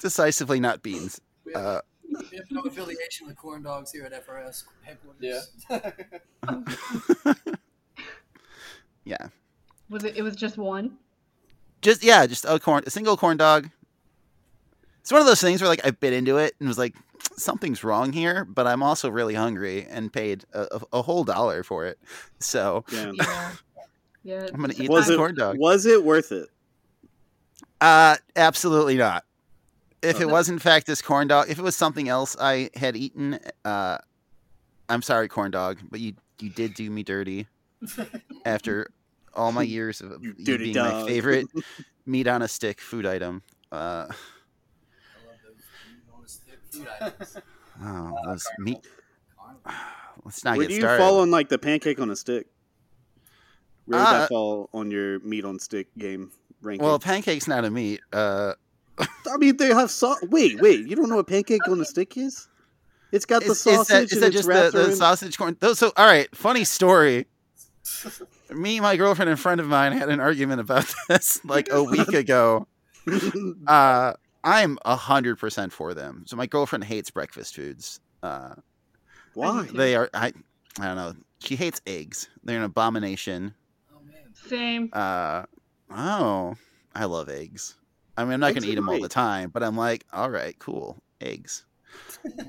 Decisively 0.00 0.58
not 0.60 0.82
beans. 0.82 1.20
We 1.44 1.52
have, 1.52 1.64
Uh, 1.64 1.80
we 2.30 2.36
have 2.36 2.50
no 2.50 2.62
affiliation 2.62 3.26
with 3.28 3.36
corn 3.36 3.62
dogs 3.62 3.92
here 3.92 4.04
at 4.04 4.26
FRS 4.26 4.64
headquarters. 4.82 5.50
Yeah. 5.70 5.90
yeah, 9.04 9.28
Was 9.88 10.04
it? 10.04 10.16
It 10.16 10.22
was 10.22 10.34
just 10.36 10.58
one. 10.58 10.96
Just 11.82 12.02
yeah, 12.04 12.26
just 12.26 12.44
a 12.46 12.58
corn, 12.58 12.84
a 12.86 12.90
single 12.90 13.16
corn 13.16 13.36
dog. 13.36 13.70
It's 15.00 15.12
one 15.12 15.20
of 15.20 15.26
those 15.26 15.40
things 15.40 15.60
where 15.60 15.68
like 15.68 15.84
I 15.86 15.90
bit 15.90 16.12
into 16.12 16.38
it 16.38 16.54
and 16.60 16.68
was 16.68 16.78
like, 16.78 16.94
something's 17.36 17.82
wrong 17.84 18.12
here, 18.12 18.44
but 18.44 18.66
I'm 18.66 18.82
also 18.82 19.10
really 19.10 19.34
hungry 19.34 19.86
and 19.88 20.12
paid 20.12 20.44
a, 20.52 20.62
a, 20.72 20.98
a 20.98 21.02
whole 21.02 21.24
dollar 21.24 21.62
for 21.64 21.86
it. 21.86 21.98
So 22.40 22.84
yeah. 22.88 23.12
Yeah. 23.12 23.52
Yeah. 24.22 24.48
I'm 24.52 24.60
gonna 24.60 24.74
eat 24.76 24.90
Was 24.90 25.06
this 25.06 25.10
it 25.10 25.16
corn 25.16 25.34
dog. 25.34 25.58
was 25.58 25.86
it 25.86 26.04
worth 26.04 26.32
it? 26.32 26.48
Uh, 27.80 28.16
absolutely 28.36 28.96
not. 28.96 29.24
If 30.02 30.20
it 30.20 30.24
Okay. 30.24 30.32
was 30.32 30.48
in 30.48 30.58
fact 30.58 30.86
this 30.86 31.02
corn 31.02 31.28
dog, 31.28 31.50
if 31.50 31.58
it 31.58 31.62
was 31.62 31.76
something 31.76 32.08
else 32.08 32.36
I 32.40 32.70
had 32.74 32.96
eaten, 32.96 33.38
uh, 33.64 33.98
I'm 34.88 35.02
sorry, 35.02 35.28
corn 35.28 35.50
dog, 35.50 35.78
but 35.90 36.00
you 36.00 36.14
you 36.40 36.50
did 36.50 36.74
do 36.74 36.90
me 36.90 37.02
dirty 37.02 37.46
after 38.44 38.90
all 39.34 39.52
my 39.52 39.62
years 39.76 40.00
of 40.00 40.22
You 40.22 40.34
you 40.36 40.44
dirty 40.44 40.72
being 40.72 40.76
my 40.76 41.06
favorite 41.06 41.46
meat 42.06 42.26
on 42.26 42.42
a 42.42 42.48
stick 42.48 42.80
food 42.80 43.06
item. 43.06 43.42
Uh, 43.70 43.76
I 43.76 43.78
love 44.06 44.10
those 45.44 45.62
meat 45.88 46.02
on 46.14 46.24
a 46.24 46.28
stick 46.28 46.58
food 46.70 46.88
items. 47.00 47.36
oh, 47.82 48.14
those 48.26 48.46
meat. 48.58 48.78
Let's 50.24 50.44
not 50.44 50.56
Where 50.56 50.64
get 50.64 50.68
do 50.68 50.74
you 50.76 50.80
started. 50.82 51.02
fall 51.02 51.20
on 51.20 51.30
like 51.30 51.48
the 51.48 51.58
pancake 51.58 51.98
on 51.98 52.10
a 52.10 52.16
stick? 52.16 52.46
Where 53.86 53.98
would 53.98 54.06
Uh, 54.06 54.18
that 54.20 54.28
fall 54.28 54.68
on 54.72 54.90
your 54.90 55.18
meat 55.20 55.44
on 55.44 55.58
stick 55.58 55.88
game 55.98 56.30
ranking? 56.60 56.86
well, 56.86 56.98
pancake's 56.98 57.48
not 57.48 57.64
a 57.64 57.70
meat. 57.70 58.00
Uh, 58.12 58.54
I 58.98 59.36
mean, 59.38 59.56
they 59.56 59.68
have 59.68 59.90
sauce. 59.90 60.18
Wait, 60.22 60.60
wait, 60.60 60.86
you 60.86 60.94
don't 60.94 61.08
know 61.08 61.16
what 61.16 61.26
pancake 61.26 61.66
on 61.68 61.80
a 61.80 61.84
stick 61.84 62.16
is? 62.16 62.46
It's 63.10 63.24
got 63.26 63.42
the 63.42 63.50
is, 63.50 63.58
is 63.58 63.64
that, 63.64 63.86
sausage 63.86 64.04
is 64.04 64.12
and 64.12 64.22
that 64.22 64.26
it's 64.28 64.46
just 64.46 64.48
the, 64.48 64.70
the 64.86 64.92
sausage 64.96 65.36
corn? 65.36 65.56
Those, 65.60 65.78
so, 65.78 65.92
all 65.96 66.06
right, 66.06 66.34
funny 66.36 66.64
story. 66.64 67.26
Me, 68.54 68.80
my 68.80 68.96
girlfriend, 68.96 69.30
and 69.30 69.38
friend 69.38 69.60
of 69.60 69.66
mine 69.66 69.92
had 69.92 70.08
an 70.08 70.20
argument 70.20 70.60
about 70.60 70.92
this 71.08 71.44
like 71.44 71.68
a 71.70 71.82
week 71.82 72.08
ago. 72.12 72.66
Uh, 73.66 74.14
I'm 74.44 74.78
a 74.84 74.96
hundred 74.96 75.36
percent 75.36 75.72
for 75.72 75.94
them. 75.94 76.24
So 76.26 76.36
my 76.36 76.46
girlfriend 76.46 76.84
hates 76.84 77.10
breakfast 77.10 77.56
foods. 77.56 78.00
Uh, 78.22 78.54
Why? 79.34 79.66
they 79.72 79.94
are. 79.96 80.08
I, 80.14 80.32
I 80.80 80.86
don't 80.86 80.96
know. 80.96 81.14
She 81.38 81.56
hates 81.56 81.80
eggs. 81.86 82.28
They're 82.44 82.58
an 82.58 82.64
abomination. 82.64 83.54
Oh. 83.92 83.98
Same. 84.48 84.90
Uh, 84.92 85.44
oh, 85.90 86.54
I 86.94 87.04
love 87.04 87.28
eggs. 87.28 87.76
I 88.16 88.24
mean, 88.24 88.34
I'm 88.34 88.40
not 88.40 88.54
gonna 88.54 88.66
are 88.66 88.70
eat 88.70 88.74
them 88.74 88.88
all 88.88 89.00
the 89.00 89.08
time, 89.08 89.50
but 89.50 89.62
I'm 89.62 89.76
like, 89.76 90.04
all 90.12 90.30
right, 90.30 90.56
cool, 90.58 91.02
eggs. 91.20 91.64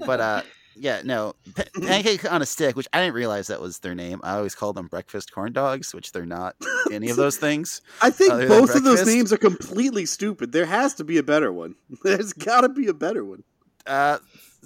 But 0.05 0.19
uh, 0.19 0.41
yeah, 0.75 1.01
no, 1.03 1.35
pancake 1.81 2.29
on 2.31 2.41
a 2.41 2.45
stick, 2.45 2.75
which 2.75 2.87
I 2.93 2.99
didn't 3.01 3.15
realize 3.15 3.47
that 3.47 3.61
was 3.61 3.79
their 3.79 3.95
name. 3.95 4.19
I 4.23 4.35
always 4.35 4.55
called 4.55 4.75
them 4.75 4.87
breakfast 4.87 5.31
corn 5.33 5.53
dogs, 5.53 5.93
which 5.93 6.11
they're 6.11 6.25
not 6.25 6.55
any 6.91 7.09
of 7.09 7.17
those 7.17 7.37
things. 7.37 7.81
I 8.01 8.09
think 8.09 8.31
both 8.47 8.75
of 8.75 8.83
those 8.83 9.05
names 9.05 9.31
are 9.33 9.37
completely 9.37 10.05
stupid. 10.05 10.51
There 10.51 10.65
has 10.65 10.93
to 10.95 11.03
be 11.03 11.17
a 11.17 11.23
better 11.23 11.51
one. 11.51 11.75
There's 12.03 12.33
got 12.33 12.61
to 12.61 12.69
be 12.69 12.87
a 12.87 12.93
better 12.93 13.23
one. 13.23 13.43
Uh, 13.85 14.19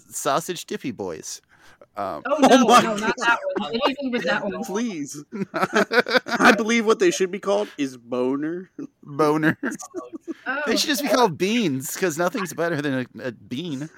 sausage 0.09 0.65
dippy 0.65 0.91
boys. 0.91 1.41
Um, 1.95 2.21
Oh 2.27 2.37
no, 2.39 2.65
my 2.65 2.81
no, 2.81 2.95
not 2.95 3.15
that 3.17 3.39
one. 3.57 3.73
Anything 3.85 4.11
but 4.11 4.23
that 4.25 4.43
one. 4.43 4.63
Please. 4.63 5.23
I 5.53 6.53
believe 6.55 6.85
what 6.85 6.99
they 6.99 7.09
should 7.09 7.31
be 7.31 7.39
called 7.39 7.69
is 7.79 7.97
boner. 7.97 8.69
boner. 9.01 9.57
Oh, 10.45 10.61
They 10.67 10.77
should 10.77 10.89
just 10.89 11.01
be 11.01 11.09
called 11.09 11.39
beans 11.39 11.93
because 11.93 12.17
nothing's 12.17 12.53
better 12.53 12.81
than 12.83 13.07
a, 13.19 13.27
a 13.29 13.31
bean. 13.31 13.89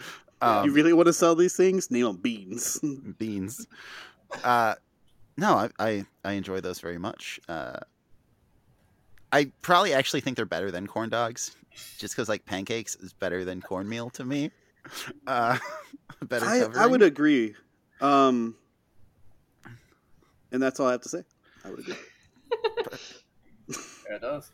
Um, 0.42 0.66
you 0.66 0.72
really 0.72 0.94
want 0.94 1.08
to 1.08 1.14
sell 1.14 1.36
these 1.36 1.56
things? 1.56 1.92
Name 1.92 2.06
them 2.06 2.18
beans. 2.18 2.80
beans. 3.18 3.68
Uh, 4.44 4.76
no, 5.38 5.56
I, 5.56 5.70
I 5.80 6.06
I 6.24 6.32
enjoy 6.34 6.62
those 6.62 6.80
very 6.80 6.98
much. 6.98 7.40
Uh, 7.48 7.80
I 9.32 9.52
probably 9.62 9.94
actually 9.94 10.22
think 10.22 10.38
they're 10.38 10.46
better 10.46 10.72
than 10.72 10.88
corn 10.88 11.10
dogs, 11.10 11.56
just 11.98 12.16
because 12.16 12.30
like 12.30 12.46
pancakes 12.46 12.96
is 12.96 13.14
better 13.14 13.46
than 13.46 13.62
cornmeal 13.62 14.10
to 14.12 14.26
me. 14.26 14.52
Uh, 15.28 15.58
better 16.24 16.46
I. 16.46 16.68
I 16.76 16.88
would 16.88 17.02
agree. 17.02 17.56
Um, 18.02 18.56
and 20.52 20.62
that's 20.62 20.80
all 20.80 20.88
I 20.88 20.92
have 20.94 21.02
to 21.02 21.10
say. 21.10 21.24
I 21.66 21.70
would 21.70 21.80
agree. 21.80 21.96
Yeah, 24.10 24.16
it 24.16 24.22
does. 24.22 24.52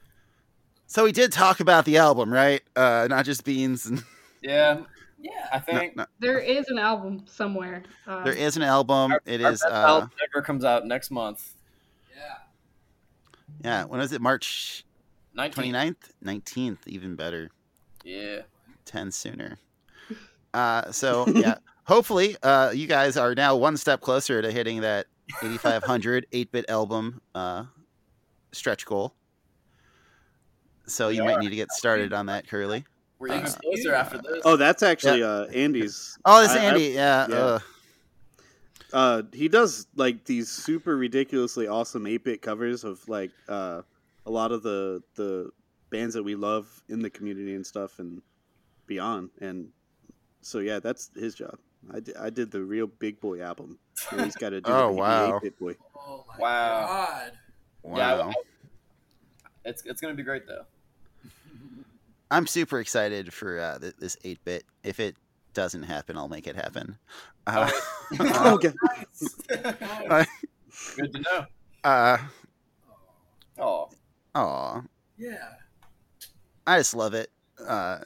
So 0.88 1.04
we 1.04 1.12
did 1.12 1.32
talk 1.32 1.60
about 1.60 1.86
the 1.86 1.98
album, 1.98 2.32
right? 2.32 2.62
Uh, 2.76 3.08
not 3.10 3.26
just 3.26 3.44
beans. 3.44 3.86
And 3.86 4.04
Yeah, 4.42 4.82
Yeah. 5.26 5.50
I 5.52 5.60
think 5.60 5.96
no. 5.96 6.06
There 6.20 6.38
is 6.40 6.68
an 6.70 6.78
album 6.78 7.24
somewhere. 7.26 7.82
Um, 8.06 8.24
there 8.24 8.34
is 8.34 8.58
an 8.58 8.64
album. 8.64 9.12
our, 9.14 9.22
It 9.26 9.42
our 9.44 9.52
is. 9.54 9.62
best 9.62 9.74
Uh, 9.74 9.76
album 9.88 10.12
ever 10.32 10.42
comes 10.44 10.64
out 10.64 10.86
next 10.86 11.10
month, 11.10 11.56
Yeah. 12.16 12.36
yeah. 13.64 13.84
When 13.86 14.00
is 14.02 14.12
it? 14.12 14.22
March 14.22 14.86
19. 15.34 15.74
29th, 15.74 15.96
19th, 16.24 16.78
even 16.88 17.16
better. 17.16 17.50
Yeah. 18.04 18.42
10 18.86 19.12
sooner. 19.12 19.58
Uh, 20.54 20.92
so 20.92 21.26
yeah, 21.28 21.58
hopefully 21.86 22.38
uh, 22.44 22.72
you 22.74 22.86
guys 22.88 23.18
are 23.18 23.34
now 23.34 23.56
one 23.56 23.78
step 23.78 24.02
closer 24.02 24.42
to 24.44 24.52
hitting 24.52 24.82
that 24.82 25.08
8500 25.42 26.28
8-bit 26.32 26.66
album 26.70 27.20
uh, 27.34 27.66
stretch 28.52 28.86
goal. 28.86 29.16
So 30.86 31.08
We 31.08 31.16
you 31.18 31.24
might 31.24 31.40
need 31.40 31.50
to 31.50 31.56
get 31.56 31.72
started 31.72 32.14
on 32.14 32.28
that, 32.28 32.48
Curly. 32.48 32.86
We're 33.20 33.28
even 33.30 33.46
Uh, 33.46 33.52
closer 33.62 33.94
after 33.94 34.18
this. 34.18 34.42
Oh, 34.46 34.56
that's 34.58 34.84
actually 34.84 35.24
uh, 35.24 35.46
Andy's. 35.46 36.18
Oh, 36.26 36.42
that's 36.42 36.54
I- 36.54 36.58
I- 36.60 36.66
Andy. 36.66 36.84
yeah. 36.90 37.28
yeah. 37.30 37.36
Uh, 37.36 37.60
Uh, 38.94 39.24
he 39.34 39.48
does 39.50 39.88
like 39.96 40.24
these 40.26 40.50
super 40.50 40.96
ridiculously 40.96 41.68
awesome 41.68 42.06
8-bit 42.06 42.42
covers 42.42 42.84
of 42.86 43.08
like 43.10 43.32
uh, 43.50 43.82
a 44.26 44.32
lot 44.32 44.52
of 44.54 44.64
the 44.64 45.02
the 45.16 45.50
bands 45.90 46.14
that 46.16 46.24
we 46.24 46.36
love 46.36 46.82
in 46.88 47.00
the 47.02 47.10
community 47.10 47.56
and 47.56 47.66
stuff 47.66 48.00
and 48.00 48.22
beyond. 48.88 49.32
And 49.42 49.70
so 50.42 50.60
yeah, 50.60 50.80
that's 50.80 51.10
his 51.16 51.36
job. 51.36 51.58
I 51.94 52.00
did, 52.00 52.16
I 52.18 52.30
did 52.30 52.52
the 52.52 52.64
real 52.64 52.88
big 52.88 53.20
boy 53.20 53.42
album. 53.42 53.78
Now 54.12 54.24
He's 54.24 54.36
got 54.36 54.50
to 54.52 54.62
do 54.62 54.72
Oh, 54.72 54.88
the 54.88 54.94
wow. 54.94 55.40
8-bit 55.40 55.60
boy. 55.60 55.76
Oh 55.98 56.26
my 56.30 56.38
Wow. 56.40 56.86
god. 56.88 57.32
wow. 57.84 57.98
Yeah, 58.30 58.34
It's 59.66 59.84
it's 59.86 60.00
gonna 60.00 60.14
be 60.14 60.24
great 60.24 60.48
though. 60.48 60.66
I'm 62.36 62.48
super 62.48 62.80
excited 62.80 63.34
for 63.34 63.60
uh, 63.60 63.80
th- 63.80 63.94
this 63.98 64.18
8-bit. 64.26 64.66
If 64.84 65.00
it 65.00 65.16
doesn't 65.54 65.84
happen, 65.84 66.18
I'll 66.18 66.28
make 66.28 66.48
it 66.48 66.56
happen. 66.56 66.98
Uh, 67.48 67.70
okay. 68.20 68.74
Nice. 70.08 70.28
Good 70.98 71.14
to 71.14 71.20
know. 71.22 71.46
uh, 71.84 72.18
Oh, 73.58 73.90
aw. 74.36 74.82
yeah. 75.18 75.48
I 76.68 76.78
just 76.80 76.94
love 76.94 77.14
it. 77.14 77.32
Uh, 77.66 78.00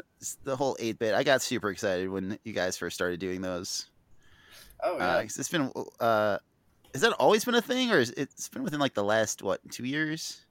the 0.43 0.55
whole 0.55 0.77
8 0.79 0.99
bit. 0.99 1.15
I 1.15 1.23
got 1.23 1.41
super 1.41 1.71
excited 1.71 2.07
when 2.09 2.37
you 2.43 2.53
guys 2.53 2.77
first 2.77 2.93
started 2.95 3.19
doing 3.19 3.41
those. 3.41 3.87
oh 4.83 4.97
yeah. 4.97 5.07
Uh, 5.07 5.21
'cause 5.23 5.39
it's 5.39 5.49
been, 5.49 5.71
uh, 5.99 6.37
has 6.93 7.01
that 7.01 7.13
always 7.13 7.43
been 7.45 7.55
a 7.55 7.61
thing, 7.63 7.91
or 7.91 7.97
is 7.97 8.11
it's 8.11 8.47
been 8.49 8.63
within 8.63 8.79
like 8.79 8.93
the 8.93 9.03
last 9.03 9.41
what 9.41 9.59
two 9.71 9.85
years? 9.85 10.45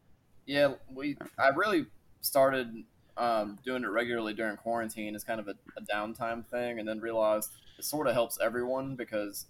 Yeah, 0.47 0.73
we. 0.93 1.17
I 1.39 1.49
really 1.51 1.87
started 2.23 2.73
um, 3.19 3.59
doing 3.65 3.85
it 3.85 3.89
regularly 3.89 4.33
during 4.33 4.57
quarantine 4.57 5.15
as 5.15 5.25
kind 5.25 5.41
of 5.41 5.49
a, 5.49 5.55
a 5.77 5.83
downtime 5.83 6.47
thing, 6.47 6.79
and 6.79 6.89
then 6.89 7.01
realized 7.01 7.51
it 7.79 7.85
sort 7.85 8.07
of 8.07 8.15
helps 8.15 8.39
everyone 8.41 8.97
because 8.97 9.47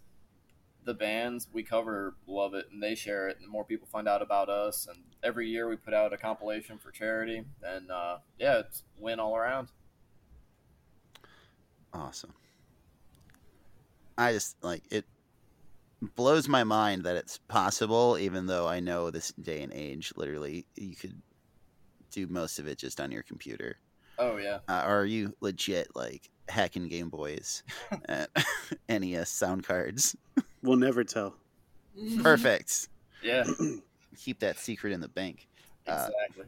the 0.84 0.94
bands 0.94 1.48
we 1.52 1.62
cover 1.62 2.14
love 2.26 2.54
it 2.54 2.66
and 2.72 2.82
they 2.82 2.94
share 2.94 3.28
it, 3.28 3.36
and 3.40 3.48
more 3.48 3.64
people 3.64 3.86
find 3.86 4.08
out 4.08 4.22
about 4.22 4.48
us, 4.48 4.86
and 4.88 4.98
every 5.22 5.48
year 5.48 5.68
we 5.68 5.76
put 5.76 5.94
out 5.94 6.12
a 6.12 6.16
compilation 6.16 6.78
for 6.78 6.90
charity, 6.90 7.44
and 7.62 7.90
uh, 7.90 8.18
yeah, 8.38 8.58
it's 8.58 8.82
win 8.98 9.20
all 9.20 9.36
around. 9.36 9.68
Awesome. 11.92 12.32
I 14.16 14.32
just 14.32 14.56
like 14.64 14.82
it. 14.90 15.04
blows 16.14 16.48
my 16.48 16.64
mind 16.64 17.02
that 17.04 17.16
it's 17.16 17.38
possible, 17.48 18.16
even 18.18 18.46
though 18.46 18.68
I 18.68 18.80
know 18.80 19.10
this 19.10 19.32
day 19.32 19.62
and 19.62 19.72
age, 19.72 20.12
literally, 20.16 20.64
you 20.76 20.94
could 20.94 21.20
do 22.10 22.26
most 22.26 22.58
of 22.58 22.66
it 22.66 22.78
just 22.78 23.00
on 23.00 23.10
your 23.10 23.22
computer. 23.22 23.76
Oh 24.18 24.36
yeah. 24.36 24.58
Uh, 24.68 24.82
are 24.84 25.04
you 25.04 25.34
legit 25.40 25.88
like 25.94 26.28
hacking 26.48 26.88
Game 26.88 27.08
Boys 27.08 27.62
and 28.06 28.28
NES 28.88 29.28
sound 29.30 29.64
cards? 29.64 30.16
We'll 30.62 30.76
never 30.76 31.04
tell. 31.04 31.34
Perfect. 32.22 32.88
Yeah. 33.22 33.44
Keep 34.16 34.40
that 34.40 34.58
secret 34.58 34.92
in 34.92 35.00
the 35.00 35.08
bank. 35.08 35.46
Uh, 35.86 36.08
Exactly. 36.28 36.46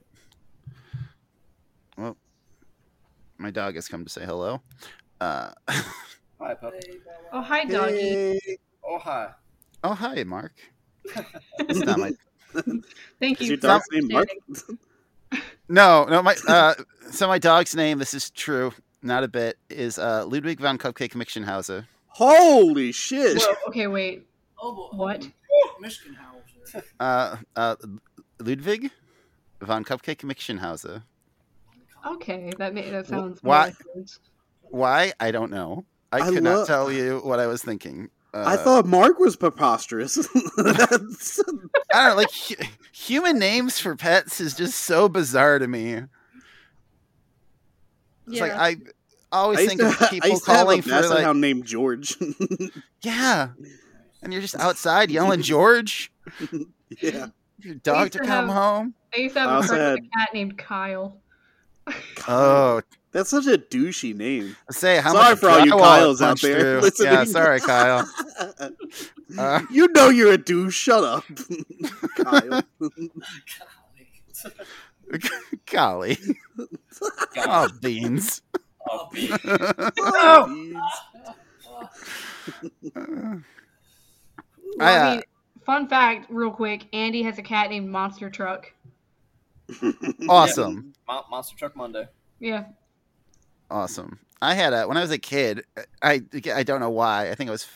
my 3.39 3.51
dog 3.51 3.75
has 3.77 3.89
come 3.89 4.05
to 4.05 4.11
say 4.11 4.25
hello. 4.25 4.61
Uh, 5.21 5.51
Hi, 6.41 6.55
pup. 6.55 6.73
Oh, 7.33 7.43
hi, 7.43 7.65
doggy. 7.65 8.41
Oh 8.83 8.99
hi. 8.99 9.29
oh, 9.85 9.93
hi, 9.93 10.25
Mark. 10.25 10.53
It's 11.59 11.81
not 11.81 11.99
my 11.99 12.13
Thank 13.21 13.41
Is 13.41 13.49
you. 13.49 13.55
your 13.55 13.57
dog's 13.59 13.85
name 13.93 14.09
Mark? 14.09 14.29
Understanding. 15.33 15.57
No, 15.69 16.05
no, 16.05 16.23
my 16.23 16.37
uh 16.49 16.75
so 17.11 17.27
my 17.29 17.39
dog's 17.39 17.75
name, 17.75 17.99
this 17.99 18.15
is 18.15 18.31
true, 18.31 18.73
not 19.03 19.25
a 19.25 19.29
bit, 19.29 19.59
is 19.69 19.99
uh 19.99 20.25
Ludwig 20.27 20.61
von 20.61 20.79
Cupcake 20.79 21.13
Mixenhauser. 21.15 21.87
Holy 22.09 22.93
shit! 22.93 23.39
Whoa, 23.41 23.55
okay, 23.69 23.87
wait. 23.87 24.27
Oh. 24.61 24.91
What? 24.93 25.29
Michigan 25.81 26.15
House. 26.17 26.85
Uh 26.99 27.37
uh 27.57 27.77
Ludwig 28.41 28.91
von 29.61 29.85
Cupcake 29.85 30.23
Mixenhauser. 30.23 31.03
Okay, 32.07 32.51
that 32.59 32.75
ma- 32.75 32.81
that 32.91 33.07
sounds. 33.07 33.43
why- 33.43 33.57
more 33.59 33.67
like 33.67 33.77
words. 33.95 34.21
Why? 34.63 35.13
I 35.21 35.31
don't 35.33 35.51
know. 35.51 35.85
I, 36.13 36.19
I 36.19 36.31
could 36.31 36.43
lo- 36.43 36.59
not 36.59 36.67
tell 36.67 36.91
you 36.93 37.21
what 37.25 37.39
I 37.41 37.47
was 37.47 37.63
thinking. 37.63 38.09
Uh, 38.33 38.45
I 38.47 38.57
thought 38.57 38.87
Mark 38.87 39.19
was 39.19 39.35
preposterous. 39.37 40.15
That's- 40.57 41.41
I 41.93 42.07
don't 42.07 42.11
know, 42.11 42.15
like 42.17 42.31
hu- 42.33 42.65
human 42.93 43.39
names 43.39 43.81
for 43.81 43.97
pets 43.97 44.41
is 44.41 44.55
just 44.55 44.79
so 44.83 45.09
bizarre 45.09 45.59
to 45.59 45.67
me. 45.67 45.95
It's 45.95 46.07
Yeah. 48.29 48.43
like 48.43 48.53
I 48.53 48.77
always 49.33 49.59
I 49.61 49.67
think 49.67 49.81
to, 49.81 49.89
of 49.89 50.03
I 50.03 50.09
people 50.09 50.29
used 50.31 50.45
to 50.45 50.51
have 50.53 50.61
a 50.61 50.65
calling 50.65 50.83
for 50.83 50.91
basset 50.91 51.11
like 51.11 51.25
hound 51.25 51.41
named 51.41 51.65
George. 51.67 52.17
yeah, 53.03 53.49
and 54.23 54.33
you're 54.33 54.43
just 54.43 54.57
outside 54.57 55.11
yelling 55.11 55.43
George, 55.53 56.13
yeah. 57.01 57.29
your 57.59 57.75
dog 57.77 58.01
used 58.03 58.13
to 58.13 58.19
to 58.21 58.25
come 58.25 58.49
home. 58.49 58.95
I 59.13 59.19
used 59.21 59.35
to 59.35 59.41
have 59.41 59.49
I 59.51 59.53
a 59.53 59.57
also 59.57 59.69
friend 59.69 59.83
with 59.83 59.89
had- 59.91 59.99
a 59.99 60.27
cat 60.27 60.35
named 60.35 60.57
Kyle. 60.59 61.17
Oh, 62.29 62.81
That's 63.13 63.31
such 63.31 63.47
a 63.47 63.59
douchey 63.59 64.15
name. 64.15 64.57
say 64.71 65.01
how 65.01 65.13
Sorry 65.13 65.31
much 65.31 65.39
for 65.41 65.49
all 65.49 65.65
you 65.65 65.73
Kyles 65.73 66.23
out 66.23 66.41
there 66.41 66.81
listening. 66.83 67.13
Yeah, 67.13 67.25
sorry, 67.25 67.59
Kyle. 67.61 68.09
Uh, 69.37 69.63
you 69.71 69.89
know 69.89 70.11
you're 70.11 70.33
a 70.33 70.39
douche. 70.39 70.77
Shut 70.77 71.03
up, 71.03 71.25
Kyle. 72.17 72.63
golly, 75.71 76.19
oh 77.39 77.69
beans. 77.83 78.43
Oh, 78.89 79.09
be- 79.13 79.31
Oh, 79.99 80.81
Well, 82.95 83.43
I, 84.79 84.93
I, 84.93 84.95
uh, 84.97 85.11
mean, 85.15 85.23
fun 85.67 85.89
fact, 85.89 86.27
real 86.31 86.51
quick: 86.51 86.87
Andy 86.93 87.23
has 87.23 87.39
a 87.39 87.43
cat 87.43 87.71
named 87.71 87.89
Monster 87.89 88.31
Truck. 88.31 88.73
awesome, 90.29 90.95
Mon- 91.09 91.25
Monster 91.31 91.57
Truck 91.57 91.75
Monday. 91.77 92.07
Yeah. 92.39 92.67
Awesome. 93.71 94.19
I 94.43 94.55
had 94.55 94.73
a 94.73 94.87
when 94.89 94.97
I 94.97 95.03
was 95.03 95.11
a 95.11 95.19
kid. 95.19 95.65
I 96.03 96.23
I 96.55 96.63
don't 96.63 96.81
know 96.81 96.91
why. 96.91 97.31
I 97.31 97.35
think 97.35 97.49
I 97.49 97.53
was 97.53 97.67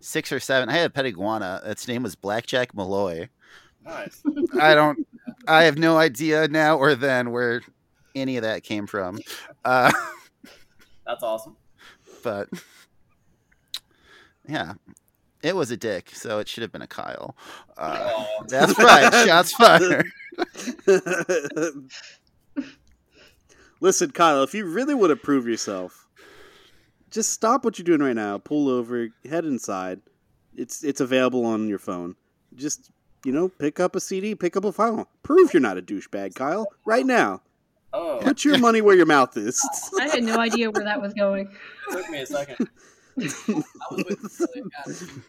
six 0.00 0.32
or 0.32 0.40
seven. 0.40 0.68
I 0.68 0.72
had 0.74 0.86
a 0.86 0.90
pet 0.90 1.06
iguana. 1.06 1.60
Its 1.64 1.86
name 1.88 2.02
was 2.02 2.14
Blackjack 2.14 2.74
Malloy. 2.74 3.28
Nice. 3.84 4.22
I 4.60 4.74
don't. 4.74 5.06
I 5.48 5.64
have 5.64 5.78
no 5.78 5.96
idea 5.96 6.48
now 6.48 6.76
or 6.76 6.94
then 6.94 7.30
where 7.30 7.62
any 8.14 8.36
of 8.36 8.42
that 8.42 8.62
came 8.62 8.86
from. 8.86 9.18
Uh, 9.64 9.90
That's 11.06 11.22
awesome. 11.22 11.56
but 12.22 12.48
yeah, 14.46 14.74
it 15.42 15.56
was 15.56 15.70
a 15.70 15.76
dick, 15.76 16.10
so 16.12 16.38
it 16.38 16.48
should 16.48 16.62
have 16.62 16.72
been 16.72 16.82
a 16.82 16.86
Kyle. 16.86 17.34
Uh, 17.78 18.24
that's 18.48 18.78
right. 18.78 19.26
Shots 19.26 19.52
fired. 19.52 20.10
Listen, 23.80 24.10
Kyle, 24.10 24.42
if 24.42 24.54
you 24.54 24.66
really 24.66 24.94
want 24.94 25.10
to 25.10 25.16
prove 25.16 25.46
yourself, 25.46 26.06
just 27.10 27.30
stop 27.30 27.64
what 27.64 27.78
you're 27.78 27.84
doing 27.84 28.00
right 28.00 28.14
now. 28.14 28.38
Pull 28.38 28.68
over, 28.68 29.08
head 29.28 29.44
inside. 29.44 30.00
It's 30.56 30.84
it's 30.84 31.00
available 31.00 31.44
on 31.44 31.68
your 31.68 31.78
phone. 31.78 32.16
Just 32.54 32.90
you 33.24 33.32
know, 33.32 33.48
pick 33.48 33.80
up 33.80 33.96
a 33.96 34.00
CD, 34.00 34.34
pick 34.34 34.56
up 34.56 34.64
a 34.64 34.72
file. 34.72 35.08
Prove 35.22 35.52
you're 35.52 35.60
not 35.60 35.78
a 35.78 35.82
douchebag, 35.82 36.34
Kyle. 36.34 36.66
Right 36.84 37.06
now, 37.06 37.42
oh, 37.92 38.18
put 38.22 38.44
your 38.44 38.58
money 38.58 38.80
where 38.80 38.96
your 38.96 39.06
mouth 39.06 39.36
is. 39.36 39.60
I 39.98 40.08
had 40.08 40.24
no 40.24 40.38
idea 40.38 40.70
where 40.70 40.84
that 40.84 41.00
was 41.00 41.14
going. 41.14 41.48
it 41.88 41.92
took 41.92 42.10
me 42.10 42.20
a 42.20 42.26
second. 42.26 42.68
I 43.18 43.24
was 43.90 44.08
with 44.08 44.50
you. 44.54 45.22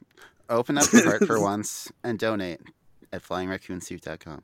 Open 0.49 0.77
up 0.77 0.91
your 0.91 1.05
heart 1.05 1.25
for 1.25 1.39
once 1.39 1.91
and 2.03 2.19
donate 2.19 2.59
at 3.13 3.23
flyingraccoonsuit.com. 3.23 4.43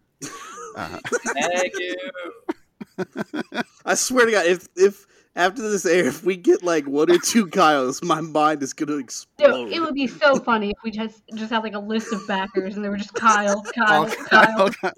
Uh, 0.76 1.00
Thank 1.34 1.74
you. 1.78 1.96
I 3.86 3.94
swear 3.96 4.26
to 4.26 4.32
God, 4.32 4.46
if 4.46 4.68
if 4.76 5.06
after 5.36 5.62
this 5.70 5.86
air, 5.86 6.06
if 6.06 6.24
we 6.24 6.36
get 6.36 6.64
like 6.64 6.88
one 6.88 7.12
or 7.12 7.20
two 7.20 7.46
Kyles, 7.48 8.02
my 8.04 8.22
mind 8.22 8.64
is 8.64 8.74
gonna 8.74 8.94
No, 8.94 8.98
explode. 8.98 9.72
it 9.72 9.80
would 9.80 9.94
be 9.94 10.08
so 10.08 10.40
funny 10.40 10.72
if 10.72 10.78
we 10.84 10.90
just 10.92 11.22
just 11.36 11.52
had 11.52 11.64
like 11.64 11.76
a 11.76 11.80
list 11.80 12.12
of 12.12 12.26
backers 12.28 12.76
and 12.76 12.84
they 12.84 12.90
were 12.90 12.98
just 12.98 13.14
Kyle, 13.14 13.58
all 13.58 13.64
Kyle, 13.64 14.10
Kyle. 14.10 14.70
Kyle, 14.72 14.92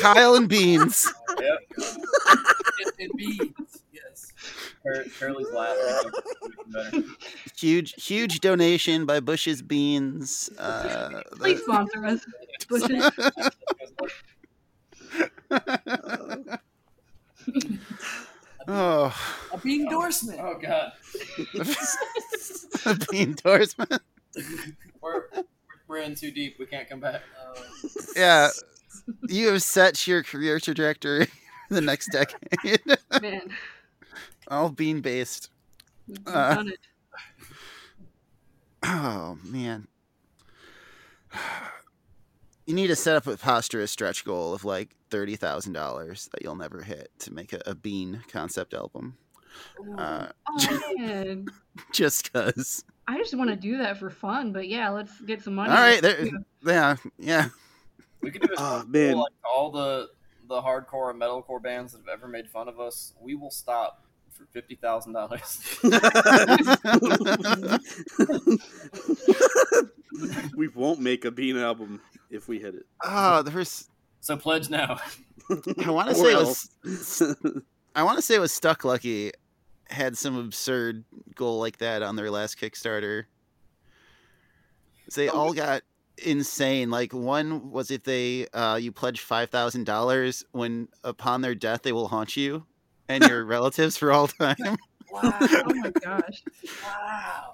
Kyle 0.00 0.34
and 0.36 0.48
Beans. 0.48 1.12
Yep. 1.38 1.58
It, 1.78 2.94
it 2.98 3.10
beans. 3.16 3.82
Yes. 3.92 4.32
Cur- 4.82 5.04
Curly's 5.18 5.50
laughing. 5.52 7.04
Huge, 7.56 7.94
huge 8.02 8.40
donation 8.40 9.04
by 9.06 9.20
Bush's 9.20 9.62
Beans. 9.62 10.50
Uh, 10.58 11.20
Please 11.36 11.60
sponsor 11.62 12.04
us. 12.06 12.24
Bushes. 12.68 13.10
oh, 18.68 19.14
A 19.52 19.58
bean 19.58 19.82
endorsement. 19.82 20.40
Oh 20.40 20.58
god. 20.60 20.92
the 21.54 23.06
bean 23.10 23.30
endorsement. 23.30 24.02
We're 25.00 25.24
we're 25.86 25.98
in 25.98 26.14
too 26.14 26.30
deep. 26.30 26.56
We 26.58 26.66
can't 26.66 26.88
come 26.88 27.00
back. 27.00 27.22
Uh, 27.40 27.60
Yeah, 28.16 28.48
you 29.28 29.48
have 29.48 29.62
set 29.62 30.06
your 30.06 30.22
career 30.22 30.58
trajectory 30.58 31.26
the 31.70 31.80
next 31.80 32.10
decade. 32.12 32.80
Man, 33.20 33.50
All 34.48 34.70
bean 34.70 35.00
based. 35.00 35.50
we've 36.08 36.18
Uh. 36.26 36.54
done 36.54 36.68
it. 36.68 36.78
Oh 38.84 39.38
man. 39.44 39.88
You 42.66 42.74
need 42.74 42.86
to 42.86 42.96
set 42.96 43.16
up 43.16 43.26
a 43.26 43.36
preposterous 43.36 43.90
stretch 43.90 44.24
goal 44.24 44.54
of 44.54 44.64
like 44.64 44.94
thirty 45.10 45.36
thousand 45.36 45.74
dollars 45.74 46.28
that 46.32 46.42
you'll 46.42 46.56
never 46.56 46.82
hit 46.82 47.10
to 47.20 47.32
make 47.32 47.52
a, 47.52 47.60
a 47.66 47.74
bean 47.74 48.22
concept 48.28 48.72
album. 48.74 49.16
Uh, 49.98 50.28
Oh 50.48 50.92
man, 50.96 51.46
just 51.92 52.32
cause. 52.32 52.84
I 53.06 53.18
just 53.18 53.36
want 53.36 53.50
to 53.50 53.56
do 53.56 53.78
that 53.78 53.98
for 53.98 54.08
fun. 54.08 54.52
But 54.52 54.66
yeah, 54.68 54.88
let's 54.88 55.20
get 55.20 55.42
some 55.42 55.54
money. 55.56 55.70
All 55.70 55.76
right, 55.76 56.00
there, 56.00 56.26
yeah, 56.64 56.96
yeah. 57.18 57.48
We 58.22 58.30
could 58.30 58.40
do 58.42 58.48
a 58.56 58.58
Oh, 58.58 58.84
man. 58.88 59.18
like 59.18 59.32
all 59.48 59.70
the 59.70 60.08
the 60.48 60.60
hardcore 60.62 61.10
and 61.10 61.20
metalcore 61.20 61.62
bands 61.62 61.92
that 61.92 61.98
have 61.98 62.08
ever 62.08 62.26
made 62.28 62.48
fun 62.48 62.68
of 62.68 62.80
us. 62.80 63.12
We 63.20 63.34
will 63.34 63.50
stop 63.50 64.06
for 64.30 64.46
fifty 64.46 64.74
thousand 64.74 65.12
dollars. 65.12 65.60
we 70.56 70.68
won't 70.68 71.00
make 71.00 71.24
a 71.24 71.30
bean 71.30 71.56
album 71.58 72.00
if 72.34 72.48
we 72.48 72.58
hit 72.58 72.74
it. 72.74 72.86
Oh, 73.04 73.42
the 73.42 73.50
first. 73.50 73.90
So 74.20 74.36
pledge 74.36 74.70
now. 74.70 74.98
I 75.84 75.90
want 75.90 76.08
to 76.08 76.14
say 76.14 76.32
it 76.32 76.36
was. 76.36 77.36
I 77.94 78.02
want 78.02 78.18
to 78.18 78.22
say 78.22 78.34
it 78.34 78.40
was 78.40 78.52
Stuck 78.52 78.84
Lucky 78.84 79.32
had 79.88 80.16
some 80.16 80.36
absurd 80.36 81.04
goal 81.34 81.58
like 81.60 81.78
that 81.78 82.02
on 82.02 82.16
their 82.16 82.30
last 82.30 82.58
Kickstarter. 82.58 83.24
They 85.14 85.28
all 85.28 85.52
got 85.52 85.82
insane. 86.18 86.90
Like 86.90 87.12
one 87.12 87.70
was 87.70 87.90
if 87.90 88.02
they 88.04 88.48
uh, 88.48 88.76
you 88.76 88.92
pledge 88.92 89.20
five 89.20 89.50
thousand 89.50 89.84
dollars 89.84 90.44
when 90.52 90.88
upon 91.04 91.42
their 91.42 91.54
death 91.54 91.82
they 91.82 91.92
will 91.92 92.08
haunt 92.08 92.36
you 92.36 92.64
and 93.08 93.22
your 93.24 93.44
relatives 93.46 93.96
for 93.96 94.12
all 94.12 94.28
time. 94.28 94.56
wow. 95.10 95.20
Oh 95.22 95.74
my 95.74 95.90
gosh. 95.90 96.42
Wow. 96.82 97.50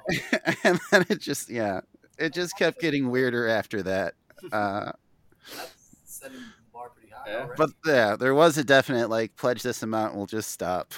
and 0.64 0.80
then 0.90 1.06
it 1.08 1.20
just 1.20 1.50
yeah, 1.50 1.80
it 2.18 2.32
just 2.32 2.56
kept 2.56 2.80
getting 2.80 3.10
weirder 3.10 3.48
after 3.48 3.82
that. 3.82 4.14
Uh, 4.52 4.92
That's 5.56 5.72
setting 6.04 6.36
the 6.38 6.44
bar 6.72 6.90
pretty 6.90 7.10
high 7.12 7.30
Yeah. 7.30 7.36
already. 7.44 7.52
but 7.56 7.70
yeah, 7.86 8.16
there 8.16 8.34
was 8.34 8.58
a 8.58 8.64
definite 8.64 9.08
like 9.10 9.36
pledge 9.36 9.62
this 9.62 9.82
amount, 9.82 10.14
we'll 10.16 10.26
just 10.26 10.50
stop. 10.50 10.92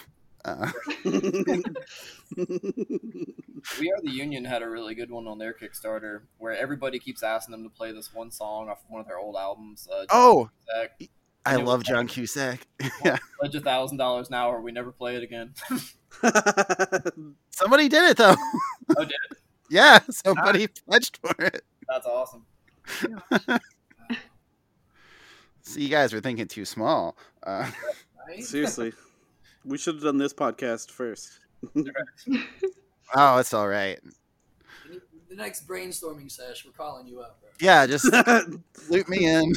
Uh, 0.44 0.70
We 3.81 3.93
Are 3.93 4.01
the 4.02 4.10
Union 4.10 4.44
had 4.44 4.62
a 4.62 4.69
really 4.69 4.94
good 4.97 5.10
one 5.10 5.28
on 5.28 5.39
their 5.39 5.55
Kickstarter 5.55 6.23
where 6.39 6.56
everybody 6.56 6.98
keeps 6.98 7.23
asking 7.23 7.52
them 7.52 7.62
to 7.62 7.69
play 7.70 7.93
this 7.93 8.12
one 8.12 8.31
song 8.32 8.69
off 8.69 8.82
one 8.89 9.01
of 9.01 9.06
their 9.06 9.19
old 9.19 9.36
albums. 9.36 9.86
Uh, 9.93 10.05
oh, 10.10 10.51
Zach, 10.74 11.01
I 11.47 11.56
it 11.60 11.64
love 11.64 11.85
John 11.85 12.09
Cusack. 12.09 12.66
yeah, 13.05 13.19
pledge 13.39 13.55
a 13.55 13.60
thousand 13.60 13.98
dollars 13.98 14.31
now 14.31 14.51
or 14.51 14.60
we 14.60 14.73
never 14.73 14.90
play 14.90 15.14
it 15.16 15.23
again. 15.23 15.55
somebody 17.51 17.89
did 17.89 18.10
it 18.10 18.16
though. 18.16 18.35
oh, 18.97 19.05
did 19.05 19.12
it? 19.31 19.39
yeah, 19.70 20.01
somebody 20.10 20.66
pledged 20.66 21.19
for 21.23 21.35
it. 21.44 21.62
That's 21.89 22.06
awesome. 22.06 22.44
So 25.63 25.81
you 25.81 25.89
guys 25.89 26.13
were 26.13 26.21
thinking 26.21 26.47
too 26.49 26.65
small. 26.65 27.17
Uh, 27.43 27.71
Seriously, 28.41 28.93
we 29.65 29.79
should 29.79 29.95
have 29.97 30.05
done 30.05 30.19
this 30.19 30.33
podcast 30.33 30.91
first. 30.91 31.39
oh, 33.15 33.39
it's 33.39 33.55
all 33.55 33.69
right. 33.69 33.99
The 35.29 35.37
next 35.37 35.67
brainstorming 35.67 36.31
sesh, 36.31 36.65
we're 36.65 36.73
calling 36.73 37.07
you 37.07 37.21
up, 37.21 37.41
bro. 37.41 37.51
Yeah, 37.61 37.87
just 37.87 38.05
loop 38.91 39.09
me 39.09 39.25
in. 39.27 39.53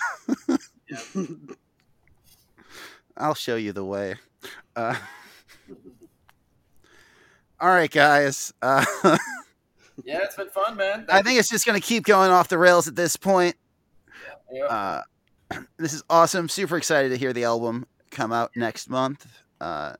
I'll 3.17 3.35
show 3.35 3.55
you 3.55 3.73
the 3.73 3.85
way. 3.85 4.15
Uh, 4.75 4.95
all 7.59 7.69
right, 7.69 7.89
guys. 7.91 8.53
Uh, 8.61 8.85
Yeah, 10.03 10.19
it's 10.23 10.35
been 10.35 10.49
fun, 10.49 10.75
man. 10.77 11.05
I 11.09 11.21
think 11.21 11.39
it's 11.39 11.49
just 11.49 11.65
going 11.65 11.79
to 11.79 11.85
keep 11.85 12.03
going 12.03 12.31
off 12.31 12.47
the 12.49 12.57
rails 12.57 12.87
at 12.87 12.95
this 12.95 13.15
point. 13.15 13.55
Yeah. 14.51 14.65
Uh, 14.65 15.01
this 15.77 15.93
is 15.93 16.03
awesome. 16.09 16.49
Super 16.49 16.77
excited 16.77 17.09
to 17.09 17.17
hear 17.17 17.33
the 17.33 17.43
album 17.45 17.85
come 18.11 18.31
out 18.31 18.51
next 18.55 18.89
month. 18.89 19.25
Uh, 19.61 19.93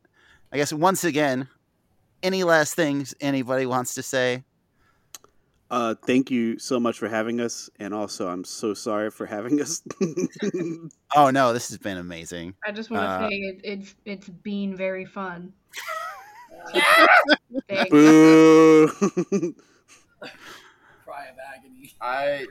I 0.51 0.57
guess 0.57 0.73
once 0.73 1.03
again, 1.03 1.47
any 2.23 2.43
last 2.43 2.73
things 2.76 3.13
anybody 3.22 3.65
wants 3.65 3.93
to 3.95 4.03
say? 4.03 4.43
Uh, 5.72 5.95
thank 6.05 6.30
you 6.30 6.59
so 6.59 6.80
much 6.80 6.99
for 6.99 7.09
having 7.09 7.41
us, 7.41 7.69
and 7.80 7.93
also 7.93 8.27
I'm 8.27 8.43
so 8.43 8.73
sorry 8.76 9.09
for 9.09 9.26
having 9.26 9.59
us. 9.65 9.81
Oh 11.15 11.30
no, 11.30 11.53
this 11.53 11.69
has 11.69 11.77
been 11.77 11.97
amazing. 11.97 12.55
I 12.65 12.72
just 12.72 12.91
want 12.91 13.03
to 13.03 13.07
Uh, 13.26 13.30
say 13.30 13.35
it, 13.35 13.61
it's 13.63 13.95
it's 14.05 14.27
been 14.30 14.76
very 14.76 15.05
fun. 15.05 15.53
Boo! 17.89 18.89
Cry 21.99 22.25
of 22.25 22.31
agony. 22.33 22.47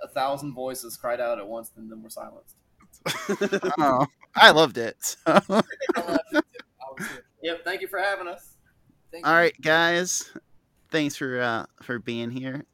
a 0.02 0.08
thousand 0.08 0.54
voices 0.54 0.96
cried 0.96 1.20
out 1.20 1.38
at 1.38 1.46
once 1.46 1.70
and 1.76 1.90
then 1.90 2.02
were 2.02 2.10
silenced. 2.10 2.56
Oh, 3.78 4.06
I 4.36 4.50
loved 4.50 4.78
it. 4.78 4.96
So, 5.00 5.16
I 5.26 5.42
loved 5.48 5.68
it 5.80 5.90
too. 5.90 6.40
I 6.80 6.92
was 6.96 7.06
here. 7.08 7.24
Yep, 7.42 7.64
thank 7.64 7.80
you 7.80 7.88
for 7.88 7.98
having 7.98 8.26
us. 8.26 8.56
Thank 9.12 9.26
all 9.26 9.32
you. 9.32 9.38
right, 9.38 9.60
guys. 9.60 10.32
Thanks 10.90 11.16
for 11.16 11.40
uh, 11.40 11.66
for 11.82 11.98
being 11.98 12.30
here. 12.30 12.64